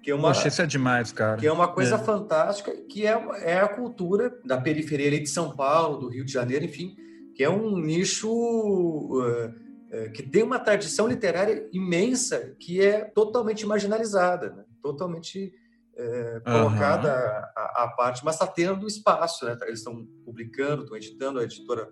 que 0.02 0.12
é 0.12 0.16
uma 0.16 0.30
Poxa, 0.30 0.48
isso 0.48 0.62
é 0.62 0.66
demais, 0.66 1.12
cara. 1.12 1.38
Que 1.38 1.48
é 1.48 1.52
uma 1.52 1.68
coisa 1.68 1.96
é. 1.96 1.98
fantástica, 1.98 2.72
que 2.90 3.06
é, 3.06 3.12
é 3.44 3.60
a 3.60 3.68
cultura 3.68 4.34
da 4.46 4.60
periferia 4.60 5.20
de 5.20 5.28
São 5.28 5.56
Paulo, 5.56 5.98
do 5.98 6.10
Rio 6.10 6.26
de 6.26 6.32
Janeiro, 6.32 6.66
enfim, 6.66 6.96
que 7.36 7.44
é 7.44 7.50
um 7.50 7.78
nicho 7.78 8.30
uh, 8.30 9.48
uh, 9.48 10.12
que 10.14 10.24
tem 10.24 10.44
uma 10.44 10.60
tradição 10.60 11.08
literária 11.08 11.68
imensa, 11.72 12.56
que 12.60 12.82
é 12.82 13.02
totalmente 13.02 13.66
marginalizada, 13.66 14.52
né? 14.52 14.64
totalmente 14.82 15.54
uh, 15.96 16.44
colocada 16.44 17.12
à, 17.56 17.94
parte, 17.96 18.24
mas 18.24 18.36
está 18.36 18.48
tendo 18.48 18.88
espaço. 18.88 19.46
Né? 19.46 19.58
Eles 19.64 19.80
estão 19.80 20.06
publicando, 20.26 20.84
estão 20.84 20.98
editando, 20.98 21.40
a 21.40 21.44
editora 21.44 21.90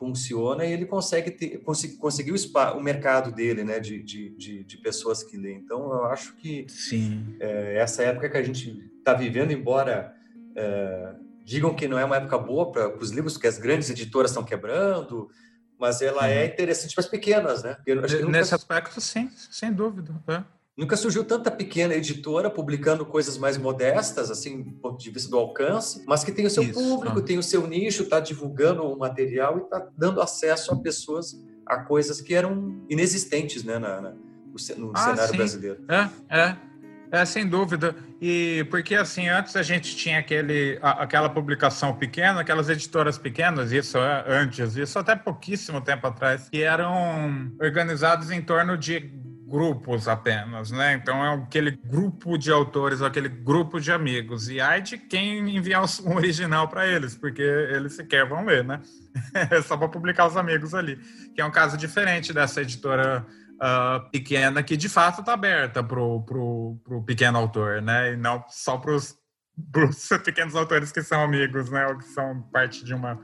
funciona 0.00 0.64
e 0.64 0.72
ele 0.72 0.86
consegue 0.86 1.30
ter, 1.30 1.58
conseguir, 1.58 1.98
conseguir 1.98 2.32
o, 2.32 2.76
o 2.78 2.82
mercado 2.82 3.30
dele, 3.30 3.62
né, 3.62 3.78
de, 3.78 4.02
de, 4.02 4.64
de, 4.64 4.78
pessoas 4.78 5.22
que 5.22 5.36
lêem. 5.36 5.58
Então, 5.58 5.92
eu 5.92 6.06
acho 6.06 6.34
que 6.36 6.64
Sim. 6.70 7.36
É, 7.38 7.76
essa 7.76 8.02
época 8.02 8.30
que 8.30 8.36
a 8.38 8.42
gente 8.42 8.90
está 8.98 9.12
vivendo, 9.12 9.52
embora 9.52 10.16
é, 10.56 11.14
digam 11.44 11.74
que 11.74 11.86
não 11.86 11.98
é 11.98 12.04
uma 12.04 12.16
época 12.16 12.38
boa 12.38 12.72
para 12.72 12.96
os 12.96 13.10
livros, 13.10 13.36
que 13.36 13.46
as 13.46 13.58
grandes 13.58 13.90
editoras 13.90 14.30
estão 14.30 14.42
quebrando, 14.42 15.28
mas 15.78 16.00
ela 16.00 16.28
é 16.28 16.46
interessante 16.46 16.94
para 16.94 17.04
as 17.04 17.10
pequenas, 17.10 17.62
né? 17.62 17.76
Nesse 17.86 18.22
nunca... 18.22 18.40
aspecto, 18.40 19.00
sim, 19.00 19.30
sem 19.50 19.70
dúvida. 19.70 20.14
É. 20.28 20.42
Nunca 20.76 20.96
surgiu 20.96 21.24
tanta 21.24 21.50
pequena 21.50 21.94
editora 21.94 22.48
publicando 22.48 23.04
coisas 23.04 23.36
mais 23.36 23.58
modestas, 23.58 24.30
assim, 24.30 24.62
do 24.62 24.72
ponto 24.72 24.98
de 24.98 25.10
vista 25.10 25.28
do 25.28 25.36
alcance, 25.36 26.02
mas 26.06 26.24
que 26.24 26.32
tem 26.32 26.46
o 26.46 26.50
seu 26.50 26.62
Isso, 26.62 26.72
público, 26.72 27.20
tem 27.20 27.36
o 27.38 27.42
seu 27.42 27.66
nicho, 27.66 28.04
está 28.04 28.18
divulgando 28.18 28.82
o 28.84 28.98
material 28.98 29.58
e 29.58 29.62
está 29.62 29.86
dando 29.96 30.22
acesso 30.22 30.72
a 30.72 30.76
pessoas 30.76 31.34
a 31.66 31.78
coisas 31.78 32.20
que 32.20 32.34
eram 32.34 32.84
inexistentes, 32.88 33.62
né, 33.62 33.78
na, 33.78 34.00
na 34.00 34.10
no, 34.76 34.92
ah, 34.94 34.98
cenário 34.98 35.30
sim. 35.30 35.36
brasileiro. 35.36 35.84
É, 35.88 36.38
é. 36.40 36.56
É, 37.12 37.24
sem 37.24 37.46
dúvida. 37.46 37.94
E 38.20 38.64
porque 38.70 38.94
assim, 38.94 39.28
antes 39.28 39.56
a 39.56 39.62
gente 39.62 39.96
tinha 39.96 40.18
aquele, 40.18 40.78
a, 40.80 41.02
aquela 41.02 41.28
publicação 41.28 41.94
pequena, 41.94 42.40
aquelas 42.40 42.68
editoras 42.68 43.18
pequenas, 43.18 43.72
isso 43.72 43.98
é, 43.98 44.24
antes, 44.28 44.76
isso 44.76 44.98
até 44.98 45.16
pouquíssimo 45.16 45.80
tempo 45.80 46.06
atrás, 46.06 46.48
que 46.48 46.62
eram 46.62 47.50
organizados 47.60 48.30
em 48.30 48.40
torno 48.40 48.78
de 48.78 49.12
grupos 49.50 50.06
apenas, 50.06 50.70
né? 50.70 50.94
Então 50.94 51.24
é 51.24 51.34
aquele 51.34 51.72
grupo 51.72 52.38
de 52.38 52.52
autores, 52.52 53.02
aquele 53.02 53.28
grupo 53.28 53.80
de 53.80 53.90
amigos. 53.90 54.48
E 54.48 54.60
ai 54.60 54.80
de 54.80 54.96
quem 54.96 55.56
enviar 55.56 55.84
um 56.04 56.14
original 56.14 56.68
para 56.68 56.86
eles, 56.86 57.16
porque 57.16 57.42
eles 57.42 57.94
sequer 57.94 58.26
vão 58.28 58.44
ler, 58.44 58.64
né? 58.64 58.80
É 59.50 59.60
só 59.60 59.76
para 59.76 59.88
publicar 59.88 60.28
os 60.28 60.36
amigos 60.36 60.72
ali. 60.72 60.96
Que 61.34 61.40
é 61.40 61.44
um 61.44 61.50
caso 61.50 61.76
diferente 61.76 62.32
dessa 62.32 62.62
editora 62.62 63.26
uh, 63.56 64.08
pequena 64.10 64.62
que 64.62 64.76
de 64.76 64.88
fato 64.88 65.20
está 65.20 65.32
aberta 65.32 65.82
para 65.82 66.00
o 66.00 67.04
pequeno 67.04 67.36
autor, 67.36 67.82
né? 67.82 68.12
E 68.12 68.16
não 68.16 68.44
só 68.48 68.78
para 68.78 68.94
os 68.94 69.18
pequenos 70.24 70.54
autores 70.54 70.92
que 70.92 71.02
são 71.02 71.22
amigos, 71.22 71.68
né? 71.70 71.86
Ou 71.88 71.98
que 71.98 72.04
são 72.04 72.40
parte 72.52 72.84
de 72.84 72.94
uma 72.94 73.20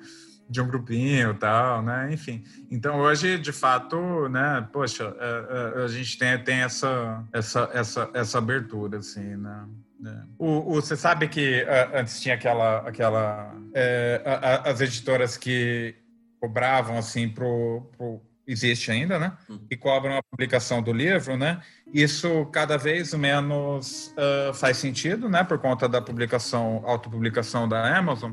de 0.48 0.60
um 0.60 0.66
grupinho 0.66 1.34
tal, 1.34 1.82
né? 1.82 2.12
Enfim. 2.12 2.44
Então 2.70 3.00
hoje, 3.00 3.38
de 3.38 3.52
fato, 3.52 4.28
né? 4.28 4.66
Poxa, 4.72 5.14
a, 5.18 5.80
a, 5.80 5.84
a 5.84 5.88
gente 5.88 6.16
tem, 6.18 6.38
tem 6.42 6.56
essa, 6.58 7.24
essa, 7.32 7.70
essa, 7.72 8.10
essa 8.14 8.38
abertura, 8.38 8.98
assim, 8.98 9.36
né? 9.36 9.66
É. 10.04 10.22
O, 10.38 10.72
o, 10.72 10.74
você 10.74 10.94
sabe 10.96 11.26
que 11.26 11.66
antes 11.94 12.20
tinha 12.20 12.34
aquela, 12.34 12.78
aquela 12.86 13.54
é, 13.74 14.22
a, 14.24 14.70
as 14.70 14.80
editoras 14.80 15.36
que 15.36 15.94
cobravam 16.38 16.98
assim 16.98 17.28
pro, 17.28 17.90
pro 17.96 18.20
existe 18.46 18.90
ainda, 18.90 19.18
né? 19.18 19.32
Hum. 19.50 19.58
E 19.70 19.76
cobram 19.76 20.16
a 20.16 20.22
publicação 20.22 20.80
do 20.80 20.92
livro, 20.92 21.36
né? 21.36 21.60
Isso 21.92 22.46
cada 22.46 22.76
vez 22.76 23.12
menos 23.14 24.14
uh, 24.16 24.54
faz 24.54 24.76
sentido, 24.76 25.28
né? 25.28 25.42
Por 25.42 25.58
conta 25.58 25.88
da 25.88 26.00
publicação, 26.00 26.82
autopublicação 26.84 27.68
da 27.68 27.96
Amazon. 27.96 28.32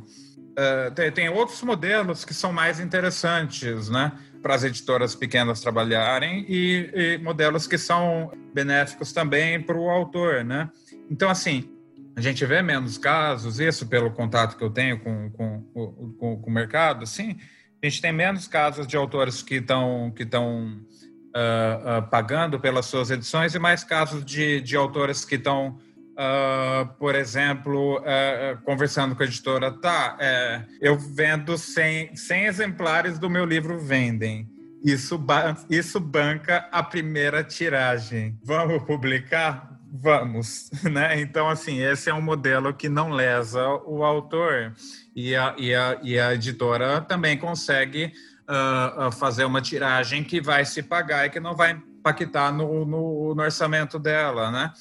Uh, 0.54 0.92
tem, 0.92 1.12
tem, 1.12 1.30
outros 1.30 1.62
modelos 1.64 2.24
que 2.24 2.34
são 2.34 2.54
mais 2.54 2.80
interessantes, 2.80 3.90
né? 3.90 4.12
Para 4.42 4.56
as 4.56 4.64
editoras 4.64 5.16
pequenas 5.16 5.62
trabalharem 5.62 6.46
e, 6.48 6.92
e 6.94 7.18
modelos 7.18 7.66
que 7.66 7.78
são 7.78 8.32
benéficos 8.54 9.12
também 9.12 9.62
para 9.62 9.78
o 9.78 9.90
autor, 9.90 10.44
né? 10.44 10.70
Então, 11.10 11.30
assim, 11.30 11.70
a 12.16 12.22
gente 12.22 12.46
vê 12.46 12.62
menos 12.62 12.98
casos, 12.98 13.60
isso 13.60 13.88
pelo 13.88 14.12
contato 14.12 14.56
que 14.56 14.64
eu 14.64 14.70
tenho 14.70 15.00
com, 15.00 15.32
com, 15.32 15.62
com, 15.74 16.42
com 16.42 16.50
o 16.50 16.54
mercado, 16.54 17.04
assim, 17.04 17.38
a 17.82 17.86
gente 17.86 18.02
tem 18.02 18.14
menos 18.14 18.48
casos 18.48 18.86
de 18.86 18.96
autores 18.96 19.42
que 19.42 19.56
estão 19.56 20.12
que 20.16 20.24
estão 20.24 20.80
uh, 21.36 22.00
uh, 22.00 22.10
pagando 22.10 22.60
pelas 22.60 22.86
suas 22.86 23.12
edições 23.12 23.56
e 23.56 23.60
mais 23.60 23.84
casos 23.84 24.24
de, 24.24 24.62
de 24.62 24.76
autores 24.76 25.26
que 25.26 25.36
estão, 25.36 25.78
uh, 26.14 26.88
por 26.98 27.16
exemplo, 27.16 28.02
conversando 28.64 29.16
com 29.16 29.24
a 29.24 29.26
editora. 29.26 29.72
Tá, 29.72 30.18
é, 30.20 30.64
eu 30.82 30.98
vendo 30.98 31.58
100, 31.58 32.16
100 32.16 32.46
exemplares 32.46 33.20
do 33.20 33.30
meu 33.30 33.46
livro 33.46 33.80
vendem. 33.80 34.48
Isso, 34.84 35.18
isso 35.70 36.00
banca 36.00 36.68
a 36.72 36.84
primeira 36.84 37.44
tiragem. 37.44 38.38
Vamos 38.44 38.84
publicar? 38.84 39.80
Vamos, 39.96 40.72
né? 40.84 41.22
Então, 41.22 41.48
assim, 41.48 41.80
esse 41.82 42.10
é 42.10 42.14
um 42.14 42.22
modelo 42.22 42.74
que 42.74 42.90
não 42.90 43.10
lesa 43.10 43.66
o 43.86 44.04
autor 44.04 44.74
e 45.16 45.36
a, 45.36 45.56
e 45.58 45.74
a, 45.74 46.00
e 46.02 46.20
a 46.20 46.34
editora 46.34 47.00
também 47.00 47.38
consegue 47.38 48.12
uh, 48.50 49.12
fazer 49.12 49.46
uma 49.46 49.62
tiragem 49.62 50.24
que 50.24 50.42
vai 50.42 50.66
se 50.66 50.82
pagar 50.82 51.28
e 51.28 51.30
que 51.30 51.40
não 51.40 51.56
vai 51.56 51.72
impactar 51.72 52.52
no, 52.52 52.84
no, 52.86 53.36
no 53.36 53.42
orçamento 53.42 53.98
dela, 54.00 54.52
né? 54.52 54.74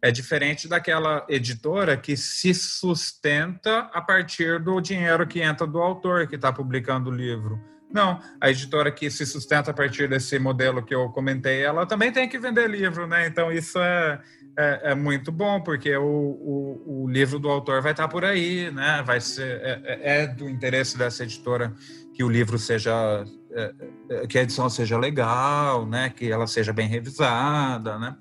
É 0.00 0.10
diferente 0.10 0.68
daquela 0.68 1.26
editora 1.28 1.96
que 1.96 2.16
se 2.16 2.54
sustenta 2.54 3.90
a 3.92 4.00
partir 4.00 4.60
do 4.62 4.80
dinheiro 4.80 5.26
que 5.26 5.40
entra 5.40 5.66
do 5.66 5.78
autor 5.78 6.26
que 6.28 6.36
está 6.36 6.52
publicando 6.52 7.10
o 7.10 7.14
livro. 7.14 7.60
Não, 7.90 8.20
a 8.40 8.50
editora 8.50 8.92
que 8.92 9.10
se 9.10 9.24
sustenta 9.24 9.70
a 9.70 9.74
partir 9.74 10.08
desse 10.08 10.38
modelo 10.38 10.84
que 10.84 10.94
eu 10.94 11.08
comentei, 11.08 11.62
ela 11.62 11.86
também 11.86 12.12
tem 12.12 12.28
que 12.28 12.38
vender 12.38 12.68
livro, 12.68 13.06
né? 13.06 13.26
Então 13.26 13.50
isso 13.50 13.78
é, 13.78 14.20
é, 14.56 14.80
é 14.90 14.94
muito 14.94 15.32
bom, 15.32 15.60
porque 15.62 15.96
o, 15.96 16.04
o, 16.04 17.04
o, 17.04 17.08
livro 17.08 17.38
do 17.38 17.48
autor 17.48 17.80
vai 17.80 17.92
estar 17.92 18.06
por 18.06 18.24
aí, 18.24 18.70
né? 18.70 19.02
Vai 19.06 19.20
ser, 19.20 19.60
é, 19.62 19.80
é, 19.84 20.22
é 20.22 20.26
do 20.26 20.48
interesse 20.48 20.98
dessa 20.98 21.22
editora 21.22 21.72
que 22.12 22.22
o 22.22 22.28
livro 22.28 22.58
seja, 22.58 23.24
é, 23.52 23.74
é, 24.10 24.26
que 24.26 24.38
a 24.38 24.42
edição 24.42 24.68
seja 24.68 24.98
legal, 24.98 25.86
né? 25.86 26.10
Que 26.10 26.30
ela 26.30 26.46
seja 26.46 26.74
bem 26.74 26.88
revisada, 26.88 27.98
né? 27.98 28.16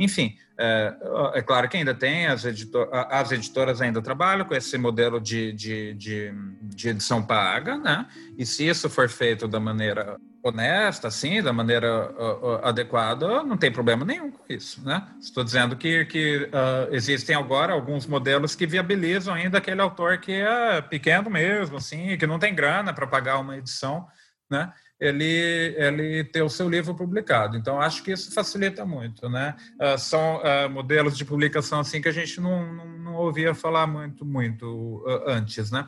Enfim, 0.00 0.34
é, 0.56 0.94
é, 1.34 1.42
claro 1.42 1.68
que 1.68 1.76
ainda 1.76 1.94
tem, 1.94 2.26
as, 2.26 2.46
editor, 2.46 2.88
as 2.90 3.30
editoras 3.32 3.82
ainda 3.82 4.00
trabalham 4.00 4.46
com 4.46 4.54
esse 4.54 4.78
modelo 4.78 5.20
de, 5.20 5.52
de, 5.52 5.92
de, 5.92 6.32
de, 6.62 6.88
edição 6.88 7.22
paga, 7.22 7.76
né? 7.76 8.06
E 8.38 8.46
se 8.46 8.66
isso 8.66 8.88
for 8.88 9.10
feito 9.10 9.46
da 9.46 9.60
maneira 9.60 10.16
honesta, 10.42 11.08
assim, 11.08 11.42
da 11.42 11.52
maneira 11.52 12.10
uh, 12.12 12.46
uh, 12.46 12.66
adequada, 12.66 13.42
não 13.42 13.58
tem 13.58 13.70
problema 13.70 14.02
nenhum 14.02 14.30
com 14.30 14.42
isso, 14.48 14.82
né? 14.82 15.06
Estou 15.20 15.44
dizendo 15.44 15.76
que, 15.76 16.06
que 16.06 16.44
uh, 16.44 16.94
existem 16.94 17.36
agora 17.36 17.74
alguns 17.74 18.06
modelos 18.06 18.54
que 18.54 18.66
viabilizam 18.66 19.34
ainda 19.34 19.58
aquele 19.58 19.82
autor 19.82 20.16
que 20.16 20.32
é 20.32 20.80
pequeno 20.80 21.28
mesmo, 21.28 21.76
assim, 21.76 22.16
que 22.16 22.26
não 22.26 22.38
tem 22.38 22.54
grana 22.54 22.94
para 22.94 23.06
pagar 23.06 23.38
uma 23.38 23.58
edição, 23.58 24.06
né? 24.50 24.72
Ele, 25.00 25.74
ele 25.78 26.24
ter 26.24 26.42
o 26.42 26.48
seu 26.48 26.68
livro 26.68 26.94
publicado. 26.94 27.56
Então, 27.56 27.80
acho 27.80 28.02
que 28.02 28.12
isso 28.12 28.32
facilita 28.32 28.84
muito, 28.84 29.28
né? 29.30 29.56
Uh, 29.80 29.98
são 29.98 30.36
uh, 30.36 30.68
modelos 30.68 31.16
de 31.16 31.24
publicação 31.24 31.80
assim 31.80 32.02
que 32.02 32.08
a 32.08 32.12
gente 32.12 32.38
não, 32.40 32.72
não, 32.72 32.86
não 32.98 33.14
ouvia 33.14 33.54
falar 33.54 33.86
muito, 33.86 34.24
muito 34.24 35.02
uh, 35.06 35.28
antes, 35.28 35.70
né? 35.70 35.86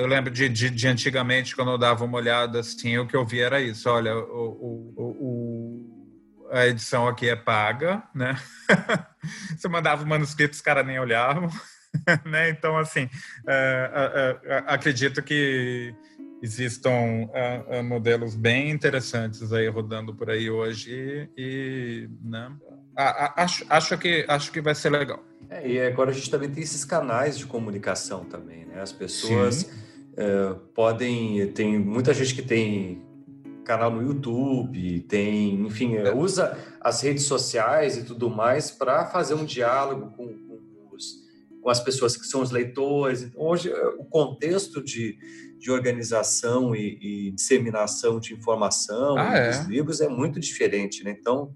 eu 0.00 0.06
lembro 0.06 0.30
de, 0.30 0.46
de, 0.46 0.68
de, 0.68 0.88
antigamente, 0.88 1.56
quando 1.56 1.70
eu 1.70 1.78
dava 1.78 2.04
uma 2.04 2.18
olhada 2.18 2.60
assim, 2.60 2.98
o 2.98 3.06
que 3.06 3.16
eu 3.16 3.24
via 3.24 3.46
era 3.46 3.62
isso, 3.62 3.88
olha, 3.88 4.14
o, 4.14 4.92
o, 4.94 5.02
o 5.04 6.48
a 6.52 6.66
edição 6.66 7.08
aqui 7.08 7.30
é 7.30 7.36
paga, 7.36 8.02
né? 8.14 8.36
Você 9.56 9.66
mandava 9.66 10.04
o 10.04 10.06
manuscrito, 10.06 10.52
os 10.52 10.60
caras 10.60 10.86
nem 10.86 10.98
olhavam, 10.98 11.48
né? 12.26 12.50
Então, 12.50 12.76
assim, 12.76 13.08
acredito 14.66 15.22
que 15.22 15.94
existam 16.44 16.90
uh, 17.30 17.80
uh, 17.80 17.82
modelos 17.82 18.36
bem 18.36 18.70
interessantes 18.70 19.50
aí 19.50 19.66
rodando 19.66 20.14
por 20.14 20.28
aí 20.28 20.50
hoje 20.50 21.30
e, 21.34 22.06
né, 22.22 22.54
acho, 22.94 23.64
acho, 23.70 23.96
que, 23.96 24.26
acho 24.28 24.52
que 24.52 24.60
vai 24.60 24.74
ser 24.74 24.90
legal. 24.90 25.24
É, 25.48 25.66
e 25.66 25.80
agora 25.80 26.10
a 26.10 26.12
gente 26.12 26.30
também 26.30 26.50
tem 26.50 26.62
esses 26.62 26.84
canais 26.84 27.38
de 27.38 27.46
comunicação 27.46 28.26
também, 28.26 28.66
né? 28.66 28.82
As 28.82 28.92
pessoas 28.92 29.62
uh, 29.62 30.56
podem... 30.74 31.50
Tem 31.52 31.78
muita 31.78 32.12
gente 32.12 32.34
que 32.34 32.42
tem 32.42 33.02
canal 33.64 33.90
no 33.90 34.02
YouTube, 34.02 35.00
tem, 35.08 35.54
enfim, 35.62 35.96
é. 35.96 36.14
usa 36.14 36.58
as 36.78 37.00
redes 37.00 37.24
sociais 37.24 37.96
e 37.96 38.04
tudo 38.04 38.28
mais 38.28 38.70
para 38.70 39.06
fazer 39.06 39.32
um 39.32 39.46
diálogo 39.46 40.10
com, 40.14 40.26
com, 40.26 40.94
os, 40.94 41.22
com 41.62 41.70
as 41.70 41.80
pessoas 41.80 42.18
que 42.18 42.26
são 42.26 42.42
os 42.42 42.50
leitores. 42.50 43.22
Então, 43.22 43.40
hoje, 43.40 43.72
o 43.98 44.04
contexto 44.04 44.84
de 44.84 45.16
de 45.64 45.70
organização 45.70 46.76
e, 46.76 46.98
e 47.00 47.30
disseminação 47.30 48.20
de 48.20 48.34
informação 48.34 49.16
ah, 49.16 49.48
dos 49.48 49.60
é? 49.60 49.64
livros 49.64 50.02
é 50.02 50.08
muito 50.08 50.38
diferente, 50.38 51.02
né? 51.02 51.16
Então 51.18 51.54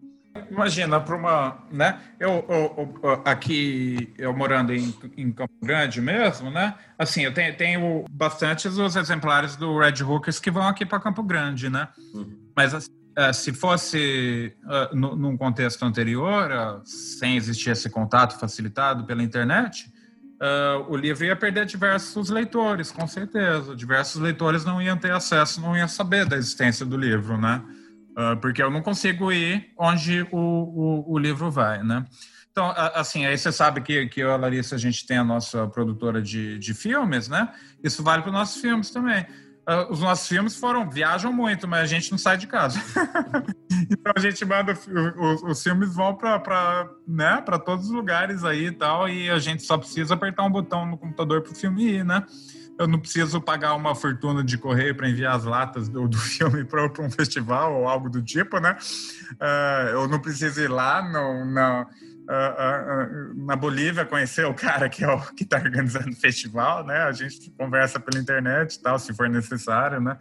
imagina, 0.51 0.99
para 0.99 1.15
uma, 1.15 1.59
né? 1.71 2.01
Eu, 2.19 2.43
eu, 2.49 2.95
eu, 3.03 3.23
aqui, 3.23 4.15
eu 4.17 4.35
morando 4.35 4.73
em, 4.73 4.95
em, 5.15 5.31
Campo 5.31 5.53
Grande 5.63 6.01
mesmo, 6.01 6.51
né? 6.51 6.75
Assim, 6.99 7.21
eu 7.21 7.35
tenho, 7.35 7.55
tenho 7.55 8.05
bastantes 8.11 8.79
os 8.79 8.97
exemplares 8.97 9.57
do 9.57 9.79
Red 9.79 10.03
Hookers 10.03 10.41
que 10.41 10.51
vão 10.51 10.67
aqui 10.67 10.87
para 10.87 10.99
Campo 11.01 11.23
Grande, 11.23 11.69
né? 11.69 11.89
Uhum. 12.15 12.35
Mas 12.57 12.73
assim, 12.73 12.91
é, 13.15 13.31
se 13.35 13.53
fosse 13.53 14.57
uh, 14.65 14.97
num 14.97 15.37
contexto 15.37 15.85
anterior, 15.85 16.51
uh, 16.51 16.81
sem 16.83 17.37
existir 17.37 17.69
esse 17.69 17.91
contato 17.91 18.39
facilitado 18.39 19.05
pela 19.05 19.23
internet, 19.23 19.93
uh, 20.41 20.91
o 20.91 20.97
livro 20.97 21.25
ia 21.25 21.37
perder 21.37 21.67
diversos 21.67 22.31
leitores, 22.31 22.91
com 22.91 23.07
certeza. 23.07 23.75
Diversos 23.75 24.21
leitores 24.21 24.65
não 24.65 24.81
iam 24.81 24.97
ter 24.97 25.13
acesso, 25.13 25.61
não 25.61 25.77
iam 25.77 25.89
saber 25.89 26.25
da 26.27 26.37
existência 26.37 26.85
do 26.85 26.97
livro, 26.97 27.39
né? 27.39 27.63
porque 28.41 28.61
eu 28.61 28.69
não 28.69 28.83
consigo 28.83 29.31
ir 29.31 29.71
onde 29.79 30.27
o, 30.33 30.37
o, 30.37 31.13
o 31.13 31.19
livro 31.21 31.53
vai, 31.53 31.85
né? 31.85 32.05
Então, 32.51 32.75
assim, 32.77 33.25
aí 33.25 33.39
você 33.39 33.53
sabe 33.53 33.81
que, 33.81 34.09
que 34.09 34.21
eu 34.21 34.31
e 34.31 34.33
a 34.33 34.37
Larissa, 34.37 34.75
a 34.75 34.79
gente 34.79 35.07
tem 35.07 35.17
a 35.17 35.23
nossa 35.23 35.69
produtora 35.69 36.21
de, 36.21 36.59
de 36.59 36.75
filmes, 36.75 37.29
né? 37.29 37.49
Isso 37.81 38.03
vale 38.03 38.23
para 38.23 38.31
os 38.31 38.35
nossos 38.35 38.61
filmes 38.61 38.91
também. 38.91 39.25
Uh, 39.69 39.93
os 39.93 40.01
nossos 40.01 40.27
filmes 40.27 40.57
foram 40.57 40.89
viajam 40.89 41.31
muito, 41.31 41.69
mas 41.69 41.83
a 41.83 41.87
gente 41.87 42.11
não 42.11 42.17
sai 42.17 42.39
de 42.39 42.47
casa. 42.47 42.81
então 43.91 44.13
a 44.17 44.19
gente 44.19 44.43
manda 44.43 44.73
os, 44.73 45.43
os 45.43 45.63
filmes 45.63 45.95
vão 45.95 46.15
para 46.15 46.89
né, 47.07 47.43
para 47.45 47.59
todos 47.59 47.85
os 47.85 47.91
lugares 47.91 48.45
aí 48.45 48.69
e 48.69 48.73
tal, 48.73 49.07
e 49.07 49.29
a 49.29 49.39
gente 49.39 49.63
só 49.63 49.77
precisa 49.77 50.15
apertar 50.15 50.45
um 50.45 50.51
botão 50.51 50.87
no 50.87 50.97
computador 50.97 51.43
para 51.43 51.53
o 51.53 51.55
filme 51.55 51.85
ir, 51.85 52.05
né? 52.05 52.25
Eu 52.79 52.89
não 52.89 52.99
preciso 52.99 53.43
pagar 53.43 53.75
uma 53.75 53.95
fortuna 53.95 54.43
de 54.43 54.57
correio 54.57 54.95
para 54.95 55.07
enviar 55.07 55.37
as 55.37 55.45
latas 55.45 55.87
do, 55.87 56.09
do 56.09 56.17
filme 56.19 56.65
para 56.65 56.87
um 57.03 57.11
festival 57.11 57.75
ou 57.75 57.87
algo 57.87 58.09
do 58.09 58.23
tipo, 58.23 58.59
né? 58.59 58.75
Uh, 59.33 59.89
eu 59.91 60.09
não 60.09 60.19
preciso 60.19 60.63
ir 60.63 60.71
lá, 60.71 61.03
não, 61.03 61.45
não 61.45 61.87
uh, 62.29 63.33
uh, 63.33 63.47
na 63.47 63.57
Bolívia 63.57 64.05
conhecer 64.05 64.45
o 64.47 64.55
cara 64.55 64.89
que 64.89 65.03
é 65.03 65.09
o 65.09 65.21
que 65.35 65.45
está 65.45 65.57
organizando 65.57 66.11
o 66.11 66.17
festival, 66.17 66.85
né? 66.85 67.03
A 67.03 67.13
gente 67.13 67.51
conversa 67.53 67.99
pela 67.99 68.21
internet 68.21 68.75
e 68.75 68.83
tal, 68.83 68.99
se 68.99 69.15
for 69.15 69.29
necessário, 69.29 70.01
né? 70.01 70.19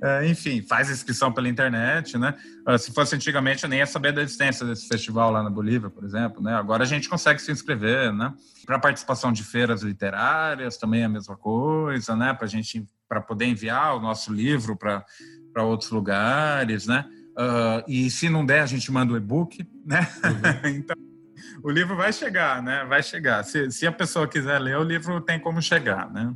Uh, 0.00 0.24
enfim, 0.26 0.62
faz 0.62 0.88
inscrição 0.90 1.32
pela 1.32 1.48
internet, 1.48 2.16
né? 2.16 2.34
se 2.78 2.92
fosse 2.92 3.16
antigamente, 3.16 3.64
eu 3.64 3.70
nem 3.70 3.80
ia 3.80 3.86
saber 3.86 4.12
da 4.12 4.22
existência 4.22 4.64
desse 4.64 4.86
festival 4.86 5.32
lá 5.32 5.42
na 5.42 5.50
Bolívia, 5.50 5.90
por 5.90 6.04
exemplo, 6.04 6.42
né? 6.42 6.54
Agora 6.54 6.84
a 6.84 6.86
gente 6.86 7.08
consegue 7.08 7.40
se 7.40 7.50
inscrever, 7.50 8.12
né? 8.12 8.32
Para 8.64 8.78
participação 8.78 9.32
de 9.32 9.42
feiras 9.42 9.82
literárias 9.82 10.76
também 10.76 11.02
é 11.02 11.04
a 11.06 11.08
mesma 11.08 11.36
coisa, 11.36 12.14
né? 12.14 12.32
Para 12.34 12.46
gente, 12.46 12.86
para 13.08 13.20
poder 13.20 13.46
enviar 13.46 13.96
o 13.96 14.00
nosso 14.00 14.32
livro 14.32 14.76
para 14.76 15.04
para 15.52 15.64
outros 15.64 15.90
lugares, 15.90 16.86
né? 16.86 17.04
Uh, 17.38 17.82
e 17.88 18.10
se 18.10 18.28
não 18.28 18.44
der, 18.44 18.60
a 18.60 18.66
gente 18.66 18.92
manda 18.92 19.12
o 19.12 19.16
e-book, 19.16 19.66
né? 19.84 20.06
Uhum. 20.24 20.70
então, 20.76 20.96
o 21.62 21.70
livro 21.70 21.96
vai 21.96 22.12
chegar, 22.12 22.62
né? 22.62 22.84
Vai 22.88 23.02
chegar. 23.02 23.42
Se, 23.44 23.70
se 23.70 23.86
a 23.86 23.92
pessoa 23.92 24.28
quiser 24.28 24.58
ler, 24.58 24.78
o 24.78 24.82
livro 24.82 25.20
tem 25.20 25.38
como 25.38 25.60
chegar, 25.60 26.10
né? 26.10 26.34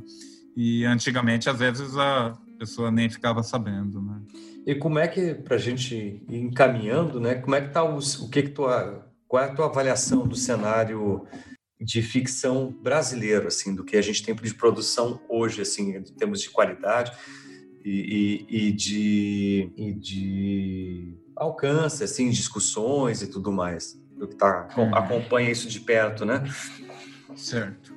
E 0.55 0.85
antigamente, 0.85 1.49
às 1.49 1.59
vezes, 1.59 1.97
a 1.97 2.37
pessoa 2.59 2.91
nem 2.91 3.09
ficava 3.09 3.41
sabendo, 3.41 4.01
né? 4.01 4.21
E 4.65 4.75
como 4.75 4.99
é 4.99 5.07
que, 5.07 5.33
para 5.33 5.55
a 5.55 5.59
gente 5.59 6.23
ir 6.29 6.37
encaminhando, 6.37 7.19
né? 7.19 7.35
Como 7.35 7.55
é 7.55 7.61
que 7.61 7.67
está 7.67 7.83
o, 7.83 7.99
que 8.29 8.43
que 8.43 8.49
tua, 8.49 9.05
qual 9.27 9.43
é 9.43 9.47
a 9.47 9.53
tua 9.53 9.65
avaliação 9.65 10.27
do 10.27 10.35
cenário 10.35 11.25
de 11.79 12.01
ficção 12.01 12.71
brasileiro, 12.71 13.47
assim, 13.47 13.75
do 13.75 13.83
que 13.83 13.97
a 13.97 14.01
gente 14.01 14.23
tem 14.23 14.33
de 14.33 14.53
produção 14.53 15.19
hoje, 15.27 15.61
assim, 15.61 15.97
em 15.97 16.03
termos 16.03 16.39
de 16.39 16.49
qualidade 16.49 17.11
e, 17.83 18.45
e, 18.49 18.67
e 18.67 18.71
de, 18.71 19.71
e 19.75 19.93
de 19.93 21.17
alcance, 21.35 22.03
assim, 22.03 22.29
discussões 22.29 23.21
e 23.21 23.27
tudo 23.27 23.51
mais? 23.51 24.01
Do 24.23 24.27
que 24.29 24.35
tá, 24.35 24.69
uhum. 24.77 24.95
acompanha 24.95 25.51
isso 25.51 25.67
de 25.67 25.79
perto, 25.79 26.25
né? 26.25 26.41
Certo. 27.35 27.93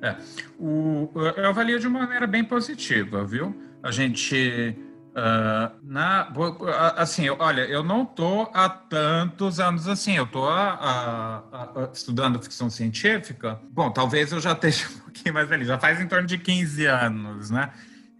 É, 0.00 0.14
o, 0.58 1.10
eu 1.36 1.48
avalio 1.48 1.80
de 1.80 1.86
uma 1.88 2.00
maneira 2.00 2.26
bem 2.26 2.44
positiva, 2.44 3.24
viu? 3.24 3.54
A 3.82 3.90
gente. 3.90 4.76
Uh, 5.16 5.72
na, 5.82 6.30
assim, 6.94 7.30
olha, 7.30 7.62
eu 7.62 7.82
não 7.82 8.02
estou 8.02 8.50
há 8.52 8.68
tantos 8.68 9.58
anos 9.58 9.88
assim, 9.88 10.18
eu 10.18 10.24
estou 10.24 10.46
estudando 11.90 12.42
ficção 12.42 12.68
científica. 12.68 13.58
Bom, 13.70 13.90
talvez 13.90 14.30
eu 14.30 14.40
já 14.40 14.52
esteja 14.52 14.86
um 14.88 14.98
pouquinho 15.08 15.34
mais 15.34 15.48
velho, 15.48 15.64
já 15.64 15.78
faz 15.78 15.98
em 16.02 16.06
torno 16.06 16.26
de 16.26 16.36
15 16.36 16.84
anos, 16.84 17.50
né? 17.50 17.70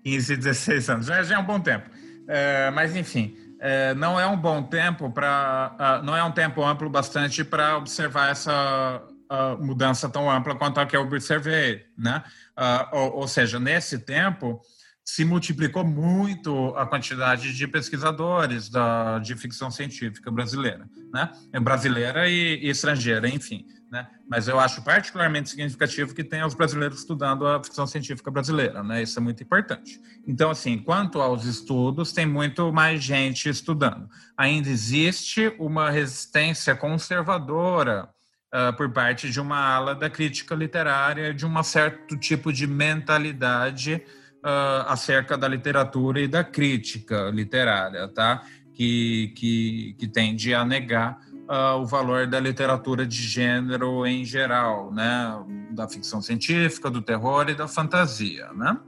15, 0.05 0.36
16 0.39 0.89
anos, 0.89 1.06
já, 1.06 1.23
já 1.23 1.36
é 1.36 1.39
um 1.39 1.44
bom 1.44 1.60
tempo. 1.60 1.90
É, 2.27 2.70
mas, 2.70 2.97
enfim, 2.97 3.36
é, 3.67 3.95
não 3.95 4.19
é 4.19 4.25
um 4.25 4.37
bom 4.37 4.63
tempo 4.63 5.11
para, 5.11 6.01
uh, 6.01 6.05
não 6.05 6.17
é 6.17 6.23
um 6.23 6.31
tempo 6.31 6.65
amplo 6.65 6.89
bastante 6.89 7.43
para 7.43 7.77
observar 7.77 8.31
essa 8.31 9.03
uh, 9.29 9.61
mudança 9.61 10.09
tão 10.09 10.31
ampla 10.31 10.55
quanto 10.55 10.79
a 10.79 10.87
que 10.87 10.97
eu 10.97 11.03
observei, 11.03 11.85
né? 11.99 12.23
Uh, 12.57 12.97
ou, 12.97 13.17
ou, 13.17 13.29
seja, 13.29 13.59
nesse 13.59 13.99
tempo 13.99 14.61
se 15.05 15.25
multiplicou 15.25 15.85
muito 15.85 16.69
a 16.77 16.87
quantidade 16.87 17.53
de 17.57 17.67
pesquisadores 17.67 18.69
da, 18.69 19.19
de 19.19 19.35
ficção 19.35 19.69
científica 19.69 20.31
brasileira, 20.31 20.89
né? 21.13 21.33
É 21.53 21.59
brasileira 21.59 22.29
e, 22.29 22.61
e 22.63 22.71
estrangeira, 22.71 23.29
enfim. 23.29 23.67
Né? 23.91 24.07
Mas 24.29 24.49
eu 24.49 24.59
acho 24.59 24.83
particularmente 24.83 25.49
significativo 25.49 26.13
que 26.13 26.25
tenha 26.25 26.47
os 26.47 26.55
brasileiros 26.55 26.99
estudando 26.99 27.47
a 27.47 27.63
ficção 27.63 27.87
científica 27.87 28.31
brasileira, 28.31 28.83
né? 28.83 29.03
Isso 29.03 29.17
é 29.19 29.23
muito 29.23 29.43
importante. 29.43 30.01
Então, 30.27 30.51
assim, 30.51 30.77
quanto 30.79 31.21
aos 31.21 31.45
estudos, 31.45 32.13
tem 32.13 32.27
muito 32.27 32.73
mais 32.73 33.03
gente 33.03 33.49
estudando. 33.49 34.09
Ainda 34.37 34.69
existe 34.69 35.55
uma 35.57 35.89
resistência 35.89 36.75
conservadora 36.75 38.09
uh, 38.53 38.77
por 38.77 38.91
parte 38.91 39.31
de 39.31 39.41
uma 39.41 39.59
ala 39.59 39.95
da 39.95 40.11
crítica 40.11 40.57
literária, 40.57 41.33
de 41.33 41.47
um 41.47 41.63
certo 41.63 42.17
tipo 42.17 42.53
de 42.53 42.67
mentalidade 42.67 44.03
uh, 44.45 44.89
acerca 44.89 45.39
da 45.39 45.47
literatura 45.47 46.21
e 46.21 46.27
da 46.27 46.43
crítica 46.43 47.31
literária, 47.33 48.09
tá? 48.09 48.43
Que, 48.75 49.33
que, 49.37 49.97
que 49.97 50.09
tende 50.09 50.53
a 50.53 50.65
negar 50.65 51.19
uh, 51.48 51.81
o 51.81 51.86
valor 51.86 52.27
da 52.27 52.39
literatura 52.39 53.06
de 53.06 53.23
gênero 53.23 54.06
em 54.06 54.24
geral, 54.24 54.93
né? 54.93 55.44
Da 55.70 55.89
ficção 55.89 56.20
científica, 56.20 56.90
do 56.90 57.01
terror 57.01 57.48
e 57.48 57.55
da 57.55 57.68
fantasia, 57.68 58.52
né? 58.52 58.78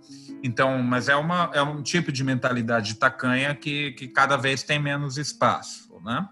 Então, 0.42 0.82
mas 0.82 1.08
é, 1.08 1.16
uma, 1.16 1.50
é 1.52 1.62
um 1.62 1.82
tipo 1.82 2.12
de 2.12 2.22
mentalidade 2.22 2.94
tacanha 2.94 3.54
que, 3.54 3.92
que 3.92 4.08
cada 4.08 4.36
vez 4.36 4.62
tem 4.62 4.78
menos 4.78 5.18
espaço, 5.18 6.00
né? 6.04 6.28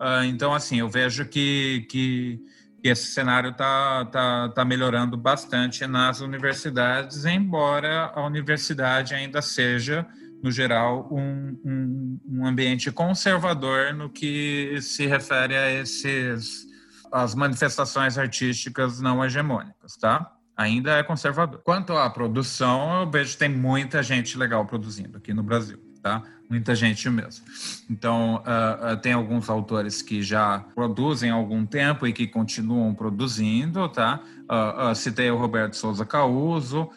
Uh, 0.00 0.24
então, 0.24 0.52
assim, 0.52 0.80
eu 0.80 0.88
vejo 0.88 1.24
que, 1.26 1.86
que, 1.88 2.40
que 2.82 2.88
esse 2.88 3.06
cenário 3.06 3.50
está 3.50 4.04
tá, 4.06 4.48
tá 4.48 4.64
melhorando 4.64 5.16
bastante 5.16 5.86
nas 5.86 6.20
universidades, 6.20 7.24
embora 7.24 8.10
a 8.14 8.24
universidade 8.24 9.14
ainda 9.14 9.40
seja 9.40 10.06
no 10.42 10.50
geral, 10.50 11.08
um, 11.10 11.56
um, 11.64 12.20
um, 12.28 12.46
ambiente 12.46 12.90
conservador 12.90 13.94
no 13.94 14.10
que 14.10 14.76
se 14.82 15.06
refere 15.06 15.54
a 15.54 15.70
esses 15.70 16.66
as 17.12 17.34
manifestações 17.34 18.16
artísticas 18.16 18.98
não 19.00 19.22
hegemônicas, 19.22 19.96
tá? 19.96 20.32
Ainda 20.56 20.98
é 20.98 21.02
conservador. 21.02 21.60
Quanto 21.62 21.92
à 21.92 22.08
produção, 22.08 23.02
eu 23.02 23.10
vejo 23.10 23.32
que 23.32 23.38
tem 23.38 23.50
muita 23.50 24.02
gente 24.02 24.38
legal 24.38 24.64
produzindo 24.64 25.18
aqui 25.18 25.34
no 25.34 25.42
Brasil, 25.42 25.78
tá? 26.02 26.22
Muita 26.48 26.74
gente 26.74 27.08
mesmo. 27.08 27.44
Então, 27.88 28.36
uh, 28.36 28.92
uh, 28.92 28.96
tem 28.96 29.12
alguns 29.12 29.48
autores 29.48 30.02
que 30.02 30.22
já 30.22 30.60
produzem 30.74 31.30
há 31.30 31.34
algum 31.34 31.64
tempo 31.66 32.06
e 32.06 32.12
que 32.12 32.26
continuam 32.26 32.94
produzindo, 32.94 33.88
tá? 33.88 34.20
Uh, 34.44 34.94
citei 34.94 35.30
o 35.30 35.36
Roberto 35.36 35.76
Souza 35.76 36.04
Causo, 36.04 36.90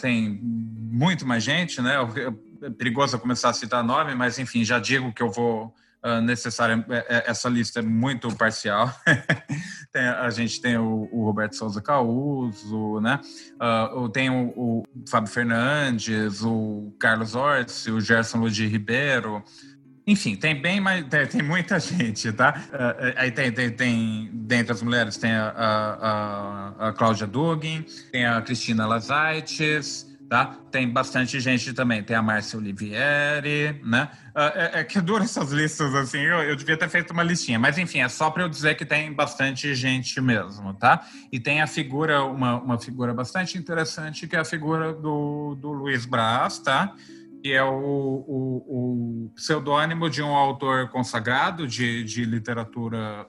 tem 0.00 0.38
muito 0.42 1.26
mais 1.26 1.42
gente, 1.42 1.80
né? 1.80 1.96
Eu, 1.96 2.38
é 2.62 2.70
perigoso 2.70 3.18
começar 3.18 3.50
a 3.50 3.52
citar 3.52 3.82
nome, 3.82 4.14
mas 4.14 4.38
enfim, 4.38 4.64
já 4.64 4.78
digo 4.78 5.12
que 5.12 5.22
eu 5.22 5.30
vou 5.30 5.74
uh, 6.06 6.20
necessário, 6.20 6.84
é, 6.88 7.06
é, 7.08 7.30
essa 7.30 7.48
lista 7.48 7.80
é 7.80 7.82
muito 7.82 8.34
parcial. 8.36 8.92
tem, 9.92 10.02
a 10.02 10.30
gente 10.30 10.60
tem 10.60 10.76
o, 10.76 11.08
o, 11.10 11.24
Roberto 11.24 11.56
Souza 11.56 11.82
Causo, 11.82 13.00
né? 13.00 13.20
Uh, 13.60 14.08
tem 14.08 14.30
o, 14.30 14.52
o, 14.56 14.82
Fábio 15.08 15.30
Fernandes, 15.30 16.42
o 16.42 16.94
Carlos 16.98 17.34
Orsi, 17.34 17.90
o 17.90 18.00
Gerson 18.00 18.38
Ludi 18.38 18.66
Ribeiro. 18.66 19.42
Enfim, 20.06 20.36
tem 20.36 20.60
bem 20.60 20.80
mais, 20.80 21.04
tem, 21.06 21.26
tem 21.26 21.42
muita 21.42 21.78
gente, 21.80 22.32
tá? 22.32 22.62
Uh, 22.72 23.14
aí 23.16 23.30
tem, 23.32 23.50
tem, 23.50 23.70
tem, 23.70 24.30
dentre 24.32 24.72
as 24.72 24.82
mulheres, 24.82 25.16
tem 25.16 25.32
a, 25.32 26.74
a, 26.78 26.88
a 26.88 26.92
Cláudia 26.92 27.26
Dugin, 27.26 27.84
tem 28.12 28.24
a 28.24 28.40
Cristina 28.40 28.86
Lazaites, 28.86 30.06
tá? 30.28 30.58
Tem 30.70 30.88
bastante 30.88 31.38
gente 31.40 31.72
também, 31.72 32.02
tem 32.02 32.16
a 32.16 32.22
Márcia 32.22 32.58
Olivieri, 32.58 33.80
né? 33.84 34.10
Ah, 34.34 34.52
é, 34.54 34.80
é 34.80 34.84
que 34.84 35.00
dura 35.00 35.24
essas 35.24 35.52
listas, 35.52 35.94
assim, 35.94 36.18
eu, 36.18 36.42
eu, 36.42 36.56
devia 36.56 36.76
ter 36.76 36.88
feito 36.88 37.12
uma 37.12 37.22
listinha, 37.22 37.58
mas 37.58 37.78
enfim, 37.78 38.00
é 38.00 38.08
só 38.08 38.30
para 38.30 38.42
eu 38.42 38.48
dizer 38.48 38.74
que 38.76 38.84
tem 38.84 39.12
bastante 39.12 39.74
gente 39.74 40.20
mesmo, 40.20 40.74
tá? 40.74 41.06
E 41.30 41.38
tem 41.38 41.62
a 41.62 41.66
figura, 41.66 42.24
uma, 42.24 42.60
uma 42.60 42.78
figura 42.78 43.14
bastante 43.14 43.56
interessante, 43.56 44.26
que 44.26 44.36
é 44.36 44.40
a 44.40 44.44
figura 44.44 44.92
do, 44.92 45.56
do 45.60 45.72
Luiz 45.72 46.04
Braz, 46.04 46.58
tá? 46.58 46.94
que 47.42 47.52
é 47.52 47.62
o, 47.62 48.24
o, 48.26 49.26
o 49.26 49.32
pseudônimo 49.36 50.10
de 50.10 50.20
um 50.20 50.34
autor 50.34 50.88
consagrado 50.88 51.68
de, 51.68 52.02
de 52.02 52.24
literatura, 52.24 53.24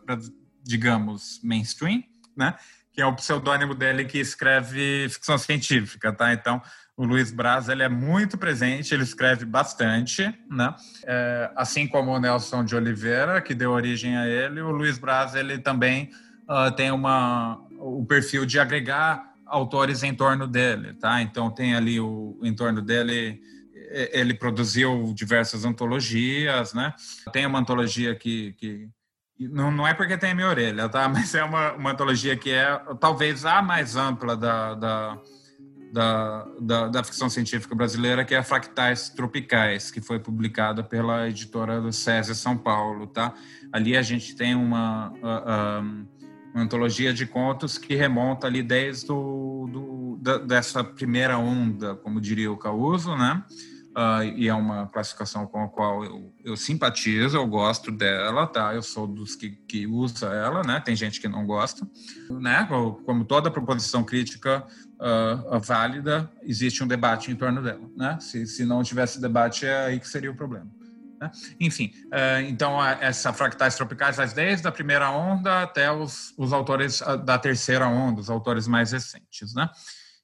digamos, 0.64 1.40
mainstream, 1.44 2.02
né? 2.36 2.56
que 2.98 3.02
é 3.02 3.06
o 3.06 3.14
pseudônimo 3.14 3.76
dele 3.76 4.06
que 4.06 4.18
escreve 4.18 5.08
ficção 5.10 5.38
científica, 5.38 6.12
tá? 6.12 6.34
Então, 6.34 6.60
o 6.98 7.06
Luiz 7.06 7.32
Braz 7.32 7.70
ele 7.70 7.84
é 7.84 7.88
muito 7.88 8.40
presente, 8.40 8.92
ele 8.92 9.04
escreve 9.04 9.46
bastante, 9.46 10.34
né? 10.50 10.76
É, 11.06 11.52
assim 11.56 11.88
como 11.88 12.12
o 12.12 12.20
Nelson 12.20 12.66
de 12.66 12.76
Oliveira, 12.76 13.40
que 13.40 13.54
deu 13.54 13.72
origem 13.72 14.18
a 14.18 14.28
ele, 14.28 14.60
o 14.62 14.72
Luiz 14.72 14.98
Braz 14.98 15.36
ele 15.36 15.60
também 15.60 16.10
uh, 16.50 16.76
tem 16.76 16.90
uma, 16.90 17.64
o 17.78 18.04
perfil 18.04 18.48
de 18.48 18.60
agregar 18.60 19.32
autores 19.46 20.02
em 20.02 20.14
torno 20.14 20.48
dele, 20.48 20.96
tá? 20.96 21.22
Então 21.22 21.52
tem 21.52 21.76
ali 21.76 22.00
o 22.00 22.40
em 22.42 22.54
torno 22.54 22.82
dele 22.82 23.40
ele 24.12 24.34
produziu 24.34 25.14
diversas 25.14 25.64
antologias, 25.64 26.74
né? 26.74 26.94
Tem 27.32 27.46
uma 27.46 27.60
antologia 27.60 28.16
que, 28.16 28.54
que 28.54 28.90
não, 29.40 29.72
não 29.72 29.88
é 29.88 29.94
porque 29.94 30.18
tem 30.18 30.32
a 30.32 30.36
minha 30.36 30.50
orelha, 30.50 30.90
tá? 30.90 31.08
Mas 31.10 31.34
é 31.36 31.44
uma, 31.44 31.74
uma 31.74 31.92
antologia 31.92 32.36
que 32.36 32.52
é 32.52 32.80
talvez 33.00 33.46
a 33.46 33.62
mais 33.62 33.96
ampla 33.96 34.36
da, 34.36 34.74
da, 34.74 35.18
da, 35.92 36.48
da, 36.60 36.88
da 36.88 37.04
ficção 37.04 37.30
científica 37.30 37.74
brasileira, 37.76 38.26
que 38.26 38.36
é 38.36 38.38
a 38.38 38.44
Fractais 38.44 39.10
Tropicais, 39.10 39.90
que 39.92 40.02
foi 40.02 40.20
publicada 40.20 40.84
pela 40.84 41.28
editora 41.28 41.80
do 41.82 41.92
SESI 41.92 42.36
São 42.36 42.58
Paulo, 42.58 43.08
tá? 43.08 43.34
Ali 43.72 43.96
a 43.96 44.02
gente 44.02 44.36
tem 44.36 44.56
uma, 44.56 45.14
uma 46.54 46.64
antologia 46.64 47.14
de 47.14 47.26
contos 47.26 47.78
que 47.78 47.96
remonta 47.96 48.48
ali 48.48 48.62
desde 48.62 49.12
o, 49.12 49.70
do, 49.72 50.18
da, 50.22 50.38
dessa 50.38 50.84
primeira 50.84 51.38
onda, 51.38 51.96
como 51.96 52.20
diria 52.20 52.52
o 52.52 52.58
Causo, 52.58 53.16
né? 53.16 53.44
Uh, 53.98 54.24
e 54.36 54.48
é 54.48 54.54
uma 54.54 54.88
classificação 54.88 55.48
com 55.48 55.64
a 55.64 55.68
qual 55.68 56.04
eu, 56.04 56.34
eu, 56.46 56.56
simpatizo, 56.56 57.36
eu 57.36 57.48
gosto 57.48 57.92
dela, 57.92 58.46
tá? 58.46 58.74
Eu 58.76 58.84
sou 58.84 59.08
dos 59.08 59.36
que, 59.36 59.50
que 59.50 59.88
usa 59.88 60.28
ela, 60.28 60.62
né? 60.62 60.80
Tem 60.80 60.96
gente 60.96 61.20
que 61.20 61.28
não 61.28 61.46
gosta, 61.46 61.88
né? 62.30 62.68
Como 63.06 63.26
toda 63.26 63.50
proposição 63.50 64.04
crítica 64.04 64.64
uh, 65.00 65.60
válida, 65.60 66.32
existe 66.44 66.84
um 66.84 66.88
debate 66.88 67.32
em 67.32 67.36
torno 67.36 67.64
dela, 67.64 67.90
né? 67.96 68.20
Se, 68.22 68.46
se 68.46 68.64
não 68.64 68.84
tivesse 68.84 69.20
debate, 69.20 69.66
é 69.66 69.86
aí 69.86 70.00
que 70.00 70.08
seria 70.08 70.30
o 70.30 70.36
problema. 70.36 70.70
Né? 71.20 71.32
Enfim, 71.60 71.92
então 72.48 72.80
essa 72.86 73.34
fractais 73.34 73.76
tropicais 73.76 74.18
desde 74.34 74.68
a 74.68 74.72
primeira 74.72 75.10
onda 75.10 75.64
até 75.64 75.92
os, 75.92 76.32
os 76.38 76.54
autores 76.54 77.02
da 77.26 77.40
terceira 77.40 77.88
onda, 77.88 78.22
os 78.22 78.30
autores 78.30 78.68
mais 78.68 78.92
recentes, 78.92 79.52
né? 79.56 79.68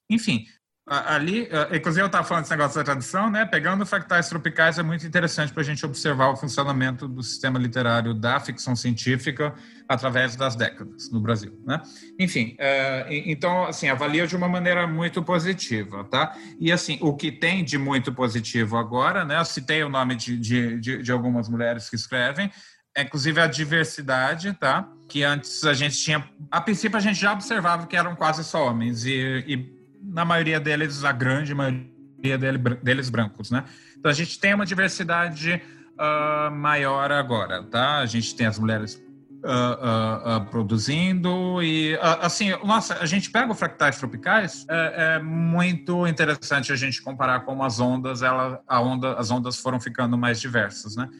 Enfim, 0.08 0.46
ali, 0.86 1.48
inclusive 1.72 2.02
eu 2.02 2.06
estava 2.06 2.26
falando 2.26 2.42
desse 2.42 2.52
negócio 2.54 2.76
da 2.76 2.84
tradução, 2.84 3.30
né? 3.30 3.46
Pegando 3.46 3.86
fractais 3.86 4.28
tropicais 4.28 4.78
é 4.78 4.82
muito 4.82 5.06
interessante 5.06 5.50
para 5.50 5.62
a 5.62 5.64
gente 5.64 5.84
observar 5.84 6.28
o 6.28 6.36
funcionamento 6.36 7.08
do 7.08 7.22
sistema 7.22 7.58
literário 7.58 8.12
da 8.12 8.38
ficção 8.38 8.76
científica 8.76 9.54
através 9.88 10.36
das 10.36 10.54
décadas 10.54 11.10
no 11.10 11.20
Brasil, 11.20 11.58
né? 11.66 11.80
Enfim, 12.20 12.54
é, 12.58 13.06
então, 13.26 13.64
assim, 13.64 13.88
avalia 13.88 14.26
de 14.26 14.36
uma 14.36 14.48
maneira 14.48 14.86
muito 14.86 15.22
positiva, 15.22 16.04
tá? 16.04 16.36
E, 16.60 16.70
assim, 16.70 16.98
o 17.00 17.14
que 17.16 17.32
tem 17.32 17.64
de 17.64 17.78
muito 17.78 18.12
positivo 18.12 18.76
agora, 18.76 19.24
né? 19.24 19.38
Eu 19.38 19.44
citei 19.46 19.82
o 19.82 19.88
nome 19.88 20.14
de, 20.16 20.38
de, 20.38 20.80
de, 20.80 21.02
de 21.02 21.12
algumas 21.12 21.48
mulheres 21.48 21.88
que 21.88 21.96
escrevem, 21.96 22.50
é, 22.94 23.02
inclusive 23.02 23.40
a 23.40 23.46
diversidade, 23.46 24.52
tá? 24.52 24.86
Que 25.08 25.24
antes 25.24 25.64
a 25.64 25.72
gente 25.72 25.96
tinha, 25.96 26.28
a 26.50 26.60
princípio 26.60 26.96
a 26.98 27.00
gente 27.00 27.18
já 27.18 27.32
observava 27.32 27.86
que 27.86 27.96
eram 27.96 28.14
quase 28.14 28.44
só 28.44 28.68
homens 28.68 29.04
e, 29.04 29.44
e 29.46 29.56
na 30.04 30.24
maioria 30.24 30.60
deles, 30.60 31.04
a 31.04 31.12
grande 31.12 31.54
maioria 31.54 32.38
deles 32.82 33.10
brancos, 33.10 33.50
né? 33.50 33.64
Então 33.98 34.10
a 34.10 34.14
gente 34.14 34.38
tem 34.38 34.54
uma 34.54 34.66
diversidade 34.66 35.62
uh, 35.94 36.50
maior 36.50 37.10
agora, 37.10 37.62
tá? 37.62 37.98
A 37.98 38.06
gente 38.06 38.34
tem 38.34 38.46
as 38.46 38.58
mulheres 38.58 39.02
Uh, 39.44 39.46
uh, 39.46 40.36
uh, 40.38 40.46
produzindo 40.46 41.62
e 41.62 41.98
assim, 42.22 42.52
nossa, 42.64 42.96
a 42.98 43.04
gente 43.04 43.30
pega 43.30 43.52
o 43.52 43.54
fractais 43.54 43.98
tropicais, 43.98 44.64
é, 44.70 45.16
é, 45.16 45.22
muito 45.22 46.06
interessante 46.06 46.72
a 46.72 46.76
gente 46.76 47.02
comparar 47.02 47.40
como 47.40 47.62
as 47.62 47.78
ondas, 47.78 48.22
ela, 48.22 48.62
a 48.66 48.80
onda, 48.80 49.12
as 49.18 49.30
ondas 49.30 49.58
foram 49.58 49.78
ficando 49.78 50.16
mais 50.16 50.40
diversas, 50.40 50.96
né? 50.96 51.10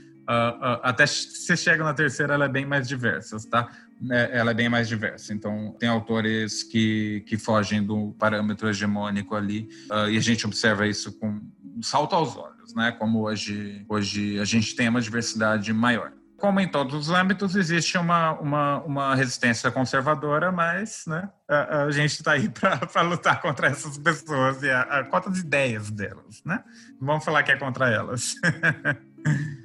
até 0.83 1.07
se 1.07 1.55
chega 1.55 1.85
na 1.85 1.93
terceira, 1.93 2.33
ela 2.33 2.47
é 2.47 2.49
bem 2.49 2.65
mais 2.65 2.89
diversa, 2.89 3.37
tá? 3.51 3.69
É, 4.11 4.39
ela 4.39 4.51
é 4.51 4.55
bem 4.55 4.69
mais 4.69 4.89
diversa. 4.89 5.33
Então, 5.33 5.75
tem 5.79 5.89
autores 5.89 6.63
que, 6.63 7.25
que 7.27 7.37
fogem 7.37 7.83
do 7.83 8.13
parâmetro 8.19 8.69
hegemônico 8.69 9.35
ali, 9.35 9.69
uh, 9.91 10.09
e 10.09 10.17
a 10.17 10.21
gente 10.21 10.47
observa 10.47 10.87
isso 10.87 11.19
com 11.19 11.41
um 11.77 11.83
salto 11.83 12.15
aos 12.15 12.37
olhos, 12.37 12.75
né? 12.75 12.93
Como 12.93 13.23
hoje, 13.23 13.85
hoje 13.89 14.39
a 14.39 14.45
gente 14.45 14.75
tem 14.77 14.89
uma 14.89 15.01
diversidade 15.01 15.73
maior. 15.73 16.13
Como 16.37 16.61
em 16.61 16.69
todos 16.69 16.95
os 16.95 17.11
âmbitos, 17.11 17.57
existe 17.57 17.97
uma, 17.97 18.33
uma, 18.33 18.83
uma 18.83 19.15
resistência 19.15 19.71
conservadora, 19.71 20.53
mas 20.53 21.05
né, 21.07 21.31
a, 21.49 21.85
a 21.85 21.91
gente 21.91 22.13
está 22.13 22.33
aí 22.33 22.49
para 22.93 23.03
lutar 23.03 23.41
contra 23.41 23.69
essas 23.69 23.97
pessoas 23.97 24.63
e 24.63 24.71
a, 24.71 24.83
a 24.83 25.05
contra 25.05 25.31
as 25.31 25.39
ideias 25.39 25.91
delas. 25.91 26.43
Né? 26.45 26.63
Vamos 27.01 27.25
falar 27.25 27.43
que 27.43 27.53
é 27.53 27.57
contra 27.57 27.89
elas. 27.91 28.35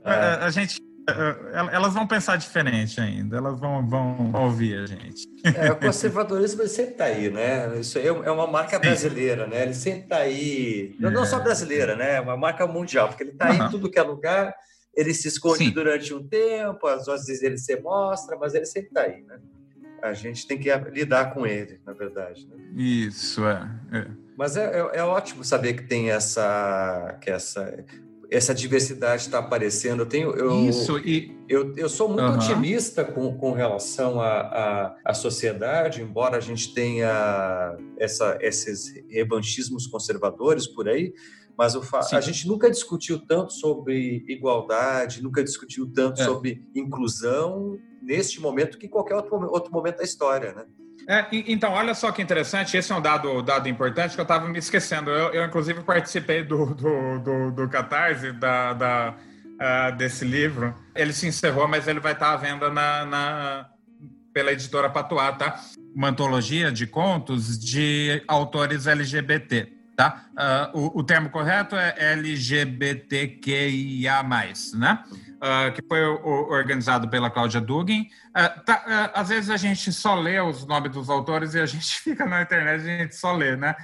É. 0.06 0.14
a, 0.14 0.45
a 0.45 0.49
gente 0.52 0.80
elas 1.71 1.93
vão 1.93 2.05
pensar 2.05 2.35
diferente 2.35 2.99
ainda, 2.99 3.38
elas 3.38 3.59
vão, 3.59 3.88
vão 3.88 4.31
ouvir 4.34 4.80
a 4.80 4.85
gente. 4.85 5.27
É, 5.43 5.71
o 5.71 5.76
conservadorismo 5.76 6.67
sempre 6.67 6.91
está 6.91 7.05
aí, 7.05 7.30
né? 7.30 7.80
Isso 7.80 7.97
é 7.97 8.31
uma 8.31 8.47
marca 8.47 8.76
Sim. 8.77 8.81
brasileira, 8.81 9.47
né? 9.47 9.63
Ele 9.63 9.73
sempre 9.73 10.01
está 10.01 10.17
aí, 10.17 10.95
é. 11.01 11.09
não 11.09 11.26
só 11.26 11.39
brasileira, 11.39 11.95
né? 11.95 12.15
É 12.15 12.21
uma 12.21 12.38
marca 12.38 12.67
mundial, 12.67 13.07
porque 13.07 13.23
ele 13.23 13.31
está 13.31 13.49
uhum. 13.49 13.65
em 13.65 13.69
tudo 13.69 13.89
que 13.89 13.97
é 13.97 14.03
lugar, 14.03 14.53
ele 14.95 15.13
se 15.13 15.27
esconde 15.27 15.65
Sim. 15.65 15.71
durante 15.71 16.13
um 16.13 16.27
tempo, 16.27 16.88
às 16.88 17.05
vezes 17.05 17.41
ele 17.41 17.57
se 17.57 17.80
mostra, 17.80 18.38
mas 18.38 18.53
ele 18.53 18.65
sempre 18.65 18.89
está 18.89 19.01
aí, 19.01 19.23
né? 19.23 19.39
A 20.01 20.13
gente 20.13 20.47
tem 20.47 20.57
que 20.57 20.73
lidar 20.91 21.34
com 21.34 21.45
ele, 21.45 21.80
na 21.85 21.93
verdade. 21.93 22.47
Né? 22.47 22.55
Isso, 22.76 23.45
é. 23.45 23.69
é. 23.91 24.07
Mas 24.38 24.55
é, 24.55 24.80
é, 24.80 24.99
é, 24.99 25.03
ótimo 25.03 25.43
saber 25.43 25.73
que 25.73 25.84
tem 25.84 26.11
essa, 26.11 27.17
que 27.21 27.30
essa 27.30 27.85
essa 28.31 28.53
diversidade 28.53 29.23
está 29.23 29.39
aparecendo. 29.39 30.01
Eu 30.01 30.06
tenho, 30.06 30.31
eu, 30.35 30.69
Isso, 30.69 30.97
e... 30.99 31.35
eu, 31.47 31.76
eu 31.76 31.89
sou 31.89 32.07
muito 32.07 32.23
uhum. 32.23 32.35
otimista 32.35 33.03
com, 33.03 33.38
com 33.38 33.51
relação 33.51 34.22
à, 34.22 34.95
à, 35.03 35.14
sociedade, 35.14 36.01
embora 36.01 36.38
a 36.38 36.39
gente 36.39 36.73
tenha 36.73 37.76
essa, 37.97 38.38
esses 38.41 38.93
revanchismos 39.10 39.88
conservadores 39.88 40.68
por 40.68 40.88
aí, 40.88 41.14
mas 41.57 41.76
a 42.14 42.22
gente 42.22 42.47
nunca 42.47 42.69
discutiu 42.69 43.19
tanto 43.19 43.51
sobre 43.51 44.23
igualdade, 44.27 45.22
nunca 45.22 45.43
discutiu 45.43 45.91
tanto 45.91 46.22
é. 46.22 46.26
sobre 46.26 46.64
inclusão 46.73 47.77
neste 48.01 48.39
momento 48.39 48.77
que 48.77 48.88
qualquer 48.88 49.15
outro, 49.15 49.35
outro 49.51 49.72
momento 49.72 49.97
da 49.97 50.03
história, 50.03 50.53
né? 50.53 50.65
É, 51.10 51.26
então, 51.31 51.72
olha 51.72 51.95
só 51.95 52.11
que 52.11 52.22
interessante, 52.22 52.77
esse 52.77 52.91
é 52.91 52.95
um 52.95 53.02
dado, 53.02 53.41
dado 53.41 53.68
importante 53.68 54.14
que 54.14 54.22
eu 54.22 54.23
estava 54.23 54.48
me 54.48 54.60
esquecendo. 54.60 55.10
Eu, 55.10 55.34
eu, 55.34 55.44
inclusive, 55.44 55.81
participei 55.81 56.44
do, 56.44 56.68
do, 56.68 57.18
do, 57.18 57.52
do 57.52 57.68
Catarse, 57.68 58.31
da, 58.31 58.73
da 58.73 59.15
uh, 59.60 59.91
desse 59.98 60.23
livro. 60.23 60.72
Ele 60.94 61.11
se 61.11 61.26
encerrou, 61.26 61.68
mas 61.68 61.88
ele 61.88 61.99
vai 61.99 62.14
estar 62.14 62.34
à 62.34 62.38
venda 62.38 62.69
na, 62.69 63.06
na, 63.07 63.65
pela 64.31 64.52
editora 64.52 64.88
Patuá, 64.88 65.31
tá? 65.31 65.60
Uma 65.95 66.10
antologia 66.10 66.72
de 66.72 66.86
contos 66.86 67.57
de 67.57 68.22
autores 68.27 68.86
LGBT, 68.86 69.68
tá? 69.95 70.26
Uh, 70.73 70.77
o, 70.80 70.99
o 70.99 71.03
termo 71.03 71.31
correto 71.31 71.76
é 71.76 71.95
LGBTQIA+, 72.14 73.44
né? 74.76 75.03
Uh, 75.40 75.72
que 75.74 75.82
foi 75.82 76.03
o, 76.03 76.49
organizado 76.49 77.10
pela 77.10 77.30
Cláudia 77.30 77.60
Dugin. 77.60 78.02
Uh, 78.30 78.64
tá, 78.64 78.84
uh, 78.86 79.20
às 79.20 79.30
vezes 79.30 79.49
a 79.49 79.57
gente 79.57 79.91
só 79.91 80.16
lê 80.16 80.40
os 80.40 80.66
nomes 80.66 80.91
dos 80.91 81.10
autores 81.10 81.53
e 81.53 81.60
a 81.60 81.66
gente 81.68 82.02
fica 82.02 82.26
na 82.26 82.41
internet 82.41 82.84
e 82.84 82.90
a 82.90 82.98
gente 82.99 83.16
só 83.16 83.34
lê, 83.34 83.56
né? 83.56 83.76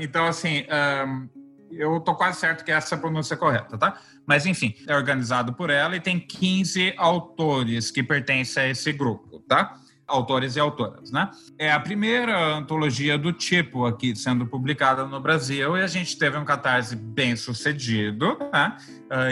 então, 0.00 0.26
assim, 0.26 0.64
um, 1.06 1.28
eu 1.70 2.00
tô 2.00 2.14
quase 2.14 2.38
certo 2.38 2.64
que 2.64 2.70
essa 2.70 2.94
é 2.94 2.98
a 2.98 3.00
pronúncia 3.00 3.36
correta, 3.36 3.76
tá? 3.76 3.98
Mas, 4.26 4.46
enfim, 4.46 4.74
é 4.86 4.96
organizado 4.96 5.52
por 5.52 5.70
ela 5.70 5.96
e 5.96 6.00
tem 6.00 6.18
15 6.18 6.94
autores 6.96 7.90
que 7.90 8.02
pertencem 8.02 8.62
a 8.62 8.68
esse 8.68 8.92
grupo, 8.92 9.40
tá? 9.40 9.78
autores 10.06 10.54
e 10.54 10.60
autoras, 10.60 11.10
né? 11.10 11.28
É 11.58 11.72
a 11.72 11.80
primeira 11.80 12.54
antologia 12.54 13.18
do 13.18 13.32
tipo 13.32 13.86
aqui 13.86 14.14
sendo 14.14 14.46
publicada 14.46 15.04
no 15.04 15.20
Brasil 15.20 15.76
e 15.76 15.82
a 15.82 15.86
gente 15.86 16.16
teve 16.16 16.38
um 16.38 16.44
catarse 16.44 16.94
bem 16.94 17.34
sucedido, 17.34 18.38
né? 18.52 18.76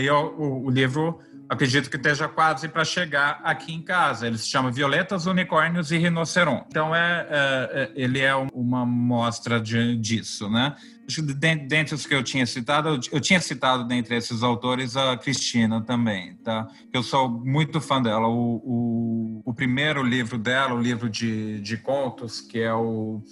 E 0.01 0.11
o, 0.11 0.65
o, 0.65 0.71
livro 0.71 1.21
acredito 1.49 1.91
que 1.91 1.97
esteja 1.97 2.29
quase 2.29 2.69
para 2.69 2.85
chegar 2.85 3.41
aqui 3.45 3.73
em 3.73 3.83
casa. 3.83 4.27
Ele 4.27 4.39
se 4.39 4.49
chama 4.49 4.71
Violetas, 4.71 5.27
Unicórnios 5.27 5.91
e 5.93 5.99
Rinoceronte. 5.99 6.67
Então, 6.69 6.95
é, 6.95 7.27
é, 7.29 7.83
é 7.83 7.93
ele 7.95 8.21
é 8.21 8.35
uma 8.35 8.85
mostra 8.87 9.61
de, 9.61 9.97
disso, 9.97 10.49
né? 10.49 10.75
Dentre 11.69 11.95
os 11.95 12.07
que 12.07 12.15
eu 12.15 12.23
tinha 12.23 12.47
citado, 12.47 12.99
eu 13.13 13.21
tinha 13.21 13.39
citado 13.39 13.85
dentre 13.85 14.17
esses 14.17 14.43
autores 14.43 14.97
a 14.97 15.17
Cristina 15.19 15.83
também, 15.83 16.35
tá? 16.37 16.67
Eu 16.91 17.03
sou 17.03 17.29
muito 17.29 17.79
fã 17.79 18.01
dela. 18.01 18.27
O, 18.27 18.57
o, 18.65 19.43
o 19.45 19.53
primeiro 19.53 20.03
livro 20.03 20.39
dela, 20.39 20.73
o 20.73 20.81
livro 20.81 21.11
de, 21.11 21.61
de 21.61 21.77
contos, 21.77 22.41
que 22.41 22.59
é 22.59 22.73
o 22.73 23.23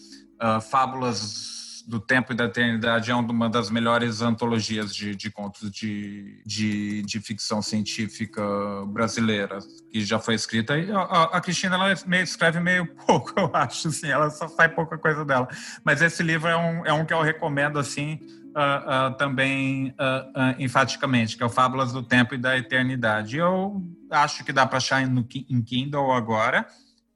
uh, 0.43 0.61
Fábulas 0.61 1.62
do 1.87 2.01
Tempo 2.01 2.33
e 2.33 2.37
da 2.37 2.45
Eternidade 2.45 3.11
é 3.11 3.15
uma 3.15 3.49
das 3.49 3.71
melhores 3.71 4.23
antologias 4.23 4.95
de, 4.95 5.15
de 5.15 5.31
contos 5.31 5.71
de, 5.71 6.43
de, 6.45 7.03
de, 7.03 7.21
ficção 7.21 7.61
científica 7.61 8.43
brasileira 8.87 9.59
que 9.91 10.05
já 10.05 10.19
foi 10.19 10.35
escrita. 10.35 10.79
E 10.79 10.91
a, 10.91 11.03
a 11.25 11.41
Cristina 11.41 11.75
ela 11.75 11.95
meio, 12.07 12.23
escreve 12.23 12.61
meio 12.61 12.87
pouco, 13.07 13.33
eu 13.37 13.51
acho, 13.55 13.89
assim, 13.89 14.09
ela 14.09 14.31
só 14.31 14.49
faz 14.49 14.73
pouca 14.73 14.99
coisa 14.99 15.25
dela. 15.25 15.49
Mas 15.85 16.03
esse 16.03 16.23
livro 16.23 16.49
é 16.49 16.57
um, 16.57 16.87
é 16.87 16.93
um 16.93 17.05
que 17.05 17.13
eu 17.13 17.23
recomendo 17.23 17.79
assim. 17.79 18.21
Uh, 18.53 19.13
uh, 19.13 19.17
também 19.17 19.93
uh, 19.93 20.55
enfaticamente, 20.59 21.39
que 21.39 21.43
é 21.43 21.47
o 21.47 21.49
Fábulas 21.49 21.91
do 21.91 22.03
Tempo 22.03 22.35
e 22.35 22.39
da 22.39 22.55
Eternidade. 22.55 23.39
Eu 23.39 23.83
acho 24.11 24.45
que 24.45 24.53
dá 24.53 24.67
para 24.67 24.77
achar 24.77 25.07
no, 25.07 25.27
em 25.49 25.63
Kindle 25.63 26.13
agora. 26.13 26.67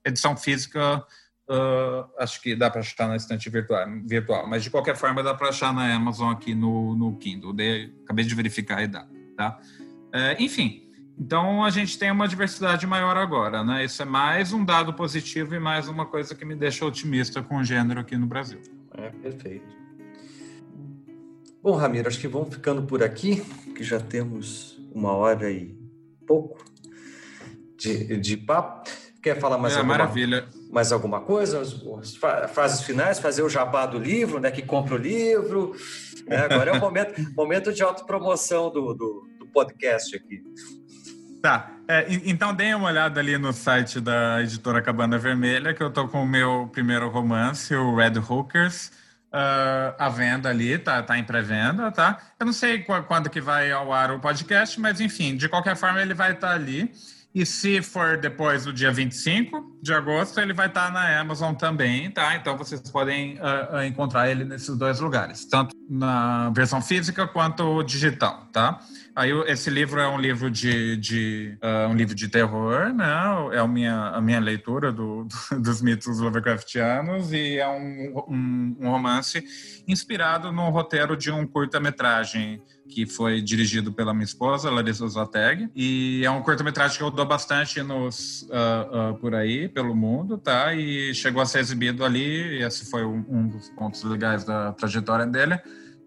Edição 0.02 0.34
física 0.34 1.04
Uh, 1.48 2.04
acho 2.18 2.42
que 2.42 2.56
dá 2.56 2.68
para 2.68 2.80
achar 2.80 3.06
na 3.06 3.14
estante 3.14 3.48
virtual, 3.48 3.86
virtual, 4.04 4.48
mas 4.48 4.64
de 4.64 4.70
qualquer 4.70 4.96
forma 4.96 5.22
dá 5.22 5.32
para 5.32 5.50
achar 5.50 5.72
na 5.72 5.94
Amazon 5.94 6.32
aqui 6.32 6.54
no, 6.54 6.96
no 6.96 7.16
Kindle. 7.16 7.52
De, 7.52 7.92
acabei 8.04 8.24
de 8.24 8.34
verificar 8.34 8.82
e 8.82 8.88
dá, 8.88 9.06
tá? 9.36 9.60
Uh, 10.08 10.42
enfim, 10.42 10.90
então 11.18 11.64
a 11.64 11.70
gente 11.70 11.98
tem 11.98 12.10
uma 12.10 12.26
diversidade 12.26 12.86
maior 12.86 13.16
agora, 13.16 13.62
né? 13.62 13.84
Isso 13.84 14.02
é 14.02 14.04
mais 14.04 14.52
um 14.52 14.64
dado 14.64 14.92
positivo 14.92 15.54
e 15.54 15.60
mais 15.60 15.88
uma 15.88 16.04
coisa 16.04 16.34
que 16.34 16.44
me 16.44 16.56
deixa 16.56 16.84
otimista 16.84 17.42
com 17.42 17.58
o 17.58 17.64
gênero 17.64 18.00
aqui 18.00 18.16
no 18.16 18.26
Brasil. 18.26 18.60
É, 18.94 19.10
perfeito. 19.10 19.76
Bom, 21.62 21.74
Ramiro, 21.74 22.08
acho 22.08 22.18
que 22.20 22.28
vamos 22.28 22.54
ficando 22.54 22.82
por 22.82 23.02
aqui, 23.02 23.42
que 23.74 23.82
já 23.82 23.98
temos 23.98 24.78
uma 24.92 25.12
hora 25.12 25.50
e 25.50 25.74
pouco 26.26 26.64
de, 27.78 28.18
de 28.18 28.36
papo. 28.36 28.90
Quer 29.22 29.40
falar 29.40 29.58
mais 29.58 29.74
é, 29.74 29.78
alguma 29.78 29.98
maravilha. 29.98 30.46
Mais 30.70 30.92
alguma 30.92 31.20
coisa? 31.20 31.60
As 31.60 32.16
frases 32.52 32.82
finais, 32.82 33.18
fazer 33.18 33.42
o 33.42 33.48
jabá 33.48 33.86
do 33.86 33.98
livro, 33.98 34.38
né? 34.38 34.50
Que 34.50 34.62
compra 34.62 34.94
o 34.94 34.98
livro. 34.98 35.74
Né? 36.26 36.36
Agora 36.36 36.70
é 36.70 36.74
o 36.74 36.80
momento, 36.80 37.14
momento 37.34 37.72
de 37.72 37.82
autopromoção 37.82 38.70
do, 38.70 38.94
do, 38.94 39.28
do 39.38 39.46
podcast 39.46 40.14
aqui. 40.16 40.42
Tá. 41.42 41.70
É, 41.88 42.06
então 42.24 42.52
deem 42.52 42.74
uma 42.74 42.88
olhada 42.88 43.20
ali 43.20 43.38
no 43.38 43.52
site 43.52 44.00
da 44.00 44.42
editora 44.42 44.82
Cabana 44.82 45.18
Vermelha, 45.18 45.72
que 45.72 45.82
eu 45.82 45.90
tô 45.90 46.08
com 46.08 46.22
o 46.22 46.26
meu 46.26 46.68
primeiro 46.72 47.08
romance, 47.08 47.72
o 47.74 47.94
Red 47.94 48.18
Hookers, 48.18 48.90
uh, 49.32 49.94
à 49.96 50.08
venda 50.08 50.48
ali, 50.48 50.76
tá, 50.78 51.00
tá 51.02 51.16
em 51.16 51.22
pré-venda, 51.22 51.92
tá? 51.92 52.18
Eu 52.40 52.46
não 52.46 52.52
sei 52.52 52.84
quando 53.06 53.30
que 53.30 53.40
vai 53.40 53.70
ao 53.70 53.92
ar 53.92 54.10
o 54.10 54.18
podcast, 54.18 54.80
mas 54.80 55.00
enfim, 55.00 55.36
de 55.36 55.48
qualquer 55.48 55.76
forma 55.76 56.02
ele 56.02 56.14
vai 56.14 56.32
estar 56.32 56.48
tá 56.48 56.54
ali. 56.54 56.92
E 57.36 57.44
se 57.44 57.82
for 57.82 58.16
depois 58.16 58.64
do 58.64 58.72
dia 58.72 58.90
25 58.90 59.78
de 59.82 59.92
agosto, 59.92 60.40
ele 60.40 60.54
vai 60.54 60.68
estar 60.68 60.90
na 60.90 61.20
Amazon 61.20 61.52
também, 61.54 62.10
tá? 62.10 62.34
Então 62.34 62.56
vocês 62.56 62.80
podem 62.90 63.34
uh, 63.34 63.82
encontrar 63.86 64.30
ele 64.30 64.42
nesses 64.42 64.74
dois 64.74 65.00
lugares, 65.00 65.44
tanto 65.44 65.76
na 65.86 66.48
versão 66.48 66.80
física 66.80 67.28
quanto 67.28 67.82
digital, 67.82 68.48
tá? 68.50 68.80
Aí 69.14 69.32
esse 69.48 69.68
livro 69.68 70.00
é 70.00 70.08
um 70.08 70.18
livro 70.18 70.50
de, 70.50 70.96
de 70.96 71.58
uh, 71.62 71.90
um 71.90 71.94
livro 71.94 72.14
de 72.14 72.26
terror, 72.26 72.94
né? 72.94 73.06
É 73.52 73.58
a 73.58 73.68
minha, 73.68 74.08
a 74.14 74.20
minha 74.22 74.40
leitura 74.40 74.90
do, 74.90 75.24
do, 75.24 75.60
dos 75.60 75.82
mitos 75.82 76.18
Lovecraftianos 76.18 77.34
e 77.34 77.58
é 77.58 77.68
um, 77.68 78.14
um, 78.30 78.76
um 78.80 78.90
romance 78.90 79.44
inspirado 79.86 80.50
no 80.50 80.70
roteiro 80.70 81.14
de 81.14 81.30
um 81.30 81.46
curta-metragem 81.46 82.62
que 82.88 83.06
foi 83.06 83.40
dirigido 83.40 83.92
pela 83.92 84.14
minha 84.14 84.24
esposa, 84.24 84.70
Larissa 84.70 85.06
Zoteg, 85.06 85.68
e 85.74 86.22
é 86.24 86.30
um 86.30 86.42
curta-metragem 86.42 86.98
que 86.98 87.02
eu 87.02 87.10
dou 87.10 87.26
bastante 87.26 87.82
nos, 87.82 88.42
uh, 88.42 89.12
uh, 89.12 89.18
por 89.18 89.34
aí, 89.34 89.68
pelo 89.68 89.94
mundo, 89.94 90.38
tá? 90.38 90.74
E 90.74 91.14
chegou 91.14 91.42
a 91.42 91.46
ser 91.46 91.60
exibido 91.60 92.04
ali, 92.04 92.62
esse 92.62 92.90
foi 92.90 93.04
um, 93.04 93.24
um 93.28 93.48
dos 93.48 93.68
pontos 93.70 94.02
legais 94.02 94.44
da 94.44 94.72
trajetória 94.72 95.26
dele, 95.26 95.58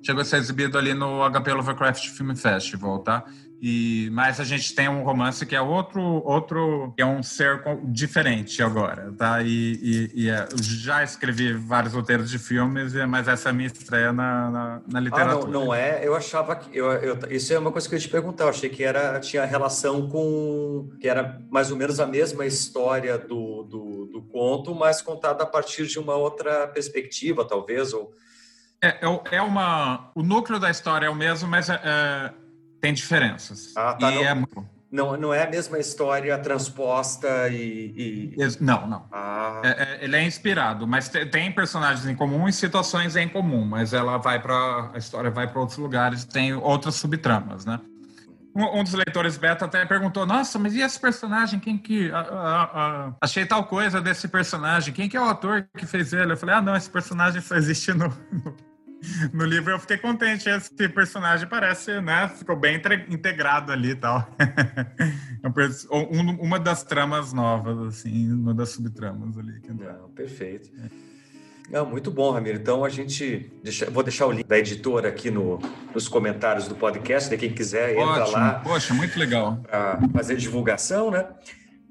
chegou 0.01 0.21
a 0.21 0.25
ser 0.25 0.37
exibido 0.37 0.77
ali 0.77 0.93
no 0.93 1.29
HP 1.29 1.53
Lovecraft 1.53 2.09
Film 2.09 2.35
Festival, 2.35 2.99
tá? 2.99 3.25
E 3.61 4.09
mas 4.11 4.39
a 4.39 4.45
gente 4.45 4.73
tem 4.73 4.87
um 4.87 5.03
romance 5.03 5.45
que 5.45 5.55
é 5.55 5.61
outro 5.61 6.01
outro 6.01 6.93
que 6.95 7.01
é 7.01 7.05
um 7.05 7.21
ser 7.21 7.61
diferente 7.83 8.63
agora, 8.63 9.13
tá? 9.17 9.41
E, 9.41 10.09
e, 10.15 10.23
e 10.23 10.29
é, 10.29 10.47
já 10.61 11.03
escrevi 11.03 11.53
vários 11.53 11.93
roteiros 11.93 12.29
de 12.29 12.39
filmes, 12.39 12.93
mas 13.07 13.27
essa 13.27 13.49
é 13.49 13.51
a 13.51 13.53
minha 13.53 13.67
estreia 13.67 14.13
na, 14.13 14.49
na, 14.49 14.81
na 14.87 14.99
literatura. 15.01 15.43
Ah, 15.43 15.51
não, 15.51 15.65
não 15.65 15.73
é? 15.73 16.07
Eu 16.07 16.15
achava 16.15 16.55
que 16.55 16.77
eu, 16.77 16.89
eu, 16.93 17.19
isso 17.29 17.53
é 17.53 17.59
uma 17.59 17.71
coisa 17.71 17.87
que 17.87 17.95
eu 17.95 17.97
ia 17.97 18.01
te 18.01 18.09
perguntar. 18.09 18.45
Eu 18.45 18.49
achei 18.49 18.69
que 18.69 18.83
era 18.83 19.19
tinha 19.19 19.43
relação 19.43 20.07
com 20.07 20.89
que 21.01 21.09
era 21.09 21.41
mais 21.49 21.69
ou 21.69 21.75
menos 21.75 21.99
a 21.99 22.05
mesma 22.05 22.45
história 22.45 23.17
do, 23.17 23.63
do, 23.63 24.05
do 24.05 24.21
conto, 24.21 24.73
mas 24.73 25.01
contada 25.01 25.43
a 25.43 25.47
partir 25.47 25.85
de 25.85 25.99
uma 25.99 26.15
outra 26.15 26.65
perspectiva, 26.67 27.43
talvez 27.43 27.93
ou 27.93 28.13
é, 28.81 29.05
é, 29.05 29.35
é 29.35 29.41
uma 29.41 30.09
o 30.15 30.23
núcleo 30.23 30.57
da 30.57 30.69
história 30.69 31.07
é 31.07 31.09
o 31.09 31.15
mesmo, 31.15 31.49
mas 31.49 31.69
é, 31.69 31.81
é 31.83 32.33
tem 32.79 32.93
diferenças. 32.93 33.73
Ah, 33.75 33.93
tá. 33.93 34.11
E 34.11 34.15
não, 34.15 34.23
é 34.23 34.45
não, 34.91 35.15
não 35.15 35.33
é 35.33 35.43
a 35.43 35.49
mesma 35.49 35.77
história 35.77 36.35
transposta 36.39 37.47
e. 37.49 38.33
e... 38.35 38.35
Não, 38.59 38.87
não. 38.87 39.05
Ah. 39.11 39.61
É, 39.63 39.69
é, 39.69 40.03
ele 40.03 40.15
é 40.15 40.23
inspirado, 40.23 40.87
mas 40.87 41.09
tem 41.09 41.51
personagens 41.51 42.07
em 42.07 42.15
comum 42.15 42.47
e 42.47 42.53
situações 42.53 43.15
em 43.15 43.27
comum, 43.27 43.63
mas 43.63 43.93
ela 43.93 44.17
vai 44.17 44.41
para. 44.41 44.89
A 44.93 44.97
história 44.97 45.29
vai 45.29 45.47
para 45.47 45.59
outros 45.59 45.77
lugares, 45.77 46.25
tem 46.25 46.53
outras 46.53 46.95
subtramas, 46.95 47.65
né? 47.65 47.79
Um, 48.55 48.79
um, 48.79 48.83
dos 48.83 48.93
leitores 48.93 49.37
beta 49.37 49.65
até 49.65 49.85
perguntou: 49.85 50.25
Nossa, 50.25 50.57
mas 50.57 50.73
e 50.73 50.81
esse 50.81 50.99
personagem? 50.99 51.59
Quem 51.59 51.77
que. 51.77 52.09
A, 52.11 52.19
a, 52.19 52.63
a, 52.63 53.13
achei 53.21 53.45
tal 53.45 53.65
coisa 53.65 54.01
desse 54.01 54.27
personagem. 54.27 54.91
Quem 54.91 55.07
que 55.07 55.15
é 55.15 55.21
o 55.21 55.25
ator 55.25 55.67
que 55.77 55.85
fez 55.85 56.13
ele? 56.13 56.33
Eu 56.33 56.37
falei: 56.37 56.55
Ah, 56.55 56.61
não, 56.61 56.75
esse 56.75 56.89
personagem 56.89 57.41
só 57.41 57.55
existe 57.55 57.93
no, 57.93 58.07
no 58.07 58.68
no 59.33 59.45
livro 59.45 59.71
eu 59.71 59.79
fiquei 59.79 59.97
contente. 59.97 60.49
Esse 60.49 60.73
parpersonagem 60.73 61.47
parece, 61.47 61.99
né? 62.01 62.29
Ficou 62.29 62.55
bem 62.55 62.81
integrado 63.09 63.71
ali 63.71 63.91
e 63.91 63.95
tal. 63.95 64.27
É 65.41 65.95
uma 66.41 66.59
das 66.59 66.83
tramas 66.83 67.31
novas, 67.31 67.79
assim, 67.79 68.33
uma 68.33 68.53
das 68.53 68.69
subtramas 68.71 69.37
ali. 69.37 69.61
Não, 69.69 70.09
perfeito. 70.09 70.69
Não, 71.69 71.85
muito 71.85 72.09
bom, 72.11 72.31
Ramiro. 72.31 72.57
Então 72.57 72.83
a 72.83 72.89
gente. 72.89 73.51
Deixa, 73.63 73.89
vou 73.89 74.03
deixar 74.03 74.25
o 74.25 74.31
link 74.31 74.45
da 74.45 74.57
editora 74.57 75.07
aqui 75.07 75.29
no, 75.29 75.59
nos 75.93 76.07
comentários 76.07 76.67
do 76.67 76.75
podcast, 76.75 77.29
de 77.29 77.37
quem 77.37 77.53
quiser, 77.53 77.91
entra 77.91 78.23
Ótimo. 78.23 78.37
lá. 78.37 78.53
Poxa, 78.59 78.93
muito 78.93 79.17
legal. 79.19 79.57
Para 79.57 79.99
fazer 80.11 80.35
divulgação, 80.35 81.11
né? 81.11 81.25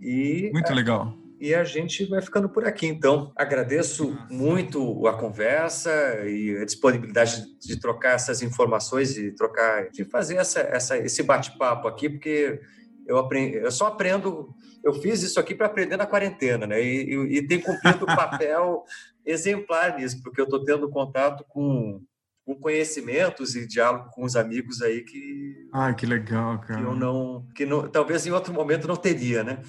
E, 0.01 0.51
muito 0.53 0.73
legal. 0.75 1.17
E 1.41 1.55
a 1.55 1.63
gente 1.63 2.05
vai 2.07 2.21
ficando 2.21 2.49
por 2.49 2.67
aqui, 2.67 2.87
então. 2.87 3.33
Agradeço 3.37 4.17
muito 4.29 5.07
a 5.07 5.13
conversa 5.13 5.91
e 6.27 6.57
a 6.57 6.65
disponibilidade 6.65 7.45
de 7.61 7.79
trocar 7.79 8.15
essas 8.15 8.43
informações 8.43 9.17
e 9.17 9.31
trocar, 9.33 9.89
de 9.91 10.05
fazer 10.05 10.37
essa, 10.37 10.61
essa, 10.61 10.99
esse 10.99 11.23
bate-papo 11.23 11.87
aqui, 11.87 12.09
porque 12.09 12.61
eu, 13.07 13.19
aprendi, 13.19 13.57
eu 13.57 13.71
só 13.71 13.87
aprendo. 13.87 14.53
Eu 14.83 14.95
fiz 14.95 15.23
isso 15.23 15.39
aqui 15.39 15.55
para 15.55 15.67
aprender 15.67 15.97
na 15.97 16.07
quarentena, 16.07 16.67
né? 16.67 16.83
E, 16.83 17.15
e, 17.15 17.39
e 17.39 17.47
tem 17.47 17.61
cumprido 17.61 18.05
o 18.05 18.07
papel 18.07 18.85
exemplar 19.25 19.97
nisso, 19.97 20.21
porque 20.23 20.41
eu 20.41 20.45
estou 20.45 20.65
tendo 20.65 20.91
contato 20.91 21.45
com, 21.49 22.03
com 22.45 22.55
conhecimentos 22.57 23.55
e 23.55 23.67
diálogo 23.67 24.11
com 24.11 24.25
os 24.25 24.35
amigos 24.35 24.83
aí 24.83 25.03
que. 25.03 25.69
Ah, 25.73 25.95
que 25.95 26.05
legal, 26.05 26.61
cara. 26.61 26.81
Que 26.81 26.87
eu 26.87 26.97
não. 26.97 27.47
Que 27.55 27.65
não, 27.65 27.89
talvez 27.89 28.27
em 28.27 28.33
outro 28.33 28.53
momento 28.53 28.89
não 28.89 28.97
teria, 28.97 29.45
né? 29.45 29.63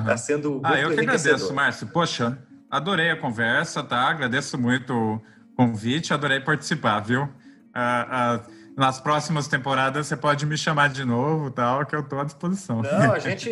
Está 0.00 0.16
sendo 0.16 0.60
Ah, 0.64 0.78
eu 0.78 0.94
que 0.94 1.00
agradeço, 1.00 1.54
Márcio. 1.54 1.86
Poxa, 1.88 2.38
adorei 2.70 3.10
a 3.10 3.16
conversa, 3.16 3.82
tá? 3.82 4.08
Agradeço 4.08 4.58
muito 4.58 4.92
o 4.92 5.22
convite, 5.56 6.12
adorei 6.12 6.40
participar, 6.40 7.00
viu? 7.00 7.22
Uh, 7.22 7.26
uh, 7.26 8.56
nas 8.76 9.00
próximas 9.00 9.48
temporadas 9.48 10.06
você 10.06 10.16
pode 10.16 10.44
me 10.44 10.56
chamar 10.56 10.90
de 10.90 11.04
novo, 11.04 11.50
tal, 11.50 11.86
que 11.86 11.96
eu 11.96 12.00
estou 12.00 12.20
à 12.20 12.24
disposição. 12.24 12.82
Não, 12.82 13.12
a 13.12 13.18
gente 13.20 13.50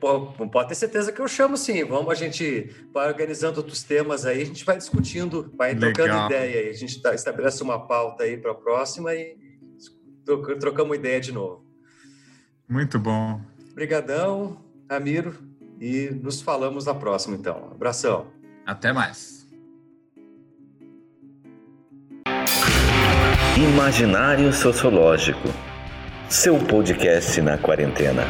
pode 0.00 0.68
ter 0.68 0.74
certeza 0.74 1.12
que 1.12 1.20
eu 1.20 1.28
chamo 1.28 1.56
sim. 1.56 1.84
Vamos, 1.84 2.10
a 2.10 2.14
gente 2.14 2.74
vai 2.92 3.08
organizando 3.08 3.58
outros 3.58 3.82
temas 3.82 4.24
aí, 4.24 4.40
a 4.42 4.46
gente 4.46 4.64
vai 4.64 4.78
discutindo, 4.78 5.52
vai 5.58 5.74
Legal. 5.74 5.92
trocando 5.92 6.26
ideia 6.26 6.60
aí. 6.60 6.68
A 6.70 6.74
gente 6.74 7.02
tá, 7.02 7.14
estabelece 7.14 7.62
uma 7.62 7.86
pauta 7.86 8.24
aí 8.24 8.38
para 8.38 8.52
a 8.52 8.54
próxima 8.54 9.14
e 9.14 9.36
trocamos 10.58 10.96
ideia 10.96 11.20
de 11.20 11.32
novo. 11.32 11.66
Muito 12.66 12.98
bom. 12.98 13.42
Obrigadão. 13.72 14.62
Ramiro, 14.90 15.34
e 15.82 16.10
nos 16.22 16.40
falamos 16.40 16.86
na 16.86 16.94
próxima, 16.94 17.34
então. 17.34 17.70
Abração. 17.72 18.28
Até 18.64 18.92
mais. 18.92 19.44
Imaginário 23.56 24.52
Sociológico. 24.52 25.48
Seu 26.28 26.56
podcast 26.56 27.40
na 27.42 27.58
quarentena. 27.58 28.22